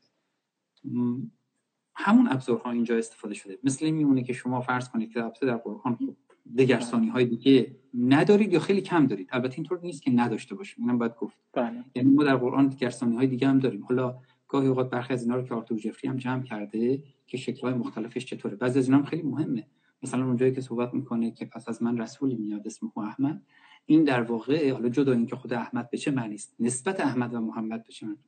همون 1.95 2.29
ابزارها 2.29 2.71
اینجا 2.71 2.97
استفاده 2.97 3.35
شده. 3.35 3.59
مثل 3.65 3.91
میمونه 3.91 4.23
که 4.23 4.33
شما 4.33 4.61
فرض 4.61 4.89
کنید 4.89 5.13
که 5.13 5.23
البته 5.23 5.47
در 5.47 5.57
قرآن 5.57 5.97
خب 5.97 6.17
دگرسانی 6.59 7.09
های 7.09 7.25
دیگه 7.25 7.77
ندارید 7.95 8.53
یا 8.53 8.61
خیلی 8.61 8.81
کم 8.81 9.07
دارید. 9.07 9.29
البته 9.33 9.55
اینطور 9.55 9.81
نیست 9.83 10.03
که 10.03 10.11
نداشته 10.11 10.55
باشیم 10.55 10.85
اینم 10.85 10.99
باید 10.99 11.15
گفت. 11.15 11.39
بله. 11.53 11.85
یعنی 11.95 12.11
ما 12.11 12.25
در 12.25 12.37
قرآن 12.37 12.69
دگرسانی 12.69 13.17
های 13.17 13.27
دیگه 13.27 13.49
هم 13.49 13.59
داریم. 13.59 13.85
حالا 13.85 14.19
گاهی 14.49 14.69
اوقات 14.69 14.91
برخی 14.91 15.13
از 15.13 15.23
اینا 15.23 15.37
رو 15.37 15.43
که 15.43 15.55
آرتور 15.55 15.79
جفری 15.79 16.09
هم 16.11 16.17
جمع 16.17 16.43
کرده 16.43 17.03
که 17.27 17.37
شکل 17.37 17.61
های 17.61 17.75
مختلفش 17.75 18.25
چطوره. 18.25 18.57
بعضی 18.57 18.79
از 18.79 18.85
اینا 18.85 18.99
هم 18.99 19.05
خیلی 19.05 19.23
مهمه. 19.23 19.67
مثلا 20.03 20.25
اونجایی 20.27 20.53
که 20.53 20.61
صحبت 20.61 20.95
می‌کنه 20.95 21.31
که 21.31 21.45
پس 21.45 21.69
از 21.69 21.83
من 21.83 21.99
رسولی 21.99 22.37
میاد 22.37 22.67
اسمه 22.67 22.99
احمد 22.99 23.43
این 23.87 24.05
در 24.05 24.23
واقع 24.23 24.71
حالا 24.71 24.89
جدا 24.89 25.13
اینکه 25.13 25.37
خود 25.37 25.53
احمد 25.53 25.91
به 25.91 25.99
چه 25.99 26.11
معنی 26.11 26.35
است 26.35 26.55
نسبت 26.61 27.01
احمد 27.01 27.35
و 27.35 27.41
محمد 27.41 27.85
به 27.85 27.93
چه 27.93 28.07
معنی 28.07 28.19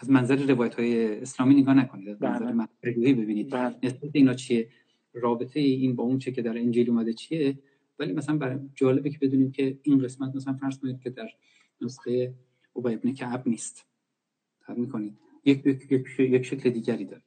از 0.00 0.10
منظر 0.10 0.36
روایت 0.36 0.74
های 0.74 1.20
اسلامی 1.20 1.54
نگاه 1.54 1.74
نکنید 1.74 2.08
از 2.08 2.22
منظر 2.22 2.52
بله. 2.82 3.14
ببینید. 3.14 3.50
بله. 3.50 3.76
نسبت 3.82 4.10
اینا 4.12 4.34
چیه؟ 4.34 4.68
رابطه 5.12 5.60
این 5.60 5.96
با 5.96 6.04
اون 6.04 6.18
چه 6.18 6.32
که 6.32 6.42
در 6.42 6.58
انجیل 6.58 6.90
اومده 6.90 7.12
چیه؟ 7.12 7.58
ولی 7.98 8.12
مثلا 8.12 8.36
برای 8.36 8.58
جالبه 8.74 9.10
که 9.10 9.18
بدونیم 9.18 9.50
که 9.50 9.78
این 9.82 9.98
قسمت 9.98 10.36
مثلا 10.36 10.52
فرض 10.54 10.78
کنید 10.78 11.00
که 11.00 11.10
در 11.10 11.28
نسخه 11.80 12.34
ابی 12.76 12.94
ابن 12.94 13.12
کعب 13.12 13.48
نیست. 13.48 13.86
فرض 14.60 14.78
می‌کنید. 14.78 15.18
یک 15.44 15.66
یک, 15.66 16.06
یک 16.18 16.42
شکل 16.42 16.70
دیگری 16.70 17.04
داره. 17.04 17.22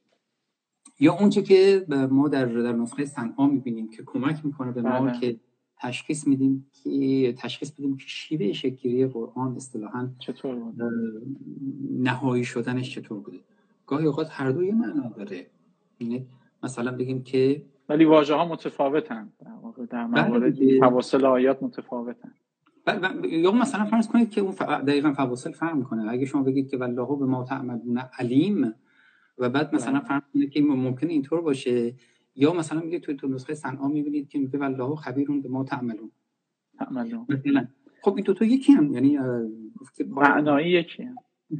یا 1.00 1.14
اونچه 1.14 1.42
که 1.42 1.86
ما 2.10 2.28
در 2.28 2.46
در 2.46 2.72
نسخه 2.72 3.04
صنعا 3.04 3.46
می‌بینیم 3.46 3.90
که 3.90 4.02
کمک 4.06 4.44
می‌کنه 4.44 4.72
به 4.72 4.82
ما 4.82 5.00
بله. 5.00 5.20
که 5.20 5.40
تشخیص 5.78 6.26
میدیم 6.26 6.66
که 6.84 7.32
تشخیص 7.32 7.70
بدیم 7.70 7.96
که 7.96 8.04
شیوه 8.06 8.52
شکلی 8.52 9.06
قرآن 9.06 9.56
اصطلاحا 9.56 10.08
چطور 10.18 10.56
نهایی 11.98 12.44
شدنش 12.44 12.94
چطور 12.94 13.20
بوده؟ 13.20 13.38
گاهی 13.86 14.06
اوقات 14.06 14.28
هر 14.30 14.50
دو 14.50 14.64
یه 14.64 14.74
معنا 14.74 15.08
داره. 15.08 15.46
یعنی 16.00 16.26
مثلا 16.62 16.96
بگیم 16.96 17.22
که 17.22 17.62
ولی 17.88 18.04
واژه 18.04 18.34
ها 18.34 18.48
متفاوتن. 18.48 19.32
در 19.90 20.06
بله 20.06 20.28
موارد 20.28 20.78
فواصل 20.80 21.24
آیات 21.24 21.62
متفاوتن. 21.62 22.32
بله، 22.84 23.28
یا 23.28 23.52
مثلا 23.52 23.84
فرض 23.84 24.08
کنید 24.08 24.30
که 24.30 24.40
اون 24.40 24.54
دقیقا 24.80 25.12
فواصل 25.12 25.52
فرق 25.52 25.74
می‌کنه. 25.74 26.10
اگه 26.10 26.24
شما 26.24 26.42
بگید 26.42 26.70
که 26.70 26.76
والله 26.76 27.16
به 27.16 27.26
ما 27.26 27.44
تعملون 27.44 27.98
علیم 28.18 28.74
و 29.38 29.48
بعد 29.48 29.74
مثلا 29.74 30.00
فرض 30.00 30.22
کنید 30.34 30.50
که 30.50 30.60
ممکنه 30.60 31.12
اینطور 31.12 31.40
باشه 31.40 31.94
یا 32.36 32.52
مثلا 32.52 32.80
میگه 32.80 32.98
توی 32.98 33.14
تو 33.14 33.28
نسخه 33.28 33.54
صنعا 33.54 33.88
می‌بینید 33.88 34.28
که 34.28 34.38
میگه 34.38 34.58
والله 34.58 34.96
خبیرون 34.96 35.42
به 35.42 35.48
ما 35.48 35.64
تعملون. 35.64 36.10
تعملون. 36.78 37.26
مثلا. 37.28 37.68
خب 38.02 38.14
این 38.14 38.24
دو 38.24 38.34
تا 38.34 38.44
یکی 38.44 38.72
هم 38.72 38.92
یعنی 38.92 39.18
معنایی 40.06 40.70
یکی 40.70 41.02
هم. 41.02 41.16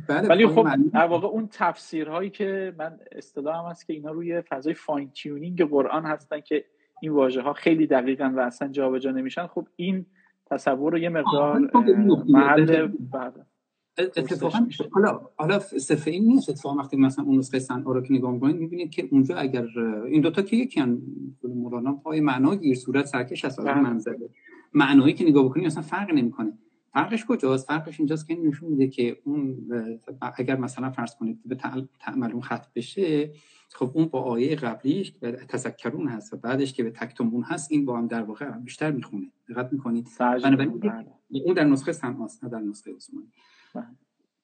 بله 0.09 0.29
ولی 0.29 0.47
خب 0.47 0.69
در 0.93 1.07
واقع 1.07 1.27
اون 1.27 1.49
تفسیرهایی 1.53 2.31
که 2.31 2.75
من 2.79 2.99
اصطلاحم 3.13 3.71
هست 3.71 3.87
که 3.87 3.93
اینا 3.93 4.11
روی 4.11 4.41
فضای 4.41 4.75
فاین 4.75 5.11
تیونینگ 5.11 5.63
قرآن 5.63 6.05
هستن 6.05 6.41
که 6.41 6.65
این 7.01 7.13
واژه 7.13 7.43
ها 7.43 7.53
خیلی 7.53 7.87
دقیقا 7.87 8.33
و 8.37 8.41
اصلا 8.41 8.69
جابجا 8.69 9.11
نمیشن 9.11 9.47
خب 9.47 9.69
این 9.77 10.07
تصور 10.47 10.93
رو 10.93 10.99
یه 10.99 11.09
مقدار 11.09 11.71
خب 11.73 11.85
محل 12.29 12.89
اتفاقا 13.99 14.67
حالا 14.91 15.21
حالا 15.37 15.59
صرف 15.59 16.09
این 16.09 16.25
نیست. 16.25 16.51
اتفاقا 16.51 16.77
وقتی 16.77 16.97
مثلا 16.97 17.25
اون 17.25 17.39
نسخه 17.39 17.59
صنعا 17.59 17.93
رو 17.93 18.01
که 18.01 18.13
نگاه 18.13 18.33
می‌کنید 18.33 18.57
می‌بینید 18.57 18.91
که 18.91 19.09
اونجا 19.11 19.37
اگر 19.37 19.67
این 20.07 20.21
دوتا 20.21 20.43
که 20.43 20.57
یکی 20.57 20.81
ان 20.81 21.03
مولانا 21.45 21.93
پای 21.93 22.21
معنا 22.21 22.55
گیر 22.55 22.77
صورت 22.77 23.07
سرکش 23.07 23.45
از 23.45 23.57
بله. 23.57 23.81
منظره 23.81 24.31
معنایی 24.75 25.15
که 25.15 25.25
نگاه 25.25 25.45
بکنید 25.45 25.67
اصلا 25.67 25.83
فرق 25.83 26.11
نمی‌کنه. 26.11 26.53
فرقش 26.93 27.25
کجاست؟ 27.25 27.67
فرقش 27.67 28.01
اینجاست 28.01 28.27
که 28.29 28.35
نشون 28.35 28.71
میده 28.71 28.89
که 28.89 29.17
اون 29.25 29.57
اگر 30.37 30.57
مثلا 30.57 30.91
فرض 30.91 31.15
کنید 31.15 31.41
به 31.45 31.57
تعملون 32.01 32.41
خط 32.41 32.67
بشه 32.75 33.31
خب 33.73 33.91
اون 33.95 34.07
با 34.07 34.23
آیه 34.23 34.57
قبلیش 34.57 35.13
که 35.13 35.33
تذکرون 35.33 36.09
هست 36.09 36.33
و 36.33 36.37
بعدش 36.37 36.73
که 36.73 36.83
به 36.83 36.91
تکتمون 36.91 37.43
هست 37.43 37.73
این 37.73 37.85
با 37.85 37.99
هم 37.99 38.07
در 38.07 38.23
واقع 38.23 38.51
بیشتر 38.51 38.91
می‌خونه. 38.91 39.27
دقت 39.49 39.73
می‌کنید. 39.73 40.09
بله. 40.81 41.43
اون 41.45 41.55
در 41.55 41.65
نسخه 41.65 41.93
سناست 41.93 42.45
نه 42.45 42.51
در 42.51 42.61
نسخه 42.61 42.95
عثمانی. 42.95 43.27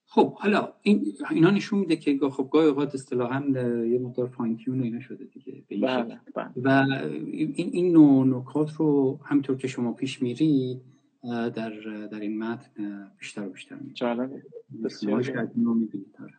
خب 0.06 0.34
حالا 0.34 0.72
این 0.82 1.04
اینا 1.30 1.50
نشون 1.50 1.78
میده 1.78 1.96
که 1.96 2.18
خب 2.32 2.48
گاهی 2.52 2.68
اوقات 2.68 2.94
اصطلاحا 2.94 3.40
یه 3.86 3.98
مقدار 3.98 4.26
فاین 4.26 4.56
تیون 4.56 4.80
و 4.80 4.82
اینا 4.82 5.00
شده 5.00 5.24
دیگه 5.24 5.64
بله، 5.70 6.20
بله. 6.34 6.50
و 6.56 6.86
این 7.32 7.70
این 7.72 7.92
نوع 7.92 8.26
نکات 8.26 8.72
رو 8.72 9.18
همطور 9.24 9.56
که 9.56 9.68
شما 9.68 9.92
پیش 9.92 10.22
میری 10.22 10.80
در 11.22 11.70
در 12.12 12.20
این 12.20 12.38
متن 12.38 13.10
بیشتر 13.18 13.46
و 13.46 13.50
بیشتر 13.50 13.76
جالبه 13.94 14.42
آره. 16.20 16.34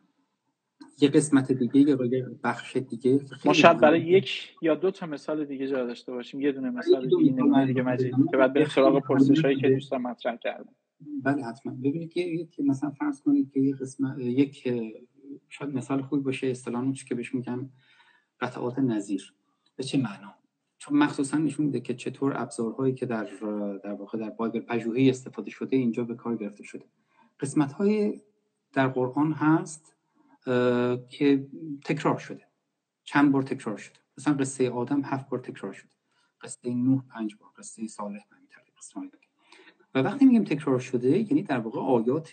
یه 1.01 1.09
قسمت 1.09 1.51
دیگه 1.51 1.79
یا 1.79 1.97
بخش 2.43 2.77
دیگه 2.77 3.19
ما 3.45 3.53
شاید 3.53 3.77
برای 3.77 4.01
یک 4.01 4.55
یا 4.61 4.75
دو 4.75 4.91
تا 4.91 5.05
مثال 5.05 5.45
دیگه 5.45 5.67
جا 5.67 5.85
داشته 5.85 6.11
باشیم. 6.11 6.41
یه 6.41 6.51
دونه 6.51 6.69
مثال 6.69 7.09
دیگه 7.09 7.65
دیگه 7.65 7.81
مجید 7.81 8.15
که 8.31 8.37
بعد 8.37 8.53
بریم 8.53 8.67
سراغ 8.67 8.99
پرسش 8.99 9.45
هایی 9.45 9.57
که 9.57 9.69
دوستان 9.69 10.01
مطرح 10.01 10.35
کردن. 10.35 10.73
بله 11.23 11.43
حتما. 11.43 11.73
ببینید 11.73 12.11
که 12.51 12.63
مثلا 12.63 12.91
فرض 12.91 13.21
کنید 13.21 13.51
که 13.51 13.59
یک 13.59 13.75
قسمت 13.75 14.19
یک 14.19 14.67
شاید 15.49 15.73
مثال 15.73 16.01
خوبی 16.01 16.21
باشه 16.21 16.47
اصطلاحاً 16.47 16.91
که 16.91 17.15
بهش 17.15 17.35
میگم 17.35 17.69
قطعات 18.39 18.79
نظیر. 18.79 19.33
به 19.75 19.83
چه 19.83 19.97
معنا؟ 19.97 20.35
چون 20.77 20.97
مخصوصا 20.97 21.37
نشون 21.37 21.65
میده 21.65 21.79
که 21.79 21.93
چطور 21.93 22.33
ابزارهایی 22.37 22.93
که 22.93 23.05
در 23.05 23.23
در 23.83 23.93
واقع 23.93 24.17
در 24.17 24.29
بایبل 24.29 24.59
پژوهی 24.59 25.09
استفاده 25.09 25.49
شده 25.49 25.75
اینجا 25.75 26.03
به 26.03 26.15
کار 26.15 26.37
گرفته 26.37 26.63
شده. 26.63 26.85
قسمت 27.39 27.73
های 27.73 28.21
در 28.73 28.87
قرآن 28.87 29.31
هست 29.31 29.95
که 31.09 31.47
تکرار 31.85 32.17
شده. 32.17 32.47
چند 33.03 33.31
بار 33.31 33.43
تکرار 33.43 33.77
شده. 33.77 33.99
مثلا 34.17 34.33
قصه 34.33 34.69
آدم 34.69 35.01
هفت 35.03 35.29
بار 35.29 35.39
تکرار 35.39 35.73
شده. 35.73 35.91
قصه 36.41 36.73
نوح 36.73 37.03
پنج 37.07 37.35
بار 37.35 37.49
قصه 37.57 37.87
صالح 37.87 38.19
پنج 38.31 38.43
و 39.95 39.99
وقتی 39.99 40.25
میگیم 40.25 40.43
تکرار 40.43 40.79
شده 40.79 41.19
یعنی 41.19 41.43
در 41.43 41.59
واقع 41.59 41.79
آیات 41.79 42.31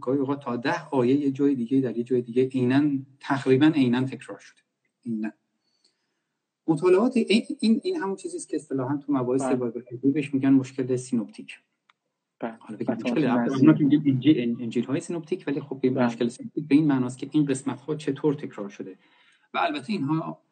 گاهی 0.00 0.18
اوقات 0.18 0.40
تا 0.40 0.56
ده 0.56 0.88
آیه 0.88 1.14
یه 1.14 1.30
جای 1.30 1.54
دیگه 1.54 1.80
در 1.80 1.96
یه 1.96 2.04
جای 2.04 2.22
دیگه 2.22 2.48
عینا 2.48 2.98
تقریبا 3.20 3.66
عینا 3.66 4.02
تکرار 4.02 4.38
شده. 4.38 4.60
عینا. 5.06 5.32
مطالعات 6.66 7.16
این 7.16 7.80
این 7.84 7.96
همون 7.96 8.16
چیزی 8.16 8.36
است 8.36 8.48
که 8.48 8.56
اصطلاحا 8.56 8.96
تو 8.96 9.12
مباحث 9.12 9.42
بایبل 9.42 9.82
بهش 10.02 10.34
میگن 10.34 10.50
مشکل 10.50 10.96
سینوپتیک. 10.96 11.60
بله. 12.38 12.56
حالا 12.60 12.78
بگیم 12.78 12.94
مشکل 12.94 14.56
انجیل 14.60 14.84
های 14.84 15.00
synoptic 15.00 15.44
ولی 15.46 15.60
خب 15.60 15.80
به 15.80 15.90
بله. 15.90 16.06
مشکل 16.06 16.28
synoptic 16.28 16.68
به 16.68 16.74
این 16.74 16.86
معناست 16.86 17.18
که 17.18 17.28
این 17.32 17.44
قسمت 17.44 17.80
ها 17.80 17.94
چطور 17.94 18.34
تکرار 18.34 18.68
شده. 18.68 18.98
و 19.54 19.58
البته 19.58 19.92
اینها 19.92 20.42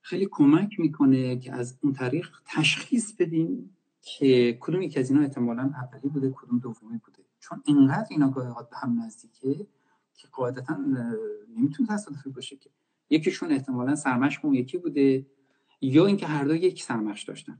خیلی 0.00 0.28
کمک 0.30 0.80
می‌کنه 0.80 1.38
که 1.38 1.52
از 1.52 1.78
اون 1.82 1.92
طریق 1.92 2.30
تشخیص 2.46 3.12
بدیم 3.12 3.76
که 4.04 4.58
کدوم 4.60 4.82
یکی 4.82 5.00
از 5.00 5.10
اینا 5.10 5.22
احتمالا 5.22 5.62
اولی 5.62 6.08
بوده 6.08 6.30
کدوم 6.30 6.58
دومی 6.58 6.98
بوده. 7.04 7.24
چون 7.40 7.62
اینقدر 7.66 8.06
اینا 8.10 8.30
گاهی 8.30 8.48
به 8.70 8.76
هم 8.76 9.02
نزدیکه 9.02 9.66
که 10.14 10.28
قاعدتا 10.32 10.76
نمی‌تونه 11.56 11.88
تصادفی 11.88 12.30
باشه 12.30 12.56
که. 12.56 12.70
یکیشون 13.10 13.52
احتمالا 13.52 13.94
سرمشق 13.94 14.44
اون 14.44 14.54
یکی 14.54 14.78
بوده 14.78 15.26
یا 15.80 16.06
اینکه 16.06 16.26
هر 16.26 16.44
دو 16.44 16.54
یک 16.54 16.82
سرمشق 16.82 17.22
داشتن. 17.22 17.58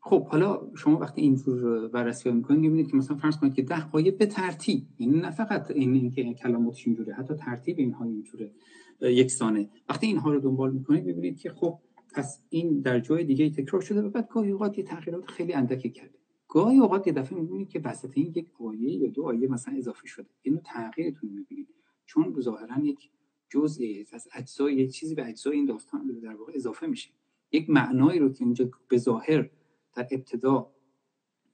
خب 0.00 0.26
حالا 0.26 0.70
شما 0.76 0.98
وقتی 0.98 1.20
اینجور 1.20 1.88
بررسی 1.88 2.30
می‌کنید 2.30 2.60
می‌بینید 2.60 2.90
که 2.90 2.96
مثلا 2.96 3.16
فرض 3.16 3.36
کنید 3.36 3.54
که 3.54 3.62
ده 3.62 3.90
آیه 3.90 4.10
به 4.10 4.26
ترتیب. 4.26 4.86
یعنی 4.98 5.20
نه 5.20 5.30
فقط 5.30 5.70
این 5.70 5.94
اینکه 5.94 6.34
کلماتش 6.34 6.86
اینجوره 6.86 7.14
حتی 7.14 7.34
ترتیب 7.34 7.78
اینها 7.78 8.04
اینجوره 8.04 8.52
یکسانه. 9.00 9.70
وقتی 9.88 10.06
اینها 10.06 10.32
رو 10.32 10.40
دنبال 10.40 10.72
می‌کنید 10.72 11.04
می‌بینید 11.04 11.38
که 11.38 11.50
خب 11.50 11.78
پس 12.14 12.42
این 12.48 12.80
در 12.80 13.00
جای 13.00 13.24
دیگه 13.24 13.50
تکرار 13.50 13.82
شده 13.82 14.02
و 14.02 14.10
بعد 14.10 14.28
گاهی 14.28 14.50
اوقات 14.50 14.78
یه 14.78 14.84
تغییرات 14.84 15.30
خیلی 15.30 15.52
اندکی 15.52 15.90
کرده. 15.90 16.18
گاهی 16.48 16.78
اوقات 16.78 17.06
یه 17.06 17.12
دفعه 17.12 17.38
می‌بینید 17.38 17.68
که 17.68 17.80
وسط 17.84 18.10
این 18.14 18.32
یک 18.36 18.48
آیه 18.60 18.92
یا 18.92 19.08
دو 19.08 19.24
آیه 19.24 19.48
مثلا 19.48 19.76
اضافه 19.76 20.06
شده. 20.06 20.28
اینو 20.42 20.60
تغییرتون 20.64 21.30
می‌بینید. 21.30 21.68
چون 22.06 22.40
ظاهرا 22.40 22.84
یک 22.84 23.10
جزئی 23.48 24.06
از 24.12 24.28
اجزای 24.34 24.74
یک 24.74 24.92
چیزی 24.92 25.14
به 25.14 25.28
اجزای 25.28 25.56
این 25.56 25.64
داستان 25.64 26.06
در 26.22 26.34
واقع 26.34 26.52
اضافه 26.56 26.86
میشه. 26.86 27.10
یک 27.52 27.70
معنایی 27.70 28.18
رو 28.18 28.32
که 28.32 28.44
اینجا 28.44 28.70
به 28.88 28.98
ظاهر 28.98 29.50
در 29.94 30.08
ابتدا 30.10 30.70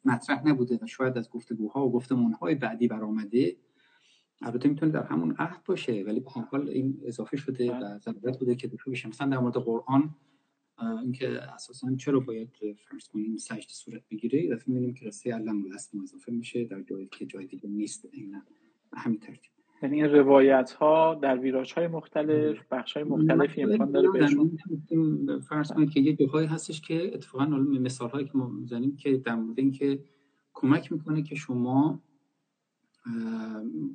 مطرح 0.05 0.49
نبوده 0.49 0.79
و 0.83 0.87
شاید 0.87 1.19
از 1.19 1.31
گفتگوها 1.31 1.87
و 1.87 1.93
گفتمانهای 1.93 2.55
بعدی 2.55 2.89
برآمده 2.89 3.57
البته 4.43 4.69
می‌تونه 4.69 4.93
در 4.93 5.03
همون 5.03 5.35
عهد 5.39 5.65
باشه 5.65 6.05
ولی 6.07 6.21
به 6.21 6.31
حال 6.31 6.69
این 6.69 7.01
اضافه 7.05 7.37
شده 7.37 7.73
و 7.73 7.99
ضرورت 7.99 8.39
بوده 8.39 8.55
که 8.55 8.69
دفعه 8.69 8.93
بشه 8.93 9.09
مثلا 9.09 9.29
در 9.29 9.39
مورد 9.39 9.55
قرآن 9.55 10.15
اینکه 11.03 11.29
اساسا 11.29 11.97
چرا 11.97 12.21
باید 12.21 12.49
فرض 12.91 13.09
کنیم 13.09 13.37
سجد 13.37 13.69
صورت 13.69 14.03
بگیره؟ 14.11 14.55
دفعه 14.55 14.65
می‌بینیم 14.67 14.95
که 14.95 15.07
رسه 15.07 15.35
علم 15.35 15.65
الاسم 15.65 16.01
اضافه 16.01 16.33
میشه 16.33 16.65
در 16.65 16.83
جایی 16.83 17.09
که 17.13 17.27
جای 17.27 17.47
دیگه 17.47 17.69
نیست 17.69 18.09
اینا 18.13 18.43
همین 18.93 19.19
ترتیب. 19.19 19.51
یعنی 19.83 20.03
این 20.03 20.13
روایت 20.13 20.71
ها 20.71 21.15
در 21.15 21.39
ویراج 21.39 21.73
های 21.73 21.87
مختلف 21.87 22.57
بخش 22.71 22.93
های 22.97 23.05
مختلفی 23.05 23.63
امکان 23.63 23.93
داره 23.93 24.11
بهشون 24.11 24.59
فرض 25.49 25.73
کنید 25.73 25.91
که 25.91 26.01
یه 26.01 26.17
جاهایی 26.17 26.47
هستش 26.47 26.81
که 26.81 27.15
اتفاقا 27.15 27.47
مثال 27.57 28.11
هایی 28.11 28.27
که 28.27 28.33
ما 28.35 28.49
می‌زنیم 28.49 28.97
که 28.97 29.17
در 29.17 29.35
مورد 29.35 29.59
اینکه 29.59 30.05
کمک 30.53 30.93
می‌کنه 30.93 31.23
که 31.23 31.35
شما 31.35 32.03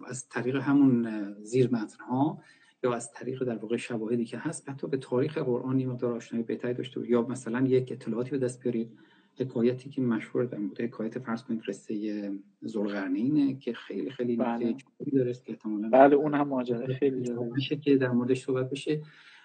از 0.07 0.29
طریق 0.29 0.55
همون 0.55 1.07
زیر 1.43 1.69
متن 1.73 2.03
ها 2.03 2.41
یا 2.85 2.93
از 2.93 3.11
طریق 3.11 3.43
در 3.43 3.57
واقع 3.57 3.77
شواهدی 3.77 4.25
که 4.25 4.37
هست 4.37 4.69
حتی 4.69 4.87
به 4.87 4.97
تاریخ 4.97 5.37
قرآن 5.37 5.85
مقدار 5.85 6.13
آشنایی 6.13 6.45
بهتری 6.45 6.73
داشته 6.73 7.09
یا 7.09 7.21
مثلا 7.21 7.67
یک 7.67 7.91
اطلاعاتی 7.91 8.31
به 8.31 8.37
دست 8.37 8.63
بیارید 8.63 8.97
حکایتی 9.39 9.89
که 9.89 10.01
مشهور 10.01 10.45
در 10.45 10.57
مورد 10.57 10.81
حکایت 10.81 11.19
فرض 11.19 11.43
کنید 11.43 11.61
قصه 11.61 12.31
زلقرنینه 12.61 13.55
که 13.55 13.73
خیلی 13.73 14.11
خیلی 14.11 14.35
بله. 14.35 14.75
داره 15.13 15.33
که 15.33 15.51
احتمالاً 15.51 15.89
بله 15.89 16.15
اون 16.15 16.33
هم 16.33 16.47
ماجرا 16.47 16.93
خیلی 16.93 17.31
میشه 17.55 17.75
که 17.75 17.97
در 17.97 18.11
موردش 18.11 18.45
صحبت 18.45 18.69
بشه. 18.69 19.01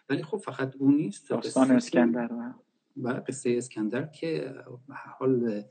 ولی 0.08 0.22
خب 0.22 0.36
فقط 0.36 0.76
اون 0.78 0.94
نیست. 0.94 1.30
داستان 1.30 1.70
اسکندر 1.70 2.54
و 2.96 3.22
قصه 3.28 3.50
اسکندر 3.50 4.06
که 4.06 4.54
حال 5.18 5.62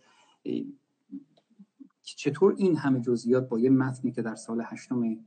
چطور 2.04 2.56
این 2.58 2.78
همه 2.78 3.02
جزئیات 3.02 3.50
با 3.50 3.60
یه 3.60 3.70
متنی 3.70 4.12
که 4.12 4.22
در 4.22 4.36
سال 4.36 4.64
هشتم 4.66 5.18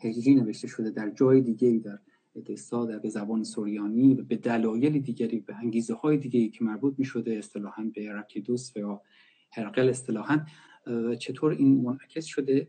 هجری 0.00 0.34
نوشته 0.34 0.68
شده 0.68 0.90
در 0.90 1.10
جای 1.10 1.40
دیگه 1.40 1.80
در 1.84 1.98
ادسا 2.34 2.86
در 2.86 2.98
به 2.98 3.08
زبان 3.08 3.44
سوریانی 3.44 4.14
و 4.14 4.24
به 4.24 4.36
دلایل 4.36 4.98
دیگری 4.98 5.40
به 5.40 5.56
انگیزه 5.56 5.94
های 5.94 6.16
دیگری 6.16 6.48
که 6.48 6.64
مربوط 6.64 6.94
می 6.98 7.04
شده 7.04 7.32
اصطلاحا 7.32 7.90
به 7.94 8.12
رکیدوس 8.12 8.76
و 8.76 9.00
هرقل 9.52 9.88
اصطلاحا 9.88 10.46
چطور 11.18 11.52
این 11.52 11.80
منعکس 11.82 12.24
شده 12.24 12.68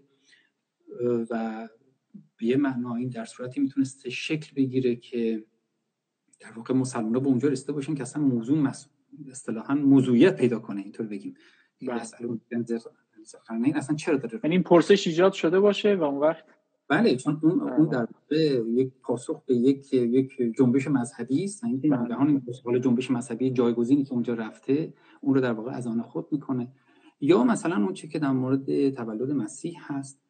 و 1.30 1.68
به 2.38 2.46
یه 2.46 2.58
معنا 2.58 2.96
این 2.96 3.10
در 3.10 3.26
صورتی 3.26 3.60
می‌تونست 3.60 4.10
شکل 4.10 4.54
بگیره 4.56 4.96
که 4.96 5.46
در 6.40 6.52
واقع 6.52 6.74
مسلمان 6.74 7.24
به 7.24 7.28
اونجا 7.28 7.48
رسیده 7.50 7.74
باشن 7.74 7.96
که 7.96 8.02
اصلا 8.02 8.24
موضوع 8.24 8.72
اصطلاحا 9.32 9.76
موضوعیت 9.76 10.36
پیدا 10.36 10.60
کنه 10.60 10.82
اینطور 10.82 11.08
بگیم 11.08 11.34
بله. 11.82 12.02
اصلا 13.76 13.96
چرا 13.96 14.18
داره 14.18 14.40
این 14.44 14.64
پرسش 14.64 15.08
ایجاد 15.08 15.34
شده 15.34 15.60
باشه 15.60 15.96
و 15.96 16.04
اون 16.04 16.20
وقت 16.20 16.44
بله 16.90 17.16
چون 17.16 17.40
اون 17.44 17.62
اون 17.62 17.90
در 17.90 18.08
واقع 18.14 18.62
یک 18.68 18.92
پاسخ 19.02 19.44
به 19.46 19.56
یک 19.56 19.94
یک 19.94 20.32
جنبش 20.58 20.88
مذهبی 20.88 21.44
است. 21.44 21.64
اینکه 21.64 21.90
بله. 21.90 22.00
ناگهان 22.00 22.42
این 22.66 22.82
جنبش 22.82 23.12
مذهبی 23.12 23.52
جایگزینی 23.52 24.04
که 24.04 24.14
اونجا 24.14 24.34
رفته 24.34 24.94
اون 25.22 25.36
رو 25.36 25.42
در 25.42 25.52
واقع 25.52 25.72
از 25.72 25.88
آن 25.88 26.02
خود 26.02 26.28
می‌کنه. 26.32 26.68
یا 27.22 27.44
مثلا 27.44 27.76
اون 27.76 27.94
چی 27.94 28.08
که 28.08 28.20
در 28.20 28.32
مورد 28.32 28.90
تولد 28.90 29.32
مسیح 29.32 29.78
هست 29.80 30.22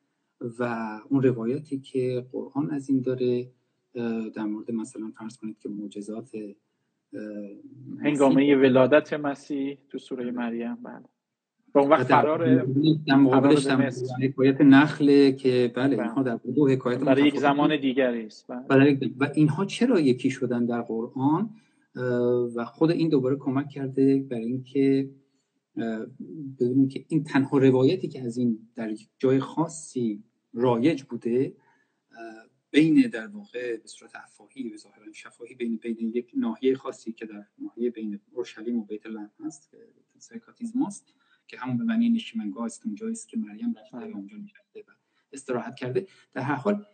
و 0.59 0.63
اون 1.09 1.23
روایتی 1.23 1.79
که 1.79 2.25
قرآن 2.31 2.71
از 2.71 2.89
این 2.89 3.01
داره 3.01 3.51
در 4.35 4.43
مورد 4.43 4.71
مثلا 4.71 5.11
فرض 5.19 5.37
کنید 5.37 5.59
که 5.59 5.69
معجزات 5.69 6.29
هنگامه 8.03 8.55
ولادت 8.55 9.13
مسیح 9.13 9.77
تو 9.89 9.97
سوره 9.97 10.31
مریم 10.31 10.75
بله. 10.75 11.05
اون 11.75 11.89
وقت 11.89 12.07
فرار 12.07 12.65
در 13.07 13.15
مقابلش 13.15 13.67
حکایت 14.21 14.61
نخله 14.61 15.31
که 15.31 15.71
بله, 15.75 15.95
بله. 15.95 16.03
اینها 16.03 16.23
در 16.23 16.39
دو 16.55 16.67
حکایت 16.67 16.99
برای 16.99 17.27
یک 17.27 17.39
زمان 17.39 17.79
دیگری 17.79 18.25
است 18.25 18.51
بله. 18.69 18.99
و 19.19 19.27
اینها 19.35 19.65
چرا 19.65 19.99
یکی 19.99 20.29
شدن 20.29 20.65
در 20.65 20.81
قرآن 20.81 21.49
و 22.55 22.65
خود 22.65 22.91
این 22.91 23.09
دوباره 23.09 23.35
کمک 23.35 23.69
کرده 23.69 24.19
برای 24.19 24.45
اینکه 24.45 25.09
ببینیم 26.59 26.87
که 26.87 27.05
این 27.07 27.23
تنها 27.23 27.57
روایتی 27.57 28.07
که 28.07 28.21
از 28.21 28.37
این 28.37 28.59
در 28.75 28.95
جای 29.17 29.39
خاصی 29.39 30.23
رایج 30.53 31.03
بوده 31.03 31.53
بین 32.71 33.09
در 33.13 33.27
واقع 33.27 33.77
به 33.77 33.87
صورت 33.87 34.11
افاهی 34.15 34.73
و 34.73 34.77
ظاهرا 34.77 35.11
شفاهی 35.13 35.55
بین 35.55 35.77
بین 35.77 35.97
یک 35.99 36.31
ناحیه 36.35 36.75
خاصی 36.75 37.11
که 37.11 37.25
در 37.25 37.45
ناحیه 37.59 37.89
بین 37.89 38.19
اورشلیم 38.31 38.79
و 38.79 38.85
بیت 38.85 39.05
لحم 39.05 39.31
هست 39.45 39.71
که 39.71 39.77
سرکاتیزماست 40.17 41.13
که 41.49 41.57
همون 41.57 41.77
به 41.77 41.83
معنی 41.83 42.09
نشیمنگاه 42.09 42.65
است 42.65 42.85
اونجایی 42.85 43.11
است 43.11 43.29
که 43.29 43.37
مریم 43.37 43.75
رفته 43.79 43.97
اونجا 43.97 44.37
نشسته 44.37 44.79
و 44.79 44.91
استراحت 45.33 45.75
کرده. 45.75 46.07
در 46.33 46.41
هر 46.41 46.55
حال 46.55 46.85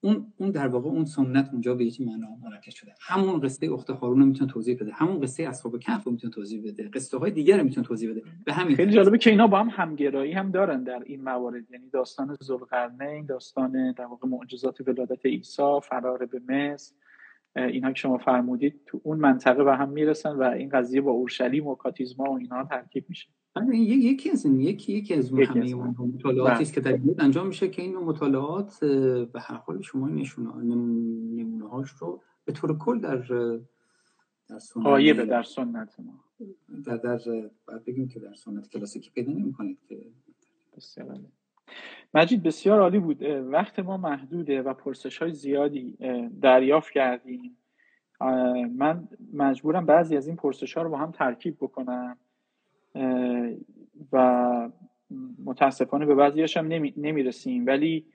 اون 0.00 0.32
اون 0.36 0.50
در 0.50 0.68
واقع 0.68 0.90
اون 0.90 1.04
سنت 1.04 1.48
اونجا 1.52 1.74
به 1.74 1.84
یه 1.84 1.92
معنا 2.06 2.36
مرکز 2.42 2.74
شده. 2.74 2.94
همون 3.00 3.40
قصه 3.40 3.72
اخت 3.72 3.90
هارون 3.90 4.20
رو 4.20 4.26
می‌تونه 4.26 4.52
توضیح 4.52 4.76
بده. 4.80 4.92
همون 4.92 5.20
قصه 5.20 5.42
اصحاب 5.42 5.78
کهف 5.78 6.04
رو 6.04 6.12
می‌تونه 6.12 6.32
توضیح 6.32 6.62
بده. 6.64 6.88
قصه 6.88 7.18
های 7.18 7.30
دیگر 7.30 7.58
رو 7.58 7.64
می‌تونه 7.64 7.86
توضیح 7.86 8.10
بده. 8.10 8.22
به 8.44 8.52
همین 8.52 8.76
خیلی 8.76 8.92
جالبه 8.92 9.18
که 9.18 9.30
اینا 9.30 9.46
با 9.46 9.60
هم 9.60 9.68
همگرایی 9.72 10.32
هم 10.32 10.50
دارن 10.50 10.82
در 10.82 11.02
این 11.06 11.22
موارد. 11.22 11.70
یعنی 11.70 11.90
داستان 11.90 12.36
ذوالقرنین 12.44 13.26
داستان 13.26 13.92
در 13.92 14.04
واقع 14.04 14.28
معجزات 14.28 14.80
ولادت 14.80 15.26
عیسی 15.26 15.80
فرار 15.82 16.26
به 16.26 16.40
مصر. 16.48 16.94
اینها 17.56 17.92
که 17.92 17.98
شما 17.98 18.18
فرمودید 18.18 18.80
تو 18.86 19.00
اون 19.04 19.18
منطقه 19.18 19.64
به 19.64 19.76
هم 19.76 19.88
می‌رسن 19.88 20.32
و 20.32 20.42
این 20.42 20.68
قضیه 20.68 21.00
با 21.00 21.10
اورشلیم 21.10 21.66
و 21.66 21.74
کاتیزما 21.74 22.32
و 22.32 22.38
اینها 22.38 22.64
ترکیب 22.64 23.04
میشه. 23.08 23.28
یکی 23.72 24.30
از 24.30 24.44
این 24.44 24.60
یکی 24.60 24.92
یکی 24.92 25.14
از 25.14 25.32
اون 25.32 25.44
همه 25.44 25.74
مطالعاتی 25.74 26.62
است 26.62 26.72
که 26.72 26.80
در 26.80 26.98
انجام 27.18 27.46
میشه 27.46 27.68
که 27.68 27.82
این 27.82 27.96
مطالعات 27.96 28.84
به 29.32 29.40
هر 29.40 29.56
حال 29.56 29.82
شما 29.82 30.08
نمونه 30.08 31.68
هاش 31.68 31.90
رو 31.90 32.22
به 32.44 32.52
طور 32.52 32.78
کل 32.78 32.98
در 32.98 33.16
در 34.48 34.58
سنت 34.58 35.28
در 35.28 35.42
سنت 35.42 36.00
ما. 36.00 36.24
در 36.84 36.96
در 36.96 37.18
بگیم 37.86 38.08
که 38.08 38.20
در 38.20 38.34
سنت 38.34 38.68
کلاسیکی 38.68 39.10
پیدا 39.10 39.32
نمی‌کنید 39.32 39.78
که. 39.88 40.06
بسیار 40.76 41.18
مجید 42.14 42.42
بسیار 42.42 42.80
عالی 42.80 42.98
بود. 42.98 43.22
وقت 43.22 43.78
ما 43.78 43.96
محدوده 43.96 44.62
و 44.62 44.74
پرسش 44.74 45.18
های 45.18 45.32
زیادی 45.32 45.96
دریافت 46.40 46.92
کردیم. 46.92 47.56
من 48.76 49.08
مجبورم 49.32 49.86
بعضی 49.86 50.16
از 50.16 50.26
این 50.26 50.36
پرسش 50.36 50.76
ها 50.76 50.82
رو 50.82 50.90
با 50.90 50.98
هم 50.98 51.10
ترکیب 51.10 51.56
بکنم. 51.60 52.18
و 54.12 54.68
متاسفانه 55.44 56.06
به 56.06 56.14
بعضیش 56.14 56.56
هم 56.56 56.66
نمی، 56.66 56.94
نمی‌رسیم. 56.96 57.66
ولی 57.66 58.06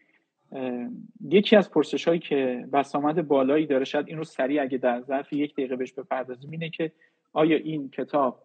یکی 1.29 1.55
از 1.55 1.71
پرسش 1.71 2.07
هایی 2.07 2.19
که 2.19 2.67
بسامد 2.73 3.27
بالایی 3.27 3.65
داره 3.65 3.85
شاید 3.85 4.07
این 4.07 4.17
رو 4.17 4.23
سریع 4.23 4.61
اگه 4.61 4.77
در 4.77 5.01
ظرف 5.01 5.33
یک 5.33 5.53
دقیقه 5.53 5.75
بهش 5.75 5.93
بپردازیم 5.93 6.51
اینه 6.51 6.69
که 6.69 6.91
آیا 7.33 7.57
این 7.57 7.89
کتاب 7.89 8.43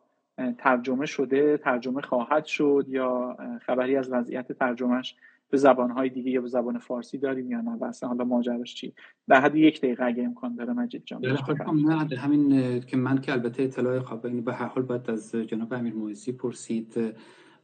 ترجمه 0.59 1.07
شده 1.07 1.57
ترجمه 1.57 2.03
خواهد 2.03 2.45
شد 2.45 2.87
یا 2.89 3.37
خبری 3.61 3.97
از 3.97 4.13
وضعیت 4.13 4.53
ترجمهش 4.53 5.17
به 5.53 5.59
زبانهای 5.59 6.09
دیگه 6.09 6.31
یا 6.31 6.41
به 6.41 6.49
زبان 6.49 6.79
فارسی 6.79 7.19
داریم 7.19 7.51
یا 7.51 7.61
نه 7.61 7.71
و 7.71 7.85
اصلا 7.85 8.09
حالا 8.09 8.25
ماجراش 8.25 8.75
چی 8.75 8.95
در 9.29 9.41
حد 9.41 9.57
یک 9.57 9.81
دقیقه 9.81 10.05
اگه 10.05 10.23
امکان 10.23 10.55
داره 10.55 10.73
مجید 10.73 11.03
جان 11.05 11.21
نه 11.25 12.17
همین 12.19 12.81
که 12.81 12.97
من 12.97 13.21
که 13.21 13.33
البته 13.33 13.63
اطلاع 13.63 13.99
خواب 13.99 14.45
به 14.45 14.55
هر 14.55 14.67
حال 14.67 14.83
باید 14.83 15.11
از 15.11 15.35
جناب 15.35 15.73
امیر 15.73 15.95
مویسی 15.95 16.33
پرسید 16.33 17.15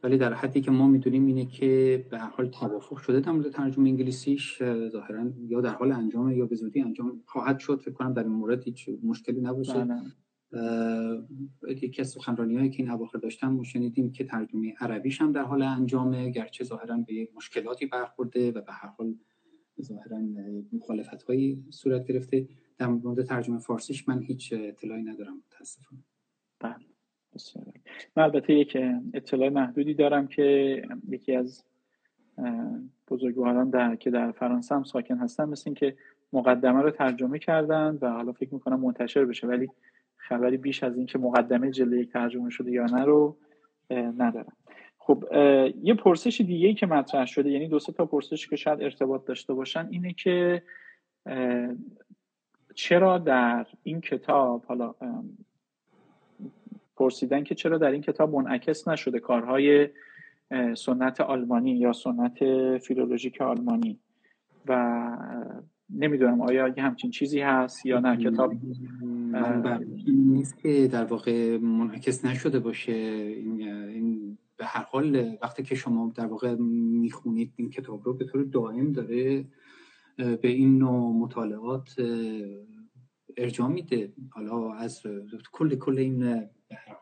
ولی 0.03 0.17
در 0.17 0.33
حدی 0.33 0.61
که 0.61 0.71
ما 0.71 0.87
می‌دونیم 0.87 1.25
اینه 1.25 1.45
که 1.45 2.05
به 2.11 2.19
هر 2.19 2.29
حال 2.29 2.47
توافق 2.47 2.97
شده 2.97 3.19
در 3.19 3.31
مورد 3.31 3.49
ترجمه 3.49 3.89
انگلیسیش 3.89 4.63
ظاهرا 4.89 5.25
یا 5.47 5.61
در 5.61 5.73
حال 5.73 5.91
انجام 5.91 6.31
یا 6.31 6.45
به 6.45 6.55
زودی 6.55 6.81
انجام 6.81 7.21
خواهد 7.25 7.59
شد. 7.59 7.79
فکر 7.79 7.93
کنم 7.93 8.13
در 8.13 8.23
این 8.23 8.31
مورد 8.31 8.63
هیچ 8.63 8.89
مشکلی 9.03 9.41
نباشه. 9.41 9.73
بله. 9.73 10.01
یکی 11.67 12.01
از 12.01 12.09
سخنرانی 12.09 12.57
هایی 12.57 12.69
که 12.69 12.83
این 12.83 12.91
اواخر 12.91 13.17
داشتم 13.17 13.63
شنیدیم 13.63 14.11
که 14.11 14.23
ترجمه 14.23 14.73
عربیش 14.79 15.21
هم 15.21 15.31
در 15.31 15.43
حال 15.43 15.61
انجامه 15.61 16.29
گرچه 16.29 16.63
ظاهرا 16.63 16.97
به 16.97 17.27
مشکلاتی 17.35 17.85
برخورده 17.85 18.51
و 18.51 18.61
به 18.61 18.71
هر 18.71 18.89
حال 18.89 19.15
ظاهرا 19.81 20.21
مخالفت 20.73 21.23
هایی 21.23 21.63
صورت 21.69 22.07
گرفته. 22.07 22.47
در 22.77 22.87
مورد 22.87 23.25
ترجمه 23.25 23.59
فارسیش 23.59 24.09
من 24.09 24.21
هیچ 24.21 24.53
اطلاعی 24.57 25.03
ندارم 25.03 25.43
متاسفانه. 25.47 26.01
بله 26.59 26.85
من 28.15 28.23
البته 28.23 28.53
یک 28.53 28.77
اطلاع 29.13 29.49
محدودی 29.49 29.93
دارم 29.93 30.27
که 30.27 30.81
یکی 31.09 31.35
از 31.35 31.63
بزرگواران 33.07 33.69
در 33.69 33.95
که 33.95 34.09
در 34.09 34.31
فرانسه 34.31 34.75
هم 34.75 34.83
ساکن 34.83 35.17
هستن 35.17 35.45
مثل 35.45 35.73
که 35.73 35.97
مقدمه 36.33 36.81
رو 36.81 36.91
ترجمه 36.91 37.39
کردن 37.39 37.97
و 38.01 38.09
حالا 38.09 38.31
فکر 38.31 38.53
می‌کنم 38.53 38.79
منتشر 38.79 39.25
بشه. 39.25 39.47
ولی 39.47 39.69
خبری 40.29 40.57
بیش 40.57 40.83
از 40.83 40.97
اینکه 40.97 41.17
مقدمه 41.17 41.71
جلوه 41.71 41.99
یک 41.99 42.11
ترجمه 42.13 42.49
شده 42.49 42.71
یا 42.71 42.85
نه 42.85 43.03
رو 43.03 43.37
ندارم. 43.91 44.53
خب 44.97 45.23
یه 45.83 45.93
پرسش 45.93 46.41
دیگه 46.41 46.67
ای 46.67 46.73
که 46.73 46.85
مطرح 46.85 47.25
شده 47.25 47.49
یعنی 47.49 47.67
دو 47.67 47.79
تا 47.79 48.05
پرسش 48.05 48.47
که 48.47 48.55
شاید 48.55 48.81
ارتباط 48.81 49.25
داشته 49.25 49.53
باشن 49.53 49.87
اینه 49.91 50.13
که 50.13 50.63
چرا 52.75 53.17
در 53.17 53.65
این 53.83 54.01
کتاب 54.01 54.65
حالا 54.65 54.95
پرسیدن 56.95 57.43
که 57.43 57.55
چرا 57.55 57.77
در 57.77 57.91
این 57.91 58.01
کتاب 58.01 58.35
منعکس 58.35 58.87
نشده 58.87 59.19
کارهای 59.19 59.89
سنت 60.75 61.21
آلمانی 61.21 61.71
یا 61.71 61.93
سنت 61.93 62.37
فیلولوژیک 62.77 63.41
آلمانی 63.41 63.99
و 64.65 64.73
نمی‌دونم 65.95 66.41
آیا 66.41 66.67
یه 66.67 66.83
همچین 66.83 67.11
چیزی 67.11 67.39
هست 67.39 67.85
یا 67.85 67.99
نه 67.99 68.17
کتاب 68.17 68.53
نیست 70.07 70.57
که 70.57 70.87
در 70.87 71.03
واقع 71.03 71.57
منعکس 71.57 72.25
نشده 72.25 72.59
باشه. 72.59 72.91
این, 72.91 74.37
به 74.57 74.65
هر 74.65 74.83
حال 74.83 75.37
وقتی 75.41 75.63
که 75.63 75.75
شما 75.75 76.11
در 76.15 76.25
واقع 76.25 76.55
می‌خونید 76.55 77.53
این 77.55 77.69
کتاب 77.69 78.01
رو 78.03 78.13
به 78.13 78.25
طور 78.25 78.43
دائم 78.43 78.91
داره 78.91 79.45
به 80.17 80.47
این 80.47 80.77
نوع 80.77 81.15
مطالعات 81.15 81.95
ارجاع 83.37 83.67
میده. 83.67 84.13
حالا 84.29 84.73
از 84.73 85.01
کل 85.51 85.75
کل 85.75 85.97
این 85.97 86.43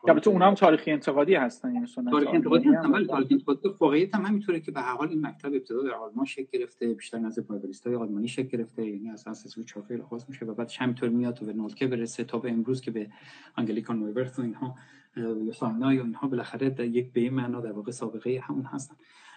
البته 0.08 0.30
اونها 0.30 0.48
هم 0.48 0.54
تاریخی 0.54 0.90
انتقادی 0.90 1.34
هستن 1.34 1.74
یعنی 1.74 1.86
سنت 1.86 2.10
تاریخی 2.10 2.36
انتقادی 2.36 2.68
هستن 2.68 2.90
ولی 2.90 3.06
تاریخی 3.06 3.34
انتقادی 3.34 3.60
واقعیت 3.80 4.14
هم 4.14 4.26
همینطوره 4.26 4.60
که 4.60 4.70
به 4.70 4.80
هر 4.80 4.96
حال 4.96 5.08
این 5.08 5.26
مکتب 5.26 5.54
ابتدا 5.54 5.82
در 5.82 5.94
آلمان 5.94 6.24
شکل 6.24 6.58
گرفته 6.58 6.94
بیشتر 6.94 7.18
نزد 7.18 7.50
های 7.86 7.94
آلمانی 7.94 8.28
شکل 8.28 8.48
گرفته 8.48 8.86
یعنی 8.86 9.10
از 9.10 9.28
اساس 9.28 9.64
چافه 9.64 10.02
خاص 10.02 10.28
میشه. 10.28 10.46
و 10.46 10.54
بعد 10.54 10.72
همینطور 10.78 11.08
میاد 11.08 11.42
و 11.42 11.46
به 11.46 11.52
نولکه 11.52 11.86
برسه 11.86 12.24
تا 12.24 12.38
به 12.38 12.50
امروز 12.50 12.80
که 12.80 12.90
به 12.90 13.10
انگلیکان 13.56 13.98
نویورت 13.98 14.38
و 14.38 14.42
اینها 14.42 14.74
یا 15.16 15.52
سامنا 15.52 15.94
یا 15.94 16.02
اینها 16.02 16.28
بالاخره 16.28 16.70
در 16.70 16.84
یک 16.84 17.12
به 17.12 17.30
معنا 17.30 17.60
در 17.60 17.72
واقع 17.72 17.90
سابقه 17.90 18.40
همون 18.42 18.64
هستن. 18.64 18.96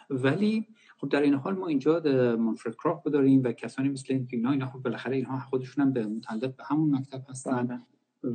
ولی 0.10 0.68
خب 0.98 1.10
در 1.10 1.22
این 1.22 1.34
حال 1.34 1.56
ما 1.56 1.68
اینجا 1.68 2.02
مونفرد 2.40 2.76
کراف 2.76 3.08
داریم 3.08 3.44
و 3.44 3.52
کسانی 3.52 3.90
مثل 3.90 4.14
این 4.14 4.28
که 4.28 4.38
اینا 4.38 4.52
اینا 4.52 4.66
خب 4.66 4.80
بالاخره 4.80 5.16
اینها 5.16 5.40
خودشون 5.40 5.86
هم 5.86 5.94
به 5.94 6.06
متعلق 6.06 6.56
به 6.56 6.64
همون 6.64 6.96
مکتب 6.96 7.24
هستن. 7.30 7.68
بله. 7.68 7.80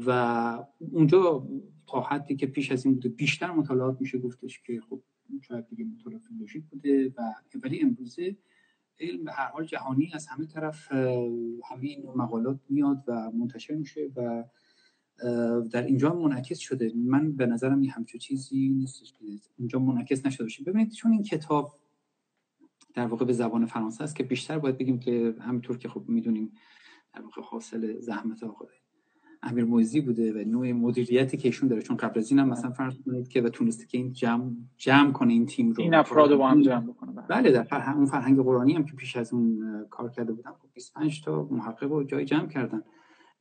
و 0.06 0.64
اونجا 0.92 1.46
تا 1.86 2.00
حدی 2.00 2.36
که 2.36 2.46
پیش 2.46 2.72
از 2.72 2.84
این 2.84 2.94
بوده 2.94 3.08
بیشتر 3.08 3.50
مطالعات 3.50 4.00
میشه 4.00 4.18
گفتش 4.18 4.62
که 4.62 4.80
خب 4.80 5.02
شاید 5.42 5.68
دیگه 5.68 5.84
میتولوژی 5.84 6.58
بوده 6.58 7.08
و 7.08 7.32
ولی 7.62 7.80
امروزه 7.82 8.36
علم 9.00 9.24
به 9.24 9.32
هر 9.32 9.46
حال 9.46 9.64
جهانی 9.64 10.10
از 10.14 10.26
همه 10.26 10.46
طرف 10.46 10.92
همین 11.64 12.06
مقالات 12.16 12.60
میاد 12.68 13.04
و 13.06 13.30
منتشر 13.30 13.74
میشه 13.74 14.10
و 14.16 14.44
در 15.70 15.82
اینجا 15.82 16.14
منعکس 16.14 16.58
شده. 16.58 16.92
من 16.96 17.32
به 17.32 17.46
نظرم 17.46 17.80
این 17.80 17.90
همچون 17.90 18.18
چیزی 18.18 18.68
نیستش 18.68 19.12
که 19.12 19.24
اینجا 19.58 19.78
منعکس 19.78 20.26
نشده 20.26 20.44
باشه. 20.44 20.64
ببینید 20.64 20.92
چون 20.92 21.12
این 21.12 21.22
کتاب 21.22 21.78
در 22.94 23.06
واقع 23.06 23.24
به 23.24 23.32
زبان 23.32 23.66
فرانسه 23.66 24.04
است 24.04 24.16
که 24.16 24.22
بیشتر 24.22 24.58
باید 24.58 24.78
بگیم 24.78 24.98
که 24.98 25.34
همینطور 25.40 25.78
که 25.78 25.88
خب 25.88 26.04
می‌دونیم 26.08 26.52
در 27.14 27.20
واقع 27.20 27.42
حاصل 27.42 28.00
زحمت 28.00 28.42
آقای 28.42 28.68
امیر 29.46 29.64
موزی 29.64 30.00
بوده 30.00 30.32
و 30.32 30.48
نوع 30.48 30.72
مدیریتی 30.72 31.36
که 31.36 31.48
ایشون 31.48 31.68
داره. 31.68 31.82
چون 31.82 31.96
قبل 31.96 32.18
از 32.18 32.30
اینم 32.30 32.48
مثلا 32.48 32.70
فرض 32.70 32.94
کنید 33.06 33.28
که 33.28 33.42
و 33.42 33.48
تونسته 33.48 33.86
که 33.86 33.98
این 33.98 34.12
جمع 34.12 34.50
جمع 34.76 35.12
کنه 35.12 35.32
این 35.32 35.46
تیم 35.46 35.70
رو. 35.70 35.82
این 35.82 35.94
افراد 35.94 36.30
رو 36.30 36.38
با 36.38 36.48
هم 36.48 36.62
جمع 36.62 36.86
بکنه 36.86 37.12
بله, 37.12 37.26
بله، 37.28 37.52
در 37.52 37.62
فرهنگ 37.62 37.96
اون 37.96 38.06
فرهنگ 38.06 38.38
قرآنی 38.38 38.72
هم 38.72 38.84
که 38.84 38.92
پیش 38.92 39.16
از 39.16 39.32
اون 39.32 39.60
کار 39.90 40.10
کرده 40.10 40.32
بودن 40.32 40.50
خب 40.50 40.68
25 40.74 41.24
تا 41.24 41.48
محقق 41.50 41.92
رو 41.92 42.04
جای 42.04 42.24
جمع 42.24 42.48
کردن. 42.48 42.82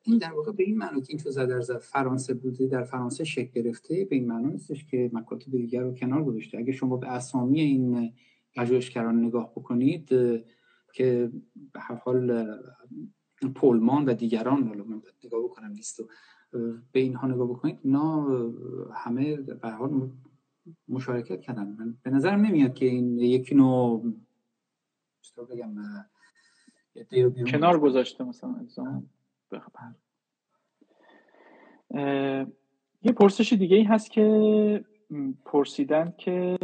این 0.03 0.17
در 0.17 0.33
واقع 0.33 0.51
به 0.51 0.63
این 0.63 0.77
معنی 0.77 1.01
که 1.01 1.07
این 1.09 1.17
تو 1.17 1.31
در 1.31 1.77
فرانسه 1.81 2.33
بوده 2.33 2.67
در 2.67 2.83
فرانسه 2.83 3.23
شکل 3.23 3.61
گرفته 3.61 4.07
به 4.09 4.15
این 4.15 4.27
معنی 4.27 4.51
نیستش 4.51 4.85
که 4.85 5.09
مکاتب 5.13 5.51
دیگر 5.51 5.81
رو 5.81 5.93
کنار 5.93 6.23
گذاشته. 6.23 6.57
اگه 6.57 6.71
شما 6.71 6.97
به 6.97 7.07
اسامی 7.07 7.61
این 7.61 8.11
پژوهشگران 8.55 9.25
نگاه 9.25 9.51
بکنید 9.51 10.09
که 10.93 11.31
به 11.73 11.79
هر 11.79 11.95
حال 11.95 12.47
پولمان 13.53 14.05
و 14.05 14.13
دیگران 14.13 14.67
حالا 14.67 14.83
من 14.83 15.01
نگاه 15.23 15.43
بکنم 15.43 15.71
لیستو 15.71 16.07
به 16.91 16.99
اینها 16.99 17.27
نگاه 17.27 17.49
بکنید 17.49 17.79
اینا 17.83 18.25
همه 18.93 19.35
به 19.35 19.69
حال 19.69 20.09
مشارکت 20.87 21.41
کردن. 21.41 21.75
من 21.79 21.97
به 22.03 22.09
نظرم 22.09 22.45
نمیاد 22.45 22.73
که 22.73 22.85
این 22.85 23.19
یکی 23.19 23.55
نوع 23.55 24.13
بگم 25.49 25.75
کنار 27.51 27.79
گذاشته 27.79 28.23
مثلا. 28.23 28.67
یه 33.01 33.11
پرسش 33.11 33.53
دیگه 33.53 33.75
ای 33.75 33.83
هست 33.83 34.11
که 34.11 34.85
پرسیدن 35.45 36.13
که 36.17 36.57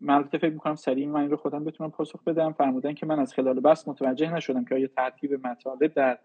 من 0.00 0.22
فکر 0.22 0.50
می‌کنم 0.50 0.74
سریع 0.74 1.08
من 1.08 1.20
این 1.20 1.30
رو 1.30 1.36
خودم 1.36 1.64
بتونم 1.64 1.90
پاسخ 1.90 2.22
بدم. 2.22 2.52
فرمودن 2.52 2.94
که 2.94 3.06
من 3.06 3.18
از 3.18 3.34
خلال 3.34 3.60
بحث 3.60 3.88
متوجه 3.88 4.34
نشدم 4.34 4.64
که 4.64 4.74
آیا 4.74 4.86
ترتیب 4.86 5.46
مطالب 5.46 5.94
در 5.94 6.18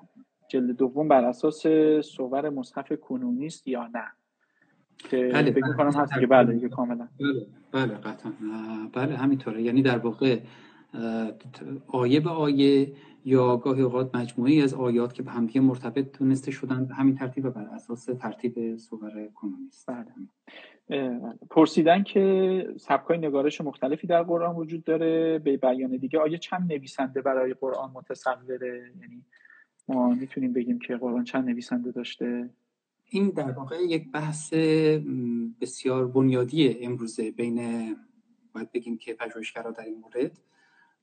جلد 0.48 0.78
دوم 0.78 1.08
بر 1.08 1.26
اساس 1.26 1.68
صور 2.02 2.50
مصحف 2.50 2.94
کنونی 2.94 3.46
است 3.46 3.68
یا 3.68 3.88
نه. 3.88 4.06
که 4.98 5.30
بله 5.34 5.52
فکر 5.52 5.66
می‌کنم 5.66 5.92
هست 5.92 6.20
که 6.20 6.28
بله 6.28 6.70
کاملا. 6.70 7.08
بله 7.20 7.46
بله 7.72 7.94
قطعا. 7.94 8.32
بله 8.94 9.18
همینطوره. 9.18 9.62
یعنی 9.62 9.82
در 9.82 9.98
واقع 9.98 10.40
آیه 11.88 12.20
به 12.20 12.30
آیه 12.30 12.94
یا 13.26 13.58
گاهی 13.58 13.82
اوقات 13.82 14.16
مجموعه 14.16 14.64
از 14.64 14.74
آیات 14.74 15.14
که 15.14 15.24
به 15.24 15.32
همدیگه 15.32 15.62
مرتبط 15.62 16.12
تونسته 16.12 16.52
شدن 16.52 16.86
همین 16.86 17.16
ترتیب 17.16 17.50
بر 17.50 17.64
اساس 17.64 18.06
ترتیب 18.06 18.78
صور 18.78 19.12
کنونی 19.36 19.68
است. 19.68 19.88
بله. 19.88 20.06
پرسیدن 21.50 22.04
که 22.04 22.68
سبکای 22.80 23.18
نگارش 23.18 23.62
مختلفی 23.62 24.08
در 24.08 24.24
قرآن 24.24 24.56
وجود 24.56 24.84
داره 24.84 25.40
به 25.40 25.58
بیان 25.58 25.98
دیگه 25.98 26.20
آیا 26.20 26.38
چند 26.38 26.74
نویسنده 26.74 27.22
برای 27.22 27.54
قرآن 27.54 27.92
متصوره 27.94 28.92
یعنی 29.02 29.26
ما 29.88 30.10
می‌تونیم 30.10 30.54
بگیم 30.54 30.80
که 30.80 30.98
قرآن 30.98 31.24
چند 31.24 31.50
نویسنده 31.50 31.92
داشته؟ 31.92 32.50
این 33.10 33.30
در 33.30 33.52
واقع 33.52 33.76
یک 33.76 34.12
بحث 34.12 34.54
بسیار 35.62 36.08
بنیادی 36.08 36.86
امروزه 36.86 37.32
بین 37.32 37.58
باید 38.54 38.72
بگیم 38.72 38.98
که 38.98 39.14
پژوهشگرا 39.14 39.72
در 39.72 39.84
این 39.84 39.98
مورد. 40.00 40.38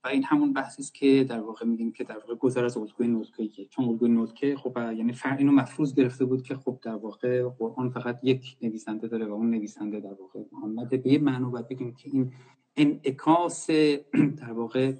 و 0.04 0.08
این 0.08 0.24
همون 0.24 0.52
بحثی 0.52 0.82
است 0.82 0.94
که 0.94 1.26
در 1.28 1.40
واقع 1.40 1.66
میگیم 1.66 1.92
که 1.92 2.04
در 2.04 2.18
واقع 2.18 2.34
گذر 2.34 2.64
از 2.64 2.76
الگوی 2.76 3.08
نوتکه 3.08 3.64
چون 3.64 3.84
الگوی 3.84 4.08
نوتکه 4.08 4.56
خب 4.56 4.76
یعنی 4.76 5.12
فر 5.12 5.36
اینو 5.36 5.52
مفروض 5.52 5.94
گرفته 5.94 6.24
بود 6.24 6.42
که 6.42 6.54
خب 6.54 6.78
در 6.82 6.94
واقع 6.94 7.48
قرآن 7.48 7.90
فقط 7.90 8.20
یک 8.22 8.56
نویسنده 8.62 9.08
داره 9.08 9.26
و 9.26 9.32
اون 9.32 9.50
نویسنده 9.50 10.00
در 10.00 10.14
واقع 10.14 10.40
محمد 10.52 11.02
به 11.02 11.12
یه 11.12 11.18
معنی 11.18 11.44
باید 11.44 11.68
بگیم 11.68 11.94
که 11.94 12.10
این 12.12 12.32
انعکاس 12.76 13.70
در 14.40 14.52
واقع 14.52 14.92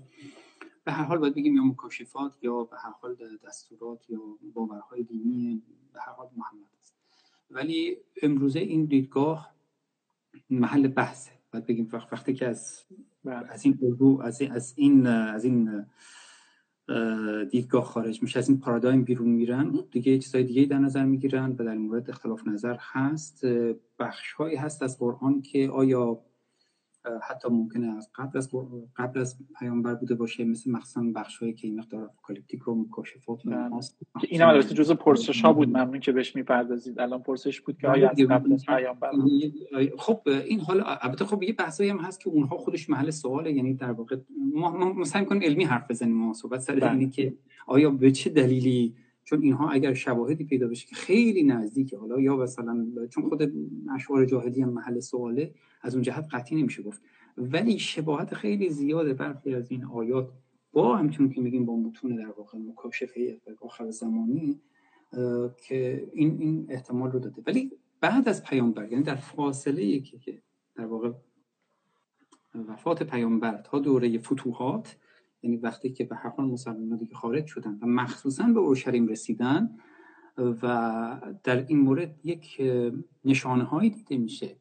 به 0.85 0.93
هر 0.93 1.05
حال 1.05 1.19
باید 1.19 1.35
بگیم 1.35 1.57
یا 1.57 1.63
مکاشفات 1.63 2.39
یا 2.43 2.65
به 2.65 2.77
هر 2.77 2.91
حال 2.91 3.17
دستورات 3.47 4.11
یا 4.11 4.21
باورهای 4.55 5.03
دینی 5.03 5.63
به 5.93 6.01
هر 6.01 6.13
حال 6.13 6.29
محمد 6.37 6.69
است 6.81 6.95
ولی 7.51 7.97
امروزه 8.23 8.61
این 8.61 8.85
دیدگاه 8.85 9.55
محل 10.51 10.89
بحثه 10.89 11.31
باید 11.53 11.67
بگیم 11.67 11.89
وقتی 11.93 12.35
که 12.35 12.47
از. 12.47 12.85
از 13.29 13.65
این 13.65 13.79
از 14.23 14.41
این 14.41 14.51
از 14.53 14.73
این 14.77 15.07
از 15.07 15.45
این 15.45 15.85
دیدگاه 17.51 17.85
خارج 17.85 18.23
میشه. 18.23 18.39
از 18.39 18.49
این 18.49 18.61
پارادایم 18.61 19.05
بیرون 19.05 19.29
میرن. 19.29 19.79
دیگه 19.91 20.19
چیزای 20.19 20.45
دیگه 20.45 20.65
در 20.65 20.79
نظر 20.79 21.05
می‌گیرن 21.05 21.51
و 21.59 21.65
در 21.65 21.75
مورد 21.75 22.11
اختلاف 22.11 22.47
نظر 22.47 22.77
هست. 22.81 23.47
بخش 23.99 24.33
هایی 24.33 24.57
هست 24.57 24.83
از 24.83 24.99
قرآن 24.99 25.43
که 25.43 25.69
آیا 25.69 26.21
حتی 27.23 27.49
ممکنه 27.49 27.97
از 27.97 28.11
قبل 28.15 28.39
از 28.39 28.51
قبل 28.97 29.21
از 29.21 29.39
پیامبر 29.59 29.95
بوده 29.95 30.15
باشه 30.15 30.45
مثل 30.45 30.71
مخصوصا 30.71 31.03
بخشایی 31.15 31.53
که 31.53 31.67
این 31.69 31.81
مقدار 31.81 32.05
اپوکالیپتیک 32.05 32.69
و 32.69 32.75
مکاشفات 32.75 33.39
بله. 33.45 33.81
این 34.29 34.41
هم 34.41 34.49
البته 34.49 34.75
جزء 34.75 34.95
پرسش 34.95 35.45
ها 35.45 35.53
بود. 35.53 35.69
ممنون 35.69 36.01
که 36.01 36.13
بهش 36.13 36.37
می‌پردازید. 36.37 37.01
الان 37.01 37.23
پرسش 37.23 37.61
بود 37.61 37.79
که 37.79 37.89
آیا 37.89 38.11
از 38.11 38.19
قبل 38.19 38.53
از 38.53 38.67
پیامبر 38.67 39.11
خب 39.99 40.21
این 40.27 40.61
حالا 40.61 40.85
البته 40.85 41.25
خب 41.25 41.43
یه 41.43 41.53
بحثایی 41.53 41.91
هم 41.91 41.99
هست 41.99 42.21
که 42.21 42.29
اونها 42.29 42.57
خودش 42.57 42.91
محل 42.91 43.11
سواله. 43.11 43.53
یعنی 43.53 43.75
در 43.75 43.93
واقع 43.93 44.17
ما 44.55 44.93
مثلا 44.93 45.25
کنیم 45.25 45.43
علمی 45.43 45.65
حرف 45.65 45.91
بزنیم 45.91 46.15
ما 46.15 46.33
صحبت 46.33 46.61
سر 46.61 46.75
بله. 46.75 46.91
اینه 46.91 47.11
که 47.11 47.35
آیا 47.67 47.91
به 47.91 48.11
چه 48.11 48.31
دلیلی 48.31 48.95
چون 49.29 49.43
اینها 49.43 49.71
اگر 49.71 49.95
شواهدی 49.95 50.45
پیدا 50.45 50.69
بشه 50.69 50.87
که 50.87 50.95
خیلی 50.95 51.43
نزدیکه 51.43 51.99
حالا 51.99 52.21
یا 52.21 52.37
مثلا 52.37 52.87
چون 53.11 53.29
خود 53.29 53.53
اشعار 53.95 54.25
جاهلی 54.25 54.63
هم 54.63 54.69
محل 54.69 55.01
سواله 55.01 55.55
از 55.83 55.95
اون 55.95 56.03
جهت 56.03 56.29
قطعی 56.33 56.59
نمیشه 56.59 56.83
گفت. 56.83 57.03
ولی 57.37 57.79
شباهت 57.79 58.35
خیلی 58.35 58.71
زیاده 58.71 59.15
برخی 59.15 59.55
از 59.55 59.71
این 59.71 59.85
آیات. 59.85 60.33
با 60.73 60.97
همچون 60.97 61.31
که 61.31 61.41
میگیم 61.41 61.65
با 61.67 61.77
متون 61.77 62.17
در 62.17 62.31
واقع 62.31 62.59
مکاشفه 62.59 63.41
آخر 63.61 63.91
زمانی 63.91 64.61
که 65.69 66.09
این 66.13 66.37
این 66.41 66.67
احتمال 66.69 67.11
رو 67.11 67.19
داده. 67.19 67.43
ولی 67.47 67.73
بعد 68.01 68.29
از 68.29 68.45
پیامبر 68.45 68.93
یعنی 68.93 69.05
در 69.05 69.15
فاصله 69.15 69.85
یکی 69.85 70.19
که 70.19 70.43
در 70.75 70.87
واقع 70.87 71.13
وفات 72.69 73.03
پیامبر 73.03 73.63
تا 73.65 73.79
دوره 73.79 74.19
فتوحات 74.19 74.97
یعنی 75.43 75.57
وقتی 75.57 75.93
که 75.93 76.05
به 76.05 76.17
هر 76.17 76.31
حال 76.31 76.47
مسلمان 76.47 76.99
دیگه 76.99 77.15
خارج 77.15 77.47
شدن 77.47 77.79
و 77.83 77.87
مخصوصا 77.87 78.47
به 78.47 78.61
اورشلیم 78.61 79.07
رسیدن 79.07 79.79
و 80.39 81.37
در 81.45 81.67
این 81.67 81.79
مورد 81.79 82.21
یک 82.25 82.63
نشانه 83.25 83.65
هایی 83.65 83.91
دیده 83.91 84.17
میشه. 84.17 84.57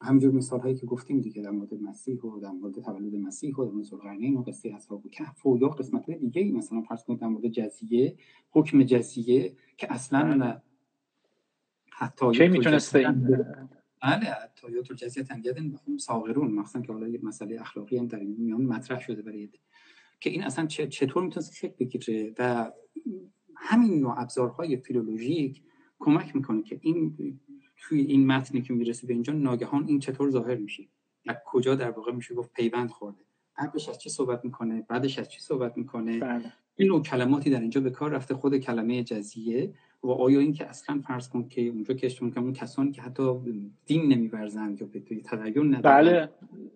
همینجور 0.00 0.32
مثال 0.32 0.60
هایی 0.60 0.74
که 0.74 0.86
گفتیم 0.86 1.20
دیگه 1.20 1.42
در 1.42 1.50
مورد 1.50 1.74
مسیح 1.74 2.20
و 2.20 2.40
در 2.40 2.50
مورد 2.50 2.80
تولد 2.80 3.14
مسیح 3.14 3.56
و 3.56 3.64
در 3.64 3.70
مورد 3.70 3.84
ذوالقرنین 3.84 4.36
و 4.36 4.42
قصه 4.42 4.72
اصحاب 4.74 5.10
کهف 5.10 5.46
و 5.46 5.58
یا 5.60 5.68
قسمت 5.68 6.06
های 6.06 6.18
دیگه 6.18 6.42
ای 6.42 6.52
مثلا 6.52 6.80
فرض 6.80 7.04
کنید 7.04 7.20
در 7.20 7.26
مورد 7.26 7.48
جزیه 7.48 8.16
حکم 8.50 8.82
جزیه 8.82 9.56
که 9.76 9.92
اصلا 9.92 10.38
بله. 10.38 10.62
حتی 11.90 12.30
چه 12.32 12.48
می‌تونسته 12.48 12.98
این 12.98 13.44
بله 14.02 14.26
حتی 14.26 14.82
تو 14.82 14.94
جزیه 14.94 15.22
تنگیدن 15.22 15.70
بخون 15.70 15.98
ساغرون 15.98 16.52
مثلا 16.52 16.82
که 16.82 16.92
حالا 16.92 17.08
یه 17.08 17.20
مسئله 17.22 17.60
اخلاقی 17.60 17.98
هم 17.98 18.06
در 18.06 18.18
این 18.18 18.36
میان 18.38 18.62
مطرح 18.62 19.00
شده 19.00 19.22
برای 19.22 19.50
که 20.22 20.30
این 20.30 20.42
اصلا 20.42 20.66
چطور 20.66 21.22
می‌تونه 21.22 21.46
شکل 21.52 21.74
بگیره 21.80 22.34
و 22.38 22.72
همین 23.56 24.00
نوع 24.00 24.20
ابزارهای 24.20 24.76
فیلولوژیک 24.76 25.62
کمک 25.98 26.36
می‌کنه 26.36 26.62
که 26.62 26.78
این 26.82 27.40
توی 27.76 28.00
این 28.00 28.26
متنی 28.26 28.62
که 28.62 28.72
می‌رسه 28.72 29.06
به 29.06 29.12
اینجا 29.12 29.32
ناگهان 29.32 29.88
این 29.88 29.98
چطور 29.98 30.30
ظاهر 30.30 30.56
میشه 30.56 30.88
و 31.26 31.36
کجا 31.46 31.74
در 31.74 31.90
واقع 31.90 32.12
میشه 32.12 32.34
گفت 32.34 32.52
پیوند 32.52 32.90
خورده. 32.90 33.24
قبلش 33.58 33.88
از 33.88 33.98
چی 33.98 34.10
صحبت 34.10 34.44
می‌کنه؟ 34.44 34.86
بعدش 34.88 35.18
از 35.18 35.28
چی 35.28 35.40
صحبت 35.40 35.76
می‌کنه؟ 35.76 36.18
بله. 36.18 36.52
این 36.76 36.88
نوع 36.88 37.02
کلماتی 37.02 37.50
در 37.50 37.60
اینجا 37.60 37.80
به 37.80 37.90
کار 37.90 38.10
رفته 38.10 38.34
خود 38.34 38.58
کلمه 38.58 39.04
جزیه. 39.04 39.74
و 40.02 40.10
آیا 40.10 40.38
این 40.38 40.52
که 40.52 40.66
اصلا 40.66 41.02
فرض 41.06 41.28
کن 41.28 41.48
که 41.48 41.60
اونجا 41.62 41.94
که 41.94 42.06
اشتون 42.06 42.30
که 42.30 42.40
اون 42.40 42.52
کسانی 42.52 42.92
که 42.92 43.02
حتی 43.02 43.22
دین 43.86 44.12
نمیورزند 44.12 44.80
یا 44.80 44.86
به 44.86 45.00
تدین 45.00 45.74
ندارن 45.74 45.82
بله. 45.82 46.28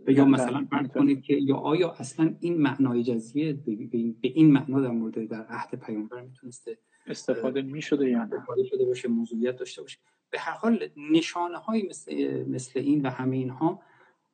یا 0.08 0.24
مثلا 0.24 0.66
فرض 0.70 0.88
کنید 0.88 1.22
که 1.22 1.34
یا 1.34 1.56
آیا 1.56 1.90
اصلا 1.90 2.34
این 2.40 2.58
معنای 2.58 3.02
جزیه 3.02 3.52
به 3.52 4.28
این 4.28 4.52
معنا 4.52 4.80
در 4.80 4.90
مورد 4.90 5.28
در 5.28 5.46
عهد 5.46 5.74
پیامبر 5.74 6.20
می‌تونسته 6.20 6.78
استفاده 7.06 7.62
می‌شده 7.62 8.10
یا 8.10 8.18
نه؟ 8.18 8.34
استفاده 8.34 8.64
شده 8.64 8.84
باشه 8.84 9.08
موضوعیت 9.08 9.56
داشته 9.56 9.82
باشه. 9.82 9.98
به 10.30 10.38
هر 10.38 10.52
حال 10.52 10.88
نشانه 11.12 11.58
های 11.58 11.86
مثل, 11.90 12.44
مثل 12.48 12.80
این 12.80 13.06
و 13.06 13.10
همه 13.10 13.36
اینها 13.36 13.80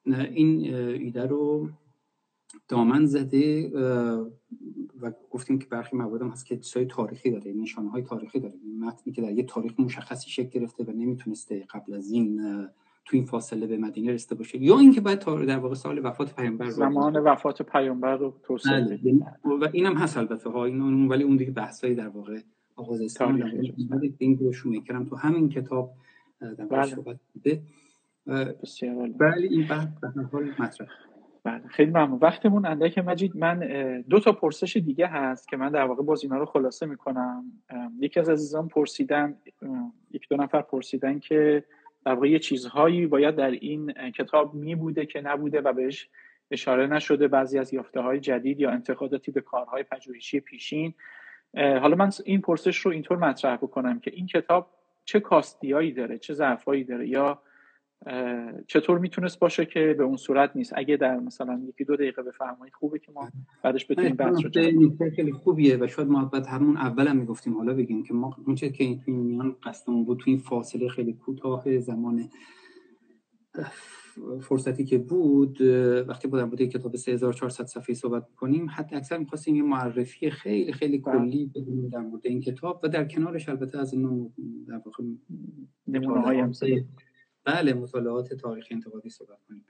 این 0.06 0.74
ایده 0.74 1.26
رو 1.26 1.68
دامن 2.68 3.06
زده 3.06 3.70
و 5.00 5.12
گفتیم 5.30 5.58
که 5.58 5.66
برخی 5.66 5.96
موارد 5.96 6.22
هست 6.22 6.46
که 6.46 6.56
چیزهای 6.56 6.86
تاریخی 6.86 7.30
داره 7.30 7.52
نشانه 7.52 7.90
های 7.90 8.02
تاریخی 8.02 8.40
داره. 8.40 8.54
متنی 8.80 9.12
که 9.12 9.22
در 9.22 9.32
یه 9.32 9.42
تاریخ 9.42 9.80
مشخصی 9.80 10.30
شکل 10.30 10.48
گرفته 10.48 10.84
و 10.84 10.90
نمی‌تونسته 10.90 11.66
قبل 11.70 11.94
از 11.94 12.10
این 12.10 12.40
تو 13.04 13.16
این 13.16 13.24
فاصله 13.24 13.66
به 13.66 13.78
مدینه 13.78 14.12
رسیده 14.12 14.34
باشه. 14.34 14.62
یا 14.62 14.78
اینکه 14.78 15.00
باید 15.00 15.18
در 15.46 15.58
واقع 15.58 15.74
سال 15.74 16.06
وفات 16.06 16.36
پیامبر 16.36 16.70
زمان 16.70 17.16
وفات 17.16 17.62
پیامبر 17.62 18.16
رو 18.16 18.34
توسعه 18.42 18.80
بله. 18.80 19.00
یعنی 19.02 19.24
و 19.44 19.68
اینم 19.72 19.94
هست 19.94 20.16
البته 20.16 20.50
ها 20.50 20.64
این 20.64 21.08
ولی 21.08 21.24
اون 21.24 21.36
دیگه 21.36 21.50
بحثایی 21.50 21.94
در 21.94 22.08
واقع 22.08 22.40
آغاز 22.76 23.00
اسلام 23.00 23.42
این 24.18 24.38
رو 24.38 24.70
می‌کردم 24.70 25.04
تو 25.04 25.16
همین 25.16 25.48
کتاب 25.48 25.92
در 26.40 26.48
واقع 26.48 26.66
بله. 26.66 26.86
صحبت 26.86 27.16
بوده 27.34 27.62
ولی 29.20 29.48
این 29.48 29.68
بحث 29.68 29.88
به 30.00 30.22
حال 30.32 30.50
مطرح. 30.58 30.88
بله. 31.44 31.68
خیلی 31.68 31.90
ممنون. 31.90 32.18
وقتمون 32.18 32.66
اندک 32.66 32.98
مجید 32.98 33.36
من 33.36 33.58
دو 34.08 34.20
تا 34.20 34.32
پرسش 34.32 34.76
دیگه 34.76 35.06
هست 35.06 35.48
که 35.48 35.56
من 35.56 35.70
در 35.70 35.84
واقع 35.84 36.02
باز 36.02 36.24
اینا 36.24 36.38
رو 36.38 36.46
خلاصه 36.46 36.86
می‌کنم. 36.86 37.44
یکی 37.98 38.20
از 38.20 38.28
عزیزان 38.28 38.68
پرسیدن 38.68 39.36
یک 40.10 40.28
دو 40.28 40.36
نفر 40.36 40.62
پرسیدن 40.62 41.18
که 41.18 41.64
در 42.04 42.14
واقع 42.14 42.28
یه 42.28 42.38
چیزهایی 42.38 43.06
باید 43.06 43.36
در 43.36 43.50
این 43.50 43.92
کتاب 43.92 44.54
می 44.54 44.74
بوده 44.74 45.06
که 45.06 45.20
نبوده 45.20 45.60
و 45.60 45.72
بهش 45.72 46.08
اشاره 46.50 46.86
نشده 46.86 47.28
بعضی 47.28 47.58
از 47.58 47.74
یافته 47.74 48.00
های 48.00 48.20
جدید 48.20 48.60
یا 48.60 48.70
انتقاداتی 48.70 49.30
به 49.30 49.40
کارهای 49.40 49.82
پژوهشی 49.82 50.40
پیشین. 50.40 50.94
حالا 51.54 51.96
من 51.96 52.10
این 52.24 52.40
پرسش 52.40 52.78
رو 52.78 52.92
اینطور 52.92 53.18
مطرح 53.18 53.56
بکنم 53.56 54.00
که 54.00 54.10
این 54.14 54.26
کتاب 54.26 54.70
چه 55.04 55.20
کاستیایی 55.20 55.92
داره 55.92 56.18
چه 56.18 56.34
ضعفایی 56.34 56.84
داره 56.84 57.08
یا 57.08 57.42
چطور 58.66 58.98
می‌تونست 58.98 59.38
باشه 59.38 59.66
که 59.66 59.94
به 59.98 60.04
اون 60.04 60.16
صورت 60.16 60.56
نیست؟ 60.56 60.72
اگه 60.76 60.96
در 60.96 61.16
مثلا 61.16 61.62
یکی 61.68 61.84
دو 61.84 61.96
دقیقه 61.96 62.22
بفرمایید 62.22 62.74
خوبه 62.74 62.98
که 62.98 63.12
ما 63.12 63.30
بعدش 63.62 63.90
بتونیم 63.90 64.14
بحث 64.14 64.36
رو 64.44 64.50
خیلی 65.16 65.32
خوبیه 65.32 65.76
و 65.80 65.86
شاید 65.86 66.08
ما 66.08 66.24
بعد 66.24 66.46
همون 66.46 66.76
اول 66.76 67.08
هم 67.08 67.16
می‌گفتیم. 67.16 67.56
حالا 67.56 67.74
بگیم 67.74 68.02
که 68.02 68.14
ما 68.14 68.36
اون 68.46 68.54
که 68.54 68.84
این 68.84 68.98
توی 68.98 69.14
میان 69.14 69.56
قصدمون 69.62 70.04
بود 70.04 70.18
توی 70.18 70.32
این 70.32 70.42
فاصله 70.42 70.88
خیلی 70.88 71.12
کوتاه 71.12 71.78
زمان 71.78 72.28
فرصتی 74.40 74.84
که 74.84 74.98
بود 74.98 75.60
وقتی 76.08 76.28
بودم 76.28 76.50
بوده 76.50 76.66
کتاب 76.66 76.96
3400 76.96 77.64
صفحه 77.64 77.94
صحبت 77.94 78.34
کنیم 78.36 78.66
حتی 78.70 78.96
اکثر 78.96 79.18
می‌خواستیم 79.18 79.56
یه 79.56 79.62
معرفی 79.62 80.30
خیلی 80.30 80.72
خیلی 80.72 80.98
بله. 80.98 81.18
کلی 81.18 81.50
بدونیم 81.54 81.88
در 81.88 82.00
مورد 82.00 82.26
این 82.26 82.40
کتاب 82.40 82.80
و 82.82 82.88
در 82.88 83.04
کنارش 83.04 83.48
البته 83.48 83.78
از 83.78 83.92
این 83.92 84.32
در 84.68 84.80
واقع 84.84 85.04
نمونه 85.88 86.52
بله 87.44 87.74
مطالعات 87.74 88.34
تاریخی 88.34 88.74
انتقادی 88.74 89.10
صحبت 89.10 89.38
کنیم. 89.48 89.64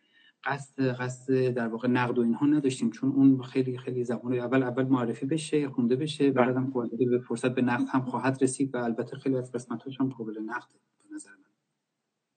قصد 0.45 0.83
قصد 0.83 1.49
در 1.49 1.69
واقع 1.69 1.89
نقد 1.89 2.19
و 2.19 2.23
اینها 2.23 2.47
نداشتیم 2.47 2.91
چون 2.91 3.13
اون 3.13 3.43
خیلی 3.43 3.79
خیلی 3.79 4.05
زمان 4.05 4.33
اول 4.33 4.63
اول 4.63 4.85
معرفی 4.85 5.27
بشه 5.27 5.69
خونده 5.69 5.97
بشه 5.97 6.31
بله. 6.31 6.47
بعد 6.47 6.57
هم 6.57 6.73
به 7.11 7.19
فرصت 7.19 7.55
به 7.55 7.63
نقد 7.63 7.89
هم 7.89 8.03
خواهد 8.03 8.43
رسید 8.43 8.75
و 8.75 8.79
البته 8.79 9.17
خیلی 9.17 9.37
از 9.37 9.53
قسمتاش 9.53 10.01
هم 10.01 10.09
قابل 10.09 10.39
نقد 10.39 10.71
به 10.99 11.15
نظر 11.15 11.31
من. 11.31 11.37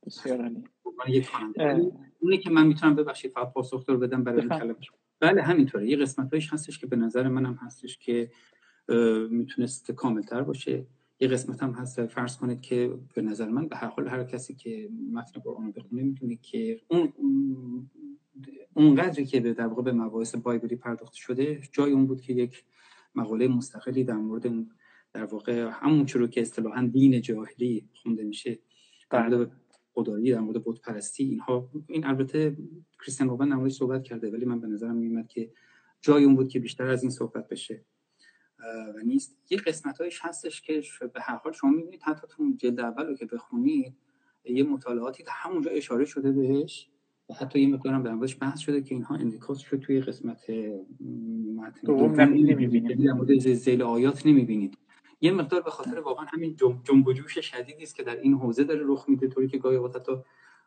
بسیار 0.05 0.51
اونی 2.19 2.37
که 2.37 2.49
من 2.49 2.67
می‌تونم 2.67 2.95
ببخشید 2.95 3.31
فقط 3.31 3.53
پاسخ 3.53 3.85
رو 3.89 3.97
بدم 3.97 4.23
برای 4.23 4.41
این 4.41 4.75
بله 5.19 5.41
همینطوره. 5.41 5.89
یه 5.89 5.97
قسمتایش 5.97 6.53
هستش 6.53 6.79
که 6.79 6.87
به 6.87 6.95
نظر 6.95 7.27
منم 7.27 7.53
هستش 7.53 7.97
که 7.97 8.31
می‌تونست 9.29 9.91
کاملتر 9.91 10.41
باشه. 10.41 10.87
یه 11.19 11.27
قسمت 11.27 11.63
هم 11.63 11.71
هست. 11.71 12.05
فرض 12.05 12.37
کنید 12.37 12.61
که 12.61 12.97
به 13.15 13.21
نظر 13.21 13.49
من 13.49 13.67
به 13.67 13.75
هر 13.75 13.87
حال 13.87 14.07
هر 14.07 14.23
کسی 14.23 14.55
که 14.55 14.89
متن 15.11 15.41
قرآن 15.41 15.71
بخونه 15.71 16.03
می‌تونه 16.03 16.35
که 16.35 16.81
اون 16.87 17.13
اون 18.73 18.95
قدری 18.95 19.25
که 19.25 19.39
در 19.39 19.67
واقع 19.67 19.81
به 19.81 19.91
مباحث 19.91 20.35
بایبلی 20.35 20.75
پرداخته 20.75 21.17
شده 21.17 21.61
جای 21.71 21.91
اون 21.91 22.07
بود 22.07 22.21
که 22.21 22.33
یک 22.33 22.63
مقاله 23.15 23.47
مستقلی 23.47 24.03
در 24.03 24.15
مورد 24.15 24.47
اون 24.47 24.71
در 25.13 25.25
واقع 25.25 25.69
همون 25.71 26.07
رو 26.07 26.27
که 26.27 26.41
اصطلاحا 26.41 26.89
دین 26.93 27.21
جاهلی 27.21 27.89
خونده 27.93 28.23
میشه 28.23 28.59
در 29.09 29.29
مورد 29.29 29.51
خدایی 29.93 30.31
در 30.31 30.39
مورد 30.39 30.63
بت 30.65 30.81
پرستی 30.81 31.23
اینها 31.23 31.69
این 31.87 32.05
البته 32.05 32.57
کریستیان 32.99 33.29
روبن 33.29 33.49
در 33.49 33.69
صحبت 33.69 34.03
کرده 34.03 34.31
ولی 34.31 34.45
من 34.45 34.59
به 34.59 34.67
نظرم 34.67 34.95
میاد 34.95 35.27
که 35.27 35.51
جای 36.01 36.23
اون 36.23 36.35
بود 36.35 36.49
که 36.49 36.59
بیشتر 36.59 36.87
از 36.87 37.03
این 37.03 37.11
صحبت 37.11 37.47
بشه. 37.47 37.85
و 38.59 38.99
نیست. 39.05 39.37
یه 39.49 39.57
قسمت 39.57 40.01
هایش 40.01 40.19
هستش 40.21 40.61
که 40.61 40.83
به 41.13 41.21
هر 41.21 41.35
حال 41.35 41.53
شما 41.53 41.69
می‌بینید 41.69 42.03
حتی 42.03 42.27
تو 42.29 42.53
جلد 42.57 42.79
اول 42.79 43.05
رو 43.05 43.15
که 43.15 43.25
بخونید 43.25 43.93
یه 44.45 44.63
مطالعاتی 44.63 45.23
همونجا 45.27 45.71
اشاره 45.71 46.05
شده 46.05 46.31
بهش 46.31 46.89
و 47.29 47.33
حتی 47.33 47.59
یه 47.59 47.67
مقدارم 47.67 48.03
در 48.03 48.13
موردش 48.13 48.37
بحث 48.41 48.59
شده 48.59 48.81
که 48.81 48.95
اینها 48.95 49.15
انعکاس 49.15 49.59
شد 49.59 49.79
توی 49.79 50.01
قسمت 50.01 50.49
متن. 51.55 51.81
دوم 51.85 52.21
نمی‌بینید 52.21 53.05
در 53.05 53.13
مورد 53.13 53.37
زیل 53.37 53.81
آیات 53.81 54.25
نمی‌بینید. 54.25 54.77
یه 55.21 55.31
مقدار 55.31 55.61
به 55.61 55.69
خاطر 55.69 55.99
واقعا 55.99 56.25
همین 56.25 56.55
جنب 56.83 57.07
و 57.07 57.13
جوش 57.13 57.39
شدیدی 57.39 57.83
است 57.83 57.95
که 57.95 58.03
در 58.03 58.19
این 58.19 58.33
حوزه 58.33 58.63
داره 58.63 58.81
رخ 58.85 59.05
میده 59.09 59.27
طوری 59.27 59.47
که 59.47 59.57
گاهی 59.57 59.77
اوقات 59.77 59.95
حتی 59.95 60.11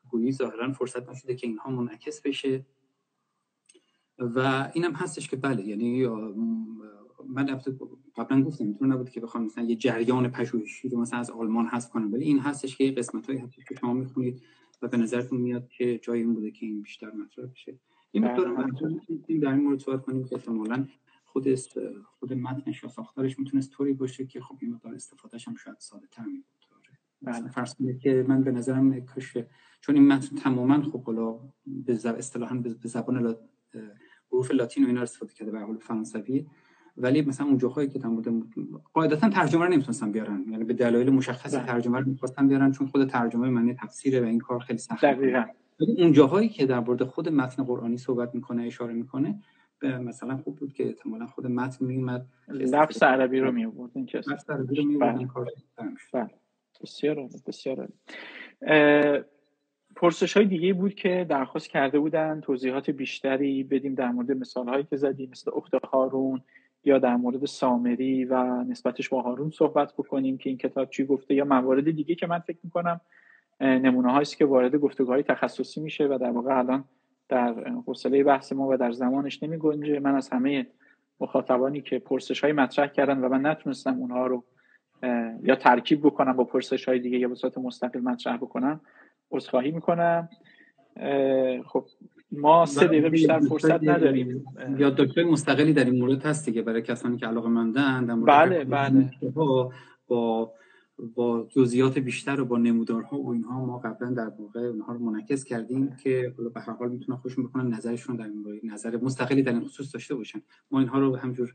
گویی 0.08 0.32
ظاهرا 0.32 0.72
فرصت 0.72 1.08
نشده 1.08 1.34
که 1.34 1.46
اینها 1.46 1.70
منعکس 1.70 2.20
بشه. 2.22 2.66
و 4.18 4.68
اینم 4.74 4.92
هستش 4.92 5.28
که 5.28 5.36
بله 5.36 5.62
یعنی 5.66 6.04
من 7.28 7.60
قبلا 8.16 8.42
گفتم 8.42 8.66
می‌تونه 8.66 8.94
نبود 8.94 9.10
که 9.10 9.20
بخوام 9.20 9.44
مثلا 9.44 9.64
یه 9.64 9.76
جریان 9.76 10.28
پژوهشی 10.28 10.88
رو 10.88 11.00
مثلا 11.00 11.18
از 11.18 11.30
آلمان 11.30 11.66
حذف 11.66 11.90
کنم 11.90 12.12
ولی 12.12 12.24
این 12.24 12.38
هستش 12.38 12.76
که 12.76 12.90
قسمت 12.90 13.26
هایی 13.26 13.38
هست 13.38 13.54
که 13.68 13.74
شما 13.80 13.92
می‌خونید 13.92 14.42
و 14.82 14.88
به 14.88 14.96
نظرتون 14.96 15.40
میاد 15.40 15.68
که 15.68 15.98
جای 15.98 16.20
این 16.20 16.34
بوده 16.34 16.50
که 16.50 16.66
این 16.66 16.82
بیشتر 16.82 17.10
مطرح 17.10 17.46
بشه. 17.46 17.78
این 18.10 18.24
مقدار 18.24 18.54
بله. 18.54 19.38
در 19.38 19.52
این 19.52 19.62
مورد 19.62 19.78
صحبت 19.78 20.02
کنیم 20.02 20.24
که 20.24 20.36
احتمالاً 20.36 20.86
خود 21.24 21.48
خود 22.18 22.32
متنش 22.32 22.82
یا 22.82 22.88
ساختارش 22.88 23.38
می‌تونست 23.38 23.70
طوری 23.70 23.92
باشه 23.92 24.26
که 24.26 24.40
خب 24.40 24.58
این 24.60 24.74
مقدار 24.74 24.94
استفادهش 24.94 25.48
هم 25.48 25.54
شاید 25.54 25.76
ساده 25.78 26.06
تر 26.06 26.24
می 26.24 26.38
بود 26.38 26.58
بله 27.22 27.48
فرض 27.48 27.74
کنید 27.74 27.98
که 27.98 28.24
من 28.28 28.44
به 28.44 28.52
نظرم 28.52 29.00
کاش 29.00 29.38
چون 29.80 29.94
این 29.94 30.06
متن 30.06 30.36
تماما 30.36 30.82
خب 30.82 31.02
حالا 31.02 31.38
به 31.66 31.92
اصطلاحا 32.18 32.54
به 32.54 32.88
زبان 32.88 33.36
حروف 34.32 34.50
لاتین 34.50 34.84
و 34.84 34.86
اینا 34.86 35.02
استفاده 35.02 35.32
کرده 35.32 35.50
به 35.50 35.60
حال 35.60 35.78
فرانسوی 35.78 36.46
ولی 37.00 37.22
مثلا 37.22 37.46
اون 37.46 37.58
جاهایی 37.58 37.88
که 37.88 37.98
تمام 37.98 38.50
قاعدتا 38.92 39.28
ترجمه 39.28 39.64
رو 39.64 39.72
نمی‌تونستن 39.72 40.12
بیارن. 40.12 40.44
یعنی 40.50 40.64
به 40.64 40.74
دلایل 40.74 41.10
مشخص 41.10 41.54
بله. 41.54 41.66
ترجمه 41.66 41.98
رو 41.98 42.08
می‌خواستن 42.08 42.48
بیارن 42.48 42.72
چون 42.72 42.86
خود 42.86 43.08
ترجمه 43.08 43.48
معنی 43.48 43.74
تفسیره 43.74 44.20
و 44.20 44.24
این 44.24 44.38
کار 44.38 44.58
خیلی 44.58 44.78
سخته 44.78 45.12
دقیقاً. 45.12 45.44
ولی 45.80 46.02
اون 46.02 46.12
جاهایی 46.12 46.48
که 46.48 46.66
در 46.66 46.80
مورد 46.80 47.04
خود 47.04 47.28
متن 47.28 47.64
قرآنی 47.64 47.96
صحبت 47.96 48.34
می‌کنه 48.34 48.62
اشاره 48.62 48.94
می‌کنه 48.94 49.40
مثلا 49.82 50.36
خوب 50.36 50.56
بود 50.56 50.72
که 50.72 50.86
احتمالا 50.86 51.26
خود 51.26 51.46
متن 51.46 51.86
میومد 51.86 52.26
لفظ 52.48 53.02
عربی 53.02 53.40
رو 53.40 53.52
میورد 53.52 53.90
این 53.94 54.06
که 54.06 54.18
لفظ 54.18 54.50
عربی 54.50 54.76
رو 54.76 54.84
میورد 54.84 55.18
این 55.18 55.28
کار 55.28 55.48
بله. 56.12 56.30
بسیار 56.82 57.28
بسیار 57.46 57.88
پرسش 59.96 60.36
های 60.36 60.46
دیگه 60.46 60.72
بود 60.72 60.94
که 60.94 61.26
درخواست 61.28 61.68
کرده 61.68 61.98
بودن 61.98 62.40
توضیحات 62.40 62.90
بیشتری 62.90 63.64
بدیم 63.64 63.94
در 63.94 64.10
مورد 64.10 64.32
مثال 64.32 64.68
هایی 64.68 64.84
که 64.84 64.96
زدیم 64.96 65.30
مثل 65.30 65.50
اخت 65.54 65.74
هارون 65.74 66.40
یا 66.84 66.98
در 66.98 67.16
مورد 67.16 67.44
سامری 67.44 68.24
و 68.24 68.64
نسبتش 68.64 69.08
با 69.08 69.22
هارون 69.22 69.50
صحبت 69.50 69.92
بکنیم 69.92 70.38
که 70.38 70.50
این 70.50 70.58
کتاب 70.58 70.90
چی 70.90 71.04
گفته 71.04 71.34
یا 71.34 71.44
موارد 71.44 71.90
دیگه 71.90 72.14
که 72.14 72.26
من 72.26 72.38
فکر 72.38 72.58
می‌کنم 72.64 73.00
نمونه 73.60 74.12
هاییست 74.12 74.36
که 74.36 74.44
وارد 74.44 74.76
گفتگوهای 74.76 75.22
تخصصی 75.22 75.80
میشه 75.80 76.04
و 76.04 76.18
در 76.20 76.30
واقع 76.30 76.58
الان 76.58 76.84
در 77.28 77.68
حوصله 77.86 78.24
بحث 78.24 78.52
ما 78.52 78.68
و 78.68 78.76
در 78.76 78.92
زمانش 78.92 79.42
نمی 79.42 79.56
گنجه 79.56 80.00
من 80.00 80.14
از 80.14 80.28
همه 80.28 80.66
مخاطبانی 81.20 81.80
که 81.80 81.98
پرسش 81.98 82.44
های 82.44 82.52
مطرح 82.52 82.86
کردن 82.86 83.18
و 83.18 83.28
من 83.28 83.46
نتونستم 83.46 83.98
اونها 83.98 84.26
رو 84.26 84.44
یا 85.42 85.56
ترکیب 85.56 86.00
بکنم 86.06 86.32
با 86.32 86.44
پرسش 86.44 86.88
های 86.88 86.98
دیگه 86.98 87.18
یا 87.18 87.28
به 87.28 87.34
صورت 87.34 87.58
مستقل 87.58 88.00
مطرح 88.00 88.36
بکنم 88.36 88.80
عذرخواهی 89.30 89.70
می‌کنم. 89.70 90.28
خب 91.66 91.84
ما 92.32 92.66
سه 92.66 92.86
دقیقه 92.86 93.08
بیشتر 93.08 93.40
فرصت 93.40 93.82
نداریم. 93.84 94.44
یا 94.78 94.90
دکتر 94.90 95.24
مستقلی 95.24 95.72
در 95.72 95.84
این 95.84 95.98
مورد 95.98 96.26
هست 96.26 96.46
دیگه 96.46 96.62
برای 96.62 96.82
کسانی 96.82 97.16
که 97.16 97.26
علاقه 97.26 97.48
مندن 97.48 98.24
بله 98.24 98.64
بله. 98.64 99.10
با 100.08 100.52
با 101.14 101.48
جزئیات 101.50 101.98
بیشتر 101.98 102.40
و 102.40 102.44
با 102.44 102.58
نمودارها 102.58 103.18
و 103.18 103.32
اینها 103.32 103.66
ما 103.66 103.78
قبلا 103.78 104.10
در 104.10 104.28
واقع 104.28 104.60
اونها 104.60 104.92
رو 104.92 104.98
منعکس 104.98 105.44
کردیم 105.44 105.96
که 106.02 106.34
حالا 106.36 106.48
به 106.48 106.60
هر 106.60 106.72
حال 106.72 106.90
می‌تونن 106.90 107.18
خوشون 107.18 107.44
بکنن 107.44 107.74
نظرشون 107.74 108.16
در 108.16 108.24
این 108.24 108.60
نظر 108.72 108.96
مستقلی 108.96 109.42
در 109.42 109.52
این 109.52 109.64
خصوص 109.64 109.94
داشته 109.94 110.14
باشن. 110.14 110.42
ما 110.70 110.78
اینها 110.78 110.98
رو 110.98 111.16
همجور 111.16 111.54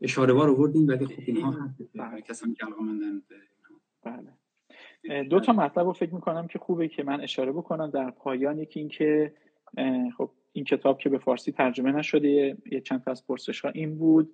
اشاره 0.00 0.32
وار 0.32 0.50
آوردیم 0.50 0.88
ولی 0.88 1.06
خب 1.06 1.22
اینها 1.26 1.54
برای 1.94 2.22
کسانی 2.22 2.54
که 2.54 2.66
علاقه 2.66 2.82
مندن 2.82 3.22
بله. 4.04 5.24
دو 5.24 5.40
تا 5.40 5.52
مطلب 5.52 5.86
رو 5.86 5.92
فکر 5.92 6.14
می‌کنم 6.14 6.46
که 6.46 6.58
خوبه 6.58 6.88
که 6.88 7.02
من 7.02 7.20
اشاره 7.20 7.52
بکنم. 7.52 7.90
در 7.90 8.10
پایان 8.10 8.58
یکی 8.58 8.80
این 8.80 8.88
که 8.88 9.32
خب 10.16 10.30
این 10.52 10.64
کتاب 10.64 10.98
که 10.98 11.08
به 11.08 11.18
فارسی 11.18 11.52
ترجمه 11.52 11.92
نشده 11.92 12.56
یه 12.70 12.80
چند 12.80 13.04
تا 13.04 13.10
از 13.10 13.26
پرسش 13.26 13.60
ها 13.60 13.68
این 13.68 13.98
بود. 13.98 14.32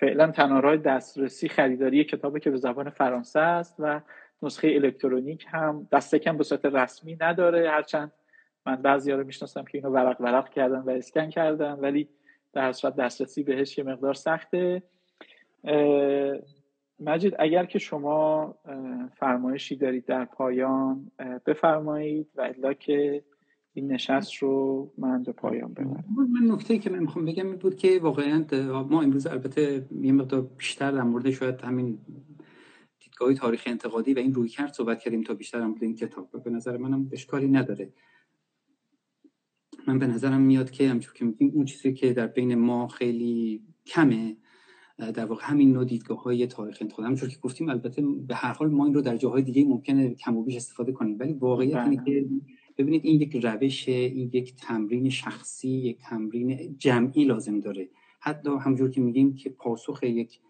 فعلا 0.00 0.30
تنها 0.30 0.76
دسترسی 0.76 1.48
خریداری 1.48 2.04
کتابی 2.04 2.40
که 2.40 2.50
به 2.50 2.56
زبان 2.56 2.90
فرانسه 2.90 3.40
است 3.40 3.74
و 3.78 4.00
نسخه 4.42 4.68
الکترونیک 4.68 5.46
هم 5.48 5.88
دست 5.92 6.14
کم 6.14 6.36
به 6.36 6.44
صورت 6.44 6.64
رسمی 6.64 7.16
نداره. 7.20 7.70
هرچند 7.70 8.12
من 8.66 8.76
بعضی 8.76 9.12
رو 9.12 9.24
می‌شناسم 9.24 9.64
که 9.64 9.78
اینو 9.78 9.90
ورق 9.90 10.20
ورق 10.20 10.48
کردن 10.48 10.78
و 10.78 10.90
اسکن 10.90 11.28
کردن 11.28 11.72
ولی 11.72 12.08
در 12.52 12.72
صورت 12.72 12.96
دسترسی 12.96 13.42
بهش 13.42 13.78
یه 13.78 13.84
مقدار 13.84 14.14
سخته. 14.14 14.82
مجید 17.00 17.34
اگر 17.38 17.64
که 17.64 17.78
شما 17.78 18.54
فرمایشی 19.16 19.76
دارید 19.76 20.04
در 20.04 20.24
پایان 20.24 21.10
بفرمایید 21.46 22.28
و 22.34 22.40
الا 22.40 22.72
که 22.72 23.22
این 23.76 23.92
نشست 23.92 24.34
رو 24.34 24.92
من 24.98 25.22
به 25.22 25.32
پایان 25.32 25.72
ببرم. 25.72 26.04
من 26.16 26.52
نکته 26.54 26.78
که 26.78 26.90
من 26.90 26.98
می‌خوام 26.98 27.24
بگم 27.24 27.46
این 27.46 27.56
بود 27.56 27.76
که 27.76 27.98
واقعا 27.98 28.44
ما 28.90 29.02
امروز 29.02 29.26
البته 29.26 29.86
یه 30.00 30.12
مقدار 30.12 30.42
بیشتر 30.42 30.92
در 30.92 31.02
مورد 31.02 31.30
شاید 31.30 31.60
همین 31.60 31.98
دیدگاه 33.00 33.34
تاریخ 33.34 33.62
انتقادی 33.66 34.14
و 34.14 34.18
این 34.18 34.34
روی 34.34 34.48
کرد 34.48 34.72
صحبت 34.72 35.00
کردیم 35.00 35.22
تا 35.22 35.34
بیشتر 35.34 35.60
هم 35.60 35.74
این 35.80 35.94
کتاب. 35.94 36.42
به 36.44 36.50
نظر 36.50 36.76
منم 36.76 37.08
اشکالی 37.12 37.48
نداره. 37.48 37.92
من 39.88 39.98
به 39.98 40.06
نظرم 40.06 40.40
میاد 40.40 40.70
که 40.70 40.88
همچون 40.88 41.14
که 41.14 41.24
میگیم 41.24 41.50
اون 41.54 41.64
چیزی 41.64 41.94
که 41.94 42.12
در 42.12 42.26
بین 42.26 42.54
ما 42.54 42.88
خیلی 42.88 43.62
کمه 43.86 44.36
در 44.98 45.24
واقع 45.24 45.42
همین 45.44 45.72
نوع 45.72 45.84
دیدگاه 45.84 46.22
های 46.22 46.46
تاریخ 46.46 46.78
انتقاد. 46.80 47.06
همونطور 47.06 47.28
که 47.28 47.38
گفتیم 47.38 47.68
البته 47.68 48.02
به 48.26 48.34
هر 48.34 48.52
حال 48.52 48.70
ما 48.70 48.84
این 48.84 48.94
رو 48.94 49.00
در 49.00 49.16
جاهای 49.16 49.42
دیگه 49.42 49.64
ممکنه 49.64 50.14
کم 50.14 50.36
و 50.36 50.42
بیش 50.42 50.56
استفاده 50.56 50.92
کنیم. 50.92 51.16
ولی 51.20 51.32
واقعیت 51.32 51.76
اینه 51.76 51.96
بله. 51.96 52.04
که 52.04 52.28
ببینید 52.78 53.04
این 53.04 53.20
یک 53.20 53.36
روش 53.44 53.88
این 53.88 54.30
یک 54.32 54.54
تمرین 54.56 55.10
شخصی 55.10 55.68
یک 55.68 55.98
تمرین 55.98 56.76
جمعی 56.78 57.24
لازم 57.24 57.60
داره. 57.60 57.88
حتی 58.20 58.50
همجور 58.60 58.90
که 58.90 59.00
میگیم 59.00 59.34
که 59.34 59.50
پاسخ 59.50 60.02
یک 60.02 60.40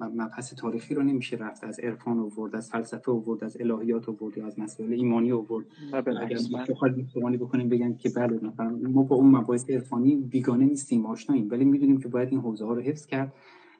مبحث 0.00 0.54
تاریخی 0.54 0.94
رو 0.94 1.02
نمیشه 1.02 1.36
رفت 1.36 1.64
از 1.64 1.80
عرفان 1.80 2.18
آورد 2.18 2.56
از 2.56 2.70
فلسفه 2.70 3.12
آورد 3.12 3.44
از 3.44 3.56
الهیات 3.60 4.08
آورد 4.08 4.38
از 4.38 4.58
مسائل 4.58 4.92
ایمانی 4.92 5.32
آورد. 5.32 5.66
اگر 5.92 6.38
بله. 7.22 7.36
بکنیم 7.36 7.68
بگن 7.68 7.96
که 7.96 8.10
بله 8.16 8.40
ما 8.82 9.02
با 9.02 9.16
اون 9.16 9.36
مباحث 9.36 9.70
عرفانی 9.70 10.16
بیگانه 10.16 10.64
نیستیم 10.64 11.06
آشناییم 11.06 11.48
ولی 11.50 11.64
می‌دونیم 11.64 12.00
که 12.00 12.08
باید 12.08 12.28
این 12.28 12.40
حوزه 12.40 12.64
ها 12.64 12.74
رو 12.74 12.80
حفظ 12.80 13.06
کرد. 13.06 13.34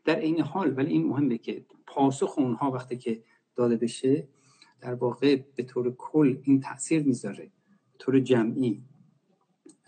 در 0.05 0.21
این 0.21 0.41
حال 0.41 0.75
ولی 0.77 0.93
این 0.93 1.07
مهمه 1.07 1.39
که 1.39 1.65
پاسخ 1.87 2.39
اونها 2.39 2.71
وقتی 2.71 2.97
که 2.97 3.23
داده 3.57 3.77
بشه 3.77 4.29
در 4.81 4.95
واقع 4.95 5.43
به 5.57 5.63
طور 5.63 5.95
کل 5.99 6.37
این 6.43 6.61
تاثیر 6.61 7.03
می‌ذاره 7.03 7.45
به 7.93 7.99
طور 7.99 8.21
جمعی 8.21 8.83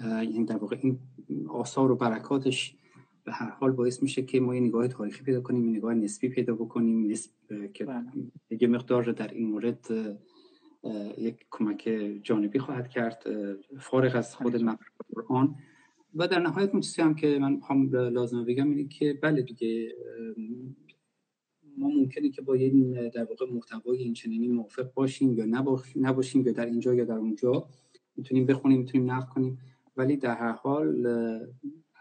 یعنی 0.00 0.44
در 0.44 0.56
واقع 0.56 0.76
این 0.80 0.98
آثار 1.48 1.90
و 1.90 1.96
برکاتش 1.96 2.76
به 3.24 3.32
هر 3.32 3.50
حال 3.50 3.72
باعث 3.72 4.02
میشه 4.02 4.22
که 4.22 4.40
ما 4.40 4.54
یه 4.54 4.60
نگاه 4.60 4.88
تاریخی 4.88 5.24
پیدا 5.24 5.40
کنیم 5.40 5.64
یه 5.64 5.76
نگاه 5.76 5.94
نسبی 5.94 6.28
پیدا 6.28 6.54
بکنیم 6.54 7.10
نسب... 7.10 7.30
که 7.74 7.84
بله. 7.84 8.04
یه 8.60 8.68
مقدار 8.68 9.12
در 9.12 9.28
این 9.28 9.50
مورد 9.50 9.86
یک 11.18 11.46
کمک 11.50 11.90
جانبی 12.22 12.58
خواهد 12.58 12.88
کرد 12.88 13.24
فارغ 13.80 14.16
از 14.16 14.36
خود 14.36 14.52
بله. 14.52 14.78
قرآن 15.14 15.54
و 16.14 16.28
در 16.28 16.40
نهایت 16.40 16.70
اون 16.70 16.80
چیزی 16.80 17.02
هم 17.02 17.14
که 17.14 17.38
من 17.38 17.60
هم 17.68 17.90
لازم 17.92 18.44
بگم 18.44 18.70
اینه 18.70 18.88
که 18.88 19.18
بله 19.22 19.42
دیگه 19.42 19.94
ما 21.78 21.88
ممکنه 21.88 22.30
که 22.30 22.42
با 22.42 22.54
این 22.54 23.08
در 23.08 23.24
واقع 23.24 23.46
محتوای 23.52 23.98
این 23.98 24.12
چنینی 24.12 24.48
موافق 24.48 24.92
باشیم 24.94 25.32
یا 25.32 25.44
نباشیم 25.96 26.46
یا 26.46 26.52
در 26.52 26.66
اینجا 26.66 26.94
یا 26.94 27.04
در 27.04 27.14
اونجا. 27.14 27.68
می‌تونیم 28.16 28.46
بخونیم 28.46 28.78
می‌تونیم 28.78 29.10
نقد 29.10 29.28
کنیم. 29.28 29.58
ولی 29.96 30.16
در 30.16 30.34
هر 30.34 30.52
حال 30.52 31.06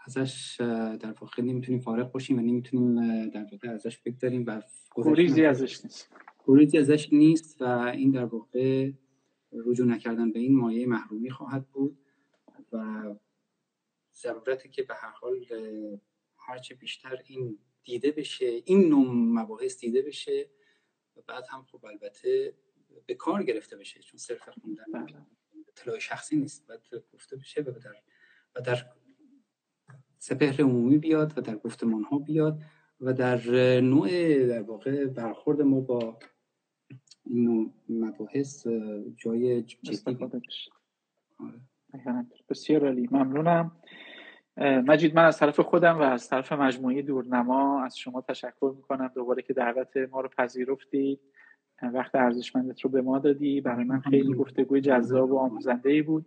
ازش 0.06 0.56
در 1.00 1.14
واقع 1.20 1.42
نمی‌تونیم 1.42 1.80
فارغ 1.80 2.12
باشیم 2.12 2.38
و 2.38 2.40
نمی‌تونیم 2.40 3.28
در 3.28 3.46
واقع 3.52 3.68
ازش 3.68 3.98
بگذاریم 3.98 4.44
و 4.46 4.62
گریزی 4.96 5.44
ازش 5.44 5.84
نیست. 5.84 6.10
گریزی 6.46 6.78
ازش 6.78 7.12
نیست 7.12 7.62
و 7.62 7.64
این 7.64 8.10
در 8.10 8.24
واقع 8.24 8.90
رجوع 9.52 9.86
نکردن 9.86 10.32
به 10.32 10.38
این 10.38 10.56
مایه 10.56 10.86
محرومی 10.86 11.30
خواهد 11.30 11.66
بود 11.68 11.98
و 12.72 13.04
ضرورتی 14.14 14.68
که 14.68 14.82
به 14.82 14.94
هر 14.94 15.10
حال 15.10 15.44
هرچه 16.38 16.74
بیشتر 16.74 17.22
این 17.26 17.58
دیده 17.86 18.10
بشه 18.10 18.62
این 18.64 18.88
نوع 18.88 19.06
مباحث 19.12 19.78
دیده 19.78 20.02
بشه 20.02 20.50
و 21.16 21.20
بعد 21.26 21.44
هم 21.50 21.62
خب 21.62 21.86
البته 21.86 22.54
به 23.06 23.14
کار 23.14 23.42
گرفته 23.42 23.76
بشه 23.76 24.00
چون 24.00 24.18
صرف 24.18 24.48
خوندن 24.48 24.84
بله. 24.94 25.26
اطلاع 25.68 25.98
شخصی 25.98 26.36
نیست 26.36 26.66
باید 26.66 26.80
گفته 27.12 27.36
بشه 27.36 27.60
و 27.60 27.64
در 27.64 27.96
و 28.56 28.60
در 28.60 28.86
سپهر 30.18 30.60
عمومی 30.60 30.98
بیاد 30.98 31.38
و 31.38 31.40
در 31.40 31.56
گفتمان 31.56 32.02
ها 32.02 32.18
بیاد 32.18 32.62
و 33.00 33.12
در 33.12 33.40
نوع 33.80 34.08
در 34.46 34.62
واقع 34.62 35.04
برخورد 35.04 35.62
ما 35.62 35.80
با 35.80 36.18
این 37.24 37.44
نوع 37.44 37.72
مباحث 37.88 38.66
جای 39.16 39.62
جدی. 39.62 40.16
آره. 41.38 41.60
بسیار 42.48 42.84
عالی. 42.86 43.08
ممنونم. 43.10 43.76
مجید 44.58 45.16
من 45.16 45.24
از 45.24 45.38
طرف 45.38 45.60
خودم 45.60 45.98
و 45.98 46.02
از 46.02 46.28
طرف 46.28 46.52
مجموعه 46.52 47.02
دورنما 47.02 47.84
از 47.84 47.98
شما 47.98 48.20
تشکر 48.20 48.74
می‌کنم. 48.76 49.10
دوباره 49.14 49.42
که 49.42 49.52
دعوت 49.52 49.96
ما 49.96 50.20
رو 50.20 50.28
پذیرفتید. 50.38 51.20
وقت 51.82 52.14
ارزشمندت 52.14 52.80
رو 52.80 52.90
به 52.90 53.02
ما 53.02 53.18
دادی. 53.18 53.60
برای 53.60 53.84
من 53.84 54.00
خیلی 54.00 54.34
گفتگوی 54.34 54.80
جذاب 54.80 55.32
و 55.32 55.38
آموزنده 55.38 55.90
ای 55.90 56.02
بود. 56.02 56.26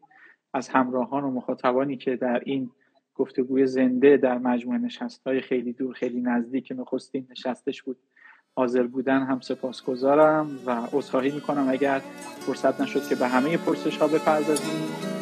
از 0.53 0.69
همراهان 0.69 1.23
و 1.23 1.31
مخاطبانی 1.31 1.97
که 1.97 2.15
در 2.15 2.41
این 2.45 2.71
گفتگوی 3.15 3.67
زنده 3.67 4.17
در 4.17 4.37
مجموعه 4.37 4.79
نشست 4.79 5.27
های 5.27 5.41
خیلی 5.41 5.73
دور 5.73 5.93
خیلی 5.93 6.21
نزدیک 6.21 6.73
نخستین 6.77 7.27
نشستش 7.31 7.83
بود 7.83 7.97
حاضر 8.55 8.83
بودن 8.83 9.23
هم 9.23 9.39
سپاسگزارم 9.39 10.49
و 10.65 10.71
عذرخواهی 10.93 11.31
می‌کنم 11.31 11.67
اگر 11.69 11.99
فرصت 12.39 12.81
نشد 12.81 13.07
که 13.09 13.15
به 13.15 13.27
همه 13.27 13.57
پرسش 13.57 13.97
ها 13.97 14.07
بپردازیم. 14.07 15.18